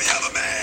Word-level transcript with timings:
of 0.00 0.30
a 0.30 0.34
man. 0.34 0.61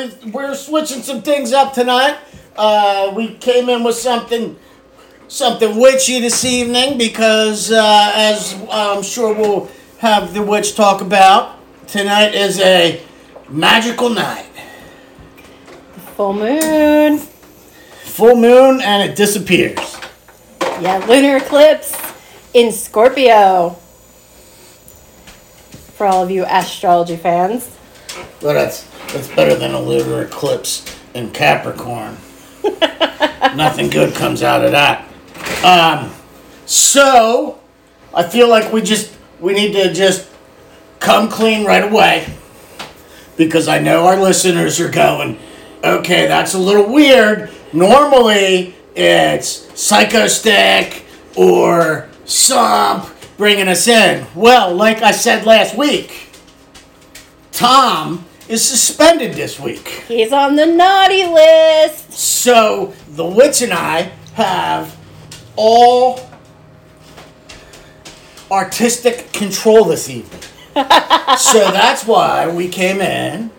We, 0.00 0.30
we're 0.30 0.54
switching 0.54 1.02
some 1.02 1.20
things 1.20 1.52
up 1.52 1.74
tonight. 1.74 2.16
Uh, 2.56 3.12
we 3.14 3.34
came 3.34 3.68
in 3.68 3.84
with 3.84 3.96
something 3.96 4.56
something 5.28 5.78
witchy 5.78 6.20
this 6.20 6.42
evening 6.42 6.96
because, 6.96 7.70
uh, 7.70 8.10
as 8.14 8.58
I'm 8.70 9.02
sure 9.02 9.34
we'll 9.34 9.68
have 9.98 10.32
the 10.32 10.42
witch 10.42 10.74
talk 10.74 11.02
about, 11.02 11.58
tonight 11.86 12.34
is 12.34 12.58
a 12.60 13.02
magical 13.50 14.08
night. 14.08 14.46
Full 16.16 16.32
moon. 16.32 17.18
Full 17.18 18.36
moon 18.36 18.80
and 18.80 19.10
it 19.10 19.16
disappears. 19.16 19.98
Yeah, 20.80 21.04
lunar 21.06 21.36
eclipse 21.36 21.94
in 22.54 22.72
Scorpio. 22.72 23.76
For 25.92 26.06
all 26.06 26.22
of 26.22 26.30
you 26.30 26.46
astrology 26.48 27.18
fans. 27.18 27.76
But 28.40 28.54
that's 28.54 28.84
that's 29.12 29.28
better 29.28 29.54
than 29.54 29.72
a 29.72 29.80
lunar 29.80 30.22
eclipse 30.22 30.84
in 31.14 31.30
Capricorn. 31.30 32.16
Nothing 33.56 33.90
good 33.90 34.14
comes 34.14 34.42
out 34.42 34.64
of 34.64 34.72
that. 34.72 35.06
Um, 35.64 36.12
so 36.66 37.60
I 38.14 38.22
feel 38.22 38.48
like 38.48 38.72
we 38.72 38.82
just 38.82 39.14
we 39.40 39.54
need 39.54 39.72
to 39.72 39.92
just 39.92 40.28
come 41.00 41.28
clean 41.28 41.64
right 41.64 41.82
away 41.82 42.26
because 43.36 43.68
I 43.68 43.78
know 43.78 44.06
our 44.06 44.20
listeners 44.20 44.80
are 44.80 44.90
going, 44.90 45.38
okay, 45.82 46.26
that's 46.26 46.54
a 46.54 46.58
little 46.58 46.92
weird. 46.92 47.50
Normally 47.72 48.74
it's 48.94 49.66
psychostick 49.68 51.02
or 51.36 52.08
sump 52.24 53.08
bringing 53.36 53.68
us 53.68 53.88
in. 53.88 54.26
Well, 54.34 54.74
like 54.74 55.02
I 55.02 55.12
said 55.12 55.46
last 55.46 55.76
week, 55.76 56.29
Tom 57.52 58.24
is 58.48 58.66
suspended 58.66 59.34
this 59.34 59.60
week. 59.60 59.88
He's 60.08 60.32
on 60.32 60.56
the 60.56 60.66
naughty 60.66 61.24
list. 61.24 62.12
So 62.12 62.94
the 63.08 63.24
witch 63.24 63.62
and 63.62 63.72
I 63.72 64.12
have 64.34 64.96
all 65.56 66.28
artistic 68.50 69.32
control 69.32 69.84
this 69.84 70.10
evening. 70.10 70.40
so 71.38 71.70
that's 71.70 72.06
why 72.06 72.48
we 72.52 72.68
came 72.68 73.00
in 73.00 73.50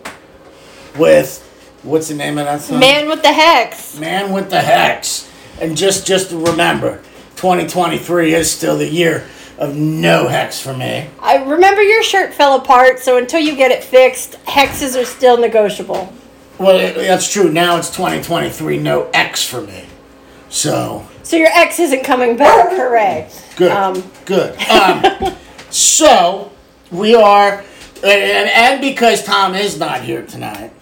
with 0.98 1.40
what's 1.82 2.08
the 2.08 2.14
name 2.14 2.38
of 2.38 2.46
that 2.46 2.60
song? 2.60 2.80
Man 2.80 3.08
with 3.08 3.22
the 3.22 3.32
hex. 3.32 3.98
Man 3.98 4.32
with 4.32 4.50
the 4.50 4.60
Hex. 4.60 5.30
And 5.60 5.76
just 5.76 6.06
just 6.06 6.32
remember, 6.32 6.96
2023 7.36 8.34
is 8.34 8.50
still 8.50 8.78
the 8.78 8.88
year 8.88 9.26
of 9.62 9.76
no 9.76 10.26
hex 10.26 10.60
for 10.60 10.74
me. 10.76 11.06
I 11.20 11.36
remember 11.44 11.82
your 11.82 12.02
shirt 12.02 12.34
fell 12.34 12.56
apart, 12.56 12.98
so 12.98 13.16
until 13.16 13.40
you 13.40 13.54
get 13.54 13.70
it 13.70 13.84
fixed, 13.84 14.32
hexes 14.44 15.00
are 15.00 15.04
still 15.04 15.38
negotiable. 15.38 16.12
Well, 16.58 16.78
it- 16.78 16.96
that's 16.96 17.32
true. 17.32 17.50
Now 17.50 17.76
it's 17.76 17.88
2023, 17.90 18.78
no 18.78 19.08
X 19.14 19.44
for 19.44 19.60
me. 19.60 19.84
So 20.48 21.06
So 21.22 21.36
your 21.36 21.48
ex 21.54 21.78
isn't 21.78 22.02
coming 22.04 22.36
back, 22.36 22.70
hooray. 22.72 23.30
Good. 23.56 23.70
Um, 23.70 24.02
Good. 24.26 24.60
Um, 24.68 25.34
so 25.70 26.50
we 26.90 27.14
are, 27.14 27.64
and, 28.04 28.50
and 28.50 28.80
because 28.80 29.24
Tom 29.24 29.54
is 29.54 29.78
not 29.78 30.02
here 30.02 30.26
tonight, 30.26 30.72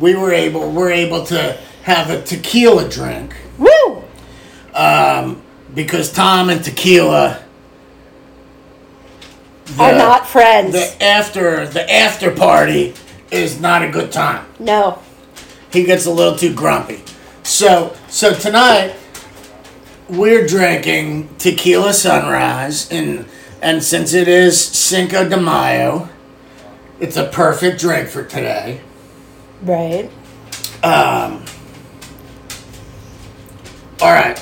we 0.00 0.14
were 0.16 0.32
able 0.32 0.70
we're 0.72 0.90
able 0.90 1.24
to 1.26 1.56
have 1.84 2.10
a 2.10 2.20
tequila 2.22 2.88
drink 2.88 3.36
Woo! 3.58 4.02
Um, 4.74 5.42
because 5.74 6.10
Tom 6.12 6.48
and 6.50 6.64
tequila. 6.64 7.43
Are 9.78 9.92
not 9.92 10.26
friends. 10.26 10.72
The 10.72 11.02
after 11.02 11.66
the 11.66 11.90
after 11.90 12.30
party 12.30 12.94
is 13.30 13.60
not 13.60 13.82
a 13.82 13.90
good 13.90 14.12
time. 14.12 14.46
no. 14.58 15.00
He 15.72 15.82
gets 15.82 16.06
a 16.06 16.10
little 16.12 16.36
too 16.36 16.54
grumpy. 16.54 17.02
So 17.42 17.96
so 18.08 18.32
tonight 18.32 18.94
we're 20.08 20.46
drinking 20.46 21.34
tequila 21.38 21.92
sunrise 21.94 22.88
and 22.92 23.26
and 23.60 23.82
since 23.82 24.12
it 24.12 24.28
is 24.28 24.60
Cinco 24.62 25.28
de 25.28 25.36
Mayo, 25.40 26.08
it's 27.00 27.16
a 27.16 27.26
perfect 27.26 27.80
drink 27.80 28.08
for 28.08 28.22
today. 28.24 28.80
Right. 29.62 30.10
Um 30.84 31.44
all 34.00 34.12
right. 34.12 34.38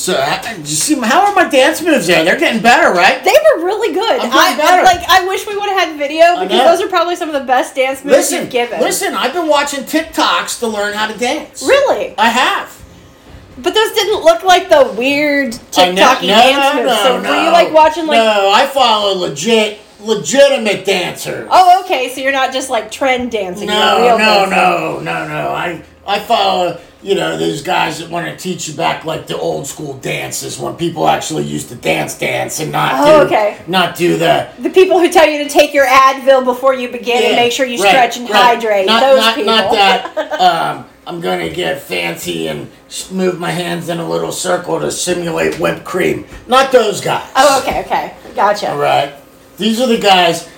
So 0.00 0.16
you 0.56 0.64
see 0.64 0.98
how 0.98 1.26
are 1.26 1.34
my 1.34 1.46
dance 1.46 1.82
moves 1.82 2.06
there? 2.06 2.24
They're 2.24 2.38
getting 2.38 2.62
better, 2.62 2.90
right? 2.90 3.22
They 3.22 3.30
were 3.30 3.66
really 3.66 3.92
good. 3.92 4.20
I 4.22 4.56
better. 4.56 4.82
like. 4.82 5.06
I 5.06 5.26
wish 5.26 5.46
we 5.46 5.54
would 5.54 5.68
have 5.68 5.88
had 5.88 5.98
video 5.98 6.40
because 6.40 6.78
those 6.78 6.86
are 6.86 6.88
probably 6.88 7.16
some 7.16 7.28
of 7.28 7.34
the 7.34 7.46
best 7.46 7.74
dance 7.74 8.02
moves 8.02 8.16
Listen, 8.16 8.40
you've 8.40 8.50
given. 8.50 8.80
listen. 8.80 9.12
I've 9.12 9.34
been 9.34 9.46
watching 9.46 9.80
TikToks 9.80 10.60
to 10.60 10.68
learn 10.68 10.94
how 10.94 11.06
to 11.06 11.18
dance. 11.18 11.62
Really? 11.62 12.14
I 12.16 12.30
have. 12.30 12.82
But 13.58 13.74
those 13.74 13.92
didn't 13.92 14.24
look 14.24 14.42
like 14.42 14.70
the 14.70 14.94
weird 14.96 15.52
TikTok 15.52 16.22
dance 16.22 16.76
moves. 16.76 16.86
No, 16.86 17.02
so 17.02 17.16
were 17.20 17.44
you 17.44 17.52
like 17.52 17.70
watching 17.74 18.06
like? 18.06 18.16
No, 18.16 18.50
I 18.50 18.66
follow 18.68 19.18
legit, 19.18 19.80
legitimate 20.00 20.86
dancers. 20.86 21.46
Oh, 21.50 21.82
okay. 21.84 22.08
So 22.08 22.22
you're 22.22 22.32
not 22.32 22.54
just 22.54 22.70
like 22.70 22.90
trend 22.90 23.32
dancing. 23.32 23.66
No, 23.66 23.98
no, 23.98 24.16
dancing. 24.16 24.56
no, 24.56 25.00
no, 25.00 25.28
no. 25.28 25.50
I 25.50 25.84
I 26.06 26.20
follow 26.20 26.80
you 27.02 27.14
know 27.14 27.36
those 27.38 27.62
guys 27.62 27.98
that 27.98 28.10
want 28.10 28.26
to 28.26 28.36
teach 28.36 28.68
you 28.68 28.74
back 28.74 29.04
like 29.04 29.26
the 29.26 29.36
old 29.38 29.66
school 29.66 29.94
dances 29.98 30.58
when 30.58 30.76
people 30.76 31.08
actually 31.08 31.44
used 31.44 31.68
to 31.70 31.74
dance 31.74 32.18
dance 32.18 32.60
and 32.60 32.70
not 32.70 32.92
Oh, 32.96 33.20
do 33.20 33.26
okay. 33.26 33.58
not 33.66 33.96
do 33.96 34.18
the 34.18 34.48
The 34.58 34.70
people 34.70 34.98
who 34.98 35.10
tell 35.10 35.26
you 35.28 35.42
to 35.44 35.48
take 35.48 35.72
your 35.72 35.86
Advil 35.86 36.44
before 36.44 36.74
you 36.74 36.88
begin 36.90 37.22
and 37.22 37.36
make 37.36 37.52
sure 37.52 37.64
you 37.66 37.82
right, 37.82 37.88
stretch 37.90 38.16
and 38.18 38.28
right. 38.28 38.42
hydrate. 38.58 38.86
Not, 38.86 39.00
those 39.00 39.18
not, 39.18 39.34
people. 39.34 39.52
not 39.54 39.72
that 39.72 40.40
um, 40.40 40.86
I'm 41.06 41.20
gonna 41.20 41.48
get 41.48 41.80
fancy 41.82 42.48
and 42.48 42.70
move 43.10 43.40
my 43.40 43.50
hands 43.50 43.88
in 43.88 43.98
a 43.98 44.08
little 44.08 44.30
circle 44.32 44.78
to 44.80 44.90
simulate 44.92 45.58
whipped 45.58 45.84
cream. 45.84 46.26
Not 46.46 46.70
those 46.70 47.00
guys. 47.00 47.30
oh, 47.34 47.60
okay, 47.62 47.80
okay, 47.80 48.14
gotcha. 48.34 48.70
All 48.72 48.78
right. 48.78 49.14
These 49.56 49.80
are 49.80 49.86
the 49.88 49.98
guys. 49.98 50.48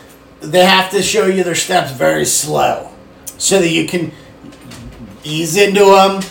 They 0.40 0.64
have 0.64 0.90
to 0.90 1.02
show 1.02 1.26
you 1.26 1.44
their 1.44 1.54
steps 1.54 1.92
very 1.92 2.24
slow, 2.24 2.90
so 3.38 3.60
that 3.60 3.68
you 3.68 3.86
can 3.86 4.10
ease 5.24 5.56
into 5.56 5.84
them, 5.84 6.22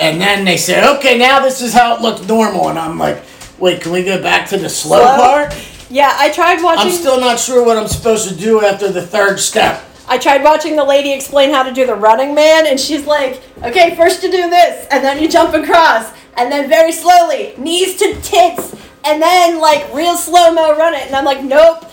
and 0.00 0.20
then 0.20 0.44
they 0.44 0.56
say, 0.56 0.84
"Okay, 0.96 1.18
now 1.18 1.40
this 1.40 1.60
is 1.60 1.72
how 1.72 1.96
it 1.96 2.00
looks 2.02 2.26
normal." 2.26 2.68
And 2.68 2.78
I'm 2.78 2.98
like, 2.98 3.22
"Wait, 3.58 3.80
can 3.80 3.92
we 3.92 4.02
go 4.02 4.20
back 4.20 4.48
to 4.50 4.56
the 4.56 4.68
slow, 4.68 5.00
Slow? 5.02 5.16
part?" 5.16 5.54
Yeah, 5.90 6.14
I 6.18 6.30
tried 6.30 6.62
watching. 6.62 6.90
I'm 6.90 6.92
still 6.92 7.20
not 7.20 7.38
sure 7.38 7.62
what 7.62 7.76
I'm 7.76 7.88
supposed 7.88 8.28
to 8.28 8.34
do 8.34 8.64
after 8.64 8.90
the 8.90 9.02
third 9.02 9.38
step. 9.38 9.84
I 10.08 10.18
tried 10.18 10.42
watching 10.42 10.74
the 10.76 10.84
lady 10.84 11.12
explain 11.12 11.52
how 11.52 11.62
to 11.62 11.72
do 11.72 11.86
the 11.86 11.94
running 11.94 12.34
man, 12.34 12.66
and 12.66 12.78
she's 12.80 13.06
like, 13.06 13.42
okay, 13.62 13.94
first 13.94 14.22
you 14.22 14.30
do 14.30 14.50
this, 14.50 14.86
and 14.90 15.04
then 15.04 15.22
you 15.22 15.28
jump 15.28 15.54
across, 15.54 16.10
and 16.36 16.50
then 16.50 16.68
very 16.68 16.92
slowly, 16.92 17.54
knees 17.56 17.96
to 17.96 18.14
tits, 18.20 18.74
and 19.04 19.22
then 19.22 19.58
like 19.60 19.92
real 19.94 20.16
slow 20.16 20.52
mo 20.52 20.76
run 20.76 20.94
it. 20.94 21.06
And 21.06 21.14
I'm 21.14 21.24
like, 21.24 21.42
nope, 21.42 21.84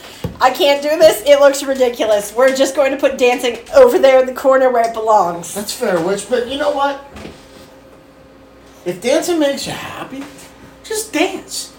I 0.41 0.51
can't 0.51 0.81
do 0.81 0.89
this. 0.89 1.21
It 1.25 1.39
looks 1.39 1.63
ridiculous. 1.63 2.33
We're 2.33 2.55
just 2.55 2.75
going 2.75 2.91
to 2.91 2.97
put 2.97 3.17
dancing 3.17 3.59
over 3.75 3.99
there 3.99 4.21
in 4.21 4.25
the 4.25 4.33
corner 4.33 4.71
where 4.71 4.87
it 4.87 4.93
belongs. 4.93 5.53
That's 5.53 5.73
fair, 5.73 6.01
Witch. 6.01 6.27
But 6.29 6.47
you 6.47 6.57
know 6.57 6.71
what? 6.71 7.03
If 8.85 9.01
dancing 9.01 9.39
makes 9.39 9.67
you 9.67 9.73
happy, 9.73 10.23
just 10.83 11.11
dance. 11.11 11.75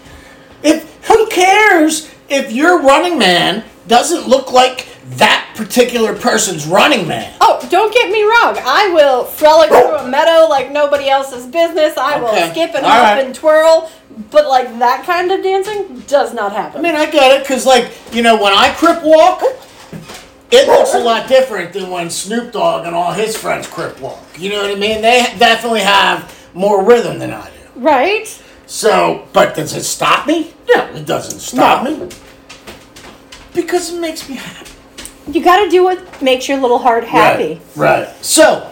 If 0.61 1.03
who 1.05 1.27
cares 1.29 2.11
if 2.29 2.51
your 2.51 2.81
running 2.81 3.17
man 3.17 3.63
doesn't 3.87 4.27
look 4.27 4.51
like 4.51 4.87
that 5.17 5.53
particular 5.55 6.15
person's 6.15 6.65
running 6.67 7.07
man? 7.07 7.33
Oh, 7.41 7.65
don't 7.69 7.93
get 7.93 8.09
me 8.11 8.21
wrong. 8.23 8.57
I 8.63 8.91
will 8.93 9.23
frolic 9.25 9.69
oh. 9.71 9.97
through 9.97 10.07
a 10.07 10.09
meadow 10.09 10.47
like 10.47 10.71
nobody 10.71 11.09
else's 11.09 11.45
business. 11.45 11.97
I 11.97 12.19
will 12.19 12.29
Okay. 12.29 12.51
skip 12.51 12.75
and 12.75 12.85
All 12.85 12.91
hop 12.91 13.01
right. 13.17 13.25
and 13.25 13.33
twirl. 13.35 13.91
But 14.29 14.47
like 14.47 14.77
that 14.79 15.05
kind 15.05 15.31
of 15.31 15.41
dancing 15.41 15.99
does 16.01 16.33
not 16.33 16.51
happen. 16.51 16.79
I 16.79 16.83
mean, 16.83 16.95
I 16.95 17.09
get 17.09 17.39
it, 17.39 17.47
cause 17.47 17.65
like 17.65 17.91
you 18.11 18.21
know, 18.21 18.41
when 18.41 18.53
I 18.53 18.73
crip 18.73 19.01
walk, 19.03 19.41
it 20.51 20.67
looks 20.67 20.93
a 20.93 20.99
lot 20.99 21.27
different 21.29 21.71
than 21.73 21.89
when 21.89 22.09
Snoop 22.09 22.51
Dogg 22.51 22.85
and 22.85 22.93
all 22.95 23.13
his 23.13 23.37
friends 23.37 23.67
crip 23.67 23.99
walk. 24.01 24.21
You 24.37 24.49
know 24.49 24.61
what 24.61 24.69
I 24.71 24.75
mean? 24.75 25.01
They 25.01 25.25
definitely 25.39 25.79
have 25.81 26.37
more 26.53 26.83
rhythm 26.83 27.19
than 27.19 27.31
I 27.31 27.45
do. 27.49 27.79
right? 27.79 28.27
So, 28.67 29.27
but 29.33 29.55
does 29.55 29.73
it 29.75 29.83
stop 29.83 30.27
me? 30.27 30.53
No, 30.73 30.83
it 30.93 31.05
doesn't 31.05 31.39
stop 31.39 31.83
No. 31.85 31.97
me. 31.97 32.09
Because 33.53 33.93
it 33.93 33.99
makes 33.99 34.29
me 34.29 34.35
happy. 34.35 34.70
You 35.27 35.43
got 35.43 35.63
to 35.63 35.69
do 35.69 35.83
what 35.83 36.21
makes 36.21 36.47
your 36.47 36.57
little 36.59 36.79
heart 36.79 37.03
happy. 37.03 37.61
Right. 37.75 38.07
right. 38.07 38.25
So, 38.25 38.71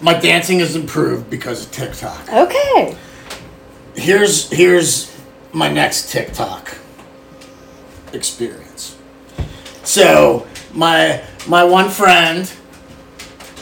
my 0.00 0.14
dancing 0.14 0.58
has 0.60 0.74
improved 0.74 1.28
because 1.30 1.66
of 1.66 1.72
TikTok. 1.72 2.32
Okay. 2.32 2.96
Here's 3.94 4.50
here's 4.50 5.14
my 5.52 5.70
next 5.70 6.10
TikTok 6.10 6.76
experience. 8.12 8.96
So, 9.84 10.46
my 10.72 11.22
my 11.46 11.64
one 11.64 11.90
friend 11.90 12.50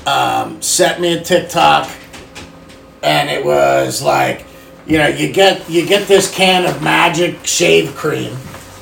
um, 0.06 0.62
sent 0.62 1.00
me 1.00 1.14
a 1.18 1.22
TikTok, 1.22 1.90
and 3.02 3.28
it 3.28 3.44
was 3.44 4.02
like, 4.02 4.46
you 4.86 4.98
know, 4.98 5.08
you 5.08 5.32
get 5.32 5.68
you 5.68 5.84
get 5.86 6.06
this 6.08 6.32
can 6.32 6.64
of 6.64 6.80
Magic 6.82 7.44
shave 7.44 7.94
cream 7.96 8.36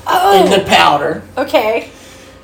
Oh. 0.06 0.44
in 0.44 0.50
the 0.50 0.64
powder. 0.66 1.22
okay. 1.36 1.90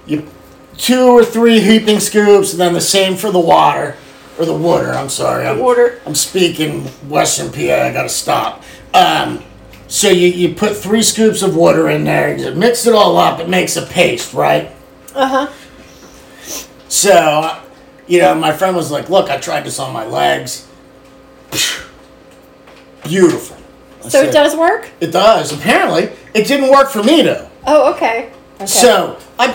You 0.07 0.29
two 0.77 1.07
or 1.09 1.25
three 1.25 1.61
heaping 1.61 2.01
scoops, 2.01 2.53
and 2.53 2.61
then 2.61 2.73
the 2.73 2.81
same 2.81 3.17
for 3.17 3.31
the 3.31 3.41
water 3.41 3.97
or 4.39 4.45
the 4.45 4.57
water. 4.57 4.93
I'm 4.93 5.09
sorry. 5.09 5.47
I'm, 5.47 5.59
water. 5.59 6.01
I'm 6.07 6.15
speaking 6.15 6.83
Western 7.09 7.51
PA. 7.53 7.87
I 7.87 7.93
gotta 7.93 8.09
stop. 8.09 8.63
Um, 8.93 9.43
so 9.87 10.09
you, 10.09 10.29
you 10.29 10.55
put 10.55 10.77
three 10.77 11.03
scoops 11.03 11.43
of 11.43 11.55
water 11.57 11.89
in 11.91 12.05
there. 12.05 12.37
You 12.37 12.53
mix 12.55 12.87
it 12.87 12.95
all 12.95 13.17
up. 13.17 13.39
It 13.41 13.49
makes 13.49 13.77
a 13.77 13.87
paste, 13.87 14.35
right? 14.35 14.71
Uh 15.15 15.49
huh. 15.49 15.53
So, 16.89 17.61
you 18.07 18.21
know, 18.21 18.35
my 18.35 18.53
friend 18.53 18.77
was 18.77 18.91
like, 18.91 19.09
"Look, 19.11 19.31
I 19.31 19.39
tried 19.39 19.65
this 19.65 19.79
on 19.79 19.93
my 19.93 20.07
legs. 20.07 20.67
Beautiful." 23.05 23.57
I 24.01 24.03
So 24.03 24.09
said, 24.09 24.29
it 24.29 24.33
does 24.33 24.57
work? 24.57 24.89
It 25.01 25.13
does. 25.13 25.53
Apparently, 25.53 26.11
it 26.35 26.47
didn't 26.47 26.71
work 26.71 26.91
for 26.91 27.03
me 27.03 27.23
though. 27.23 27.49
Oh, 27.67 27.95
okay. 27.95 28.31
okay. 28.57 28.67
So 28.67 29.19
I 29.39 29.53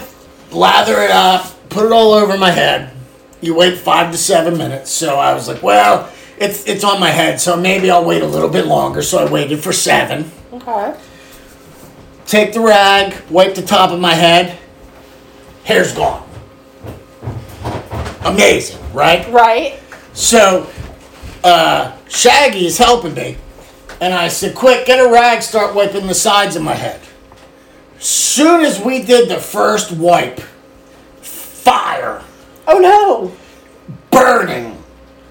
lather 0.51 1.01
it 1.01 1.11
up, 1.11 1.69
put 1.69 1.85
it 1.85 1.91
all 1.91 2.13
over 2.13 2.37
my 2.37 2.51
head. 2.51 2.91
You 3.41 3.55
wait 3.55 3.77
five 3.77 4.11
to 4.11 4.17
seven 4.17 4.57
minutes. 4.57 4.91
So 4.91 5.17
I 5.17 5.33
was 5.33 5.47
like, 5.47 5.63
well, 5.63 6.11
it's 6.37 6.67
it's 6.67 6.83
on 6.83 6.99
my 6.99 7.09
head, 7.09 7.39
so 7.39 7.55
maybe 7.55 7.91
I'll 7.91 8.05
wait 8.05 8.21
a 8.21 8.27
little 8.27 8.49
bit 8.49 8.65
longer. 8.65 9.01
So 9.01 9.19
I 9.19 9.29
waited 9.29 9.61
for 9.61 9.73
seven. 9.73 10.31
Okay. 10.53 10.95
Take 12.25 12.53
the 12.53 12.59
rag, 12.59 13.15
wipe 13.29 13.55
the 13.55 13.61
top 13.61 13.91
of 13.91 13.99
my 13.99 14.13
head. 14.13 14.57
Hair's 15.63 15.93
gone. 15.93 16.27
Amazing, 18.23 18.79
right? 18.93 19.27
Right. 19.31 19.79
So 20.13 20.69
uh, 21.43 21.95
Shaggy 22.07 22.65
is 22.65 22.77
helping 22.77 23.13
me, 23.13 23.37
and 24.01 24.13
I 24.13 24.27
said, 24.27 24.55
"Quick, 24.55 24.85
get 24.85 24.99
a 24.99 25.11
rag, 25.11 25.41
start 25.41 25.75
wiping 25.75 26.07
the 26.07 26.13
sides 26.13 26.55
of 26.55 26.63
my 26.63 26.73
head." 26.73 27.01
Soon 27.99 28.61
as 28.61 28.79
we 28.79 29.03
did 29.03 29.29
the 29.29 29.37
first 29.39 29.91
wipe, 29.91 30.39
fire, 31.21 32.21
Oh 32.67 32.79
no. 32.79 33.31
burning. 34.11 34.77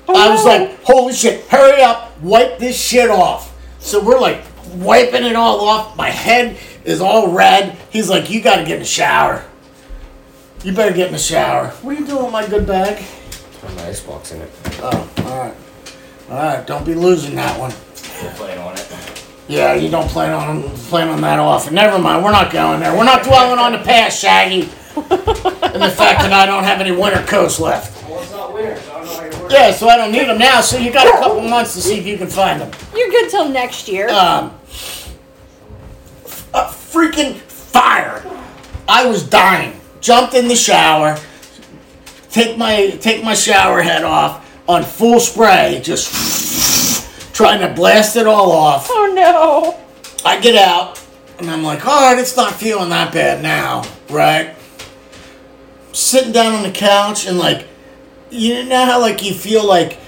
Oh, 0.09 0.15
I 0.17 0.31
was 0.31 0.45
no. 0.45 0.51
like, 0.51 0.83
"Holy 0.85 1.13
shit! 1.13 1.47
Hurry 1.49 1.83
up, 1.83 2.19
wipe 2.21 2.59
this 2.59 2.81
shit 2.81 3.11
off!" 3.11 3.55
So 3.79 4.03
we're 4.03 4.19
like 4.21 4.43
wiping 4.75 5.25
it 5.25 5.37
all 5.37 5.61
off. 5.61 5.97
My 5.97 6.11
head 6.11 6.57
is 6.85 7.01
all 7.01 7.29
red. 7.33 7.77
He's 7.91 8.09
like, 8.09 8.31
"You 8.31 8.41
got 8.41 8.57
to 8.57 8.65
get 8.65 8.75
in 8.75 8.79
the 8.81 8.85
shower. 8.87 9.45
You 10.65 10.73
better 10.73 10.95
get 10.95 11.07
in 11.09 11.13
the 11.13 11.19
shower." 11.19 11.69
What 11.83 11.97
are 11.97 12.01
you 12.01 12.07
doing, 12.07 12.31
my 12.33 12.47
good 12.47 12.67
bag? 12.67 13.05
Put 13.61 13.75
my 13.77 13.87
icebox 13.89 14.33
in 14.33 14.41
it. 14.43 14.51
Oh, 14.83 15.11
all 15.19 15.25
right, 15.39 15.55
all 16.31 16.37
right. 16.37 16.67
Don't 16.67 16.85
be 16.87 16.95
losing 16.95 17.35
that 17.37 17.59
one. 17.59 17.73
We're 18.23 18.33
playing 18.35 18.59
on 18.59 18.75
it. 18.75 19.18
Yeah, 19.49 19.75
you 19.75 19.89
don't 19.91 20.09
plan 20.09 20.33
on 20.33 20.63
plan 20.89 21.09
on 21.09 21.23
that 21.23 21.39
often. 21.39 21.75
Never 21.75 21.99
mind, 21.99 22.23
we're 22.23 22.33
not 22.33 22.53
going 22.53 22.81
there. 22.81 22.95
We're 22.97 23.05
not 23.05 23.25
dwelling 23.25 23.59
on 23.59 23.73
the 23.73 23.79
past, 23.79 24.21
Shaggy. 24.21 24.69
and 24.95 25.83
the 25.83 25.91
fact 25.97 26.21
that 26.21 26.33
I 26.33 26.45
don't 26.45 26.65
have 26.65 26.81
any 26.81 26.91
winter 26.93 27.23
coats 27.27 27.59
left. 27.59 28.09
Well, 28.09 28.21
it's 28.21 28.31
not 28.33 28.53
winter, 28.53 28.77
so 28.79 28.93
I 28.93 28.97
don't 28.99 29.07
know 29.07 29.15
how 29.15 29.23
you're 29.23 29.43
working. 29.43 29.51
Yeah, 29.51 29.71
so 29.71 29.89
I 29.89 29.97
don't 29.97 30.13
need 30.13 30.29
them 30.29 30.39
now. 30.39 30.61
So 30.61 30.77
you 30.77 30.93
got 30.93 31.07
a 31.07 31.19
couple 31.19 31.41
months 31.43 31.73
to 31.75 31.81
see 31.81 31.99
if 31.99 32.07
you 32.07 32.19
can 32.19 32.27
find 32.27 32.61
them. 32.61 32.71
You're 32.95 33.09
good 33.09 33.31
till 33.31 33.49
next 33.49 33.89
year. 33.89 34.09
Um, 34.11 34.53
a 36.53 36.65
freaking 36.67 37.35
fire! 37.37 38.23
I 38.87 39.07
was 39.07 39.23
dying. 39.27 39.81
Jumped 40.01 40.35
in 40.35 40.49
the 40.49 40.57
shower. 40.57 41.19
Take 42.31 42.59
my 42.59 42.91
take 43.01 43.25
my 43.25 43.35
shower 43.35 43.81
head 43.81 44.05
off 44.05 44.45
on 44.69 44.83
full 44.83 45.21
spray. 45.21 45.81
Just 45.83 46.13
trying 47.39 47.61
to 47.61 47.73
blast 47.73 48.17
it 48.17 48.27
all 48.27 48.51
off. 48.51 48.89
oh 48.91 49.13
no. 49.15 50.29
I 50.29 50.41
get 50.41 50.57
out 50.57 51.01
and 51.39 51.49
I'm 51.49 51.63
like, 51.63 51.87
all 51.87 52.11
right, 52.11 52.19
it's 52.19 52.37
not 52.37 52.53
feeling 52.53 52.89
that 52.89 53.13
bad 53.15 53.45
now, 53.45 53.85
right? 54.11 54.57
Sitting 55.93 56.33
down 56.33 56.53
on 56.53 56.65
the 56.65 56.73
couch 56.73 57.29
and 57.29 57.39
like, 57.39 57.69
you 58.31 58.65
know 58.65 58.85
how 58.85 59.01
like 59.01 59.23
you 59.23 59.35
feel 59.35 59.65
like 59.65 60.01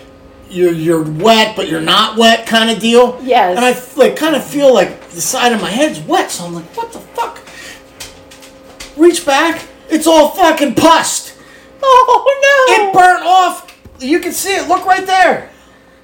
you're 0.48 0.72
you're 0.72 1.04
wet 1.04 1.54
but 1.54 1.68
you're 1.68 1.80
not 1.80 2.18
wet 2.18 2.48
kind 2.48 2.68
of 2.68 2.80
deal. 2.80 3.20
Yes. 3.22 3.56
And 3.56 3.64
I 3.64 3.80
like 3.96 4.16
kind 4.16 4.34
of 4.34 4.42
feel 4.42 4.74
like 4.74 5.10
the 5.10 5.20
side 5.20 5.52
of 5.52 5.60
my 5.60 5.70
head's 5.70 6.00
wet, 6.00 6.32
so 6.32 6.46
I'm 6.46 6.52
like, 6.52 6.76
what 6.76 6.92
the 6.92 6.98
fuck? 6.98 7.38
Reach 8.96 9.24
back, 9.24 9.64
it's 9.88 10.08
all 10.08 10.30
fucking 10.30 10.74
pussed. 10.74 11.38
Oh 11.80 12.40
no. 12.42 12.88
It 12.88 12.92
burnt 12.92 13.24
off. 13.24 13.80
You 14.00 14.18
can 14.18 14.32
see 14.32 14.56
it. 14.56 14.66
Look 14.66 14.84
right 14.84 15.06
there. 15.06 15.50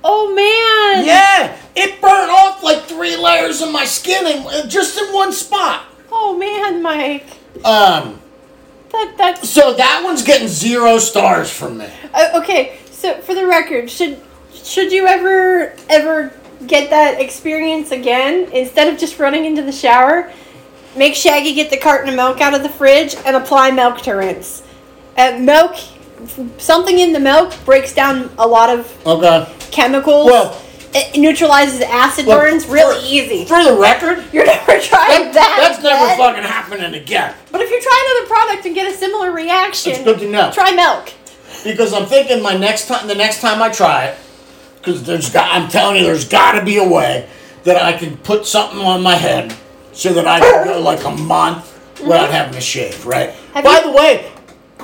Oh 0.08 0.34
man. 0.34 1.04
Yeah, 1.04 1.56
it 1.74 2.00
burnt 2.00 2.30
off 2.30 2.62
like 2.62 2.82
three 2.84 3.16
layers 3.16 3.60
of 3.60 3.72
my 3.72 3.84
skin 3.84 4.26
in, 4.26 4.68
just 4.68 4.98
in 5.00 5.12
one 5.12 5.32
spot. 5.32 5.84
Oh 6.10 6.36
man, 6.38 6.82
Mike. 6.82 7.26
Um, 7.64 8.20
That 8.92 9.14
that's 9.18 9.48
so 9.50 9.74
that 9.74 10.02
one's 10.04 10.22
getting 10.22 10.48
zero 10.48 10.98
stars 10.98 11.50
from 11.50 11.78
me. 11.78 11.88
uh, 12.14 12.40
okay. 12.40 12.78
So 12.90 13.20
for 13.20 13.34
the 13.34 13.46
record, 13.46 13.90
should 13.90 14.20
should 14.54 14.92
you 14.92 15.06
ever 15.06 15.74
ever 15.90 16.32
get 16.66 16.88
that 16.90 17.20
experience 17.20 17.90
again 17.90 18.50
instead 18.52 18.88
of 18.92 18.98
just 18.98 19.18
running 19.18 19.44
into 19.44 19.62
the 19.62 19.72
shower? 19.72 20.32
Make 20.96 21.14
Shaggy 21.14 21.52
get 21.54 21.68
the 21.70 21.76
carton 21.76 22.08
of 22.08 22.14
milk 22.16 22.40
out 22.40 22.54
of 22.54 22.62
the 22.62 22.70
fridge 22.70 23.14
and 23.26 23.36
apply 23.36 23.70
milk 23.70 24.00
to 24.02 24.12
rinse. 24.12 24.62
Uh, 25.18 25.36
milk, 25.38 25.76
something 26.58 26.98
in 26.98 27.12
the 27.12 27.20
milk 27.20 27.52
breaks 27.64 27.92
down 27.92 28.30
a 28.38 28.46
lot 28.46 28.70
of 28.70 29.06
Okay. 29.06 29.46
chemicals. 29.70 30.26
Well- 30.30 30.56
it 30.94 31.18
neutralizes 31.20 31.82
acid 31.82 32.24
Well, 32.24 32.38
burns 32.38 32.64
really 32.66 32.98
for- 33.00 33.06
easy. 33.06 33.44
For 33.44 33.62
the 33.62 33.74
record, 33.74 34.24
You're 34.32 34.46
never 34.46 34.80
trying 34.80 35.24
that, 35.24 35.34
that. 35.34 35.58
that's 35.60 35.82
never 35.82 36.16
fucking 36.16 36.42
happening 36.42 36.94
again. 36.94 37.34
But 37.52 37.60
if 37.60 37.70
you 37.70 37.82
try 37.82 38.14
another 38.16 38.34
product 38.34 38.64
and 38.66 38.74
get 38.74 38.90
a 38.90 38.96
similar 38.96 39.30
reaction, 39.30 39.92
It's 39.92 40.02
good 40.04 40.18
to 40.20 40.30
know. 40.30 40.50
try 40.52 40.72
milk. 40.72 41.12
Because 41.64 41.92
I'm 41.92 42.06
thinking 42.06 42.42
my 42.42 42.56
next 42.56 42.86
time, 42.88 43.06
the 43.08 43.14
next 43.14 43.40
time 43.42 43.60
I 43.60 43.68
try 43.68 44.06
it, 44.06 44.18
because 44.78 45.02
there's 45.02 45.28
got, 45.30 45.50
I'm 45.52 45.68
telling 45.68 45.96
you, 45.96 46.04
there's 46.04 46.26
got 46.28 46.52
to 46.58 46.64
be 46.64 46.78
a 46.78 46.88
way 46.88 47.28
that 47.64 47.76
I 47.82 47.92
can 47.92 48.16
put 48.18 48.46
something 48.46 48.78
on 48.78 49.02
my 49.02 49.16
head 49.16 49.54
so 49.92 50.14
that 50.14 50.26
I 50.26 50.40
can 50.40 50.64
go 50.64 50.80
like 50.80 51.04
a 51.04 51.10
month 51.10 51.64
mm-hmm. 51.96 52.06
without 52.08 52.30
having 52.30 52.54
to 52.54 52.60
shave, 52.60 53.04
right? 53.04 53.30
Have 53.52 53.64
By 53.64 53.80
you- 53.80 53.90
the 53.90 53.92
way, 53.92 54.32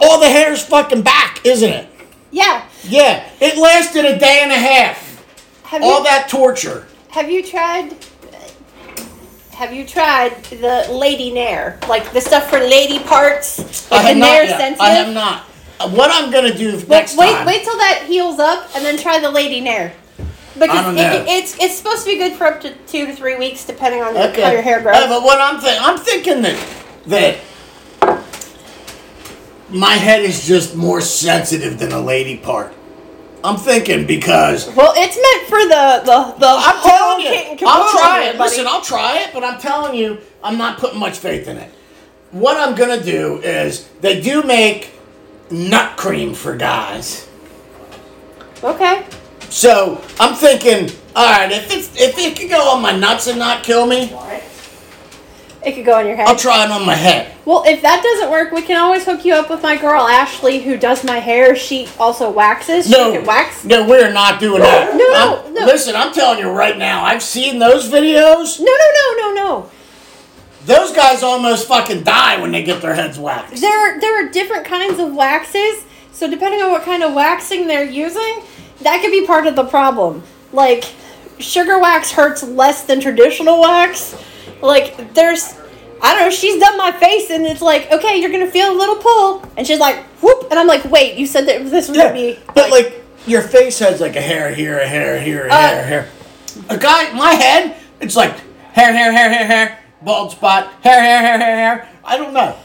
all 0.02 0.20
the 0.20 0.28
hair's 0.28 0.64
fucking 0.64 1.02
back, 1.02 1.40
isn't 1.44 1.70
it? 1.70 1.88
Yeah. 2.30 2.66
Yeah, 2.84 3.28
it 3.40 3.56
lasted 3.58 4.04
a 4.04 4.18
day 4.18 4.40
and 4.42 4.50
a 4.50 4.56
half. 4.58 5.08
Have 5.64 5.82
All 5.82 5.98
you 5.98 6.04
that 6.04 6.28
torture. 6.28 6.86
have 7.10 7.30
you 7.30 7.42
tried 7.42 7.94
have 9.52 9.72
you 9.72 9.86
tried 9.86 10.42
the 10.44 10.86
lady 10.90 11.30
nair? 11.32 11.78
Like 11.88 12.12
the 12.12 12.20
stuff 12.20 12.50
for 12.50 12.58
lady 12.58 12.98
parts? 12.98 13.90
I 13.92 13.98
have 14.02 14.14
the 14.16 14.20
not 14.20 14.26
nair 14.32 14.44
yet. 14.44 14.58
sensitive? 14.58 14.80
I 14.80 14.88
have 14.90 15.14
not. 15.14 15.44
Uh, 15.78 15.88
What 15.90 16.10
I'm 16.12 16.30
gonna 16.32 16.56
do 16.56 16.76
Wait, 16.76 16.88
next 16.88 17.16
wait, 17.16 17.32
time? 17.32 17.46
wait 17.46 17.62
till 17.62 17.76
that 17.76 18.04
heals 18.08 18.38
up 18.40 18.68
and 18.74 18.84
then 18.84 18.96
try 18.98 19.20
the 19.20 19.30
lady 19.30 19.60
nair. 19.60 19.92
Because 20.54 20.70
I 20.70 20.82
don't 20.82 20.98
it, 20.98 21.28
it's 21.28 21.56
it's 21.60 21.76
supposed 21.76 22.04
to 22.04 22.10
be 22.10 22.18
good 22.18 22.32
for 22.34 22.44
up 22.46 22.60
to 22.62 22.74
two 22.86 23.06
to 23.06 23.14
three 23.14 23.36
weeks 23.36 23.64
depending 23.64 24.02
on 24.02 24.16
Okay. 24.16 24.42
how 24.42 24.50
your 24.50 24.62
hair 24.62 24.80
grows. 24.82 24.96
Uh, 24.96 25.08
but 25.08 25.22
what 25.22 25.40
I'm 25.40 25.60
thinking, 25.60 25.80
I'm 25.82 25.98
thinking 25.98 26.42
that 26.42 26.58
that 27.06 27.36
my 29.72 29.92
head 29.94 30.22
is 30.22 30.46
just 30.46 30.76
more 30.76 31.00
sensitive 31.00 31.78
than 31.78 31.92
a 31.92 32.00
lady 32.00 32.36
part. 32.36 32.74
I'm 33.44 33.56
thinking 33.56 34.06
because 34.06 34.68
well, 34.76 34.92
it's 34.96 35.16
meant 35.16 35.48
for 35.48 35.58
the 35.66 36.02
the 36.04 36.38
the 36.38 36.46
I'm 36.46 36.82
telling 36.82 37.20
you, 37.26 37.66
I'll 37.66 37.90
try 37.90 38.24
it. 38.24 38.38
buddy. 38.38 38.50
Listen, 38.50 38.66
I'll 38.68 38.82
try 38.82 39.18
it, 39.18 39.30
but 39.32 39.42
I'm 39.42 39.58
telling 39.60 39.94
you, 39.96 40.18
I'm 40.44 40.56
not 40.58 40.78
putting 40.78 41.00
much 41.00 41.18
faith 41.18 41.48
in 41.48 41.56
it. 41.56 41.70
What 42.30 42.56
I'm 42.56 42.76
gonna 42.76 43.02
do 43.02 43.38
is 43.38 43.88
they 44.00 44.20
do 44.20 44.42
make 44.42 44.92
nut 45.50 45.96
cream 45.96 46.34
for 46.34 46.56
guys. 46.56 47.28
okay. 48.62 49.04
So 49.48 50.02
I'm 50.18 50.34
thinking, 50.34 50.90
all 51.14 51.26
right, 51.26 51.50
if 51.50 51.70
it's 51.70 52.00
if 52.00 52.16
it 52.16 52.36
can 52.36 52.48
go 52.48 52.70
on 52.70 52.80
my 52.80 52.96
nuts 52.96 53.26
and 53.26 53.38
not 53.38 53.64
kill 53.64 53.86
me, 53.86 54.12
It 55.64 55.74
could 55.76 55.84
go 55.84 55.98
on 55.98 56.06
your 56.06 56.16
head. 56.16 56.26
I'll 56.26 56.36
try 56.36 56.64
it 56.64 56.70
on 56.70 56.84
my 56.84 56.94
head. 56.94 57.32
Well, 57.44 57.62
if 57.66 57.82
that 57.82 58.02
doesn't 58.02 58.30
work, 58.30 58.52
we 58.52 58.62
can 58.62 58.76
always 58.80 59.04
hook 59.04 59.24
you 59.24 59.34
up 59.34 59.48
with 59.48 59.62
my 59.62 59.76
girl 59.76 60.02
Ashley, 60.02 60.60
who 60.60 60.76
does 60.76 61.04
my 61.04 61.18
hair. 61.18 61.54
She 61.54 61.88
also 62.00 62.30
waxes. 62.30 62.90
No, 62.90 63.10
she 63.12 63.18
can 63.18 63.26
wax. 63.26 63.64
no, 63.64 63.86
we're 63.86 64.12
not 64.12 64.40
doing 64.40 64.62
that. 64.62 64.96
No, 64.96 65.12
I'm- 65.14 65.54
no. 65.54 65.64
Listen, 65.66 65.94
I'm 65.94 66.12
telling 66.12 66.38
you 66.40 66.50
right 66.50 66.76
now, 66.76 67.04
I've 67.04 67.22
seen 67.22 67.58
those 67.60 67.88
videos. 67.88 68.58
No, 68.58 68.72
no, 68.72 68.90
no, 69.16 69.16
no, 69.28 69.34
no. 69.34 69.70
Those 70.64 70.92
guys 70.92 71.22
almost 71.22 71.66
fucking 71.68 72.02
die 72.04 72.40
when 72.40 72.52
they 72.52 72.62
get 72.62 72.80
their 72.82 72.94
heads 72.94 73.18
waxed. 73.18 73.60
There, 73.60 74.00
there 74.00 74.24
are 74.24 74.28
different 74.30 74.64
kinds 74.64 74.98
of 75.00 75.12
waxes. 75.14 75.84
So 76.12 76.28
depending 76.30 76.62
on 76.62 76.70
what 76.70 76.82
kind 76.84 77.02
of 77.02 77.14
waxing 77.14 77.66
they're 77.66 77.84
using, 77.84 78.42
that 78.82 79.00
could 79.00 79.10
be 79.10 79.26
part 79.26 79.46
of 79.46 79.56
the 79.56 79.64
problem. 79.64 80.22
Like, 80.52 80.84
sugar 81.38 81.78
wax 81.80 82.12
hurts 82.12 82.42
less 82.42 82.84
than 82.84 83.00
traditional 83.00 83.60
wax. 83.60 84.14
Like, 84.62 85.12
there's, 85.14 85.54
I 86.00 86.14
don't 86.14 86.22
know. 86.22 86.30
She's 86.30 86.60
done 86.60 86.78
my 86.78 86.92
face, 86.92 87.30
and 87.30 87.44
it's 87.44 87.60
like, 87.62 87.90
okay, 87.92 88.20
you're 88.20 88.30
gonna 88.30 88.50
feel 88.50 88.70
a 88.72 88.76
little 88.76 88.96
pull, 88.96 89.44
and 89.56 89.66
she's 89.66 89.78
like, 89.80 89.96
whoop, 90.22 90.46
and 90.50 90.58
I'm 90.58 90.66
like, 90.66 90.84
wait, 90.86 91.16
you 91.18 91.26
said 91.26 91.46
that 91.48 91.68
this 91.70 91.88
was 91.88 91.96
gonna 91.96 92.12
be. 92.14 92.38
but 92.54 92.70
like 92.70 93.02
your 93.26 93.42
face 93.42 93.78
has 93.80 94.00
like 94.00 94.16
a 94.16 94.20
hair 94.20 94.54
here, 94.54 94.78
a 94.78 94.86
hair 94.86 95.20
here, 95.20 95.46
a 95.46 95.52
Uh, 95.52 95.56
hair 95.60 95.86
here. 95.86 96.08
A 96.68 96.76
guy, 96.78 97.12
my 97.12 97.32
head, 97.32 97.76
it's 98.00 98.16
like 98.16 98.32
hair, 98.72 98.92
hair, 98.92 99.12
hair, 99.12 99.28
hair, 99.32 99.46
hair, 99.46 99.78
bald 100.02 100.32
spot, 100.32 100.72
hair, 100.82 101.00
hair, 101.00 101.20
hair, 101.20 101.38
hair, 101.38 101.56
hair. 101.56 101.88
I 102.04 102.16
don't 102.16 102.32
know. 102.34 102.56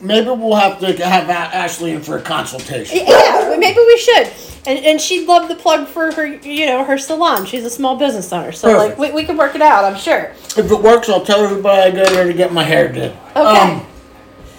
Maybe 0.00 0.28
we'll 0.28 0.54
have 0.54 0.78
to 0.80 0.92
have 1.04 1.28
Ashley 1.28 1.92
in 1.92 2.02
for 2.02 2.18
a 2.18 2.22
consultation. 2.22 2.98
Yeah, 3.06 3.56
maybe 3.58 3.78
we 3.78 3.98
should. 3.98 4.30
And, 4.66 4.78
and 4.84 5.00
she'd 5.00 5.26
love 5.26 5.48
the 5.48 5.56
plug 5.56 5.88
for 5.88 6.12
her, 6.12 6.26
you 6.26 6.66
know, 6.66 6.84
her 6.84 6.98
salon. 6.98 7.46
She's 7.46 7.64
a 7.64 7.70
small 7.70 7.96
business 7.96 8.32
owner, 8.32 8.52
so 8.52 8.68
Perfect. 8.68 8.98
like 8.98 9.12
we, 9.12 9.22
we 9.22 9.26
could 9.26 9.36
work 9.36 9.54
it 9.54 9.62
out. 9.62 9.84
I'm 9.84 9.98
sure. 9.98 10.32
If 10.56 10.70
it 10.70 10.82
works, 10.82 11.08
I'll 11.08 11.24
tell 11.24 11.42
everybody 11.42 11.80
I 11.80 11.90
go 11.90 12.04
there 12.12 12.26
to 12.26 12.32
get 12.32 12.52
my 12.52 12.62
hair 12.62 12.92
did. 12.92 13.16
Okay. 13.34 13.82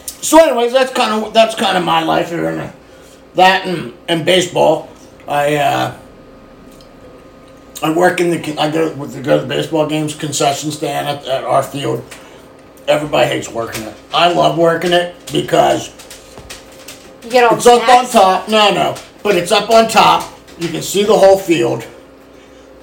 so, 0.05 0.43
anyways, 0.43 0.73
that's 0.73 0.91
kind 0.91 1.23
of 1.23 1.33
that's 1.33 1.55
kind 1.55 1.77
of 1.77 1.85
my 1.85 2.03
life 2.03 2.29
here, 2.29 2.49
and 2.49 2.73
that 3.35 3.65
and, 3.65 3.93
and 4.07 4.25
baseball. 4.25 4.89
I 5.27 5.55
uh, 5.55 5.97
I 7.81 7.91
work 7.91 8.19
in 8.19 8.31
the 8.31 8.59
I 8.59 8.71
go 8.71 8.93
with 8.93 9.13
the 9.13 9.21
go 9.21 9.35
to 9.35 9.41
the 9.41 9.47
baseball 9.47 9.87
games 9.87 10.15
concession 10.15 10.71
stand 10.71 11.07
at, 11.07 11.25
at 11.25 11.43
our 11.43 11.63
field. 11.63 12.03
Everybody 12.89 13.27
hates 13.29 13.47
working 13.49 13.83
it. 13.83 13.95
I 14.13 14.33
love 14.33 14.57
working 14.57 14.91
it 14.93 15.15
because 15.31 15.89
You 17.23 17.29
get 17.29 17.43
all 17.43 17.55
it's 17.55 17.67
up 17.67 17.81
on 17.83 18.05
snacks. 18.07 18.11
top. 18.13 18.49
No, 18.49 18.73
no, 18.73 18.95
but 19.23 19.35
it's 19.35 19.51
up 19.51 19.69
on 19.69 19.87
top. 19.87 20.27
You 20.57 20.69
can 20.69 20.81
see 20.81 21.03
the 21.03 21.15
whole 21.15 21.37
field. 21.37 21.85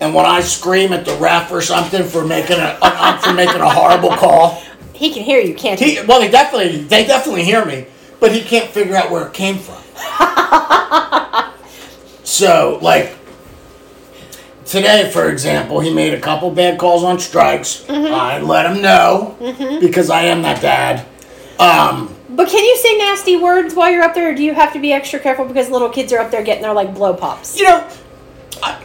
And 0.01 0.15
when 0.15 0.25
I 0.25 0.43
scream 0.43 0.93
at 0.93 1.05
the 1.05 1.15
ref 1.17 1.51
or 1.51 1.61
something 1.61 2.05
for 2.05 2.25
making 2.25 2.59
a 2.59 2.79
uh, 2.81 3.19
for 3.19 3.33
making 3.35 3.61
a 3.61 3.69
horrible 3.69 4.11
call, 4.11 4.63
He 4.93 5.13
can 5.13 5.25
hear 5.25 5.41
you, 5.41 5.55
can't 5.55 5.79
he? 5.81 5.97
he 5.97 6.07
well 6.07 6.21
they 6.21 6.31
definitely 6.31 6.79
they 6.85 7.05
definitely 7.05 7.45
hear 7.45 7.65
me, 7.65 7.87
but 8.21 8.33
he 8.33 8.43
can't 8.43 8.71
figure 8.71 8.95
out 8.95 9.11
where 9.11 9.27
it 9.27 9.35
came 9.35 9.59
from. 9.59 9.83
so 12.25 12.79
like 12.81 13.17
today, 14.67 15.11
for 15.13 15.31
example, 15.31 15.81
he 15.81 15.93
made 15.93 16.15
a 16.15 16.21
couple 16.21 16.51
bad 16.51 16.79
calls 16.79 17.05
on 17.05 17.19
strikes. 17.19 17.85
Mm-hmm. 17.85 18.13
I 18.15 18.41
let 18.41 18.67
him 18.71 18.83
know 18.83 19.37
because 19.81 20.11
I 20.11 20.23
am 20.23 20.43
that 20.43 20.61
dad. 20.61 21.07
Um, 21.59 22.15
But 22.29 22.49
can 22.49 22.63
you 22.65 22.77
say 22.77 22.99
nasty 22.99 23.37
words 23.37 23.75
while 23.75 23.91
you're 23.91 24.03
up 24.03 24.15
there, 24.15 24.31
or 24.31 24.35
do 24.35 24.43
you 24.43 24.53
have 24.55 24.73
to 24.75 24.79
be 24.79 24.93
extra 24.93 25.19
careful 25.19 25.45
because 25.47 25.71
little 25.71 25.89
kids 25.89 26.13
are 26.13 26.19
up 26.19 26.31
there 26.31 26.43
getting 26.43 26.63
their 26.63 26.75
like 26.75 26.95
blow 26.95 27.15
pops? 27.15 27.57
you 27.59 27.65
know, 27.65 27.87
I, 28.63 28.83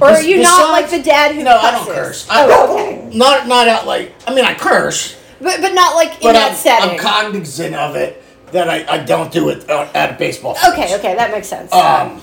Or 0.00 0.08
are 0.08 0.22
you 0.22 0.40
not 0.42 0.70
like 0.70 0.88
the 0.90 1.02
dad 1.02 1.34
who 1.34 1.42
No, 1.42 1.56
I 1.56 1.70
don't 1.72 1.86
curse. 1.86 2.26
I, 2.30 2.46
Oh, 2.46 2.74
okay. 2.74 3.16
Not 3.16 3.46
not 3.48 3.68
out 3.68 3.86
like 3.86 4.14
I 4.26 4.34
mean 4.34 4.44
I 4.44 4.54
curse, 4.54 5.16
But 5.40 5.60
but 5.60 5.74
not 5.74 5.94
like 5.94 6.12
in 6.14 6.20
but 6.22 6.32
that 6.34 6.52
I'm, 6.52 6.56
setting. 6.56 6.90
I'm 6.92 6.98
cognizant 6.98 7.74
of 7.74 7.96
it 7.96 8.22
that 8.52 8.68
I, 8.68 8.84
I 8.94 8.98
don't 9.04 9.30
do 9.30 9.48
it 9.50 9.68
uh, 9.70 9.88
at 9.94 10.14
a 10.14 10.18
baseball. 10.18 10.56
okay, 10.72 10.96
okay, 10.98 11.14
that 11.14 11.30
makes 11.30 11.48
sense. 11.48 11.72
Um, 11.72 12.20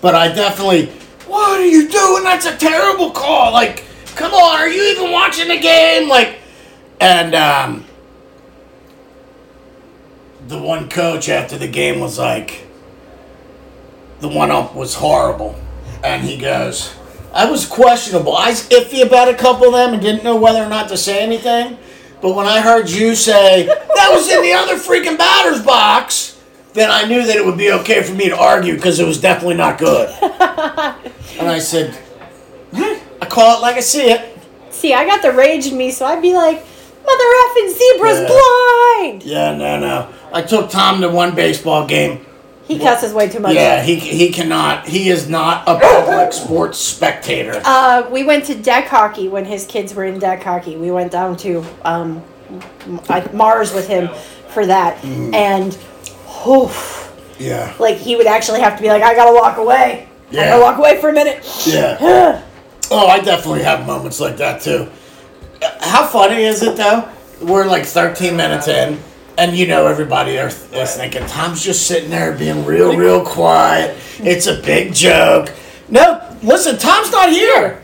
but 0.00 0.14
I 0.14 0.28
definitely. 0.28 0.92
What 1.26 1.60
are 1.60 1.64
you 1.64 1.88
doing? 1.88 2.24
That's 2.24 2.46
a 2.46 2.56
terrible 2.56 3.10
call. 3.10 3.52
Like, 3.52 3.84
come 4.14 4.32
on, 4.32 4.60
are 4.60 4.68
you 4.68 4.82
even 4.82 5.10
watching 5.10 5.48
the 5.48 5.58
game? 5.58 6.08
Like, 6.08 6.38
and 7.00 7.34
um, 7.34 7.84
the 10.48 10.58
one 10.58 10.88
coach 10.88 11.28
after 11.28 11.56
the 11.56 11.68
game 11.68 12.00
was 12.00 12.18
like, 12.18 12.66
the 14.20 14.28
one 14.28 14.50
up 14.50 14.74
was 14.74 14.94
horrible, 14.94 15.58
and 16.02 16.22
he 16.22 16.36
goes, 16.36 16.94
I 17.32 17.50
was 17.50 17.66
questionable. 17.66 18.36
I 18.36 18.50
was 18.50 18.68
iffy 18.68 19.04
about 19.04 19.28
a 19.28 19.34
couple 19.34 19.66
of 19.66 19.72
them 19.72 19.92
and 19.92 20.00
didn't 20.02 20.22
know 20.22 20.36
whether 20.36 20.62
or 20.62 20.68
not 20.68 20.88
to 20.90 20.96
say 20.96 21.20
anything. 21.20 21.76
But 22.22 22.34
when 22.34 22.46
I 22.46 22.60
heard 22.60 22.88
you 22.88 23.14
say 23.14 23.66
that 23.66 24.10
was 24.12 24.30
in 24.30 24.40
the 24.40 24.52
other 24.52 24.76
freaking 24.76 25.18
batter's 25.18 25.62
box, 25.62 26.33
then 26.74 26.90
I 26.90 27.04
knew 27.06 27.24
that 27.26 27.36
it 27.36 27.44
would 27.44 27.56
be 27.58 27.72
okay 27.72 28.02
for 28.02 28.12
me 28.12 28.28
to 28.28 28.36
argue 28.38 28.74
because 28.74 28.98
it 29.00 29.06
was 29.06 29.20
definitely 29.20 29.56
not 29.56 29.78
good. 29.78 30.08
and 30.20 31.48
I 31.48 31.58
said, 31.60 31.94
"Hmm, 32.74 32.98
I 33.22 33.26
call 33.26 33.58
it 33.58 33.62
like 33.62 33.76
I 33.76 33.80
see 33.80 34.10
it. 34.10 34.38
See, 34.70 34.92
I 34.92 35.04
got 35.06 35.22
the 35.22 35.32
rage 35.32 35.66
in 35.66 35.76
me, 35.78 35.90
so 35.90 36.04
I'd 36.04 36.20
be 36.22 36.34
like, 36.34 36.56
"Mother 37.06 37.24
effing 37.44 37.68
zebra's 37.78 38.20
Yeah. 38.20 38.26
blind." 38.28 39.22
Yeah, 39.22 39.56
no, 39.56 39.78
no. 39.80 40.08
I 40.32 40.42
took 40.42 40.68
Tom 40.70 41.00
to 41.00 41.08
one 41.08 41.34
baseball 41.34 41.86
game. 41.86 42.26
He 42.66 42.78
cusses 42.78 43.12
way 43.12 43.28
too 43.28 43.40
much. 43.40 43.54
Yeah, 43.54 43.82
he 43.82 43.94
he 43.96 44.30
cannot. 44.30 44.88
He 44.88 45.10
is 45.10 45.28
not 45.28 45.64
a 45.68 45.78
public 45.78 46.32
sports 46.42 46.78
spectator. 46.78 47.60
Uh, 47.64 48.08
we 48.10 48.24
went 48.24 48.46
to 48.46 48.54
deck 48.54 48.88
hockey 48.88 49.28
when 49.28 49.44
his 49.44 49.66
kids 49.66 49.94
were 49.94 50.04
in 50.04 50.18
deck 50.18 50.42
hockey. 50.42 50.76
We 50.76 50.90
went 50.90 51.12
down 51.12 51.36
to 51.38 51.62
um, 51.84 52.22
Mars 53.32 53.72
with 53.74 53.86
him 53.86 54.08
for 54.48 54.64
that, 54.66 54.96
Mm. 55.02 55.34
and 55.34 55.78
oof, 56.46 57.12
Yeah, 57.38 57.74
like 57.78 57.96
he 57.96 58.16
would 58.16 58.26
actually 58.26 58.60
have 58.60 58.76
to 58.76 58.82
be 58.82 58.88
like, 58.88 59.02
"I 59.02 59.14
gotta 59.14 59.32
walk 59.34 59.56
away. 59.58 60.08
Yeah. 60.30 60.42
I 60.42 60.44
gotta 60.50 60.62
walk 60.62 60.78
away 60.78 61.00
for 61.00 61.08
a 61.08 61.12
minute." 61.12 61.44
yeah. 61.66 62.42
Oh, 62.90 63.06
I 63.06 63.18
definitely 63.18 63.62
have 63.62 63.86
moments 63.86 64.20
like 64.20 64.36
that 64.36 64.60
too. 64.60 64.90
How 65.80 66.06
funny 66.06 66.44
is 66.44 66.62
it 66.62 66.76
though? 66.76 67.08
We're 67.40 67.64
like 67.66 67.86
13 67.86 68.36
minutes 68.36 68.68
in, 68.68 69.00
and 69.38 69.56
you 69.56 69.66
know 69.66 69.86
everybody 69.86 70.32
is 70.36 70.54
thinking 70.94 71.24
Tom's 71.26 71.64
just 71.64 71.86
sitting 71.86 72.10
there 72.10 72.36
being 72.36 72.64
real, 72.66 72.94
real 72.94 73.24
quiet. 73.24 73.96
It's 74.18 74.46
a 74.46 74.60
big 74.60 74.92
joke. 74.92 75.50
No, 75.88 76.20
listen, 76.42 76.76
Tom's 76.78 77.10
not 77.10 77.30
here. 77.30 77.82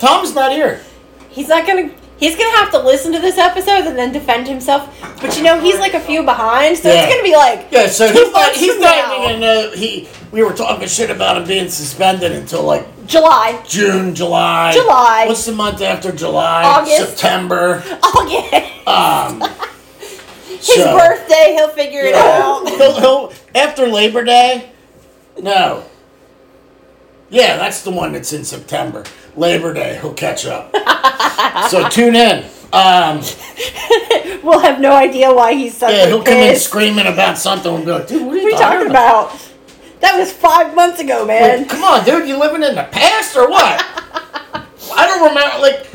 Tom's 0.00 0.34
not 0.34 0.50
here. 0.50 0.80
He's 1.28 1.48
not 1.48 1.64
gonna. 1.64 1.92
He's 2.20 2.36
gonna 2.36 2.54
have 2.58 2.70
to 2.72 2.78
listen 2.78 3.12
to 3.12 3.18
this 3.18 3.38
episode 3.38 3.86
and 3.86 3.98
then 3.98 4.12
defend 4.12 4.46
himself. 4.46 4.94
But 5.22 5.36
you 5.38 5.42
know, 5.42 5.58
he's 5.58 5.78
like 5.78 5.94
a 5.94 6.00
few 6.00 6.22
behind, 6.22 6.76
so 6.76 6.92
Yeah. 6.92 7.02
it's 7.04 7.12
gonna 7.12 7.22
be 7.24 7.34
like 7.34 7.68
Yeah, 7.70 7.86
so 7.86 8.12
two 8.12 8.18
he's 8.24 8.32
not. 8.32 8.52
He's 8.52 8.78
not 8.78 9.08
now. 9.08 9.24
even. 9.30 9.42
Uh, 9.42 9.70
he. 9.72 10.06
We 10.30 10.42
were 10.44 10.52
talking 10.52 10.86
shit 10.86 11.10
about 11.10 11.38
him 11.38 11.44
being 11.48 11.68
suspended 11.70 12.32
until 12.32 12.62
like 12.62 12.86
July, 13.06 13.60
June, 13.66 14.14
July. 14.14 14.70
July. 14.72 15.24
What's 15.26 15.44
the 15.46 15.52
month 15.52 15.80
after 15.80 16.12
July? 16.12 16.62
August. 16.62 16.98
September. 17.18 17.82
August. 18.02 18.86
Um. 18.86 19.40
His 20.48 20.66
so- 20.74 20.96
birthday, 20.98 21.54
he'll 21.54 21.70
figure 21.70 22.02
it 22.02 22.14
out. 22.14 22.68
he'll, 22.68 23.00
he'll, 23.00 23.32
after 23.54 23.86
Labor 23.86 24.22
Day? 24.24 24.70
No. 25.40 25.84
Yeah, 27.30 27.56
that's 27.56 27.82
the 27.82 27.90
one 27.90 28.12
that's 28.12 28.32
in 28.34 28.44
September. 28.44 29.04
Labor 29.36 29.72
Day, 29.74 29.98
he'll 30.00 30.14
catch 30.14 30.46
up. 30.46 30.74
so 31.68 31.88
tune 31.88 32.16
in. 32.16 32.44
Um, 32.72 33.22
We'll 34.42 34.60
have 34.60 34.80
no 34.80 34.92
idea 34.94 35.32
why 35.32 35.54
he's 35.54 35.76
suddenly 35.76 36.00
yeah, 36.02 36.08
he'll 36.08 36.22
come 36.22 36.34
in 36.34 36.56
screaming 36.56 37.06
about 37.06 37.36
something 37.36 37.74
and 37.74 37.84
be 37.84 37.90
like, 37.90 38.06
dude, 38.06 38.26
what 38.26 38.36
are 38.36 38.38
you, 38.38 38.44
What 38.44 38.46
are 38.46 38.50
you 38.50 38.56
talking 38.58 38.90
about? 38.90 39.38
That 40.00 40.18
was 40.18 40.32
five 40.32 40.74
months 40.74 40.98
ago, 40.98 41.26
man. 41.26 41.58
Like, 41.58 41.68
come 41.68 41.84
on, 41.84 42.04
dude, 42.04 42.26
you 42.26 42.38
living 42.38 42.62
in 42.62 42.74
the 42.74 42.84
past 42.84 43.36
or 43.36 43.50
what? 43.50 43.84
I 43.84 45.06
don't 45.06 45.28
remember, 45.28 45.58
like, 45.60 45.86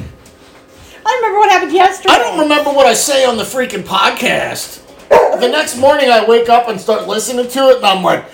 I 1.06 1.16
remember 1.18 1.40
what 1.40 1.50
happened 1.50 1.72
yesterday. 1.74 2.14
I 2.14 2.18
don't 2.20 2.40
remember 2.40 2.72
what 2.72 2.86
I 2.86 2.94
say 2.94 3.26
on 3.26 3.38
the 3.38 3.44
freaking 3.44 3.84
podcast. 3.84 4.82
The 5.10 5.48
next 5.50 5.78
morning 5.78 6.10
I 6.10 6.26
wake 6.26 6.50
up 6.50 6.68
and 6.70 6.80
start 6.80 7.08
listening 7.08 7.48
to 7.50 7.70
it 7.70 7.78
and 7.78 7.86
I'm 7.86 8.04
like, 8.04 8.26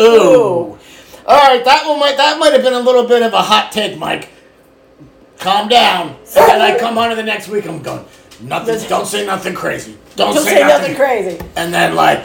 ooh. 0.00 0.02
Ooh. 0.04 0.78
All 1.26 1.38
right, 1.48 1.64
that 1.64 1.86
one 1.86 2.00
might 2.00 2.16
that 2.16 2.38
might 2.38 2.52
have 2.52 2.62
been 2.62 2.72
a 2.74 2.80
little 2.80 3.04
bit 3.06 3.22
of 3.22 3.32
a 3.32 3.42
hot 3.42 3.70
take, 3.72 3.96
Mike. 3.98 4.28
Calm 5.40 5.68
down. 5.68 6.10
And 6.10 6.50
then 6.50 6.60
I 6.60 6.78
come 6.78 6.98
on 6.98 7.10
to 7.10 7.16
the 7.16 7.22
next 7.22 7.48
week. 7.48 7.66
I'm 7.66 7.82
going 7.82 8.04
nothing. 8.40 8.78
Don't 8.88 9.06
say 9.06 9.26
nothing 9.26 9.54
crazy. 9.54 9.98
Don't, 10.16 10.34
Don't 10.34 10.44
say 10.44 10.60
nothing 10.60 10.94
crazy. 10.94 11.42
And 11.56 11.72
then 11.72 11.94
like, 11.94 12.24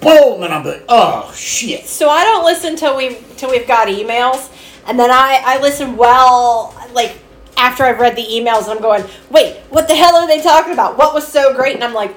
boom, 0.00 0.42
and 0.42 0.52
I'm 0.52 0.64
like, 0.64 0.84
oh 0.88 1.32
shit. 1.34 1.86
So 1.86 2.08
I 2.08 2.24
don't 2.24 2.44
listen 2.44 2.76
till 2.76 2.96
we 2.96 3.18
till 3.36 3.50
we've 3.50 3.66
got 3.66 3.88
emails, 3.88 4.52
and 4.86 4.98
then 4.98 5.10
I 5.10 5.42
I 5.44 5.60
listen 5.60 5.96
well 5.96 6.74
like 6.92 7.18
after 7.56 7.84
I've 7.84 8.00
read 8.00 8.16
the 8.16 8.24
emails, 8.24 8.62
and 8.62 8.72
I'm 8.72 8.82
going, 8.82 9.04
wait, 9.30 9.56
what 9.70 9.86
the 9.86 9.94
hell 9.94 10.16
are 10.16 10.26
they 10.26 10.42
talking 10.42 10.72
about? 10.72 10.98
What 10.98 11.14
was 11.14 11.26
so 11.26 11.54
great? 11.54 11.76
And 11.76 11.84
I'm 11.84 11.94
like, 11.94 12.16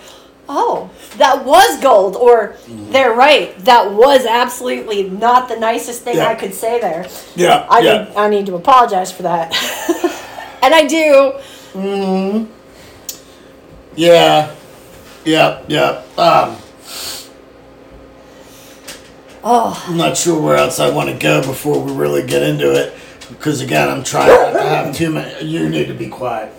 oh, 0.49 0.89
that 1.17 1.43
was 1.45 1.79
gold, 1.81 2.15
or 2.15 2.55
Mm-hmm. 2.67 2.91
they're 2.91 3.13
right, 3.13 3.57
that 3.65 3.91
was 3.91 4.25
absolutely 4.25 5.09
not 5.09 5.47
the 5.49 5.55
nicest 5.57 6.03
thing 6.03 6.17
Yeah. 6.17 6.27
I 6.27 6.35
could 6.35 6.53
say 6.53 6.79
there. 6.79 7.07
Yeah, 7.35 7.65
I 7.69 7.79
yeah. 7.79 8.03
need 8.05 8.15
I 8.15 8.29
need 8.29 8.45
to 8.47 8.55
apologize 8.55 9.11
for 9.11 9.23
that, 9.23 9.51
and 10.63 10.73
I 10.73 10.85
do. 10.87 11.33
Yeah, 13.95 14.53
yeah, 15.25 15.61
yeah. 15.67 16.01
Um, 16.17 16.57
Oh, 19.49 19.81
I'm 19.87 19.95
not 19.95 20.17
sure 20.17 20.41
where 20.41 20.57
else 20.57 20.77
I 20.79 20.89
want 20.89 21.09
to 21.09 21.15
go 21.17 21.41
before 21.41 21.79
we 21.81 21.93
really 21.93 22.25
get 22.27 22.43
into 22.43 22.73
it, 22.73 22.93
because 23.29 23.61
again, 23.61 23.87
I'm 23.87 24.03
trying 24.03 24.27
not 24.27 24.51
to 24.53 24.61
have 24.61 24.95
too 24.95 25.09
many. 25.11 25.45
You 25.45 25.69
need 25.69 25.87
to 25.87 25.93
be 25.93 26.09
quiet. 26.09 26.51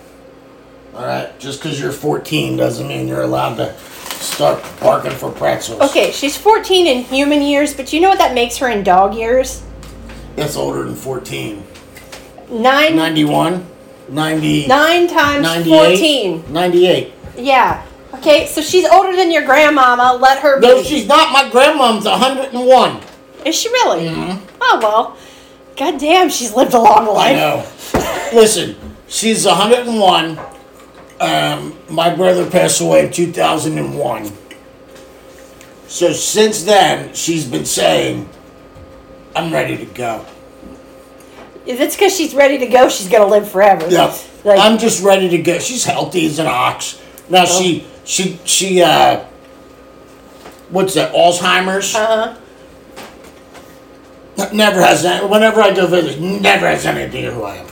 All 0.99 1.05
right, 1.05 1.39
just 1.39 1.61
because 1.61 1.79
you're 1.79 1.93
14 1.93 2.57
doesn't 2.57 2.85
mean 2.85 3.07
you're 3.07 3.21
allowed 3.21 3.55
to 3.55 3.73
start 4.19 4.61
barking 4.81 5.11
for 5.11 5.31
pretzels. 5.31 5.79
Okay, 5.79 6.11
she's 6.11 6.35
14 6.35 6.87
in 6.87 7.05
human 7.05 7.41
years, 7.41 7.73
but 7.73 7.93
you 7.93 8.01
know 8.01 8.09
what 8.09 8.17
that 8.17 8.33
makes 8.33 8.57
her 8.57 8.67
in 8.67 8.83
dog 8.83 9.15
years? 9.15 9.63
That's 10.35 10.57
older 10.57 10.83
than 10.83 10.95
14. 10.95 11.65
Nine, 12.51 12.97
91, 12.97 13.65
90, 14.09 14.67
nine 14.67 15.07
times 15.07 15.43
98, 15.43 16.41
14. 16.43 16.51
98. 16.51 17.13
Yeah. 17.37 17.85
Okay, 18.15 18.47
so 18.47 18.59
she's 18.59 18.85
older 18.85 19.15
than 19.15 19.31
your 19.31 19.45
grandmama. 19.45 20.17
Let 20.19 20.39
her 20.39 20.59
be. 20.59 20.67
No, 20.67 20.83
she's 20.83 21.07
not. 21.07 21.31
My 21.31 21.49
grandmom's 21.49 22.03
101. 22.03 23.01
Is 23.45 23.55
she 23.55 23.69
really? 23.69 24.07
Mm-hmm. 24.07 24.57
Oh 24.59 24.79
well. 24.81 25.17
God 25.77 25.97
damn, 25.97 26.27
she's 26.27 26.53
lived 26.53 26.73
a 26.73 26.79
long 26.79 27.05
life. 27.07 27.37
I 27.95 27.99
know. 28.33 28.37
Listen, 28.37 28.75
she's 29.07 29.45
101. 29.45 30.37
Um, 31.19 31.77
my 31.89 32.13
brother 32.15 32.49
passed 32.49 32.79
away 32.81 33.05
in 33.05 33.11
2001. 33.11 34.31
So 35.87 36.13
since 36.13 36.63
then, 36.63 37.13
she's 37.13 37.45
been 37.45 37.65
saying, 37.65 38.29
I'm 39.35 39.51
ready 39.51 39.77
to 39.77 39.85
go. 39.85 40.25
If 41.65 41.79
it's 41.81 41.95
because 41.95 42.15
she's 42.15 42.33
ready 42.33 42.57
to 42.59 42.67
go, 42.67 42.89
she's 42.89 43.09
gonna 43.09 43.27
live 43.27 43.49
forever. 43.49 43.87
Yep. 43.89 44.15
Like, 44.43 44.59
I'm 44.59 44.77
just 44.77 45.03
ready 45.03 45.29
to 45.29 45.37
go. 45.39 45.59
She's 45.59 45.83
healthy 45.83 46.25
as 46.25 46.39
an 46.39 46.47
ox. 46.47 47.01
Now 47.29 47.45
she 47.45 47.85
she 48.05 48.39
she 48.45 48.81
uh 48.81 49.25
what's 50.69 50.93
that, 50.95 51.13
Alzheimer's? 51.13 51.93
uh, 51.95 52.35
huh. 54.37 54.49
Never 54.53 54.81
has 54.81 55.03
any 55.05 55.27
whenever 55.27 55.61
I 55.61 55.73
go 55.73 55.85
visit, 55.85 56.19
never 56.19 56.67
has 56.67 56.85
any 56.85 57.03
idea 57.03 57.31
who 57.31 57.43
I 57.43 57.57
am. 57.57 57.67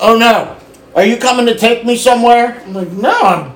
Oh 0.00 0.16
no. 0.16 0.56
Are 0.94 1.04
you 1.04 1.16
coming 1.16 1.46
to 1.46 1.56
take 1.56 1.84
me 1.84 1.96
somewhere? 1.96 2.62
I'm 2.64 2.72
like, 2.72 2.90
no, 2.90 3.20
I'm 3.20 3.54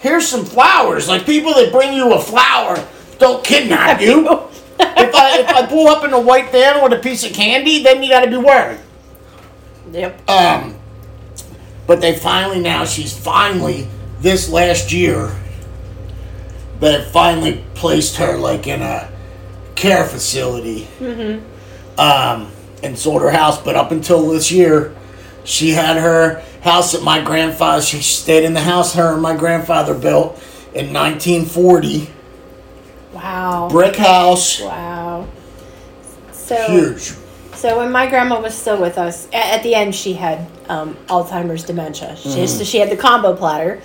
here's 0.00 0.26
some 0.26 0.44
flowers. 0.44 1.08
Like 1.08 1.26
people 1.26 1.54
that 1.54 1.72
bring 1.72 1.92
you 1.92 2.14
a 2.14 2.20
flower 2.20 2.86
don't 3.18 3.44
kidnap 3.44 4.00
you. 4.00 4.26
if 4.78 5.14
I 5.14 5.38
if 5.40 5.48
I 5.48 5.66
pull 5.66 5.88
up 5.88 6.04
in 6.04 6.12
a 6.12 6.20
white 6.20 6.50
van 6.50 6.82
with 6.82 6.92
a 6.92 7.02
piece 7.02 7.24
of 7.24 7.32
candy, 7.32 7.82
then 7.82 8.02
you 8.02 8.08
gotta 8.08 8.30
be 8.30 8.36
worried. 8.36 8.80
yep. 9.92 10.28
Um, 10.28 10.76
but 11.86 12.00
they 12.00 12.16
finally 12.16 12.60
now 12.60 12.84
she's 12.84 13.16
finally 13.16 13.88
this 14.20 14.48
last 14.48 14.92
year. 14.92 15.34
They 16.80 17.04
finally 17.12 17.64
placed 17.74 18.16
her 18.16 18.38
like 18.38 18.66
in 18.66 18.82
a 18.82 19.10
care 19.74 20.04
facility. 20.04 20.88
Mm-hmm. 21.00 22.00
Um, 22.00 22.52
and 22.80 22.96
sold 22.96 23.22
her 23.22 23.30
house, 23.30 23.60
but 23.60 23.74
up 23.74 23.90
until 23.90 24.28
this 24.30 24.52
year, 24.52 24.94
she 25.42 25.70
had 25.70 25.96
her 25.96 26.44
house 26.62 26.94
at 26.94 27.02
my 27.02 27.22
grandfather. 27.22 27.82
She 27.82 28.00
stayed 28.00 28.44
in 28.44 28.54
the 28.54 28.60
house 28.60 28.94
her 28.94 29.12
and 29.12 29.22
my 29.22 29.36
grandfather 29.36 29.94
built 29.94 30.34
in 30.74 30.92
1940. 30.92 32.10
Wow. 33.12 33.68
Brick 33.70 33.96
house, 33.96 34.60
Wow. 34.60 35.26
So 36.32 36.56
huge. 36.68 37.14
So 37.54 37.78
when 37.78 37.90
my 37.90 38.08
grandma 38.08 38.40
was 38.40 38.56
still 38.56 38.80
with 38.80 38.98
us, 38.98 39.28
at 39.32 39.62
the 39.62 39.74
end 39.74 39.94
she 39.94 40.14
had 40.14 40.46
um, 40.68 40.94
Alzheimer's 41.08 41.64
dementia. 41.64 42.16
She, 42.16 42.28
Mm-hmm. 42.28 42.46
So 42.46 42.64
she 42.64 42.78
had 42.78 42.90
the 42.90 42.96
combo 42.96 43.34
platter. 43.34 43.80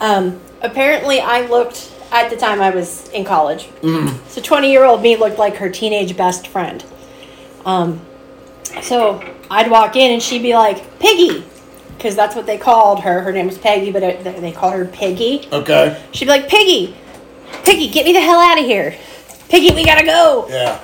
Um, 0.00 0.40
apparently, 0.62 1.20
I 1.20 1.42
looked 1.46 1.92
at 2.10 2.30
the 2.30 2.36
time 2.36 2.60
I 2.60 2.70
was 2.70 3.08
in 3.10 3.24
college. 3.24 3.64
Mm-hmm. 3.82 4.26
So 4.28 4.40
twenty 4.40 4.70
year 4.70 4.84
old 4.84 5.02
me 5.02 5.16
looked 5.16 5.38
like 5.38 5.56
her 5.56 5.68
teenage 5.68 6.16
best 6.16 6.46
friend. 6.48 6.84
Um, 7.64 8.00
so 8.80 9.22
I'd 9.50 9.70
walk 9.70 9.96
in 9.96 10.12
and 10.12 10.22
she'd 10.22 10.42
be 10.42 10.54
like 10.54 10.98
Piggy, 11.00 11.44
because 11.98 12.14
that's 12.14 12.36
what 12.36 12.46
they 12.46 12.56
called 12.56 13.00
her. 13.00 13.20
Her 13.22 13.32
name 13.32 13.46
was 13.46 13.58
Peggy, 13.58 13.90
but 13.90 14.04
it, 14.04 14.22
they 14.22 14.52
called 14.52 14.74
her 14.74 14.84
Piggy. 14.84 15.48
Okay. 15.52 16.00
She'd 16.12 16.26
be 16.26 16.30
like 16.30 16.48
Piggy, 16.48 16.96
Piggy, 17.64 17.88
get 17.88 18.06
me 18.06 18.12
the 18.12 18.20
hell 18.20 18.38
out 18.38 18.58
of 18.58 18.64
here. 18.64 18.96
Piggy, 19.48 19.74
we 19.74 19.84
gotta 19.84 20.06
go. 20.06 20.46
Yeah. 20.48 20.80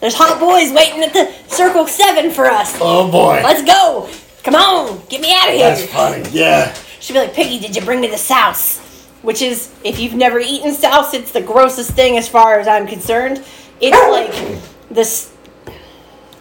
There's 0.00 0.14
hot 0.14 0.40
boys 0.40 0.72
waiting 0.72 1.02
at 1.02 1.12
the 1.12 1.32
Circle 1.54 1.86
7 1.86 2.30
for 2.30 2.46
us. 2.46 2.76
Oh 2.80 3.10
boy. 3.10 3.42
Let's 3.44 3.62
go. 3.62 4.08
Come 4.44 4.54
on, 4.54 5.02
get 5.08 5.20
me 5.20 5.34
out 5.34 5.48
of 5.48 5.54
here. 5.54 5.68
That's 5.68 5.92
funny. 5.92 6.28
Yeah. 6.30 6.72
She'd 7.00 7.12
be 7.12 7.18
like, 7.18 7.34
Piggy, 7.34 7.58
did 7.58 7.76
you 7.76 7.82
bring 7.82 8.00
me 8.00 8.08
the 8.08 8.16
souse? 8.16 8.78
Which 9.20 9.42
is, 9.42 9.74
if 9.84 9.98
you've 9.98 10.14
never 10.14 10.38
eaten 10.40 10.72
souse, 10.72 11.12
it's 11.12 11.32
the 11.32 11.42
grossest 11.42 11.90
thing 11.90 12.16
as 12.16 12.28
far 12.28 12.58
as 12.58 12.66
I'm 12.66 12.86
concerned. 12.86 13.44
It's 13.80 13.96
like 14.10 14.62
this. 14.90 15.34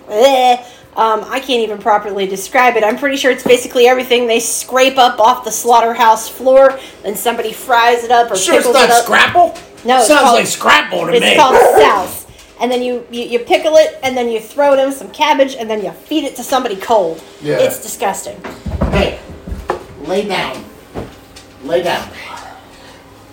Eh, 0.08 0.64
um, 0.98 1.24
I 1.26 1.40
can't 1.40 1.62
even 1.62 1.78
properly 1.78 2.26
describe 2.28 2.76
it. 2.78 2.84
I'm 2.84 2.98
pretty 2.98 3.18
sure 3.18 3.32
it's 3.32 3.44
basically 3.44 3.88
everything 3.88 4.28
they 4.28 4.40
scrape 4.40 4.98
up 4.98 5.20
off 5.20 5.44
the 5.44 5.52
slaughterhouse 5.52 6.30
floor, 6.30 6.80
and 7.04 7.18
somebody 7.18 7.52
fries 7.54 8.04
it 8.04 8.12
up 8.12 8.32
or. 8.32 8.36
Sure, 8.36 8.56
it's 8.56 8.66
not 8.66 8.86
it 8.86 8.92
up. 8.92 9.04
scrapple. 9.04 9.58
No, 9.86 9.98
it's 10.00 10.08
sounds 10.08 10.22
called- 10.22 10.36
like 10.40 10.48
scrapple 10.48 11.06
to 11.08 11.12
It's 11.14 11.22
me. 11.22 11.28
It's 11.28 11.40
called 11.40 11.56
souse. 11.82 12.26
And 12.62 12.72
then 12.72 12.82
you, 12.82 13.06
you, 13.12 13.24
you 13.24 13.40
pickle 13.40 13.76
it, 13.76 14.00
and 14.02 14.16
then 14.16 14.30
you 14.30 14.40
throw 14.40 14.74
it 14.74 14.80
in 14.80 14.92
some 14.94 15.12
cabbage, 15.12 15.56
and 15.56 15.70
then 15.70 15.84
you 15.84 15.92
feed 15.92 16.24
it 16.24 16.38
to 16.38 16.44
somebody 16.44 16.78
cold. 16.78 17.22
Yeah. 17.42 17.58
It's 17.60 17.82
disgusting. 17.82 18.42
Hey, 18.92 19.20
lay 20.04 20.26
down. 20.26 20.64
Lay 21.66 21.84
down. 21.84 22.08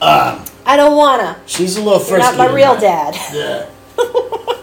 Um, 0.01 0.45
I 0.67 0.77
don't 0.77 0.97
wanna. 0.97 1.41
she's 1.47 1.77
a 1.77 1.81
little 1.83 2.05
You're 2.09 2.19
not 2.19 2.37
my 2.37 2.53
real 2.53 2.77
dad. 2.77 3.15
Yeah. 3.33 3.67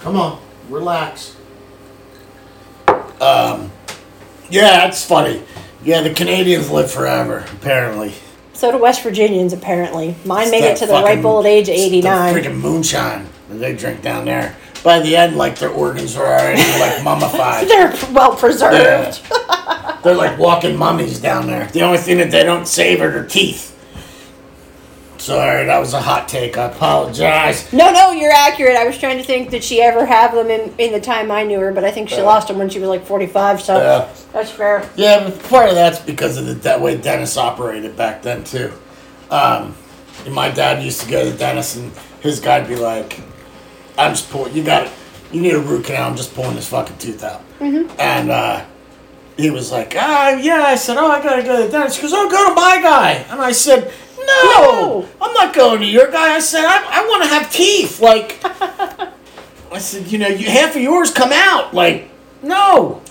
Come 0.00 0.16
on, 0.16 0.40
relax. 0.68 1.37
Um, 3.20 3.70
yeah, 4.50 4.68
that's 4.86 5.04
funny. 5.04 5.42
Yeah, 5.84 6.00
the 6.02 6.12
Canadians 6.14 6.70
live 6.70 6.90
forever, 6.90 7.44
apparently. 7.52 8.14
So 8.52 8.72
do 8.72 8.78
West 8.78 9.02
Virginians, 9.02 9.52
apparently. 9.52 10.16
Mine 10.24 10.42
It's 10.44 10.50
made 10.50 10.64
it 10.64 10.76
to 10.78 10.86
the 10.86 10.92
fucking- 10.92 11.16
ripe 11.18 11.24
old 11.24 11.46
age 11.46 11.68
of 11.68 11.74
it's 11.74 11.82
the 11.82 11.86
89. 11.98 12.34
freaking 12.34 12.56
moonshine 12.60 13.28
that 13.48 13.56
they 13.58 13.74
drink 13.74 14.02
down 14.02 14.24
there. 14.24 14.56
By 14.82 15.00
the 15.00 15.16
end, 15.16 15.36
like 15.36 15.58
their 15.58 15.70
organs 15.70 16.16
are 16.16 16.24
already 16.26 16.62
like 16.80 17.02
mummified. 17.04 17.68
They're 17.68 17.94
well 18.12 18.34
preserved. 18.36 19.20
They're 20.04 20.14
like 20.14 20.38
walking 20.38 20.76
mummies 20.76 21.20
down 21.20 21.46
there. 21.46 21.66
The 21.66 21.82
only 21.82 21.98
thing 21.98 22.18
that 22.18 22.30
they 22.30 22.44
don't 22.44 22.66
save 22.66 23.00
are 23.00 23.10
their 23.10 23.24
teeth. 23.24 23.74
Sorry, 25.28 25.66
that 25.66 25.78
was 25.78 25.92
a 25.92 26.00
hot 26.00 26.26
take. 26.26 26.56
I 26.56 26.64
apologize. 26.64 27.70
No, 27.70 27.92
no, 27.92 28.12
you're 28.12 28.32
accurate. 28.32 28.76
I 28.76 28.86
was 28.86 28.96
trying 28.96 29.18
to 29.18 29.22
think, 29.22 29.50
did 29.50 29.62
she 29.62 29.82
ever 29.82 30.06
have 30.06 30.32
them 30.34 30.48
in, 30.48 30.72
in 30.78 30.90
the 30.90 31.00
time 31.02 31.30
I 31.30 31.44
knew 31.44 31.60
her? 31.60 31.70
But 31.70 31.84
I 31.84 31.90
think 31.90 32.08
she 32.08 32.22
lost 32.22 32.48
them 32.48 32.56
when 32.56 32.70
she 32.70 32.78
was 32.80 32.88
like 32.88 33.04
45, 33.04 33.60
so 33.60 33.76
Yeah. 33.76 34.08
that's 34.32 34.50
fair. 34.50 34.88
Yeah, 34.96 35.28
but 35.28 35.42
part 35.44 35.68
of 35.68 35.74
that's 35.74 35.98
because 35.98 36.38
of 36.38 36.46
the 36.46 36.54
that 36.54 36.80
way 36.80 36.96
dentists 36.96 37.36
operated 37.36 37.94
back 37.94 38.22
then 38.22 38.42
too. 38.42 38.72
Um, 39.30 39.76
and 40.24 40.34
my 40.34 40.48
dad 40.50 40.82
used 40.82 41.02
to 41.02 41.10
go 41.10 41.22
to 41.26 41.30
the 41.30 41.36
dentist, 41.36 41.76
and 41.76 41.92
his 42.20 42.40
guy'd 42.40 42.66
be 42.66 42.76
like, 42.76 43.20
"I'm 43.98 44.12
just 44.12 44.30
pulling. 44.30 44.54
You 44.56 44.64
got 44.64 44.86
it. 44.86 44.92
You 45.30 45.42
need 45.42 45.52
a 45.52 45.60
root 45.60 45.84
canal. 45.84 46.08
I'm 46.08 46.16
just 46.16 46.34
pulling 46.34 46.56
this 46.56 46.68
fucking 46.68 46.96
tooth 46.96 47.22
out." 47.22 47.42
Mm-hmm. 47.60 47.94
And 48.00 48.30
uh, 48.30 48.64
he 49.36 49.50
was 49.50 49.70
like, 49.70 49.94
"Ah, 49.94 50.30
yeah." 50.30 50.62
I 50.62 50.74
said, 50.76 50.96
"Oh, 50.96 51.10
I 51.10 51.22
gotta 51.22 51.42
go 51.42 51.58
to 51.58 51.64
the 51.66 51.70
dentist." 51.70 51.96
He 51.98 52.02
goes, 52.02 52.14
"Oh, 52.14 52.30
go 52.30 52.48
to 52.48 52.54
my 52.54 52.80
guy." 52.80 53.12
And 53.30 53.42
I 53.42 53.52
said, 53.52 53.92
"No, 54.18 54.52
No. 54.52 55.08
I'm 55.20 55.32
not 55.34 55.54
going 55.54 55.80
to 55.80 55.86
your 55.86 56.10
guy." 56.10 56.34
I 56.34 56.40
said, 56.40 56.64
"I, 56.64 57.02
I 57.02 57.06
want 57.06 57.22
to 57.24 57.28
have 57.28 57.52
teeth." 57.52 58.00
Like, 58.00 58.38
I 58.44 59.78
said, 59.78 60.06
"You 60.10 60.18
know, 60.18 60.28
you, 60.28 60.48
half 60.50 60.74
of 60.76 60.82
yours 60.82 61.10
come 61.10 61.30
out." 61.32 61.74
Like, 61.74 62.08
no. 62.42 63.02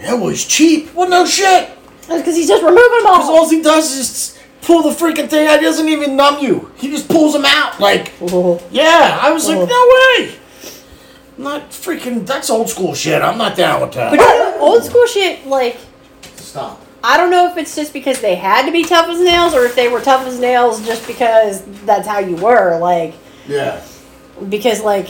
That 0.00 0.14
was 0.14 0.44
cheap. 0.46 0.94
Well, 0.94 1.08
no 1.08 1.26
shit. 1.26 1.70
That's 2.08 2.22
because 2.22 2.36
he's 2.36 2.48
just 2.48 2.62
removing 2.62 2.98
them 2.98 3.06
all. 3.06 3.18
Because 3.18 3.28
all. 3.28 3.48
he 3.50 3.62
does 3.62 3.92
is 3.96 4.38
pull 4.62 4.82
the 4.82 4.90
freaking 4.90 5.28
thing 5.28 5.46
out. 5.46 5.58
He 5.60 5.64
doesn't 5.66 5.88
even 5.88 6.16
numb 6.16 6.38
you. 6.42 6.72
He 6.76 6.88
just 6.90 7.06
pulls 7.08 7.34
them 7.34 7.44
out. 7.44 7.78
Like, 7.80 8.12
Oh. 8.22 8.62
yeah. 8.70 9.18
I 9.20 9.30
was 9.30 9.46
like, 9.46 9.58
Oh. 9.58 9.66
no 9.66 10.22
way. 10.24 10.34
I'm 11.36 11.44
not 11.44 11.70
freaking. 11.70 12.26
That's 12.26 12.48
old 12.50 12.68
school 12.70 12.94
shit. 12.94 13.20
I'm 13.22 13.36
not 13.38 13.56
down 13.56 13.82
with 13.82 13.92
that. 13.92 14.12
know, 14.14 14.56
old 14.60 14.84
school 14.84 15.06
shit, 15.06 15.46
like, 15.46 15.76
Stop. 16.36 16.84
I 17.02 17.16
don't 17.16 17.30
know 17.30 17.50
if 17.50 17.56
it's 17.56 17.74
just 17.74 17.92
because 17.92 18.20
they 18.20 18.34
had 18.34 18.66
to 18.66 18.72
be 18.72 18.84
tough 18.84 19.08
as 19.08 19.20
nails 19.20 19.54
or 19.54 19.64
if 19.64 19.74
they 19.74 19.88
were 19.88 20.00
tough 20.00 20.26
as 20.26 20.38
nails 20.38 20.84
just 20.86 21.06
because 21.06 21.62
that's 21.86 22.06
how 22.06 22.18
you 22.18 22.36
were. 22.36 22.78
Like, 22.78 23.14
Yeah. 23.48 23.80
because, 24.48 24.82
like, 24.82 25.08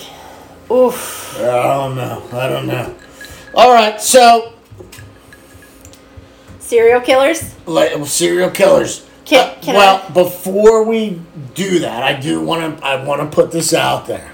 oof. 0.70 1.36
I 1.40 1.42
don't 1.74 1.96
know. 1.96 2.22
I 2.32 2.48
don't 2.48 2.66
know. 2.66 2.94
All 3.54 3.72
right. 3.72 4.00
So, 4.00 4.52
Serial 6.60 7.00
killers? 7.00 7.54
like, 7.66 7.92
serial 8.06 8.50
killers. 8.50 9.02
Can- 9.24 9.48
Uh, 9.48 9.54
can 9.60 9.74
well, 9.74 10.02
I- 10.08 10.12
before 10.12 10.84
we 10.84 11.20
do 11.54 11.80
that, 11.80 12.02
I 12.02 12.12
do 12.14 12.40
want 12.40 12.78
to. 12.80 12.84
I 12.86 12.96
want 12.96 13.20
to 13.20 13.26
put 13.34 13.52
this 13.52 13.72
out 13.74 14.06
there. 14.06 14.32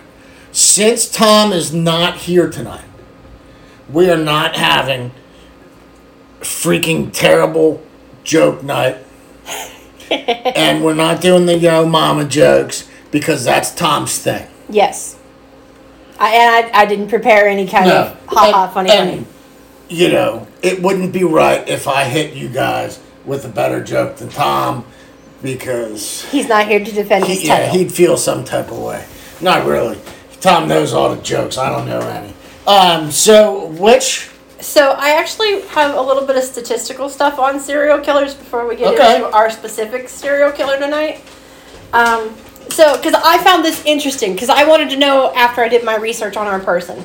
Since 0.52 1.08
Tom 1.08 1.52
is 1.52 1.72
not 1.72 2.16
here 2.18 2.48
tonight, 2.48 2.84
we 3.92 4.10
are 4.10 4.16
not 4.16 4.56
having 4.56 5.10
freaking 6.40 7.12
terrible 7.12 7.82
joke 8.24 8.62
night, 8.62 8.98
and 10.10 10.84
we're 10.84 10.94
not 10.94 11.20
doing 11.20 11.46
the 11.46 11.56
yo 11.56 11.86
mama 11.86 12.24
jokes 12.24 12.88
because 13.10 13.44
that's 13.44 13.74
Tom's 13.74 14.18
thing. 14.18 14.46
Yes. 14.68 15.18
I, 16.18 16.34
and 16.34 16.74
I, 16.74 16.82
I 16.82 16.86
didn't 16.86 17.08
prepare 17.08 17.46
any 17.46 17.66
kind 17.66 17.90
of 17.90 18.18
ha 18.26 18.50
ha 18.52 18.70
funny 18.72 18.90
and, 18.90 19.26
funny. 19.26 19.26
You 19.88 20.08
know, 20.10 20.48
it 20.62 20.82
wouldn't 20.82 21.12
be 21.12 21.24
right 21.24 21.66
if 21.68 21.86
I 21.86 22.04
hit 22.04 22.34
you 22.34 22.48
guys 22.48 23.00
with 23.24 23.44
a 23.44 23.48
better 23.48 23.82
joke 23.82 24.16
than 24.16 24.28
Tom 24.28 24.84
because 25.42 26.24
He's 26.30 26.48
not 26.48 26.66
here 26.66 26.84
to 26.84 26.92
defend 26.92 27.26
his 27.26 27.42
he, 27.42 27.48
yeah, 27.48 27.66
title. 27.66 27.78
he'd 27.78 27.92
feel 27.92 28.16
some 28.16 28.44
type 28.44 28.70
of 28.70 28.78
way. 28.78 29.06
Not 29.40 29.66
really. 29.66 29.98
Tom 30.40 30.68
knows 30.68 30.92
all 30.92 31.14
the 31.14 31.22
jokes. 31.22 31.58
I 31.58 31.70
don't 31.70 31.86
know 31.86 32.00
any. 32.00 32.34
Um, 32.66 33.10
so 33.10 33.66
which 33.66 34.30
So 34.66 34.96
I 34.98 35.10
actually 35.10 35.60
have 35.68 35.94
a 35.94 36.00
little 36.00 36.26
bit 36.26 36.36
of 36.36 36.42
statistical 36.42 37.08
stuff 37.08 37.38
on 37.38 37.60
serial 37.60 38.00
killers 38.00 38.34
before 38.34 38.66
we 38.66 38.74
get 38.74 38.94
Okay. 38.94 39.14
into 39.14 39.30
our 39.30 39.48
specific 39.48 40.08
serial 40.08 40.50
killer 40.50 40.76
tonight. 40.76 41.20
Um, 41.92 42.34
so, 42.70 42.96
because 42.96 43.14
I 43.14 43.38
found 43.44 43.64
this 43.64 43.84
interesting, 43.84 44.32
because 44.32 44.48
I 44.48 44.64
wanted 44.64 44.90
to 44.90 44.96
know 44.96 45.32
after 45.36 45.62
I 45.62 45.68
did 45.68 45.84
my 45.84 45.94
research 45.96 46.36
on 46.36 46.48
our 46.48 46.58
person. 46.58 47.04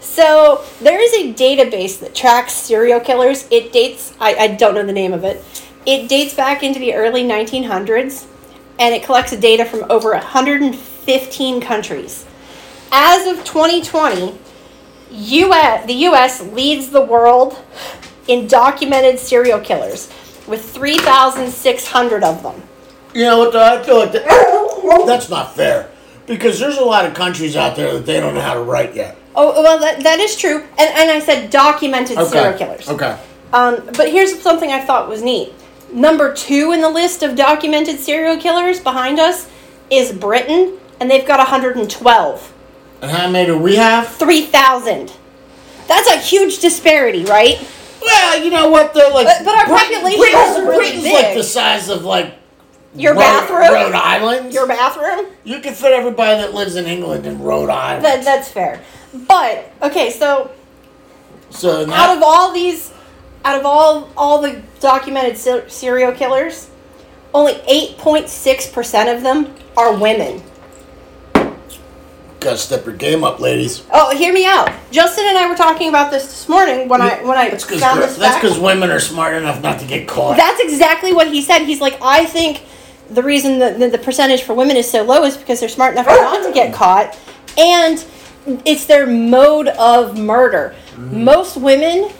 So 0.00 0.66
there 0.82 1.00
is 1.00 1.14
a 1.14 1.32
database 1.32 1.98
that 2.00 2.14
tracks 2.14 2.52
serial 2.52 3.00
killers. 3.00 3.48
It 3.50 3.72
dates. 3.72 4.12
I, 4.20 4.34
I 4.34 4.46
don't 4.48 4.74
know 4.74 4.84
the 4.84 4.92
name 4.92 5.14
of 5.14 5.24
it. 5.24 5.42
It 5.86 6.08
dates 6.10 6.34
back 6.34 6.62
into 6.62 6.78
the 6.78 6.94
early 6.94 7.24
1900s, 7.24 8.26
and 8.78 8.94
it 8.94 9.02
collects 9.02 9.34
data 9.34 9.64
from 9.64 9.90
over 9.90 10.10
115 10.10 11.60
countries. 11.62 12.26
As 12.92 13.26
of 13.26 13.42
2020, 13.46 14.38
US, 15.12 15.86
the 15.86 15.94
U.S. 15.94 16.42
leads 16.42 16.90
the 16.90 17.02
world 17.02 17.62
in 18.28 18.46
documented 18.46 19.18
serial 19.18 19.60
killers, 19.60 20.08
with 20.46 20.64
3,600 20.70 22.24
of 22.24 22.42
them. 22.42 22.62
you 23.14 23.24
know 23.24 23.38
what? 23.38 23.54
I 23.56 23.82
feel 23.82 23.98
like 23.98 24.12
that, 24.12 25.04
that's 25.06 25.28
not 25.28 25.54
fair 25.54 25.90
because 26.26 26.58
there's 26.58 26.78
a 26.78 26.84
lot 26.84 27.04
of 27.04 27.14
countries 27.14 27.56
out 27.56 27.76
there 27.76 27.92
that 27.94 28.06
they 28.06 28.20
don't 28.20 28.34
know 28.34 28.40
how 28.40 28.54
to 28.54 28.62
write 28.62 28.94
yet. 28.94 29.16
Oh, 29.34 29.62
well, 29.62 29.78
that, 29.78 30.02
that 30.02 30.20
is 30.20 30.36
true. 30.36 30.60
And, 30.78 30.80
and 30.94 31.10
I 31.10 31.20
said 31.20 31.50
documented 31.50 32.18
serial 32.26 32.56
killers. 32.56 32.88
Okay. 32.88 33.18
Um, 33.52 33.84
but 33.96 34.10
here's 34.10 34.40
something 34.40 34.70
I 34.70 34.84
thought 34.84 35.08
was 35.08 35.22
neat. 35.22 35.52
Number 35.92 36.32
two 36.34 36.72
in 36.72 36.80
the 36.80 36.88
list 36.88 37.22
of 37.22 37.36
documented 37.36 37.98
serial 37.98 38.38
killers 38.38 38.80
behind 38.80 39.18
us 39.18 39.50
is 39.90 40.12
Britain, 40.12 40.78
and 41.00 41.10
they've 41.10 41.26
got 41.26 41.38
112. 41.38 42.51
And 43.02 43.10
how 43.10 43.28
many 43.28 43.46
do 43.46 43.58
we 43.58 43.76
have? 43.76 44.08
3,000. 44.08 45.12
That's 45.88 46.08
a 46.10 46.18
huge 46.18 46.60
disparity, 46.60 47.24
right? 47.24 47.58
Well, 48.00 48.42
you 48.42 48.50
know 48.50 48.68
what 48.70 48.94
though, 48.94 49.10
like, 49.12 49.26
But- 49.26 49.44
but 49.44 49.54
our 49.56 49.66
Britain- 49.66 50.00
population 50.00 50.18
Britain's- 50.20 50.56
is 50.56 50.64
really 50.64 50.76
Britain's 50.76 51.12
like 51.12 51.34
the 51.34 51.42
size 51.44 51.88
of 51.88 52.04
like 52.04 52.34
Your 52.96 53.12
Rhode, 53.14 53.20
bathroom? 53.20 53.72
Rhode 53.74 53.94
Island. 53.94 54.52
Your 54.52 54.66
bathroom? 54.66 55.26
you 55.44 55.58
can 55.60 55.74
fit 55.74 55.92
everybody 55.92 56.40
that 56.40 56.54
lives 56.54 56.76
in 56.76 56.86
England 56.86 57.26
in 57.26 57.42
Rhode 57.42 57.70
Island. 57.70 58.04
That, 58.04 58.24
that's 58.24 58.48
fair. 58.48 58.80
But, 59.14 59.70
okay, 59.82 60.10
so 60.10 60.50
so 61.50 61.90
out 61.92 62.16
of 62.16 62.22
all 62.22 62.52
these 62.52 62.90
out 63.44 63.58
of 63.58 63.66
all 63.66 64.08
all 64.16 64.40
the 64.40 64.62
documented 64.80 65.36
ser- 65.36 65.68
serial 65.68 66.12
killers 66.12 66.68
only 67.34 67.54
8.6% 67.68 69.14
of 69.14 69.22
them 69.22 69.54
are 69.76 69.92
women 69.94 70.42
gotta 72.42 72.58
step 72.58 72.84
your 72.86 72.94
game 72.96 73.24
up, 73.24 73.40
ladies. 73.40 73.84
oh 73.92 74.14
hear 74.16 74.32
me 74.32 74.44
out 74.46 74.70
justin 74.90 75.24
and 75.26 75.38
i 75.38 75.48
were 75.48 75.54
talking 75.56 75.88
about 75.88 76.10
this 76.10 76.24
this 76.24 76.48
morning 76.48 76.88
when 76.88 77.00
i 77.00 77.22
when 77.24 77.36
i 77.38 77.48
That's 77.50 77.64
because 77.64 77.80
found 77.80 78.00
this 78.02 78.16
that's 78.16 78.34
fact. 78.34 78.42
because 78.42 78.58
women 78.58 78.90
are 78.90 79.00
smart 79.00 79.34
enough 79.34 79.62
not 79.62 79.78
to 79.80 79.86
get 79.86 80.06
caught. 80.08 80.36
that's 80.36 80.60
exactly 80.60 81.12
what 81.12 81.28
he 81.28 81.40
said 81.42 81.60
he's 81.64 81.80
like 81.80 81.98
i 82.02 82.24
think 82.24 82.62
the 83.10 83.22
reason 83.22 83.58
that 83.58 83.78
the, 83.78 83.88
the 83.90 83.98
percentage 83.98 84.42
for 84.42 84.54
women 84.54 84.76
is 84.76 84.90
so 84.90 85.02
low 85.02 85.22
is 85.24 85.36
because 85.36 85.60
they're 85.60 85.68
smart 85.68 85.92
enough 85.92 86.06
not 86.06 86.46
to 86.46 86.52
get 86.52 86.72
caught 86.74 87.16
and 87.58 88.04
it's 88.64 88.86
their 88.86 89.06
mode 89.06 89.68
of 89.68 90.18
murder 90.18 90.74
Mm-hmm. 90.92 91.24
most 91.24 91.56
women 91.56 92.10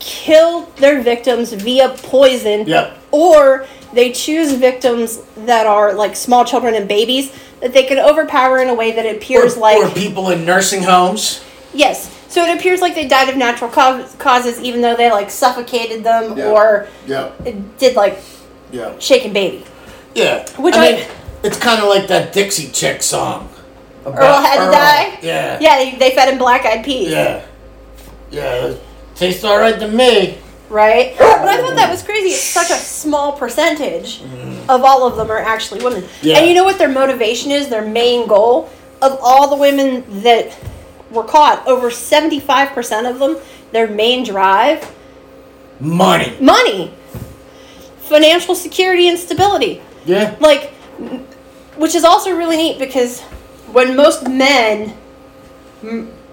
kill 0.00 0.62
their 0.76 1.00
victims 1.02 1.52
via 1.52 1.90
poison 2.02 2.66
Yep. 2.66 2.98
or 3.12 3.66
they 3.92 4.12
choose 4.12 4.52
victims 4.52 5.20
that 5.36 5.66
are 5.66 5.92
like 5.94 6.14
small 6.16 6.44
children 6.44 6.74
and 6.74 6.86
babies 6.88 7.32
that 7.60 7.72
they 7.72 7.84
can 7.84 7.98
overpower 7.98 8.58
in 8.58 8.68
a 8.68 8.74
way 8.74 8.92
that 8.92 9.04
it 9.06 9.16
appears 9.16 9.56
or, 9.56 9.60
like 9.60 9.78
or 9.78 9.90
people 9.94 10.30
in 10.30 10.44
nursing 10.44 10.82
homes. 10.82 11.42
yes 11.74 12.14
so 12.28 12.44
it 12.44 12.58
appears 12.58 12.80
like 12.82 12.94
they 12.94 13.08
died 13.08 13.28
of 13.30 13.36
natural 13.36 13.70
causes 13.70 14.60
even 14.60 14.80
though 14.82 14.94
they 14.94 15.10
like 15.10 15.30
suffocated 15.30 16.04
them 16.04 16.36
Yeah. 16.36 16.50
or 16.50 16.86
Yeah. 17.06 17.30
it 17.44 17.78
did 17.78 17.96
like 17.96 18.18
Yeah. 18.70 18.98
shaken 18.98 19.32
baby 19.32 19.64
Yeah. 20.14 20.46
Which 20.56 20.74
I 20.74 20.88
I- 20.88 20.92
mean, 20.92 21.06
it's 21.42 21.58
kind 21.58 21.80
of 21.82 21.88
like 21.88 22.06
that 22.08 22.32
Dixie 22.32 22.68
Chick 22.70 23.02
song. 23.02 23.48
earl 24.04 24.12
about 24.12 24.44
had 24.44 24.64
to 24.66 24.70
die 24.70 25.18
Yeah. 25.22 25.58
yeah 25.60 25.76
they, 25.78 25.96
they 25.98 26.10
fed 26.14 26.28
him 26.28 26.38
black 26.38 26.64
eyed 26.66 26.84
peas 26.84 27.10
Yeah. 27.10 27.42
Yeah. 28.30 28.74
Tastes 29.14 29.42
all 29.42 29.58
right 29.58 29.78
to 29.80 29.88
me. 29.88 30.38
Right 30.68 31.14
but 31.18 31.48
i 31.48 31.56
thought 31.60 31.74
that 31.74 31.90
was 31.90 32.02
crazy 32.02 32.28
it's 32.28 32.42
such 32.42 32.70
a 32.70 32.74
small 32.74 33.32
percentage 33.32 34.20
mm-hmm. 34.20 34.70
of 34.70 34.82
all 34.84 35.06
of 35.06 35.16
them 35.16 35.30
are 35.30 35.38
actually 35.38 35.82
women. 35.82 36.04
Yeah. 36.22 36.38
and 36.38 36.46
you 36.46 36.54
know 36.54 36.64
what 36.64 36.78
their 36.78 36.88
motivation 36.88 37.50
is 37.50 37.68
their 37.68 37.86
main 37.86 38.26
goal 38.28 38.70
of 39.00 39.18
all 39.22 39.48
the 39.48 39.56
women 39.56 40.04
that 40.22 40.58
were 41.10 41.24
caught 41.24 41.66
over 41.66 41.90
75% 41.90 43.10
of 43.10 43.18
them 43.18 43.36
their 43.72 43.88
main 43.88 44.24
drive 44.24 44.94
Money. 45.80 46.36
money 46.40 46.92
financial 48.00 48.54
security 48.54 49.08
and 49.08 49.18
stability 49.18 49.80
Yeah. 50.04 50.36
like 50.40 50.72
which 51.76 51.94
is 51.94 52.04
also 52.04 52.36
really 52.36 52.56
neat 52.56 52.78
because 52.78 53.20
when 53.72 53.94
most 53.94 54.28
men 54.28 54.96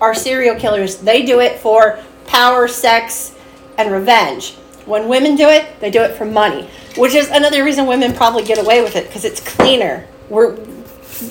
are 0.01 0.15
serial 0.15 0.55
killers 0.55 0.97
they 0.97 1.23
do 1.25 1.39
it 1.39 1.59
for 1.59 1.99
power 2.25 2.67
sex 2.67 3.34
and 3.77 3.91
revenge 3.91 4.53
when 4.85 5.07
women 5.07 5.35
do 5.35 5.47
it 5.47 5.79
they 5.79 5.89
do 5.89 6.01
it 6.01 6.15
for 6.15 6.25
money 6.25 6.69
which 6.97 7.13
is 7.13 7.29
another 7.29 7.63
reason 7.63 7.85
women 7.87 8.13
probably 8.13 8.43
get 8.43 8.57
away 8.59 8.81
with 8.81 8.95
it 8.95 9.07
because 9.07 9.25
it's 9.25 9.39
cleaner 9.41 10.05
we're 10.29 10.55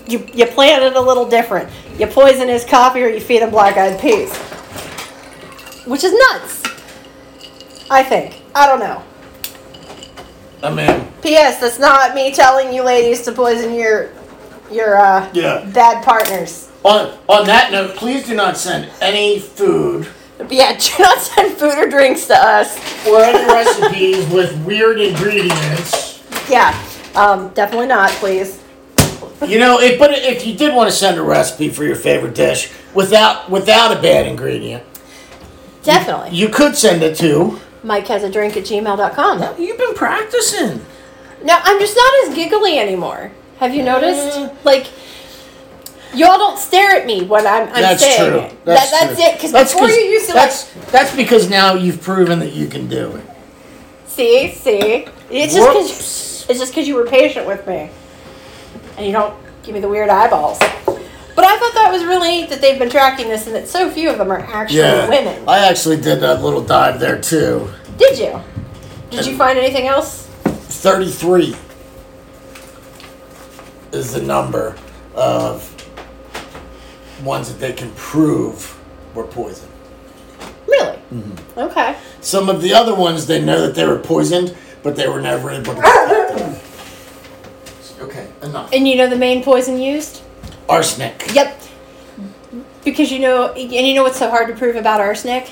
you, 0.07 0.27
you 0.33 0.47
plan 0.47 0.83
it 0.83 0.95
a 0.97 1.01
little 1.01 1.29
different 1.29 1.69
you 1.99 2.07
poison 2.07 2.49
his 2.49 2.65
coffee 2.65 3.03
or 3.03 3.09
you 3.09 3.21
feed 3.21 3.43
him 3.43 3.51
black-eyed 3.51 4.01
peas 4.01 4.35
which 5.87 6.03
is 6.05 6.13
nuts 6.31 6.63
i 7.91 8.03
think 8.03 8.41
i 8.55 8.67
don't 8.67 8.81
know 8.81 9.03
I 10.63 10.73
mean, 10.73 11.07
P.S. 11.21 11.61
That's 11.61 11.79
not 11.79 12.15
me 12.15 12.33
telling 12.33 12.73
you 12.73 12.83
ladies 12.83 13.21
to 13.23 13.33
poison 13.33 13.75
your 13.75 14.11
your 14.73 14.97
uh, 14.99 15.29
Yeah. 15.35 15.63
bad 15.75 16.03
partners. 16.03 16.71
on 16.83 17.13
on 17.29 17.45
that 17.47 17.71
note, 17.71 17.97
please 17.97 18.25
do 18.27 18.35
not 18.35 18.57
send 18.57 18.91
any 19.03 19.39
food 19.41 20.09
yeah, 20.51 20.73
do 20.79 21.03
not 21.03 21.19
send 21.19 21.57
food 21.57 21.75
or 21.75 21.89
drinks 21.89 22.27
to 22.27 22.35
us. 22.35 22.77
or 23.07 23.21
any 23.21 23.45
recipes 23.53 24.27
with 24.33 24.57
weird 24.65 25.01
ingredients. 25.01 26.23
Yeah, 26.49 26.79
um, 27.15 27.49
definitely 27.51 27.87
not, 27.87 28.11
please. 28.13 28.63
You 29.47 29.59
know, 29.59 29.79
if, 29.81 29.99
but 29.99 30.11
if 30.13 30.47
you 30.47 30.55
did 30.55 30.75
want 30.75 30.89
to 30.91 30.97
send 30.97 31.19
a 31.19 31.23
recipe 31.23 31.69
for 31.69 31.85
your 31.85 31.97
favorite 31.97 32.35
dish 32.35 32.73
without 32.95 33.51
without 33.51 33.97
a 33.97 34.01
bad 34.01 34.27
ingredient, 34.27 34.83
Definitely. 35.83 36.31
you 36.37 36.49
could 36.49 36.77
send 36.77 37.03
it 37.03 37.17
to. 37.19 37.61
Mike 37.83 38.07
has 38.07 38.23
a 38.23 38.31
drink 38.31 38.57
at 38.57 38.63
gmail.com. 38.65 39.61
You've 39.61 39.77
been 39.77 39.95
practicing. 39.95 40.85
No, 41.43 41.59
I'm 41.63 41.79
just 41.79 41.95
not 41.95 42.29
as 42.29 42.35
giggly 42.35 42.79
anymore. 42.79 43.33
Have 43.59 43.75
you 43.75 43.83
noticed? 43.83 44.39
Mm. 44.39 44.65
Like, 44.65 44.87
y'all 46.17 46.39
don't 46.39 46.59
stare 46.59 46.97
at 46.97 47.07
me 47.07 47.25
when 47.25 47.47
I'm, 47.47 47.69
I'm 47.69 47.75
That's 47.75 48.03
saying 48.03 48.31
true. 48.31 48.41
it. 48.41 48.65
That's, 48.65 48.91
that, 48.91 49.01
that's 49.09 49.15
true. 49.17 49.25
it. 49.25 49.33
Because 49.35 49.53
That's 49.53 49.73
before 49.73 49.89
you 49.89 50.01
used 50.01 50.29
to 50.31 50.35
like, 50.35 50.51
that's 50.51 50.91
that's 50.91 51.17
because 51.17 51.51
now 51.51 51.75
you've 51.75 52.01
proven 52.03 52.39
that 52.41 52.53
you 52.53 52.67
can 52.67 52.89
do 52.89 53.17
it. 53.17 53.25
see, 54.07 54.53
see. 54.53 55.07
It's 55.31 55.55
just 55.55 55.69
because 55.69 56.47
it's 56.51 56.59
just 56.61 56.73
because 56.73 56.87
you 56.87 56.95
were 56.95 57.07
patient 57.07 57.47
with 57.47 57.67
me, 57.67 57.91
and 58.97 59.07
you 59.07 59.13
don't 59.13 59.35
give 59.63 59.75
me 59.75 59.81
the 59.81 59.89
weird 59.89 60.09
eyeballs. 60.09 60.59
But 60.59 61.45
I 61.45 61.59
thought 61.59 61.75
that 61.75 61.91
was 61.91 62.05
really 62.05 62.29
neat 62.29 62.51
that 62.51 62.61
they've 62.61 62.79
been 62.79 62.91
tracking 62.91 63.29
this 63.29 63.47
and 63.47 63.57
that 63.57 63.67
so 63.67 63.91
few 63.91 64.09
of 64.09 64.19
them 64.19 64.31
are 64.31 64.39
actually 64.39 64.79
Yeah, 64.79 65.09
women. 65.09 65.43
I 65.49 65.67
actually 65.69 66.01
did 66.01 66.23
a 66.23 66.35
little 66.41 66.63
dive 66.63 67.01
there 67.01 67.21
too. 67.21 67.69
Did 67.99 68.19
you? 68.19 68.41
Did 69.11 69.27
you 69.27 69.37
find 69.37 69.59
anything 69.59 69.89
else? 69.89 70.27
33 70.45 71.57
is 73.93 74.13
the 74.13 74.23
number 74.23 74.77
of 75.15 75.74
ones 77.25 77.49
that 77.49 77.61
they 77.61 77.73
can 77.73 77.91
prove 77.93 78.79
were 79.15 79.25
poisoned. 79.25 79.71
Really? 80.67 80.97
Mm-hmm. 81.13 81.59
Okay. 81.59 81.97
Some 82.21 82.49
of 82.49 82.63
the 82.63 82.73
other 82.75 82.95
ones, 82.95 83.27
they 83.27 83.41
know 83.43 83.61
that 83.67 83.75
they 83.75 83.87
were 83.87 83.99
poisoned, 83.99 84.57
but 84.83 84.97
they 84.97 85.09
were 85.09 85.21
never 85.21 85.51
able 85.51 85.75
to. 85.75 86.61
Okay, 88.01 88.29
enough. 88.43 88.73
And 88.73 88.87
you 88.87 88.97
know 88.97 89.09
the 89.09 89.17
main 89.17 89.43
poison 89.43 89.81
used? 89.81 90.23
Arsenic. 90.69 91.25
Yep. 91.33 91.61
Because 92.85 93.11
you 93.11 93.19
know, 93.19 93.53
and 93.53 93.73
you 93.73 93.95
know 93.95 94.03
what's 94.03 94.19
so 94.19 94.29
hard 94.29 94.49
to 94.49 94.55
prove 94.55 94.77
about 94.77 95.01
arsenic? 95.01 95.51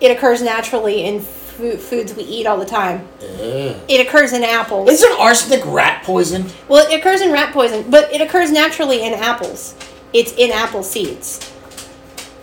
It 0.00 0.10
occurs 0.10 0.42
naturally 0.42 1.04
in 1.04 1.20
foods 1.20 2.14
we 2.14 2.24
eat 2.24 2.46
all 2.46 2.58
the 2.58 2.64
time. 2.66 3.06
Ugh. 3.22 3.76
It 3.88 4.06
occurs 4.06 4.32
in 4.32 4.42
apples. 4.42 4.90
Isn't 4.90 5.12
arsenic 5.20 5.64
rat 5.66 6.02
poison? 6.04 6.46
well, 6.68 6.90
it 6.90 6.98
occurs 6.98 7.20
in 7.20 7.32
rat 7.32 7.52
poison, 7.52 7.90
but 7.90 8.12
it 8.12 8.20
occurs 8.20 8.50
naturally 8.50 9.02
in 9.02 9.14
apples. 9.14 9.74
It's 10.14 10.32
in 10.32 10.50
apple 10.52 10.82
seeds. 10.82 11.52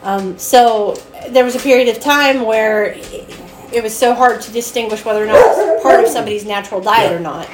Um, 0.03 0.37
so 0.37 0.95
there 1.29 1.45
was 1.45 1.55
a 1.55 1.59
period 1.59 1.87
of 1.87 1.99
time 2.01 2.41
where 2.43 2.87
it, 2.87 3.35
it 3.71 3.81
was 3.81 3.97
so 3.97 4.13
hard 4.13 4.41
to 4.41 4.51
distinguish 4.51 5.05
whether 5.05 5.23
or 5.23 5.27
not 5.27 5.37
it 5.37 5.57
was 5.57 5.81
part 5.81 6.03
of 6.03 6.09
somebody's 6.09 6.45
natural 6.45 6.81
diet 6.81 7.11
Yeah. 7.11 7.17
or 7.17 7.19
not. 7.21 7.47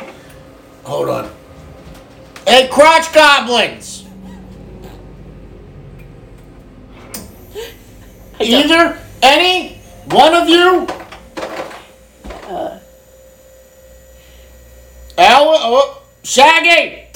Hold 0.84 1.10
on. 1.10 1.32
Hey, 2.48 2.68
crotch 2.70 3.14
goblins! 3.14 4.06
Either, 8.40 8.98
any, 9.22 9.78
one 10.06 10.34
of 10.34 10.48
you? 10.48 10.88
Uh. 12.48 12.80
Al, 15.18 15.44
oh, 15.50 16.02
Shaggy! 16.24 17.07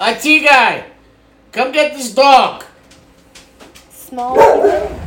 IT 0.00 0.44
guy, 0.44 0.84
come 1.52 1.72
get 1.72 1.94
this 1.96 2.12
dog. 2.12 2.64
Small. 3.90 4.34
people, 4.34 5.00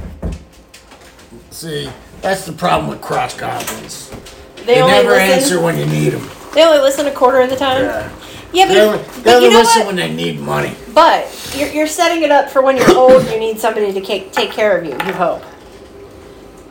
See, 1.52 1.90
that's 2.22 2.46
the 2.46 2.54
problem 2.54 2.90
with 2.90 3.02
crotch 3.02 3.38
goblins. 3.38 4.10
They, 4.58 4.76
They 4.76 4.82
only 4.82 4.94
never 4.94 5.10
listen. 5.12 5.32
answer 5.32 5.62
when 5.62 5.78
you 5.78 5.86
need 5.86 6.10
them. 6.10 6.30
They 6.54 6.64
only 6.64 6.80
listen 6.80 7.06
a 7.08 7.12
quarter 7.12 7.42
of 7.42 7.50
the 7.50 7.56
time. 7.56 8.12
Yeah, 8.54 8.66
but, 8.68 8.74
They 8.74 8.82
only, 8.82 8.98
but 9.00 9.24
they 9.24 9.36
only 9.36 9.48
you 9.48 9.54
know 9.54 9.60
listen 9.60 9.80
what? 9.82 9.88
when 9.88 9.96
they 9.98 10.14
need 10.14 10.40
money. 10.40 10.76
But 10.94 11.54
you're, 11.56 11.70
you're 11.70 11.88
setting 11.88 12.24
it 12.24 12.32
up 12.32 12.50
for 12.50 12.62
when 12.62 12.78
you're 12.78 12.96
old. 12.98 13.24
You 13.26 13.40
need 13.40 13.60
somebody 13.60 13.92
to 13.92 14.02
take 14.02 14.32
take 14.32 14.52
care 14.52 14.78
of 14.78 14.86
you. 14.86 14.92
You 14.92 15.14
hope. 15.14 15.44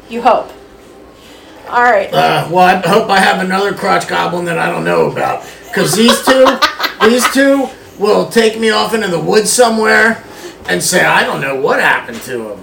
You 0.08 0.22
hope. 0.22 0.50
All 1.68 1.82
right. 1.82 2.12
Uh, 2.12 2.48
well, 2.50 2.58
I 2.60 2.76
hope 2.86 3.10
I 3.10 3.18
have 3.18 3.44
another 3.44 3.74
crotch 3.74 4.08
goblin 4.08 4.44
that 4.46 4.58
I 4.58 4.70
don't 4.70 4.84
know 4.84 5.10
about. 5.10 5.44
Because 5.68 5.94
these 5.94 6.24
two, 6.24 6.46
these 7.08 7.28
two 7.34 7.68
will 7.98 8.28
take 8.28 8.58
me 8.58 8.70
off 8.70 8.94
into 8.94 9.08
the 9.08 9.20
woods 9.20 9.50
somewhere 9.50 10.22
and 10.68 10.82
say, 10.82 11.04
I 11.04 11.24
don't 11.24 11.40
know 11.40 11.60
what 11.60 11.80
happened 11.80 12.20
to 12.22 12.52
him. 12.52 12.60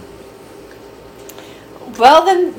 Well, 1.97 2.25
then 2.25 2.53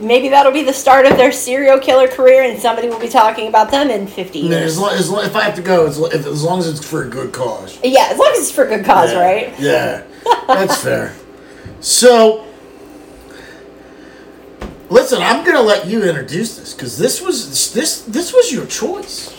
maybe 0.00 0.28
that'll 0.28 0.52
be 0.52 0.62
the 0.62 0.72
start 0.72 1.06
of 1.06 1.16
their 1.16 1.32
serial 1.32 1.78
killer 1.78 2.06
career, 2.08 2.42
and 2.42 2.60
somebody 2.60 2.88
will 2.88 3.00
be 3.00 3.08
talking 3.08 3.48
about 3.48 3.70
them 3.70 3.90
in 3.90 4.06
50 4.06 4.42
And 4.42 4.52
then 4.52 4.60
years. 4.60 4.72
As 4.72 4.78
long, 4.78 4.92
as 4.92 5.10
long, 5.10 5.24
if 5.24 5.34
I 5.34 5.42
have 5.42 5.54
to 5.56 5.62
go, 5.62 5.86
as, 5.86 5.98
lo- 5.98 6.08
if, 6.10 6.26
as 6.26 6.42
long 6.42 6.58
as 6.58 6.68
it's 6.68 6.86
for 6.86 7.04
a 7.04 7.08
good 7.08 7.32
cause. 7.32 7.78
Yeah, 7.82 8.08
as 8.10 8.18
long 8.18 8.30
as 8.32 8.40
it's 8.40 8.50
for 8.52 8.64
a 8.64 8.68
good 8.68 8.84
cause, 8.84 9.12
Yeah. 9.12 9.18
right? 9.20 9.58
Yeah, 9.58 10.02
that's 10.46 10.82
fair. 10.82 11.14
So, 11.80 12.46
listen, 14.90 15.22
I'm 15.22 15.44
gonna 15.44 15.62
let 15.62 15.86
you 15.86 16.02
introduce 16.04 16.56
this 16.58 16.74
because 16.74 16.98
this 16.98 17.20
was 17.20 17.72
this 17.72 18.02
this 18.02 18.32
was 18.32 18.52
your 18.52 18.66
choice. 18.66 19.30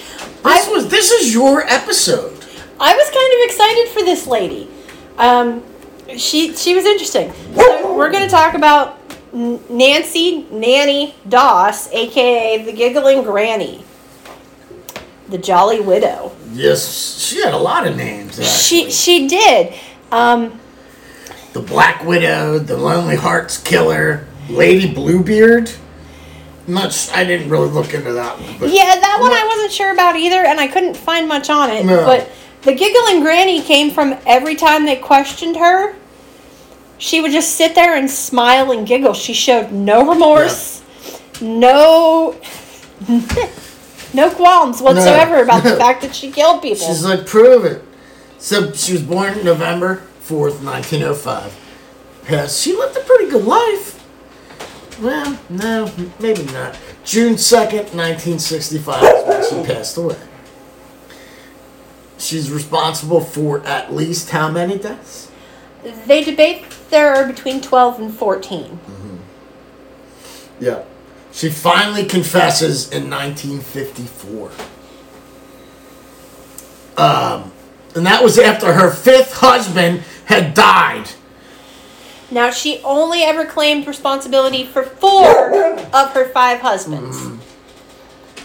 This 0.44 0.68
I- 0.68 0.72
was 0.72 0.88
this 0.90 1.12
is 1.12 1.34
your 1.34 1.62
episode. 1.68 2.37
I 2.80 2.96
was 2.96 3.10
kind 3.10 3.34
of 3.34 3.50
excited 3.50 3.88
for 3.90 4.04
this 4.06 4.28
lady. 4.28 4.70
Um, 5.18 5.64
she 6.18 6.56
she 6.56 6.76
was 6.76 6.86
interesting. 6.86 7.34
So 7.56 7.96
we're 7.96 8.12
going 8.12 8.24
to 8.24 8.30
talk 8.30 8.54
about 8.54 9.00
Nancy 9.34 10.44
Nannie 10.52 11.16
Doss, 11.28 11.92
aka 11.92 12.64
the 12.64 12.72
Giggling 12.72 13.24
Granny, 13.24 13.84
the 15.28 15.38
Jolly 15.38 15.80
Widow. 15.80 16.32
Yes, 16.54 17.18
she 17.20 17.42
had 17.42 17.54
a 17.54 17.58
lot 17.58 17.88
of 17.88 17.98
names. 17.98 18.36
She 18.36 18.86
Actually. 18.86 18.92
she 18.92 19.28
did. 19.28 19.74
Um, 20.12 20.60
the 21.54 21.62
Black 21.62 22.04
Widow, 22.06 22.60
the 22.60 22.78
Lonely 22.78 23.16
Hearts 23.16 23.58
Killer, 23.58 24.28
Lady 24.50 24.94
Bluebeard. 24.94 25.72
Much 26.68 27.10
I 27.12 27.24
didn't 27.24 27.50
really 27.50 27.70
look 27.70 27.94
into 27.94 28.12
that 28.14 28.40
one, 28.40 28.60
but 28.60 28.70
yeah, 28.70 29.00
that 29.00 29.18
one 29.22 29.32
I 29.32 29.46
wasn't 29.48 29.72
sure 29.72 29.92
about 29.94 30.18
either, 30.18 30.46
and 30.46 30.60
I 30.60 30.68
couldn't 30.68 30.98
find 30.98 31.28
much 31.28 31.50
on 31.50 31.70
it. 31.70 31.86
No. 31.86 32.06
But 32.06 32.30
the 32.64 32.74
Giggling 32.74 33.22
Granny 33.22 33.62
came 33.62 33.92
from 33.92 34.18
every 34.26 34.56
time 34.56 34.86
they 34.86 34.96
questioned 34.96 35.56
her. 35.58 35.96
She 36.98 37.22
would 37.22 37.32
just 37.32 37.56
sit 37.56 37.76
there 37.76 37.96
and 37.96 38.10
smile 38.10 38.72
and 38.72 38.86
giggle. 38.88 39.14
She 39.14 39.34
showed 39.34 39.72
no 39.72 40.08
remorse, 40.10 40.82
no 41.40 42.36
no 44.14 44.32
qualms 44.32 44.82
whatsoever 44.82 45.44
about 45.44 45.64
the 45.64 45.76
fact 45.78 46.02
that 46.02 46.16
she 46.16 46.32
killed 46.32 46.62
people. 46.64 46.88
she's 46.88 47.04
like, 47.06 47.28
prove 47.28 47.66
it. 47.66 47.84
So 48.40 48.72
she 48.74 48.94
was 48.94 49.04
born 49.04 49.44
November 49.44 49.98
fourth, 50.22 50.62
nineteen 50.64 51.04
oh 51.04 51.14
five. 51.14 51.56
Yes, 52.30 52.60
she 52.60 52.76
lived 52.76 52.98
a 52.98 53.02
pretty 53.02 53.30
good 53.30 53.46
life. 53.46 53.94
Well, 55.02 55.40
no, 55.50 55.92
maybe 56.20 56.44
not. 56.52 56.78
June 57.06 57.38
second, 57.38 57.94
nineteen 57.96 58.40
sixty-five 58.40 59.04
is 59.04 59.24
when 59.52 59.66
she 59.66 59.74
passed 59.74 59.98
away. 59.98 60.18
She's 62.18 62.52
responsible 62.52 63.22
for 63.22 63.66
at 63.66 63.94
least 63.94 64.32
how 64.32 64.50
many 64.50 64.78
deaths? 64.78 65.32
They 66.06 66.24
debate 66.24 66.66
there 66.90 67.14
are 67.16 67.28
between 67.28 67.62
12 67.62 68.00
and 68.00 68.14
14. 68.14 68.80
Yeah. 70.60 70.84
She 71.32 71.50
finally 71.50 72.06
confesses 72.06 72.92
in 72.92 73.10
1954. 73.10 74.52
Um, 76.98 77.52
and 77.96 78.06
that 78.08 78.24
was 78.24 78.40
after 78.40 78.74
her 78.74 78.90
fifth 78.90 79.34
husband 79.34 80.04
had 80.26 80.56
died. 80.56 81.12
Now, 82.32 82.50
she 82.50 82.82
only 82.84 83.22
ever 83.22 83.46
claimed 83.46 83.88
responsibility 83.88 84.66
for 84.66 84.84
four 84.84 85.54
of 85.94 86.12
her 86.14 86.28
five 86.30 86.60
husbands. 86.62 87.18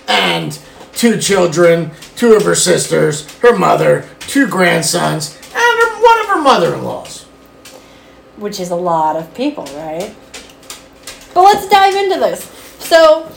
And 0.06 0.58
two 0.94 1.18
children, 1.18 1.90
two 2.16 2.34
of 2.34 2.44
her 2.44 2.54
sisters, 2.54 3.30
her 3.38 3.56
mother, 3.56 4.08
two 4.20 4.46
grandsons, 4.48 5.36
and 5.54 5.54
her, 5.54 6.02
one 6.02 6.20
of 6.20 6.26
her 6.26 6.40
mother 6.42 6.74
in 6.74 6.84
laws. 6.84 7.24
which 8.36 8.58
is 8.60 8.70
a 8.70 8.76
lot 8.76 9.16
of 9.16 9.32
people, 9.34 9.64
right? 9.76 10.14
But 11.34 11.42
let's 11.42 11.68
dive 11.68 11.94
into 11.94 12.18
this. 12.20 12.44
So, 12.80 13.30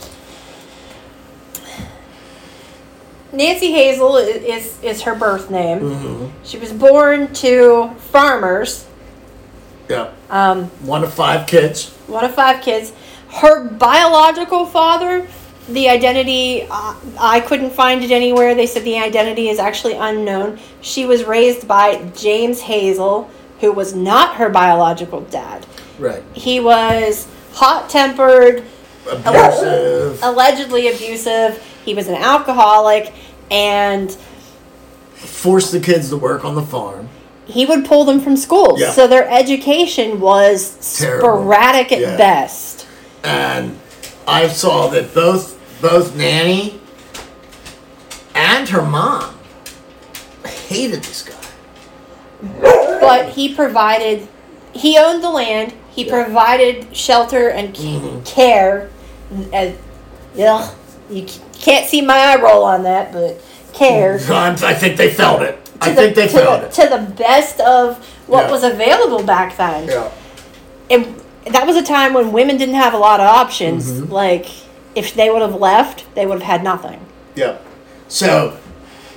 Nancy 3.32 3.72
Hazle 3.74 4.18
is 4.26 4.82
is 4.82 5.02
her 5.04 5.16
birth 5.16 5.50
name. 5.52 6.32
She 6.44 6.58
was 6.58 6.72
born 6.72 7.34
to 7.36 7.90
farmers. 8.12 8.86
Yep. 9.90 10.14
Um, 10.32 10.66
One 10.82 11.04
of 11.04 11.14
five 11.14 11.46
kids. 11.46 11.92
one 12.08 12.24
of 12.26 12.34
five 12.34 12.62
kids. 12.64 12.92
Her 13.30 13.64
biological 13.70 14.66
father, 14.66 15.28
the 15.68 15.90
identity, 15.90 16.68
uh, 16.70 16.96
I 17.20 17.40
couldn't 17.40 17.72
find 17.72 18.04
it 18.04 18.12
anywhere. 18.12 18.54
They 18.56 18.68
said 18.68 18.84
the 18.84 19.00
identity 19.00 19.50
is 19.50 19.60
actually 19.60 19.94
unknown. 19.96 20.60
She 20.82 21.06
was 21.06 21.24
raised 21.24 21.68
by 21.68 22.04
James 22.16 22.62
Hazle, 22.62 23.30
who 23.62 23.72
was 23.72 23.96
not 23.96 24.36
her 24.36 24.50
biological 24.50 25.22
dad. 25.22 25.66
Right. 25.98 26.22
He 26.34 26.60
was 26.60 27.28
hot 27.54 27.90
tempered, 27.90 28.64
Abusive. 29.10 30.20
allegedly 30.24 30.88
abusive. 30.94 31.62
He 31.86 31.94
was 31.94 32.08
an 32.08 32.16
alcoholic, 32.16 33.14
and 33.50 34.16
Forced 35.16 35.72
the 35.72 35.80
kids 35.80 36.10
to 36.10 36.18
work 36.18 36.44
on 36.46 36.56
the 36.56 36.62
farm. 36.62 37.10
he 37.48 37.66
would 37.66 37.86
pull 37.86 38.04
them 38.06 38.20
from 38.20 38.36
school. 38.36 38.76
Yeah. 38.80 38.92
So 38.92 39.08
their 39.08 39.28
education 39.30 40.20
was 40.20 40.98
Terrible. 41.00 41.28
sporadic 41.30 41.92
at 41.92 42.00
Yeah. 42.00 42.18
best. 42.18 42.86
and 43.24 43.80
I 44.28 44.48
saw 44.48 44.88
that 44.88 45.14
both 45.16 45.55
both 45.82 46.16
Nannie 46.16 46.80
and 48.34 48.68
her 48.70 48.82
mom 48.82 49.38
hated 50.46 51.04
this 51.04 51.24
guy. 51.24 51.36
But 53.00 53.30
he 53.30 53.54
provided, 53.54 54.28
he 54.74 54.98
owned 54.98 55.24
the 55.24 55.30
land, 55.30 55.74
he 55.92 56.04
provided 56.10 56.96
shelter 56.96 57.50
and 57.50 57.74
Mm-hmm. 57.76 58.24
care. 58.24 58.90
And, 59.54 59.78
ugh, 60.40 60.76
you 61.10 61.26
can't 61.54 61.88
see 61.88 62.02
my 62.02 62.16
eye 62.18 62.42
roll 62.42 62.64
on 62.64 62.84
that, 62.84 63.12
but 63.14 63.42
care. 63.74 64.16
I 64.30 64.74
think 64.74 64.98
they 64.98 65.12
felt 65.12 65.42
it. 65.42 65.58
I 65.82 65.90
to 65.90 65.96
think 65.96 66.16
the, 66.16 66.22
they 66.22 66.28
felt 66.28 66.62
the, 66.62 66.68
it. 66.68 66.74
to 66.90 66.98
the 66.98 67.14
best 67.14 67.60
of 67.62 67.98
what 68.28 68.46
Yeah. 68.46 68.52
was 68.52 68.64
available 68.64 69.24
back 69.24 69.56
then. 69.58 69.88
Yeah. 69.88 70.12
and 70.90 71.22
that 71.48 71.68
was 71.68 71.76
a 71.76 71.84
time 71.84 72.14
when 72.14 72.32
women 72.32 72.58
didn't 72.58 72.76
have 72.76 72.94
a 72.94 72.98
lot 72.98 73.20
of 73.20 73.28
options. 73.28 73.92
Mm-hmm. 73.92 74.12
Like, 74.12 74.48
if 74.96 75.14
they 75.14 75.30
would 75.30 75.42
have 75.42 75.56
left, 75.56 76.14
they 76.16 76.26
would 76.26 76.42
have 76.42 76.48
had 76.50 76.64
nothing. 76.64 77.06
Yeah. 77.36 77.58
So, 78.08 78.58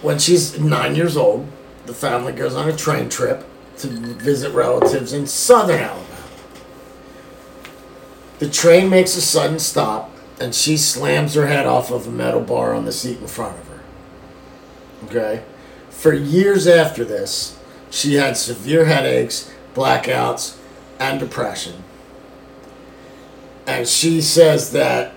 when 0.02 0.18
she's 0.18 0.58
nine 0.58 0.94
years 0.94 1.16
old, 1.16 1.46
the 1.86 1.94
family 1.94 2.32
goes 2.32 2.54
on 2.54 2.68
a 2.68 2.76
train 2.76 3.08
trip 3.08 3.44
to 3.78 3.86
visit 3.88 4.52
relatives 4.52 5.12
in 5.12 5.26
southern 5.26 5.80
Alabama. 5.80 6.04
The 8.38 8.48
train 8.48 8.88
makes 8.88 9.16
a 9.16 9.20
sudden 9.20 9.58
stop, 9.58 10.10
and 10.40 10.54
she 10.54 10.76
slams 10.76 11.34
her 11.34 11.46
head 11.46 11.66
off 11.66 11.90
of 11.90 12.06
a 12.06 12.10
metal 12.10 12.40
bar 12.40 12.74
on 12.74 12.84
the 12.84 12.92
seat 12.92 13.18
in 13.18 13.26
front 13.26 13.58
of 13.58 13.66
her. 13.68 13.80
Okay? 15.04 15.42
For 15.90 16.12
years 16.12 16.66
after 16.66 17.04
this, 17.04 17.58
she 17.90 18.14
had 18.14 18.36
severe 18.36 18.84
headaches, 18.84 19.52
blackouts, 19.74 20.56
and 21.00 21.18
depression. 21.18 21.82
And 23.66 23.88
she 23.88 24.20
says 24.20 24.72
that 24.72 25.12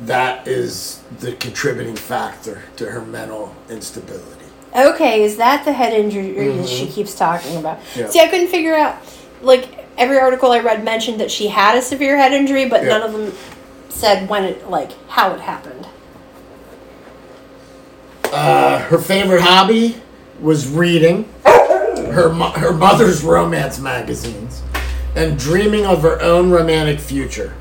that 0.00 0.46
is 0.48 1.02
the 1.20 1.32
contributing 1.32 1.96
factor 1.96 2.62
to 2.76 2.90
her 2.90 3.00
mental 3.00 3.54
instability. 3.70 4.44
Okay, 4.76 5.22
is 5.22 5.36
that 5.36 5.64
the 5.64 5.72
head 5.72 5.92
injury 5.92 6.32
that 6.48 6.68
she 6.68 6.86
keeps 6.88 7.14
talking 7.14 7.56
about? 7.56 7.78
Yeah. 7.94 8.08
See, 8.08 8.20
I 8.20 8.28
couldn't 8.28 8.48
figure 8.48 8.74
out. 8.74 8.96
Like 9.40 9.86
every 9.98 10.18
article 10.18 10.50
I 10.50 10.58
read 10.60 10.82
mentioned 10.84 11.20
that 11.20 11.30
she 11.30 11.48
had 11.48 11.76
a 11.76 11.82
severe 11.82 12.16
head 12.16 12.32
injury, 12.32 12.68
but 12.68 12.82
Yeah. 12.82 12.98
none 12.98 13.02
of 13.02 13.12
them 13.12 13.32
said 13.88 14.28
when 14.28 14.42
it, 14.44 14.68
like, 14.68 14.90
how 15.08 15.32
it 15.34 15.40
happened. 15.40 15.86
Uh, 18.32 18.78
her 18.80 18.98
favorite 18.98 19.42
hobby 19.42 20.00
was 20.40 20.66
reading 20.66 21.28
her 21.44 22.32
mo- 22.32 22.50
her 22.50 22.72
mother's 22.72 23.22
romance 23.22 23.78
magazines 23.78 24.62
and 25.14 25.38
dreaming 25.38 25.86
of 25.86 26.02
her 26.02 26.20
own 26.20 26.50
romantic 26.50 26.98
future. 26.98 27.54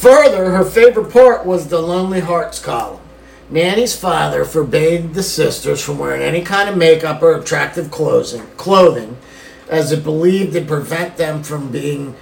Further, 0.00 0.52
her 0.52 0.64
favorite 0.64 1.12
part 1.12 1.44
was 1.44 1.68
the 1.68 1.82
Lonely 1.82 2.20
Hearts 2.20 2.58
column. 2.58 3.02
Nannie's 3.50 3.94
father 3.94 4.46
forbade 4.46 5.12
the 5.12 5.22
sisters 5.22 5.84
from 5.84 5.98
wearing 5.98 6.22
any 6.22 6.40
kind 6.40 6.70
of 6.70 6.78
makeup 6.78 7.20
or 7.20 7.34
attractive 7.34 7.90
clothing, 7.90 8.46
clothing 8.56 9.18
as 9.68 9.92
it 9.92 10.02
believed 10.02 10.56
it 10.56 10.66
prevent 10.66 11.18
them 11.18 11.42
from 11.42 11.70
being 11.70 12.16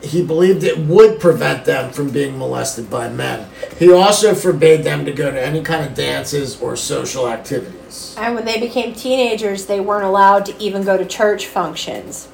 he 0.00 0.24
believed 0.24 0.62
it 0.62 0.78
would 0.78 1.18
prevent 1.18 1.64
them 1.64 1.90
from 1.90 2.10
being 2.10 2.38
molested 2.38 2.88
by 2.88 3.08
men. 3.08 3.48
He 3.80 3.90
also 3.90 4.32
forbade 4.32 4.84
them 4.84 5.04
to 5.04 5.10
go 5.10 5.28
to 5.28 5.44
any 5.44 5.60
kind 5.60 5.84
of 5.84 5.96
dances 5.96 6.62
or 6.62 6.76
social 6.76 7.28
activities. 7.28 8.14
And 8.16 8.36
when 8.36 8.44
they 8.44 8.60
became 8.60 8.94
teenagers, 8.94 9.66
they 9.66 9.80
weren't 9.80 10.04
allowed 10.04 10.46
to 10.46 10.62
even 10.62 10.84
go 10.84 10.96
to 10.96 11.04
church 11.04 11.46
functions 11.46 12.28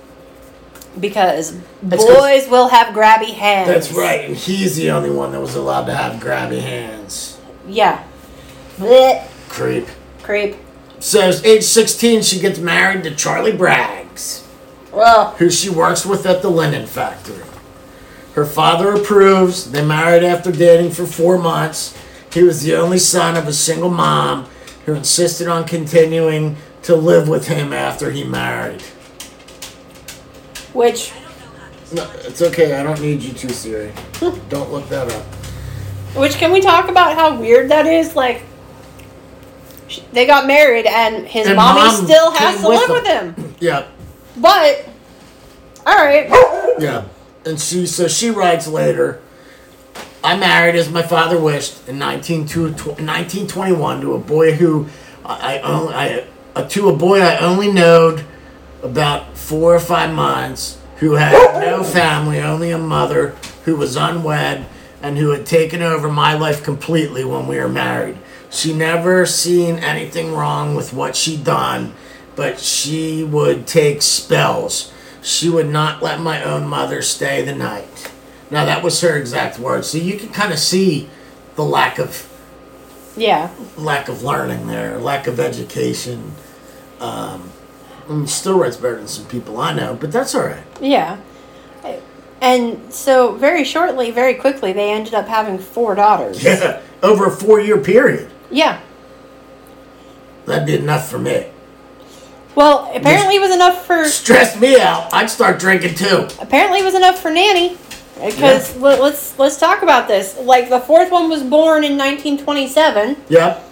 because 0.98 1.58
That's 1.82 2.04
boys 2.04 2.48
will 2.48 2.68
have 2.68 2.94
grabby 2.94 3.34
hands. 3.34 3.68
That's 3.68 3.92
right, 3.92 4.24
and 4.24 4.36
he's 4.36 4.76
the 4.76 4.90
only 4.90 5.10
one 5.10 5.32
that 5.32 5.40
was 5.40 5.54
allowed 5.54 5.86
to 5.86 5.94
have 5.94 6.20
grabby 6.20 6.60
hands. 6.60 7.40
Yeah. 7.66 8.04
Blech. 8.76 9.28
Creep. 9.48 9.86
Creep. 10.22 10.56
So, 10.98 11.28
at 11.28 11.44
age 11.44 11.64
16, 11.64 12.22
she 12.22 12.40
gets 12.40 12.58
married 12.58 13.04
to 13.04 13.14
Charlie 13.14 13.52
Braggs, 13.52 14.42
Well, 14.90 15.32
who 15.32 15.50
she 15.50 15.68
works 15.68 16.06
with 16.06 16.24
at 16.26 16.40
the 16.42 16.48
linen 16.48 16.86
factory. 16.86 17.44
Her 18.34 18.44
father 18.46 18.92
approves. 18.94 19.70
They 19.70 19.84
married 19.84 20.24
after 20.24 20.50
dating 20.50 20.92
for 20.92 21.06
four 21.06 21.38
months. 21.38 21.96
He 22.32 22.42
was 22.42 22.62
the 22.62 22.74
only 22.74 22.98
son 22.98 23.36
of 23.36 23.46
a 23.46 23.52
single 23.52 23.90
mom 23.90 24.46
who 24.86 24.94
insisted 24.94 25.46
on 25.46 25.64
continuing 25.64 26.56
to 26.82 26.96
live 26.96 27.28
with 27.28 27.48
him 27.48 27.72
after 27.72 28.10
he 28.10 28.24
married. 28.24 28.82
Which 30.74 31.12
No, 31.92 32.08
it's 32.24 32.42
okay. 32.42 32.74
I 32.74 32.82
don't 32.82 33.00
need 33.00 33.22
you 33.22 33.32
to, 33.32 33.48
Siri. 33.52 33.92
don't 34.48 34.70
look 34.70 34.88
that 34.90 35.10
up. 35.10 35.22
which 36.16 36.34
can 36.34 36.52
we 36.52 36.60
talk 36.60 36.88
about 36.90 37.14
how 37.16 37.38
weird 37.40 37.70
that 37.70 37.86
is? 37.86 38.14
Like 38.14 38.42
sh- 39.88 40.00
they 40.12 40.26
got 40.26 40.46
married 40.46 40.86
and 40.86 41.26
his 41.26 41.46
And 41.46 41.56
mommy 41.56 41.80
mom 41.80 42.04
still 42.04 42.30
has 42.32 42.54
came 42.56 42.62
to 42.64 42.68
with 42.68 42.88
live 42.88 43.04
them. 43.04 43.26
with 43.28 43.36
him. 43.46 43.54
Yeah, 43.60 43.86
But 44.36 44.84
all 45.86 45.96
right. 45.96 46.28
yeah. 46.78 47.04
And 47.46 47.60
she, 47.60 47.86
so 47.86 48.08
she 48.08 48.30
writes 48.30 48.66
later. 48.66 49.20
I 50.24 50.36
married 50.38 50.74
as 50.76 50.88
my 50.90 51.02
father 51.02 51.38
wished 51.38 51.86
in 51.86 51.98
19 51.98 52.46
to- 52.46 52.60
1921 52.70 54.00
to 54.00 54.14
a 54.14 54.18
boy 54.18 54.54
who 54.54 54.86
I, 55.24 55.58
I 55.58 55.60
only 55.60 55.94
I, 55.94 56.26
uh, 56.56 56.64
to 56.68 56.88
a 56.88 56.96
boy 56.96 57.20
I 57.20 57.36
only 57.40 57.70
knowed 57.70 58.24
about 58.82 59.33
four 59.44 59.74
or 59.74 59.80
five 59.80 60.10
months 60.12 60.78
who 60.96 61.12
had 61.12 61.60
no 61.60 61.84
family, 61.84 62.40
only 62.40 62.70
a 62.70 62.78
mother 62.78 63.36
who 63.66 63.76
was 63.76 63.94
unwed 63.96 64.64
and 65.02 65.18
who 65.18 65.30
had 65.30 65.44
taken 65.44 65.82
over 65.82 66.10
my 66.10 66.32
life 66.34 66.62
completely 66.64 67.24
when 67.24 67.46
we 67.46 67.58
were 67.58 67.68
married. 67.68 68.16
She 68.50 68.72
never 68.72 69.26
seen 69.26 69.76
anything 69.80 70.32
wrong 70.32 70.74
with 70.74 70.94
what 70.94 71.14
she'd 71.14 71.44
done, 71.44 71.92
but 72.36 72.58
she 72.58 73.22
would 73.22 73.66
take 73.66 74.00
spells. 74.00 74.92
She 75.20 75.50
would 75.50 75.68
not 75.68 76.02
let 76.02 76.20
my 76.20 76.42
own 76.42 76.66
mother 76.66 77.02
stay 77.02 77.42
the 77.42 77.54
night. 77.54 78.10
Now 78.50 78.64
that 78.64 78.82
was 78.82 79.00
her 79.02 79.16
exact 79.16 79.58
words. 79.58 79.88
So 79.88 79.98
you 79.98 80.16
can 80.16 80.30
kind 80.30 80.52
of 80.52 80.58
see 80.58 81.10
the 81.56 81.64
lack 81.64 81.98
of 81.98 82.28
Yeah. 83.16 83.50
lack 83.76 84.08
of 84.08 84.22
learning 84.22 84.68
there, 84.68 84.98
lack 84.98 85.26
of 85.26 85.38
education. 85.38 86.32
Um, 87.00 87.50
I 88.08 88.12
mean, 88.12 88.26
still 88.26 88.58
writes 88.58 88.76
better 88.76 88.96
than 88.96 89.08
some 89.08 89.26
people 89.26 89.58
I 89.60 89.72
know, 89.74 89.94
but 89.94 90.12
that's 90.12 90.34
all 90.34 90.42
right. 90.46 90.64
Yeah. 90.80 91.18
And 92.40 92.92
so 92.92 93.34
very 93.36 93.64
shortly, 93.64 94.10
very 94.10 94.34
quickly, 94.34 94.72
they 94.72 94.90
ended 94.92 95.14
up 95.14 95.26
having 95.26 95.58
four 95.58 95.94
daughters. 95.94 96.42
Yeah, 96.44 96.82
over 97.02 97.26
a 97.26 97.30
four-year 97.30 97.78
period, 97.78 98.30
Yeah. 98.50 98.80
that'd 100.44 100.66
be 100.66 100.74
enough 100.76 101.08
for 101.08 101.18
me. 101.18 101.46
Well, 102.54 102.90
apparently 102.94 103.36
it 103.36 103.40
was 103.40 103.50
enough 103.54 103.86
for 103.86 104.04
Stress 104.04 104.60
me 104.60 104.78
out. 104.78 105.12
I'd 105.14 105.30
start 105.30 105.58
drinking 105.58 105.94
too. 105.94 106.28
apparently 106.40 106.80
it 106.80 106.84
was 106.84 106.94
enough 106.94 107.18
for 107.20 107.30
Nannie. 107.30 107.78
Because 108.22 108.76
let, 108.76 109.00
let's 109.00 109.36
let's 109.40 109.56
talk 109.58 109.82
about 109.82 110.06
this. 110.06 110.38
Like 110.38 110.68
the 110.68 110.78
fourth 110.80 111.10
one 111.10 111.28
was 111.28 111.42
born 111.42 111.82
in 111.82 111.98
1927, 111.98 113.16
Yep. 113.28 113.64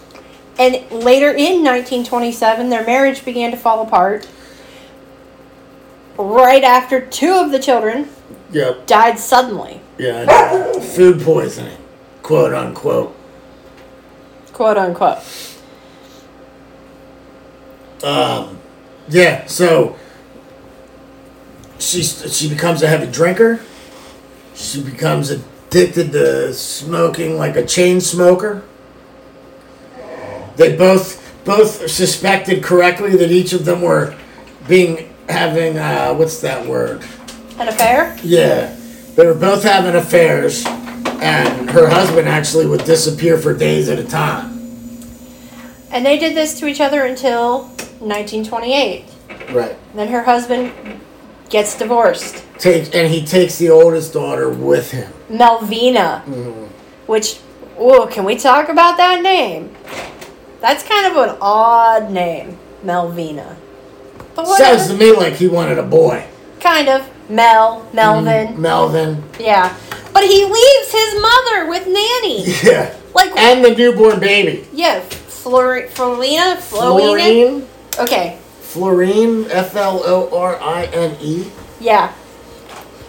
And 0.58 0.74
later 0.90 1.30
in 1.30 1.62
1927, 1.64 2.68
their 2.68 2.84
marriage 2.84 3.24
began 3.24 3.50
to 3.50 3.56
fall 3.56 3.82
apart. 3.86 4.26
Right 6.18 6.62
after 6.62 7.00
two 7.00 7.32
of 7.32 7.50
the 7.52 7.58
children 7.58 8.08
Yep. 8.52 8.86
died 8.86 9.18
suddenly, 9.18 9.80
Yeah. 9.98 10.26
Food 10.80 11.22
poisoning, 11.22 11.78
quote 12.22 12.52
unquote. 12.52 13.14
quote 14.52 14.76
unquote. 14.76 15.18
Um, 18.04 18.58
yeah. 19.08 19.46
So 19.46 19.96
she 21.78 22.02
she 22.02 22.48
becomes 22.48 22.82
a 22.82 22.88
heavy 22.88 23.10
drinker. 23.10 23.60
She 24.54 24.82
becomes 24.82 25.30
addicted 25.30 26.12
to 26.12 26.52
smoking 26.52 27.38
like 27.38 27.56
a 27.56 27.64
chain 27.64 28.00
smoker. 28.00 28.62
They 30.56 30.76
both 30.76 31.20
both 31.44 31.90
suspected 31.90 32.62
correctly 32.62 33.16
that 33.16 33.30
each 33.30 33.52
of 33.52 33.64
them 33.64 33.82
were 33.82 34.16
being 34.68 35.12
having 35.28 35.78
uh, 35.78 36.14
what's 36.14 36.40
that 36.40 36.66
word? 36.66 37.02
An 37.58 37.68
affair? 37.68 38.16
Yeah, 38.22 38.74
they 39.14 39.26
were 39.26 39.34
both 39.34 39.62
having 39.62 39.94
affairs, 39.94 40.64
and 40.66 41.70
her 41.70 41.88
husband 41.88 42.28
actually 42.28 42.66
would 42.66 42.84
disappear 42.84 43.38
for 43.38 43.54
days 43.54 43.88
at 43.88 43.98
a 43.98 44.04
time. 44.04 44.52
And 45.90 46.06
they 46.06 46.18
did 46.18 46.34
this 46.34 46.58
to 46.60 46.66
each 46.66 46.80
other 46.80 47.04
until 47.04 47.64
1928. 48.00 49.04
Right. 49.50 49.76
Then 49.94 50.08
her 50.08 50.22
husband 50.22 50.72
gets 51.50 51.76
divorced. 51.76 52.44
Takes 52.58 52.88
and 52.90 53.12
he 53.12 53.24
takes 53.24 53.58
the 53.58 53.68
oldest 53.68 54.14
daughter 54.14 54.48
with 54.48 54.90
him. 54.90 55.12
Melvina. 55.28 56.20
Which, 57.06 57.40
oh, 57.76 58.08
can 58.10 58.24
we 58.24 58.36
talk 58.36 58.70
about 58.70 58.96
that 58.96 59.22
name? 59.22 59.74
That's 60.62 60.82
kind 60.82 61.06
of 61.06 61.16
an 61.28 61.36
odd 61.42 62.10
name, 62.10 62.56
Melvina. 62.82 63.56
But 64.34 64.46
whatever. 64.46 64.78
Sounds 64.78 64.90
to 64.90 64.96
me 64.96 65.12
like 65.14 65.34
he 65.34 65.48
wanted 65.48 65.76
a 65.78 65.82
boy. 65.82 66.24
kind 66.60 66.88
of. 66.88 67.06
Mel, 67.28 67.86
Melvin. 67.92 68.48
Mm, 68.54 68.58
Melvin. 68.58 69.22
Yeah. 69.38 69.74
But 70.12 70.24
he 70.24 70.44
leaves 70.44 70.92
his 70.92 71.20
mother 71.20 71.66
with 71.68 71.86
Nannie. 71.86 72.44
Yeah. 72.62 72.94
Like, 73.14 73.36
And 73.36 73.64
the 73.64 73.74
newborn 73.74 74.20
baby. 74.20 74.66
yeah, 74.72 75.00
Flor- 75.00 75.86
Florina? 75.88 76.56
Florina? 76.56 77.00
Florine. 77.02 77.66
Okay, 77.98 78.38
Florine. 78.62 79.50
F 79.50 79.76
L 79.76 80.00
O 80.04 80.34
R 80.38 80.58
I 80.62 80.84
N 80.86 81.16
E. 81.20 81.50
yeah. 81.80 82.12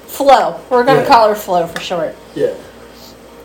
Flo. 0.07 0.59
We're 0.69 0.83
going 0.83 0.97
to 0.97 1.03
Yeah. 1.03 1.07
call 1.07 1.29
her 1.29 1.35
Flo 1.35 1.67
for 1.67 1.79
short. 1.79 2.15
Yeah. 2.35 2.53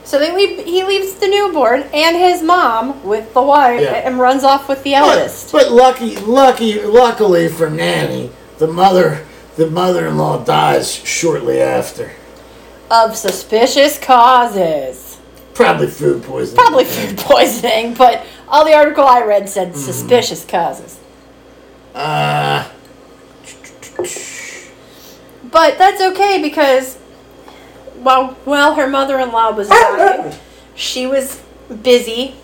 So 0.09 0.19
they 0.19 0.35
leave, 0.35 0.65
he 0.65 0.83
leaves 0.85 1.13
the 1.15 1.29
newborn 1.29 1.83
and 1.93 2.17
his 2.17 2.43
mom 2.43 3.05
with 3.05 3.35
the 3.35 3.43
wife 3.43 3.83
Yeah. 3.83 3.93
and 3.93 4.19
runs 4.19 4.43
off 4.43 4.67
with 4.67 4.83
the 4.83 4.95
eldest. 4.95 5.53
but 5.53 5.71
lucky, 5.71 6.17
lucky, 6.17 6.81
luckily 6.81 7.47
for 7.49 7.69
Nannie, 7.69 8.31
the 8.57 8.69
mother, 8.69 9.27
the 9.57 9.67
mother-in-law 9.69 10.45
dies 10.45 10.91
shortly 10.95 11.61
after. 11.61 12.13
Of 12.91 13.19
suspicious 13.19 13.99
causes. 13.99 15.19
Probably 15.53 15.89
food 15.89 16.23
poisoning. 16.23 16.57
Probably 16.65 16.85
food 16.87 17.19
poisoning, 17.33 17.93
but 17.93 18.25
all 18.49 18.65
the 18.65 18.73
article 18.73 19.05
I 19.05 19.21
read 19.23 19.43
Mm-hmm. 19.43 19.49
said 19.51 19.77
suspicious 19.77 20.43
causes. 20.43 20.97
Uh, 21.95 22.65
But 25.51 25.77
that's 25.79 26.01
okay 26.01 26.41
because 26.43 26.97
while 28.03 28.35
while 28.45 28.75
her 28.75 28.87
mother-in-law 28.89 29.53
was 29.53 29.69
dying, 29.69 30.35
she 30.75 31.07
was 31.07 31.43
busy 31.83 32.35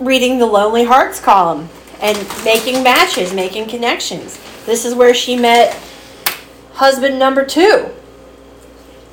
reading 0.00 0.38
the 0.38 0.46
Lonely 0.46 0.84
Hearts 0.84 1.20
column 1.20 1.68
and 2.00 2.16
making 2.44 2.82
matches, 2.82 3.34
making 3.34 3.68
connections. 3.68 4.38
This 4.66 4.84
is 4.84 4.94
where 4.94 5.14
she 5.14 5.36
met 5.36 5.76
husband 6.74 7.18
number 7.18 7.44
two, 7.44 7.88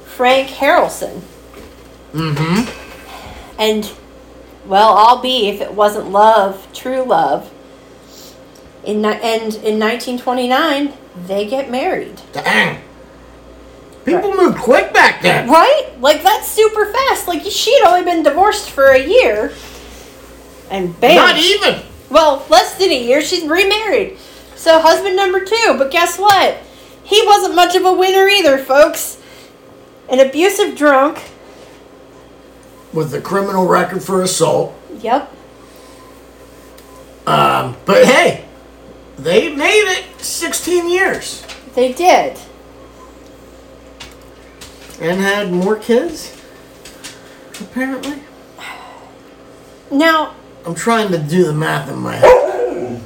Frank 0.05 0.49
Harrelson. 0.49 1.21
mm-hmm. 2.13 2.69
And 3.57 3.91
well, 4.65 4.95
I'll 4.97 5.21
be 5.21 5.47
if 5.47 5.61
it 5.61 5.73
wasn't 5.73 6.11
love, 6.11 6.67
true 6.73 7.03
love. 7.03 7.51
In 8.83 9.03
and 9.03 9.55
in 9.55 9.79
1929, 9.79 10.93
they 11.25 11.47
get 11.47 11.71
married. 11.71 12.21
Dang. 12.33 12.81
People 14.05 14.35
moved 14.35 14.59
quick 14.59 14.93
back 14.93 15.21
then. 15.21 15.49
Right? 15.49 15.91
Like 15.99 16.21
that's 16.21 16.47
super 16.47 16.85
fast. 16.91 17.27
Like 17.27 17.41
she'd 17.43 17.83
only 17.85 18.03
been 18.03 18.23
divorced 18.23 18.69
for 18.69 18.91
a 18.91 18.99
year, 18.99 19.51
and 20.69 20.97
bam. 20.99 21.15
Not 21.15 21.37
even. 21.37 21.81
Well, 22.09 22.45
less 22.49 22.77
than 22.77 22.91
a 22.91 23.03
year, 23.03 23.21
she's 23.21 23.43
remarried. 23.47 24.17
So 24.55 24.79
husband 24.79 25.15
number 25.15 25.43
two. 25.43 25.75
But 25.77 25.91
guess 25.91 26.19
what? 26.19 26.57
He 27.03 27.21
wasn't 27.25 27.55
much 27.55 27.75
of 27.75 27.83
a 27.85 27.93
winner 27.93 28.27
either, 28.27 28.57
folks. 28.57 29.21
An 30.09 30.19
abusive 30.19 30.75
drunk. 30.75 31.21
With 32.93 33.13
a 33.13 33.21
criminal 33.21 33.67
record 33.67 34.03
for 34.03 34.21
assault. 34.21 34.75
Yep. 35.01 35.31
Um, 37.27 37.75
but 37.85 38.05
hey, 38.05 38.45
they 39.17 39.53
made 39.53 39.85
it 39.97 40.21
16 40.21 40.87
years 40.89 41.43
They 41.73 41.91
did. 41.91 42.37
And 44.99 45.19
had 45.21 45.51
more 45.51 45.75
kids. 45.75 46.35
Apparently, 47.61 48.21
Now, 49.91 50.35
I'm 50.65 50.75
trying 50.75 51.11
to 51.11 51.17
do 51.17 51.45
the 51.45 51.53
math 51.53 51.89
in 51.89 51.97
my 51.99 52.15
head. 52.15 53.01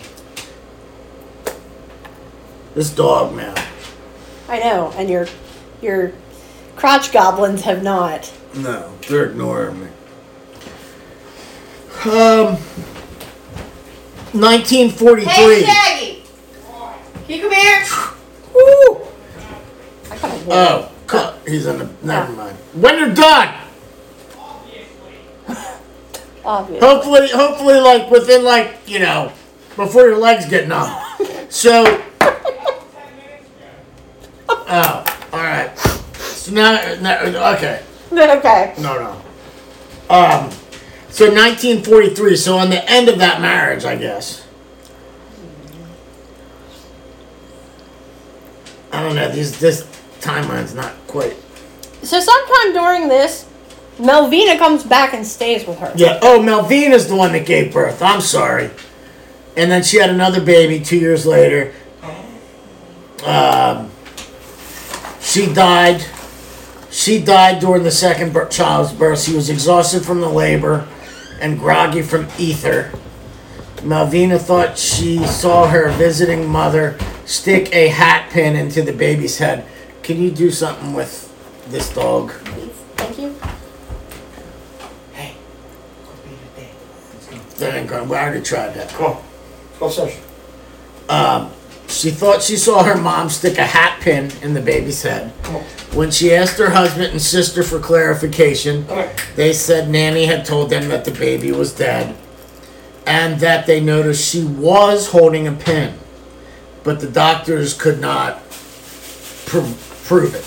This 2.74 2.90
dog, 2.90 3.36
man. 3.36 3.56
I 4.48 4.60
know, 4.60 4.92
and 4.96 5.10
your 5.10 5.28
your 5.82 6.14
crotch 6.76 7.12
goblins 7.12 7.62
have 7.64 7.84
not. 7.84 8.32
No, 8.56 8.92
they're 9.08 9.26
ignoring 9.26 9.82
me. 9.82 9.88
Um, 12.06 12.56
1943. 14.32 15.64
Shaggy! 15.64 16.24
Can 17.28 17.36
you 17.36 17.42
come 17.42 17.52
here? 17.52 17.86
Woo! 18.54 19.02
I 20.10 20.18
got 20.18 20.32
a 20.32 20.46
wolf. 20.46 20.50
Oh, 20.50 20.92
cut. 21.10 21.40
He's 21.48 21.66
in 21.66 21.80
the. 21.80 21.90
Never 22.04 22.32
mind. 22.34 22.56
When 22.74 22.98
you're 22.98 23.14
done. 23.14 23.56
Obvious. 26.46 26.84
Hopefully, 26.84 27.30
hopefully, 27.30 27.80
like 27.80 28.10
within 28.10 28.44
like 28.44 28.78
you 28.86 29.00
know, 29.00 29.34
before 29.76 30.08
your 30.08 30.18
legs 30.18 30.46
get 30.46 30.68
numb. 30.68 30.96
So. 31.50 32.02
Oh, 34.72 35.28
all 35.34 35.40
right. 35.40 35.76
So 36.16 36.52
now, 36.52 36.74
now 37.02 37.56
okay. 37.56 37.82
Then 38.12 38.38
okay. 38.38 38.76
No, 38.78 39.00
no. 39.00 39.12
Um, 40.14 40.52
so 41.10 41.26
1943. 41.26 42.36
So 42.36 42.56
on 42.58 42.70
the 42.70 42.88
end 42.88 43.10
of 43.10 43.18
that 43.18 43.42
marriage, 43.42 43.84
I 43.84 43.96
guess. 43.96 44.46
I 48.92 49.02
don't 49.02 49.16
know. 49.16 49.32
These 49.32 49.60
this 49.60 49.88
timeline's 50.22 50.74
not 50.76 50.94
quite. 51.08 51.36
So 52.04 52.20
sometime 52.20 52.74
during 52.74 53.08
this, 53.10 53.48
Melvina 54.00 54.58
comes 54.58 54.84
back 54.84 55.14
and 55.14 55.26
stays 55.26 55.68
with 55.68 55.80
her. 55.80 55.92
Yeah. 55.96 56.20
Oh, 56.22 56.42
Melvina's 56.42 57.08
the 57.08 57.16
one 57.16 57.34
that 57.34 57.46
gave 57.46 57.74
birth. 57.74 58.02
I'm 58.02 58.22
sorry. 58.22 58.70
And 59.58 59.70
then 59.70 59.84
she 59.84 59.98
had 60.00 60.10
another 60.10 60.40
baby 60.40 60.80
two 60.80 60.98
years 60.98 61.26
later. 61.26 61.74
Um, 63.26 63.92
she 65.20 65.52
died. 65.54 66.06
She 66.92 67.22
died 67.22 67.60
during 67.60 67.84
the 67.84 67.92
second 67.92 68.32
bir- 68.34 68.48
child's 68.48 68.94
birth. 68.94 69.22
She 69.22 69.36
was 69.36 69.50
exhausted 69.50 70.06
from 70.06 70.22
the 70.22 70.30
labor 70.30 70.88
and 71.42 71.60
groggy 71.60 72.02
from 72.02 72.28
ether. 72.38 72.92
Malvina 73.78 74.40
thought 74.40 74.78
she 74.78 75.26
saw 75.26 75.68
her 75.68 75.90
visiting 75.92 76.48
mother 76.48 76.98
stick 77.26 77.74
a 77.74 77.90
hat 77.90 78.30
pin 78.32 78.56
into 78.56 78.82
the 78.82 78.92
baby's 78.94 79.38
head. 79.38 79.66
Can 80.04 80.22
you 80.22 80.32
do 80.32 80.52
something 80.52 80.94
with 80.94 81.26
this 81.70 81.94
dog? 81.94 82.32
Please. 82.32 82.72
Thank 82.96 83.20
you. 83.20 83.36
Hey. 85.14 85.36
That 87.58 87.76
ain't 87.76 87.90
gonna. 87.90 88.04
We 88.06 88.16
already 88.16 88.42
tried 88.42 88.74
that. 88.76 88.90
Come 88.90 89.06
on. 89.06 89.24
Go 89.80 89.90
session. 89.90 90.22
Um, 91.10 91.52
she 91.88 92.12
thought 92.12 92.42
she 92.42 92.56
saw 92.56 92.84
her 92.84 92.96
mom 92.96 93.30
stick 93.30 93.58
a 93.58 93.66
hat 93.66 94.00
pin 94.02 94.32
in 94.42 94.54
the 94.54 94.62
baby's 94.62 95.02
head. 95.02 95.32
When 95.94 96.12
she 96.12 96.34
asked 96.34 96.58
her 96.60 96.70
husband 96.70 97.12
and 97.12 97.22
sister 97.22 97.64
for 97.64 97.80
clarification, 97.80 98.86
they 99.36 99.54
said 99.54 99.90
Nannie 99.90 100.26
had 100.26 100.46
told 100.46 100.70
them 100.70 100.90
that 100.90 101.04
the 101.04 101.12
baby 101.12 101.52
was 101.52 101.74
dead 101.74 102.16
and 103.08 103.40
that 103.40 103.66
they 103.66 103.82
noticed 103.82 104.30
she 104.30 104.44
was 104.44 105.10
holding 105.10 105.48
a 105.48 105.52
pin, 105.52 105.98
but 106.84 107.00
the 107.00 107.10
doctors 107.10 107.74
could 107.74 108.00
not 108.00 108.44
prove 110.10 110.34
it. 110.34 110.44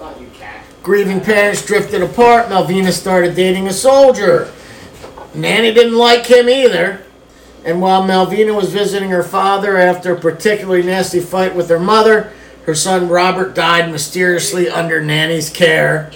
Not 0.00 0.20
you, 0.20 0.28
cat. 0.38 0.64
Grieving 0.84 1.20
parents 1.20 1.66
drifted 1.66 2.00
apart. 2.00 2.46
Malvina 2.48 2.92
started 2.92 3.34
dating 3.34 3.66
a 3.66 3.72
soldier. 3.72 4.52
Nannie 5.34 5.74
didn't 5.74 5.98
like 5.98 6.26
him 6.26 6.48
either. 6.48 7.02
And 7.64 7.82
while 7.82 8.04
Malvina 8.04 8.54
was 8.54 8.72
visiting 8.72 9.10
her 9.10 9.24
father 9.24 9.76
after 9.76 10.14
a 10.14 10.20
particularly 10.20 10.84
nasty 10.84 11.18
fight 11.18 11.56
with 11.56 11.68
her 11.70 11.80
mother, 11.80 12.32
her 12.66 12.74
son 12.74 13.08
Robert 13.08 13.52
died 13.54 13.90
mysteriously 13.90 14.68
under 14.68 15.02
Nannie's 15.02 15.50
care 15.50 16.12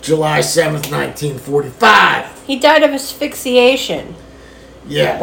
July 0.00 0.40
7th, 0.40 0.90
1945. 0.90 2.44
He 2.46 2.58
died 2.58 2.82
of 2.84 2.92
asphyxiation, 2.92 4.14
Yeah. 4.88 5.18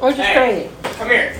which 0.00 0.14
is 0.14 0.24
Hey. 0.24 0.34
crazy. 0.82 0.96
Come 0.98 1.08
here. 1.10 1.34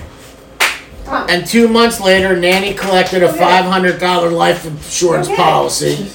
And 1.11 1.45
two 1.45 1.67
months 1.67 1.99
later, 1.99 2.35
Nannie 2.37 2.73
collected 2.73 3.21
a 3.23 3.27
$500 3.31 4.31
life 4.31 4.65
insurance 4.65 5.27
Okay. 5.27 5.35
policy 5.35 6.09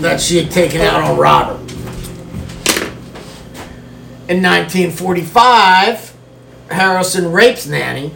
that 0.00 0.20
she 0.20 0.38
had 0.42 0.50
taken 0.50 0.80
out 0.80 1.02
on 1.02 1.18
Robert. 1.18 1.58
In 4.28 4.42
1945, 4.42 6.14
Harrison 6.70 7.32
rapes 7.32 7.66
Nannie. 7.66 8.14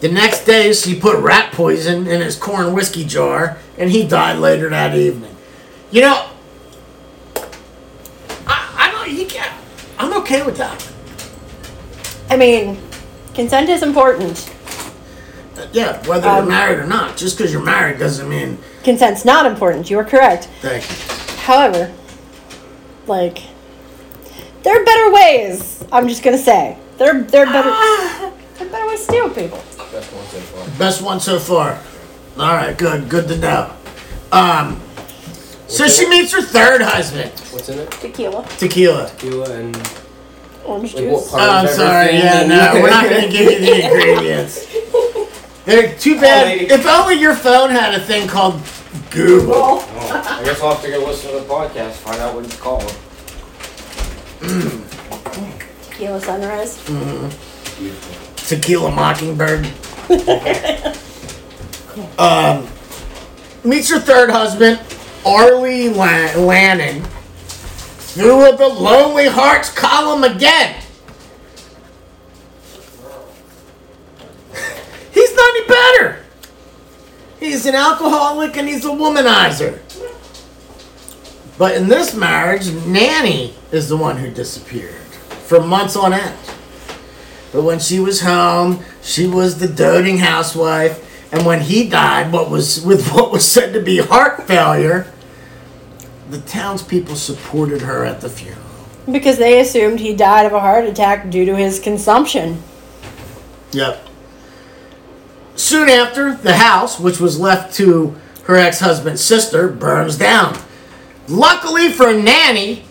The 0.00 0.08
next 0.10 0.44
day, 0.44 0.72
she 0.72 0.98
put 0.98 1.16
rat 1.18 1.52
poison 1.52 2.08
in 2.08 2.20
his 2.20 2.36
corn 2.36 2.72
whiskey 2.72 3.04
jar, 3.04 3.58
and 3.78 3.90
he 3.90 4.06
died 4.06 4.38
later 4.38 4.68
that 4.70 4.96
evening. 4.96 5.36
You 5.92 6.00
know, 6.02 6.28
I, 8.46 8.74
I 8.76 8.90
don't. 8.90 9.16
You 9.16 9.26
can't. 9.26 9.52
I'm 9.98 10.12
okay 10.22 10.42
with 10.42 10.56
that. 10.56 10.88
I 12.28 12.36
mean, 12.36 12.78
consent 13.34 13.68
is 13.68 13.82
important. 13.84 14.51
Yeah, 15.72 16.04
whether 16.06 16.26
you're 16.28 16.38
Um, 16.42 16.48
married 16.48 16.78
or 16.78 16.86
not. 16.86 17.16
Just 17.16 17.36
because 17.36 17.52
you're 17.52 17.62
married 17.62 17.98
doesn't 17.98 18.28
mean. 18.28 18.58
Consent's 18.84 19.24
not 19.24 19.46
important. 19.46 19.88
You 19.90 19.98
are 19.98 20.04
correct. 20.04 20.48
Thank 20.60 20.82
you. 20.88 20.96
However, 21.44 21.90
like, 23.06 23.38
there 24.62 24.80
are 24.80 24.84
better 24.84 25.10
ways. 25.12 25.84
I'm 25.92 26.08
just 26.08 26.22
gonna 26.22 26.38
say 26.38 26.76
there 26.98 27.20
there 27.22 27.46
are 27.46 27.52
better 27.52 27.70
there 28.58 28.66
are 28.66 28.70
better 28.70 28.86
ways 28.88 29.04
to 29.06 29.12
deal 29.12 29.24
with 29.28 29.36
people. 29.36 29.60
That's 29.92 30.06
one 30.12 30.24
so 30.30 30.38
far. 30.40 30.78
Best 30.78 31.02
one 31.02 31.20
so 31.20 31.38
far. 31.38 31.78
All 32.38 32.54
right, 32.56 32.76
good, 32.78 33.08
good 33.08 33.28
to 33.28 33.36
know. 33.38 33.70
Um, 34.30 34.80
so 35.66 35.86
she 35.88 36.08
meets 36.08 36.32
her 36.32 36.40
third 36.42 36.80
husband, 36.80 37.30
What's 37.50 37.68
in 37.68 37.78
it? 37.78 37.90
Tequila, 37.90 38.46
Tequila. 38.58 39.08
Tequila 39.10 39.50
and 39.52 39.76
orange 40.64 40.94
like 40.94 41.04
what 41.08 41.20
juice. 41.20 41.30
part 41.30 41.42
Oh, 41.42 41.50
I'm 41.50 41.64
of 41.66 41.70
sorry. 41.72 42.12
Yeah, 42.14 42.46
no, 42.46 42.80
we're 42.80 42.88
not 42.90 43.08
going 43.10 43.22
to 43.22 43.28
give 43.28 43.50
you 43.52 43.58
the 43.58 43.84
ingredients. 43.84 44.66
They're 45.64 45.96
too 45.96 46.20
bad. 46.20 46.46
lady. 46.48 46.66
If 46.72 46.86
only 46.86 47.14
your 47.14 47.34
phone 47.34 47.70
had 47.70 47.94
a 47.94 48.00
thing 48.00 48.28
called 48.28 48.60
Google. 49.10 49.54
Oh, 49.56 50.38
I 50.40 50.44
guess 50.44 50.60
I'll 50.60 50.74
have 50.74 50.82
to 50.84 50.90
go 50.90 51.04
listen 51.06 51.32
to 51.32 51.38
the 51.40 51.46
podcast, 51.46 51.92
find 51.92 52.20
out 52.20 52.34
what 52.34 52.44
it's 52.44 52.56
called. 52.58 52.94
Tequila 55.90 56.20
sunrise. 56.20 56.76
Beautiful. 57.78 58.34
Tequila 58.36 58.90
Mockingbird. 58.90 59.66
um, 62.18 62.66
meets 63.64 63.88
her 63.90 64.00
third 64.00 64.30
husband, 64.30 64.80
Arlie 65.24 65.88
Lan- 65.90 66.44
Lanning, 66.44 67.02
through 67.02 68.56
the 68.56 68.68
Lonely 68.68 69.28
Hearts 69.28 69.70
column 69.70 70.24
again. 70.24 70.81
He's 75.12 75.34
not 75.34 75.56
any 75.56 75.66
better. 75.66 76.24
He's 77.38 77.66
an 77.66 77.74
alcoholic 77.74 78.56
and 78.56 78.68
he's 78.68 78.84
a 78.84 78.88
womanizer. 78.88 79.80
But 81.58 81.76
in 81.76 81.88
this 81.88 82.14
marriage, 82.14 82.72
Nannie 82.86 83.54
is 83.70 83.88
the 83.88 83.96
one 83.96 84.16
who 84.16 84.30
disappeared 84.30 84.94
for 85.46 85.60
months 85.60 85.96
on 85.96 86.12
end. 86.12 86.38
But 87.52 87.62
when 87.62 87.78
she 87.78 88.00
was 88.00 88.22
home, 88.22 88.82
she 89.02 89.26
was 89.26 89.58
the 89.58 89.68
doting 89.68 90.18
housewife. 90.18 91.08
And 91.32 91.44
when 91.44 91.60
he 91.60 91.88
died, 91.88 92.32
what 92.32 92.50
was 92.50 92.84
with 92.84 93.10
what 93.12 93.30
was 93.30 93.46
said 93.46 93.72
to 93.74 93.80
be 93.80 93.98
heart 93.98 94.46
failure, 94.46 95.12
the 96.30 96.40
townspeople 96.40 97.16
supported 97.16 97.82
her 97.82 98.04
at 98.04 98.20
the 98.20 98.30
funeral. 98.30 98.62
Because 99.10 99.38
they 99.38 99.60
assumed 99.60 100.00
he 100.00 100.14
died 100.14 100.46
of 100.46 100.52
a 100.52 100.60
heart 100.60 100.84
attack 100.84 101.28
due 101.28 101.44
to 101.44 101.56
his 101.56 101.78
consumption. 101.80 102.62
Yep. 103.72 104.08
Soon 105.62 105.88
after, 105.88 106.34
the 106.34 106.56
house, 106.56 106.98
which 106.98 107.20
was 107.20 107.38
left 107.38 107.72
to 107.74 108.16
her 108.46 108.56
ex 108.56 108.80
husband's 108.80 109.22
sister, 109.22 109.68
burns 109.68 110.18
down. 110.18 110.58
Luckily 111.28 111.92
for 111.92 112.12
Nannie, 112.12 112.82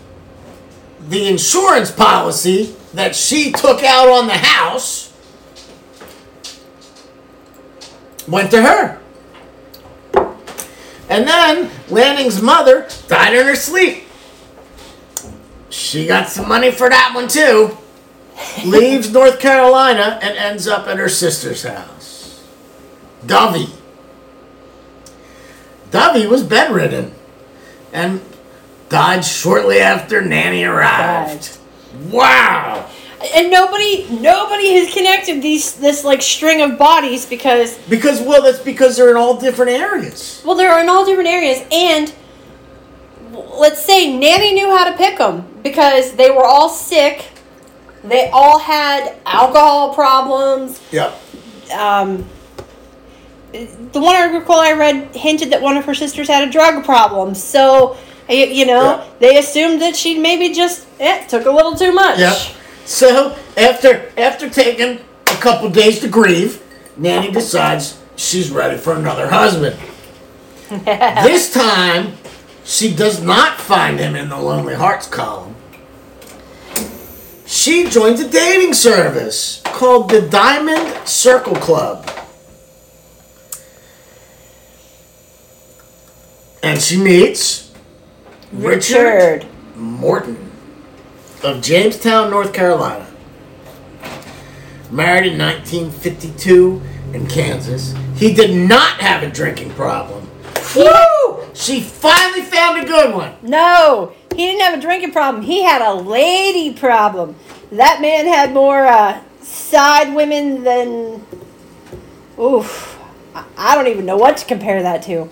the 1.06 1.28
insurance 1.28 1.90
policy 1.90 2.74
that 2.94 3.14
she 3.14 3.52
took 3.52 3.82
out 3.82 4.08
on 4.08 4.26
the 4.26 4.38
house 4.38 5.12
went 8.26 8.50
to 8.52 8.62
her. 8.62 8.98
And 11.10 11.28
then 11.28 11.70
Lanning's 11.90 12.40
mother 12.40 12.88
died 13.06 13.34
in 13.34 13.46
her 13.46 13.54
sleep. 13.54 14.04
She 15.68 16.06
got 16.06 16.30
some 16.30 16.48
money 16.48 16.70
for 16.70 16.88
that 16.88 17.12
one 17.14 17.28
too. 17.28 17.76
Leaves 18.64 19.12
North 19.12 19.40
Carolina 19.40 20.18
and 20.22 20.38
ends 20.38 20.66
up 20.66 20.88
at 20.88 20.96
her 20.96 21.10
sister's 21.10 21.64
house. 21.64 22.01
Dovey. 23.26 23.68
Dovey 25.90 26.26
was 26.26 26.42
bedridden 26.42 27.12
and 27.92 28.20
died 28.88 29.24
shortly 29.24 29.78
after 29.80 30.22
Nannie 30.22 30.64
arrived. 30.64 31.58
Wow. 32.10 32.88
And 33.34 33.50
nobody 33.50 34.08
nobody 34.10 34.74
has 34.74 34.92
connected 34.92 35.42
these 35.42 35.74
this 35.74 36.02
like 36.02 36.22
string 36.22 36.60
of 36.62 36.76
bodies 36.78 37.24
because 37.26 37.78
Because 37.88 38.20
well, 38.20 38.42
that's 38.42 38.58
because 38.58 38.96
they're 38.96 39.10
in 39.10 39.16
all 39.16 39.36
different 39.38 39.70
areas. 39.70 40.42
well 40.44 40.56
they're 40.56 40.80
in 40.80 40.88
all 40.88 41.04
different 41.04 41.28
areas 41.28 41.62
and 41.70 42.12
let's 43.54 43.84
say 43.84 44.16
Nannie 44.18 44.54
knew 44.54 44.76
how 44.76 44.90
to 44.90 44.96
pick 44.96 45.18
them 45.18 45.46
because 45.62 46.14
they 46.14 46.30
were 46.30 46.44
all 46.44 46.68
sick. 46.68 47.26
They 48.02 48.28
all 48.30 48.58
had 48.58 49.14
alcohol 49.24 49.94
problems. 49.94 50.80
Yep. 50.90 51.16
um, 51.78 52.26
the 53.52 54.00
one 54.00 54.16
article 54.16 54.54
I 54.54 54.72
read 54.72 55.14
hinted 55.14 55.50
that 55.52 55.60
one 55.60 55.76
of 55.76 55.84
her 55.84 55.94
sisters 55.94 56.28
had 56.28 56.46
a 56.48 56.50
drug 56.50 56.84
problem. 56.84 57.34
So, 57.34 57.96
you, 58.28 58.64
know, 58.66 58.82
Yeah. 58.82 59.04
they 59.18 59.38
assumed 59.38 59.80
that 59.82 59.94
she'd 59.96 60.20
maybe 60.20 60.54
just 60.54 60.86
eh, 60.98 61.26
took 61.26 61.46
a 61.46 61.50
little 61.50 61.74
too 61.74 61.92
much. 61.92 62.18
Yep. 62.18 62.36
So 62.84 63.36
after 63.56 64.10
after 64.16 64.48
taking 64.50 64.98
a 65.26 65.36
couple 65.36 65.68
days 65.70 66.00
to 66.00 66.08
grieve, 66.08 66.60
Nannie 66.96 67.30
decides 67.30 68.00
she's 68.16 68.50
ready 68.50 68.76
for 68.76 68.94
another 68.94 69.28
husband. 69.28 69.76
this 70.70 71.52
time, 71.52 72.14
she 72.64 72.94
does 72.94 73.22
not 73.22 73.60
find 73.60 73.98
him 73.98 74.16
in 74.16 74.28
the 74.28 74.38
Lonely 74.38 74.74
Hearts 74.74 75.06
column. 75.06 75.54
She 77.46 77.86
joins 77.88 78.18
a 78.20 78.28
dating 78.28 78.72
service 78.74 79.60
called 79.64 80.08
the 80.10 80.22
Diamond 80.22 81.06
Circle 81.06 81.56
Club. 81.56 82.08
And 86.62 86.80
she 86.80 86.96
meets 87.02 87.72
Richard 88.52 89.42
Richard. 89.42 89.46
Morton 89.76 90.50
of 91.42 91.60
Jamestown, 91.60 92.30
North 92.30 92.52
Carolina. 92.52 93.06
Married 94.90 95.32
in 95.32 95.38
1952 95.38 96.80
in 97.14 97.26
Kansas. 97.26 97.94
He 98.16 98.32
did 98.32 98.54
not 98.68 99.00
have 99.00 99.22
a 99.22 99.30
drinking 99.30 99.70
problem. 99.70 100.28
Woo! 100.76 101.44
She 101.54 101.80
finally 101.80 102.42
found 102.42 102.82
a 102.82 102.86
good 102.86 103.14
one. 103.14 103.34
No, 103.42 104.12
he 104.30 104.46
didn't 104.46 104.60
have 104.62 104.78
a 104.78 104.80
drinking 104.80 105.12
problem. 105.12 105.42
He 105.42 105.62
had 105.62 105.82
a 105.82 105.94
lady 105.94 106.72
problem. 106.74 107.34
That 107.72 108.00
man 108.00 108.26
had 108.26 108.52
more 108.52 108.86
uh, 108.86 109.20
side 109.40 110.14
women 110.14 110.62
than. 110.62 111.26
Oof. 112.38 112.98
I- 113.34 113.44
I 113.56 113.74
don't 113.74 113.88
even 113.88 114.04
know 114.06 114.16
what 114.16 114.36
to 114.38 114.46
compare 114.46 114.82
that 114.82 115.02
to. 115.04 115.28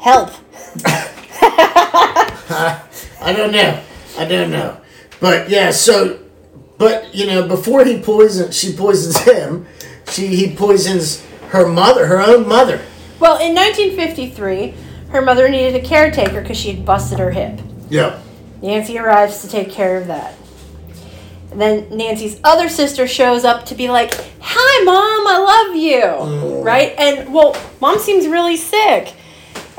Help. 0.00 0.30
I 3.20 3.34
don't 3.36 3.52
know. 3.52 3.82
I 4.18 4.24
don't 4.24 4.50
know. 4.50 4.80
But 5.20 5.50
yeah, 5.50 5.70
so 5.70 6.20
but 6.78 7.14
you 7.14 7.26
know, 7.26 7.46
before 7.46 7.84
he 7.84 8.00
poisons 8.00 8.56
she 8.56 8.72
poisons 8.74 9.18
him, 9.24 9.66
she 10.08 10.28
he 10.28 10.56
poisons 10.56 11.24
her 11.50 11.68
mother, 11.68 12.06
her 12.06 12.20
own 12.20 12.48
mother. 12.48 12.80
Well, 13.18 13.38
in 13.38 13.54
1953, 13.54 14.74
her 15.10 15.20
mother 15.20 15.50
needed 15.50 15.74
a 15.74 15.86
caretaker 15.86 16.40
because 16.40 16.56
she 16.56 16.72
had 16.72 16.86
busted 16.86 17.18
her 17.18 17.30
hip. 17.30 17.60
Yep. 17.90 18.22
Nancy 18.62 18.98
arrives 18.98 19.42
to 19.42 19.48
take 19.48 19.70
care 19.70 19.98
of 19.98 20.06
that. 20.06 20.34
And 21.50 21.60
then 21.60 21.94
Nancy's 21.94 22.40
other 22.44 22.70
sister 22.70 23.06
shows 23.06 23.44
up 23.44 23.66
to 23.66 23.74
be 23.74 23.90
like, 23.90 24.14
Hi, 24.40 24.84
Mom, 24.84 25.26
I 25.26 25.38
love 25.38 25.76
you. 25.76 26.00
Mm. 26.00 26.64
Right? 26.64 26.94
And, 26.96 27.34
well, 27.34 27.54
Mom 27.80 27.98
seems 27.98 28.26
really 28.26 28.56
sick. 28.56 29.14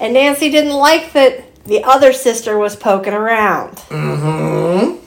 And 0.02 0.16
Nancy 0.16 0.49
didn't 0.49 0.74
like 0.74 1.14
that 1.14 1.64
the 1.64 1.84
other 1.84 2.12
sister 2.12 2.58
was 2.58 2.76
poking 2.76 3.14
around. 3.14 3.78
Mm-hmm. 3.78 5.06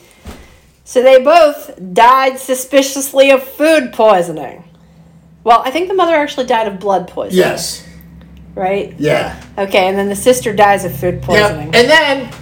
So 0.85 1.03
they 1.03 1.21
both 1.21 1.93
died 1.93 2.39
suspiciously 2.39 3.31
of 3.31 3.43
food 3.43 3.93
poisoning. 3.93 4.63
Well, 5.43 5.63
I 5.65 5.73
think 5.73 5.89
the 5.89 5.95
mother 5.95 6.15
actually 6.15 6.47
died 6.47 6.69
of 6.69 6.79
blood 6.79 7.09
poisoning. 7.09 7.39
Yes. 7.39 7.87
Right? 8.55 8.95
Yeah. 8.97 9.43
Okay, 9.59 9.89
and 9.89 9.99
then 9.99 10.09
the 10.09 10.15
sister 10.15 10.55
dies 10.55 10.85
of 10.85 10.97
food 10.97 11.23
poisoning. 11.23 11.73
Yep. 11.73 11.75
And 11.75 11.91
then 11.91 12.35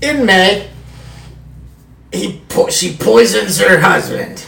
in 0.00 0.24
May, 0.24 0.70
he 2.12 2.40
po- 2.48 2.70
she 2.70 2.96
poisons 2.96 3.60
her 3.60 3.80
husband. 3.80 4.46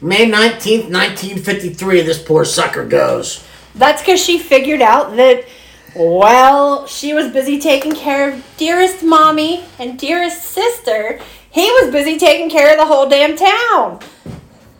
May 0.00 0.30
19th, 0.30 0.90
1953, 0.90 2.02
this 2.02 2.22
poor 2.22 2.44
sucker 2.44 2.86
goes. 2.86 3.44
That's 3.74 4.00
because 4.02 4.22
she 4.22 4.38
figured 4.38 4.82
out 4.82 5.16
that, 5.16 5.46
well, 5.94 6.86
she 6.86 7.14
was 7.14 7.32
busy 7.32 7.58
taking 7.58 7.92
care 7.92 8.32
of 8.32 8.44
dearest 8.56 9.02
mommy 9.02 9.64
and 9.78 9.98
dearest 9.98 10.42
sister. 10.42 11.20
He 11.50 11.70
was 11.70 11.92
busy 11.92 12.18
taking 12.18 12.50
care 12.50 12.72
of 12.72 12.78
the 12.78 12.86
whole 12.86 13.08
damn 13.08 13.36
town. 13.36 14.00